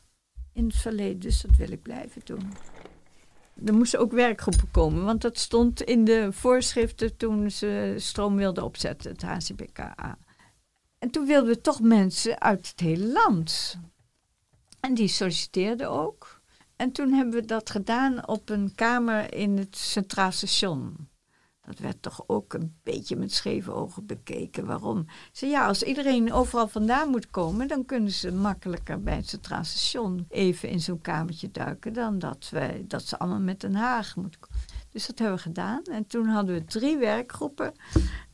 in 0.53 0.65
het 0.65 0.77
verleden, 0.77 1.19
dus 1.19 1.41
dat 1.41 1.57
wil 1.57 1.71
ik 1.71 1.83
blijven 1.83 2.21
doen. 2.25 2.53
Er 3.65 3.75
moesten 3.75 4.01
ook 4.01 4.13
werkgroepen 4.13 4.71
komen, 4.71 5.05
want 5.05 5.21
dat 5.21 5.39
stond 5.39 5.83
in 5.83 6.05
de 6.05 6.33
voorschriften 6.33 7.17
toen 7.17 7.51
ze 7.51 7.95
stroom 7.99 8.37
wilden 8.37 8.65
opzetten, 8.65 9.11
het 9.11 9.23
HCBKA. 9.23 10.19
En 10.99 11.11
toen 11.11 11.27
wilden 11.27 11.55
we 11.55 11.61
toch 11.61 11.81
mensen 11.81 12.41
uit 12.41 12.69
het 12.69 12.81
hele 12.81 13.07
land. 13.07 13.79
En 14.81 14.95
die 14.95 15.09
solliciteerden 15.09 15.91
ook. 15.91 16.41
En 16.77 16.93
toen 16.93 17.13
hebben 17.13 17.35
we 17.35 17.47
dat 17.47 17.71
gedaan 17.71 18.29
op 18.29 18.49
een 18.49 18.75
kamer 18.75 19.35
in 19.35 19.59
het 19.59 19.77
Centraal 19.77 20.33
Station. 20.33 21.09
Dat 21.71 21.79
werd 21.79 22.03
toch 22.03 22.25
ook 22.27 22.53
een 22.53 22.75
beetje 22.83 23.17
met 23.17 23.33
scheve 23.33 23.73
ogen 23.73 24.07
bekeken. 24.07 24.67
Waarom? 24.67 25.07
Ze 25.33 25.47
ja, 25.47 25.67
als 25.67 25.83
iedereen 25.83 26.33
overal 26.33 26.69
vandaan 26.69 27.09
moet 27.09 27.31
komen, 27.31 27.69
dan 27.69 27.85
kunnen 27.85 28.11
ze 28.11 28.33
makkelijker 28.33 29.03
bij 29.03 29.17
het 29.17 29.29
Centraal 29.29 29.65
Station 29.65 30.27
even 30.29 30.69
in 30.69 30.81
zo'n 30.81 31.01
kamertje 31.01 31.51
duiken 31.51 31.93
dan 31.93 32.19
dat, 32.19 32.49
wij, 32.51 32.85
dat 32.89 33.03
ze 33.03 33.19
allemaal 33.19 33.41
met 33.41 33.61
Den 33.61 33.75
Haag 33.75 34.17
moeten 34.17 34.41
komen. 34.41 34.59
Dus 34.91 35.07
dat 35.07 35.19
hebben 35.19 35.37
we 35.37 35.43
gedaan. 35.43 35.83
En 35.83 36.07
toen 36.07 36.27
hadden 36.27 36.55
we 36.55 36.65
drie 36.65 36.99
werkgroepen. 36.99 37.73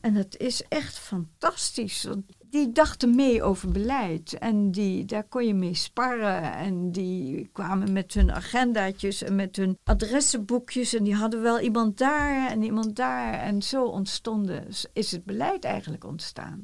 En 0.01 0.15
het 0.15 0.37
is 0.37 0.63
echt 0.67 0.97
fantastisch. 0.99 2.07
Die 2.49 2.71
dachten 2.71 3.15
mee 3.15 3.43
over 3.43 3.71
beleid. 3.71 4.33
En 4.33 4.71
die, 4.71 5.05
daar 5.05 5.23
kon 5.23 5.45
je 5.45 5.53
mee 5.53 5.73
sparren. 5.73 6.53
En 6.53 6.91
die 6.91 7.49
kwamen 7.51 7.93
met 7.93 8.13
hun 8.13 8.31
agendaatjes 8.31 9.23
en 9.23 9.35
met 9.35 9.55
hun 9.55 9.77
adressenboekjes. 9.83 10.93
En 10.93 11.03
die 11.03 11.15
hadden 11.15 11.41
wel 11.41 11.59
iemand 11.59 11.97
daar 11.97 12.49
en 12.49 12.63
iemand 12.63 12.95
daar. 12.95 13.33
En 13.33 13.61
zo 13.61 13.85
ontstonden, 13.85 14.67
is 14.93 15.11
het 15.11 15.23
beleid 15.23 15.63
eigenlijk 15.63 16.03
ontstaan. 16.03 16.61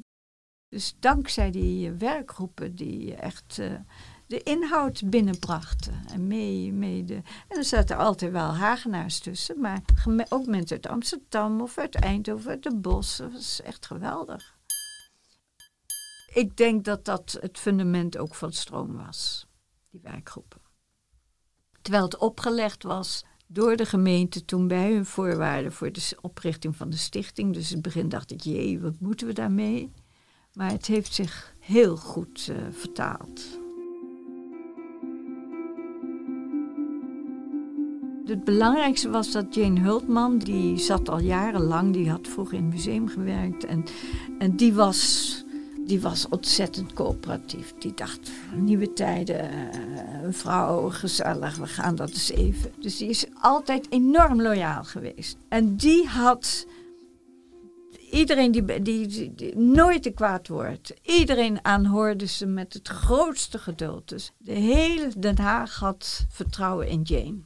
Dus 0.68 0.96
dankzij 0.98 1.50
die 1.50 1.90
werkgroepen 1.90 2.74
die 2.74 3.14
echt 3.14 3.58
uh, 3.60 3.72
de 4.26 4.42
inhoud 4.42 5.10
binnenbrachten. 5.10 5.94
En, 6.12 6.26
mee, 6.26 6.72
mee 6.72 7.04
de, 7.04 7.14
en 7.48 7.56
er 7.56 7.64
zaten 7.64 7.96
altijd 7.96 8.32
wel 8.32 8.54
Hagenaars 8.54 9.18
tussen. 9.18 9.60
Maar 9.60 9.80
ook 10.28 10.46
mensen 10.46 10.76
uit 10.76 10.86
Amsterdam 10.86 11.60
of 11.60 11.78
uit 11.78 11.94
Eindhoven, 11.94 12.50
uit 12.50 12.62
de 12.62 12.76
Bos. 12.76 13.16
Dat 13.16 13.32
was 13.32 13.62
echt 13.62 13.86
geweldig 13.86 14.53
ik 16.34 16.56
denk 16.56 16.84
dat 16.84 17.04
dat 17.04 17.38
het 17.40 17.58
fundament 17.58 18.18
ook 18.18 18.34
van 18.34 18.52
stroom 18.52 18.96
was, 18.96 19.46
die 19.90 20.00
werkgroepen. 20.02 20.60
Terwijl 21.82 22.04
het 22.04 22.16
opgelegd 22.16 22.82
was 22.82 23.24
door 23.46 23.76
de 23.76 23.86
gemeente 23.86 24.44
toen 24.44 24.68
bij 24.68 24.92
hun 24.92 25.06
voorwaarden 25.06 25.72
voor 25.72 25.92
de 25.92 26.16
oprichting 26.20 26.76
van 26.76 26.90
de 26.90 26.96
stichting. 26.96 27.54
Dus 27.54 27.68
in 27.68 27.74
het 27.74 27.84
begin 27.84 28.08
dacht 28.08 28.30
ik, 28.30 28.40
jee, 28.40 28.80
wat 28.80 29.00
moeten 29.00 29.26
we 29.26 29.32
daarmee? 29.32 29.92
Maar 30.52 30.70
het 30.70 30.86
heeft 30.86 31.14
zich 31.14 31.54
heel 31.58 31.96
goed 31.96 32.48
eh, 32.50 32.56
vertaald. 32.70 33.62
Het 38.24 38.44
belangrijkste 38.44 39.10
was 39.10 39.32
dat 39.32 39.54
Jane 39.54 39.80
Hultman, 39.80 40.38
die 40.38 40.78
zat 40.78 41.08
al 41.08 41.20
jarenlang, 41.20 41.92
die 41.92 42.10
had 42.10 42.28
vroeger 42.28 42.56
in 42.56 42.64
het 42.64 42.72
museum 42.72 43.08
gewerkt. 43.08 43.64
En, 43.64 43.84
en 44.38 44.56
die, 44.56 44.74
was, 44.74 45.43
die 45.86 46.00
was 46.00 46.28
ontzettend 46.28 46.92
coöperatief. 46.92 47.74
Die 47.78 47.94
dacht, 47.94 48.30
nieuwe 48.54 48.92
tijden, 48.92 49.50
eh, 49.50 50.22
een 50.22 50.34
vrouw, 50.34 50.90
gezellig, 50.90 51.56
we 51.56 51.66
gaan 51.66 51.94
dat 51.94 52.10
eens 52.10 52.30
even. 52.30 52.72
Dus 52.80 52.96
die 52.96 53.08
is 53.08 53.26
altijd 53.40 53.86
enorm 53.90 54.42
loyaal 54.42 54.84
geweest. 54.84 55.36
En 55.48 55.76
die 55.76 56.06
had 56.06 56.66
iedereen 58.10 58.50
die, 58.82 59.06
die, 59.34 59.56
nooit 59.56 60.06
een 60.06 60.14
kwaad 60.14 60.48
woord. 60.48 60.94
Iedereen 61.02 61.64
aanhoorde 61.64 62.26
ze 62.26 62.46
met 62.46 62.72
het 62.72 62.88
grootste 62.88 63.58
geduld. 63.58 64.08
Dus 64.08 64.32
de 64.38 64.52
hele 64.52 65.12
Den 65.18 65.38
Haag 65.38 65.74
had 65.78 66.26
vertrouwen 66.28 66.88
in 66.88 67.02
Jane. 67.02 67.42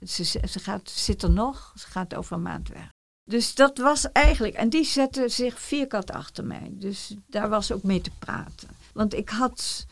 Ze, 0.00 0.24
ze 0.24 0.58
gaat, 0.58 0.90
zit 0.90 1.22
er 1.22 1.30
nog, 1.30 1.72
ze 1.74 1.86
gaat 1.86 2.14
over 2.14 2.36
een 2.36 2.42
maand 2.42 2.68
weg. 2.68 2.94
Dus 3.28 3.54
dat 3.54 3.78
was 3.78 4.12
eigenlijk, 4.12 4.54
en 4.54 4.68
die 4.68 4.84
zette 4.84 5.28
zich 5.28 5.60
vierkant 5.60 6.10
achter 6.10 6.44
mij. 6.44 6.70
Dus 6.72 7.14
daar 7.26 7.48
was 7.48 7.72
ook 7.72 7.82
mee 7.82 8.00
te 8.00 8.10
praten. 8.18 8.68
Want 8.92 9.14
ik 9.14 9.28
had, 9.28 9.86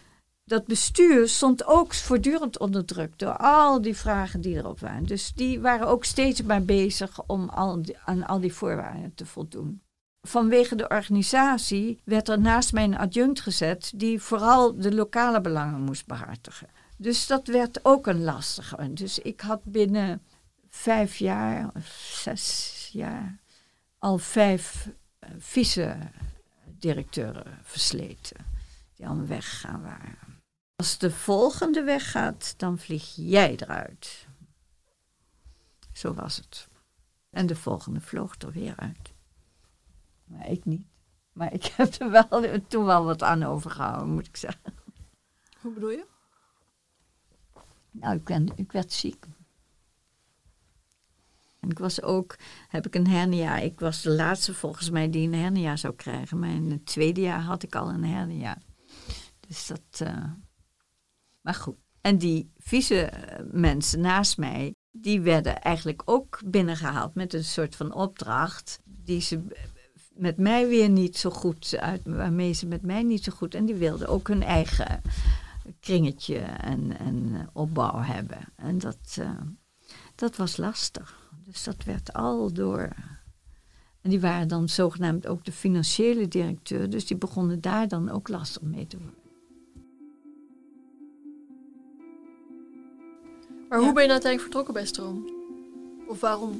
dat 0.44 0.64
bestuur 0.66 1.28
stond 1.28 1.66
ook 1.66 1.94
voortdurend 1.94 2.58
onder 2.58 2.84
druk 2.84 3.18
door 3.18 3.36
al 3.36 3.80
die 3.82 3.96
vragen 3.96 4.40
die 4.40 4.56
erop 4.56 4.80
waren. 4.80 5.06
Dus 5.06 5.32
die 5.34 5.60
waren 5.60 5.86
ook 5.86 6.04
steeds 6.04 6.42
maar 6.42 6.62
bezig 6.62 7.22
om 7.26 7.48
al 7.48 7.82
die- 7.82 7.96
aan 8.04 8.26
al 8.26 8.40
die 8.40 8.52
voorwaarden 8.54 9.12
te 9.14 9.26
voldoen. 9.26 9.82
Vanwege 10.26 10.74
de 10.76 10.88
organisatie 10.88 12.00
werd 12.04 12.28
er 12.28 12.40
naast 12.40 12.72
mij 12.72 12.84
een 12.84 12.98
adjunct 12.98 13.40
gezet 13.40 13.92
die 13.94 14.20
vooral 14.22 14.76
de 14.76 14.94
lokale 14.94 15.40
belangen 15.40 15.80
moest 15.80 16.06
behartigen. 16.06 16.68
Dus 16.96 17.26
dat 17.26 17.46
werd 17.46 17.80
ook 17.82 18.06
een 18.06 18.24
lastige. 18.24 18.92
Dus 18.92 19.18
ik 19.18 19.40
had 19.40 19.64
binnen 19.64 20.22
vijf 20.68 21.16
jaar, 21.16 21.70
of 21.76 21.86
zes 22.22 22.73
jaar, 22.98 23.40
al 23.98 24.18
vijf 24.18 24.90
eh, 25.18 25.30
vice-directeuren 25.38 27.58
versleten. 27.62 28.46
Die 28.94 29.06
allemaal 29.06 29.26
weggegaan 29.26 29.82
waren. 29.82 30.42
Als 30.76 30.98
de 30.98 31.10
volgende 31.10 31.82
weggaat, 31.82 32.54
dan 32.56 32.78
vlieg 32.78 33.12
jij 33.16 33.56
eruit. 33.56 34.26
Zo 35.92 36.14
was 36.14 36.36
het. 36.36 36.68
En 37.30 37.46
de 37.46 37.56
volgende 37.56 38.00
vloog 38.00 38.34
er 38.38 38.52
weer 38.52 38.76
uit. 38.76 39.12
Maar 40.24 40.48
ik 40.48 40.64
niet. 40.64 40.86
Maar 41.32 41.52
ik 41.52 41.64
heb 41.76 41.94
er 41.94 42.10
wel, 42.10 42.60
toen 42.68 42.84
wel 42.84 43.04
wat 43.04 43.22
aan 43.22 43.42
overgehouden, 43.42 44.14
moet 44.14 44.26
ik 44.26 44.36
zeggen. 44.36 44.74
Hoe 45.60 45.72
bedoel 45.72 45.90
je? 45.90 46.06
Nou, 47.90 48.16
ik, 48.16 48.24
ben, 48.24 48.48
ik 48.56 48.72
werd 48.72 48.92
ziek. 48.92 49.26
En 51.64 51.70
ik 51.70 51.78
was 51.78 52.02
ook, 52.02 52.36
heb 52.68 52.86
ik 52.86 52.94
een 52.94 53.06
hernia. 53.06 53.58
Ik 53.58 53.80
was 53.80 54.02
de 54.02 54.10
laatste 54.10 54.54
volgens 54.54 54.90
mij 54.90 55.10
die 55.10 55.26
een 55.26 55.34
hernia 55.34 55.76
zou 55.76 55.94
krijgen. 55.94 56.38
Maar 56.38 56.50
in 56.50 56.70
het 56.70 56.86
tweede 56.86 57.20
jaar 57.20 57.40
had 57.40 57.62
ik 57.62 57.74
al 57.74 57.88
een 57.88 58.04
hernia. 58.04 58.58
Dus 59.48 59.66
dat. 59.66 60.08
eh, 60.08 60.24
maar 61.40 61.54
goed. 61.54 61.76
En 62.00 62.18
die 62.18 62.52
vieze 62.56 63.00
eh, 63.00 63.44
mensen 63.52 64.00
naast 64.00 64.38
mij, 64.38 64.74
die 64.90 65.20
werden 65.20 65.62
eigenlijk 65.62 66.02
ook 66.04 66.40
binnengehaald 66.44 67.14
met 67.14 67.32
een 67.32 67.44
soort 67.44 67.76
van 67.76 67.94
opdracht. 67.94 68.80
Die 68.84 69.20
ze 69.20 69.42
met 70.14 70.36
mij 70.36 70.68
weer 70.68 70.88
niet 70.88 71.16
zo 71.16 71.30
goed 71.30 71.76
uit, 71.76 72.00
waarmee 72.04 72.52
ze 72.52 72.66
met 72.66 72.82
mij 72.82 73.02
niet 73.02 73.24
zo 73.24 73.32
goed. 73.32 73.54
En 73.54 73.64
die 73.64 73.74
wilden 73.74 74.08
ook 74.08 74.28
hun 74.28 74.42
eigen 74.42 75.00
kringetje 75.80 76.38
en, 76.38 76.98
en 76.98 77.48
opbouw 77.52 78.00
hebben. 78.00 78.38
En 78.56 78.78
dat, 78.78 79.16
eh, 79.18 79.40
dat 80.14 80.36
was 80.36 80.56
lastig. 80.56 81.23
Dus 81.44 81.64
dat 81.64 81.84
werd 81.84 82.12
al 82.12 82.52
door. 82.52 82.88
En 84.00 84.10
die 84.10 84.20
waren 84.20 84.48
dan 84.48 84.68
zogenaamd 84.68 85.26
ook 85.26 85.44
de 85.44 85.52
financiële 85.52 86.28
directeur, 86.28 86.90
dus 86.90 87.06
die 87.06 87.16
begonnen 87.16 87.60
daar 87.60 87.88
dan 87.88 88.10
ook 88.10 88.28
lastig 88.28 88.62
mee 88.62 88.86
te 88.86 88.98
worden. 88.98 89.22
Maar 93.68 93.78
hoe 93.78 93.92
ben 93.92 94.02
je 94.02 94.08
nou 94.08 94.22
uiteindelijk 94.22 94.40
vertrokken 94.40 94.74
bij 94.74 94.86
Stroom? 94.86 95.28
Of 96.08 96.20
waarom? 96.20 96.54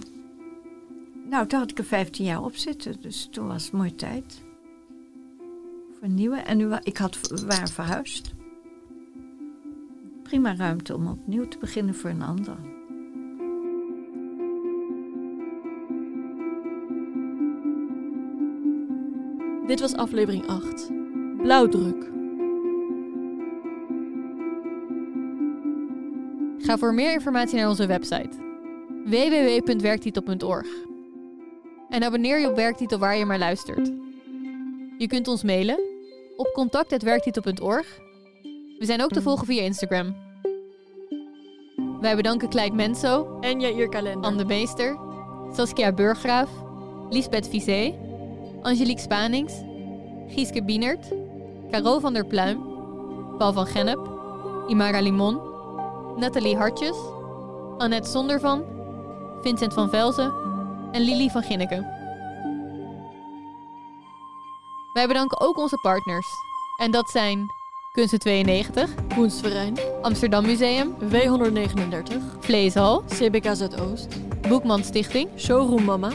Nou, 1.29 1.47
toen 1.47 1.59
had 1.59 1.71
ik 1.71 1.79
er 1.79 1.85
15 1.85 2.25
jaar 2.25 2.43
op 2.43 2.57
zitten, 2.57 3.01
dus 3.01 3.29
toen 3.31 3.47
was 3.47 3.65
het 3.65 3.73
mooie 3.73 3.95
tijd. 3.95 4.43
Voor 5.93 6.03
een 6.03 6.15
nieuwe. 6.15 6.37
En 6.37 6.57
nu, 6.57 6.75
ik 6.83 6.97
had, 6.97 7.29
we 7.29 7.47
waren 7.47 7.69
verhuisd. 7.69 8.33
Prima 10.23 10.57
ruimte 10.57 10.95
om 10.95 11.07
opnieuw 11.07 11.49
te 11.49 11.59
beginnen 11.59 11.95
voor 11.95 12.11
een 12.11 12.23
ander. 12.23 12.74
Dit 19.67 19.81
was 19.81 19.95
aflevering 19.95 20.47
8. 20.47 20.91
Blauwdruk. 21.43 22.11
Ga 26.59 26.79
voor 26.79 26.95
meer 26.95 27.13
informatie 27.13 27.59
naar 27.59 27.69
onze 27.69 27.87
website 27.87 28.29
www.werktitel.org. 29.05 30.67
En 31.89 32.03
abonneer 32.03 32.41
je 32.41 32.49
op 32.49 32.57
Werktitel 32.57 32.99
waar 32.99 33.17
je 33.17 33.25
maar 33.25 33.39
luistert. 33.39 33.93
Je 34.99 35.07
kunt 35.07 35.29
ons 35.29 35.43
mailen 35.43 35.81
op 36.37 36.51
contact.werktitel.org. 36.53 37.99
We 38.79 38.85
zijn 38.85 39.03
ook 39.03 39.13
te 39.13 39.23
volgen 39.23 39.47
via 39.47 39.63
Instagram. 39.63 40.17
Wij 42.01 42.17
bedanken 42.17 42.49
Kleid 42.49 42.73
Menso 42.73 43.39
en 43.41 43.61
Jair 43.61 43.89
Kalender, 43.89 44.31
Anne 44.31 44.45
Beester, 44.45 44.99
Saskia 45.53 45.93
Burggraaf, 45.93 46.51
Lisbeth 47.11 47.49
Vizé, 47.49 47.95
Angelique 48.65 49.01
Spanings, 49.01 49.53
Gieske 50.29 50.63
Bienert, 50.63 51.05
Caro 51.71 52.01
van 52.01 52.15
der 52.15 52.25
Pluim, 52.25 52.59
Paul 53.39 53.53
van 53.53 53.67
Gennep, 53.67 53.99
Imara 54.69 55.01
Limon, 55.01 55.39
Nathalie 56.17 56.57
Hartjes, 56.57 56.97
Annette 57.79 58.09
Zondervan, 58.09 58.65
Vincent 59.43 59.75
van 59.75 59.91
Velzen 59.91 60.33
en 60.93 61.03
Lili 61.03 61.31
van 61.31 61.43
Ginneken. 61.43 61.87
Wij 64.93 65.07
bedanken 65.07 65.41
ook 65.41 65.59
onze 65.59 65.79
partners. 65.83 66.27
En 66.81 66.91
dat 66.91 67.11
zijn 67.11 67.47
Kunsten 67.93 68.19
92, 68.19 68.91
Koensverein, 69.15 69.79
Amsterdam 70.03 70.47
Museum, 70.47 70.95
W139, 71.13 72.39
Vleeshal, 72.41 73.03
CBKZ 73.05 73.63
Oost, 73.81 74.09
Boekman 74.49 74.85
Stichting, 74.85 75.29
Showroom 75.37 75.85
Mama, 75.85 76.11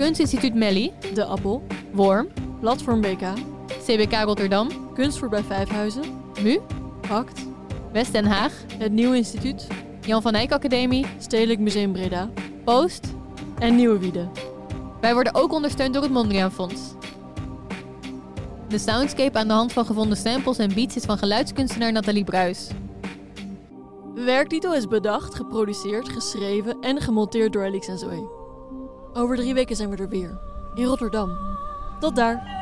Kunstinstituut 0.00 0.54
Melly, 0.54 0.92
De 1.14 1.24
Appel, 1.24 1.62
Worm, 1.92 2.28
Platform 2.60 3.00
BK, 3.00 3.32
CBK 3.84 4.12
Rotterdam, 4.24 4.68
Kunstvoorbij 4.94 5.42
Vijfhuizen, 5.42 6.02
MU, 6.42 6.60
Pakt, 7.08 7.46
West 7.92 8.12
Den 8.12 8.24
Haag, 8.24 8.52
het 8.78 8.92
Nieuw 8.92 9.12
Instituut, 9.12 9.66
Jan 10.00 10.22
van 10.22 10.34
Eyck 10.34 10.52
Academie, 10.52 11.06
Stedelijk 11.18 11.60
Museum 11.60 11.92
Breda 11.92 12.30
Post. 12.64 13.14
en 13.58 13.76
Nieuwe 13.76 13.98
Wiede. 13.98 14.28
Wij 15.00 15.12
worden 15.12 15.34
ook 15.34 15.52
ondersteund 15.52 15.94
door 15.94 16.02
het 16.02 16.12
Mondriaan 16.12 16.52
Fonds. 16.52 16.80
De 18.68 18.78
soundscape 18.78 19.38
aan 19.38 19.48
de 19.48 19.54
hand 19.54 19.72
van 19.72 19.86
gevonden 19.86 20.16
samples 20.16 20.58
en 20.58 20.74
beats 20.74 20.96
is 20.96 21.04
van 21.04 21.18
geluidskunstenaar 21.18 21.92
Nathalie 21.92 22.24
Bruis. 22.24 22.68
Werktitel 24.14 24.74
is 24.74 24.88
bedacht, 24.88 25.34
geproduceerd, 25.34 26.08
geschreven 26.08 26.76
en 26.80 27.00
gemonteerd 27.00 27.52
door 27.52 27.64
Alix 27.64 27.88
en 27.88 27.98
Zoe. 27.98 28.39
Over 29.14 29.36
drie 29.36 29.54
weken 29.54 29.76
zijn 29.76 29.90
we 29.90 29.96
er 29.96 30.08
weer. 30.08 30.38
In 30.74 30.84
Rotterdam. 30.84 31.38
Tot 32.00 32.16
daar. 32.16 32.58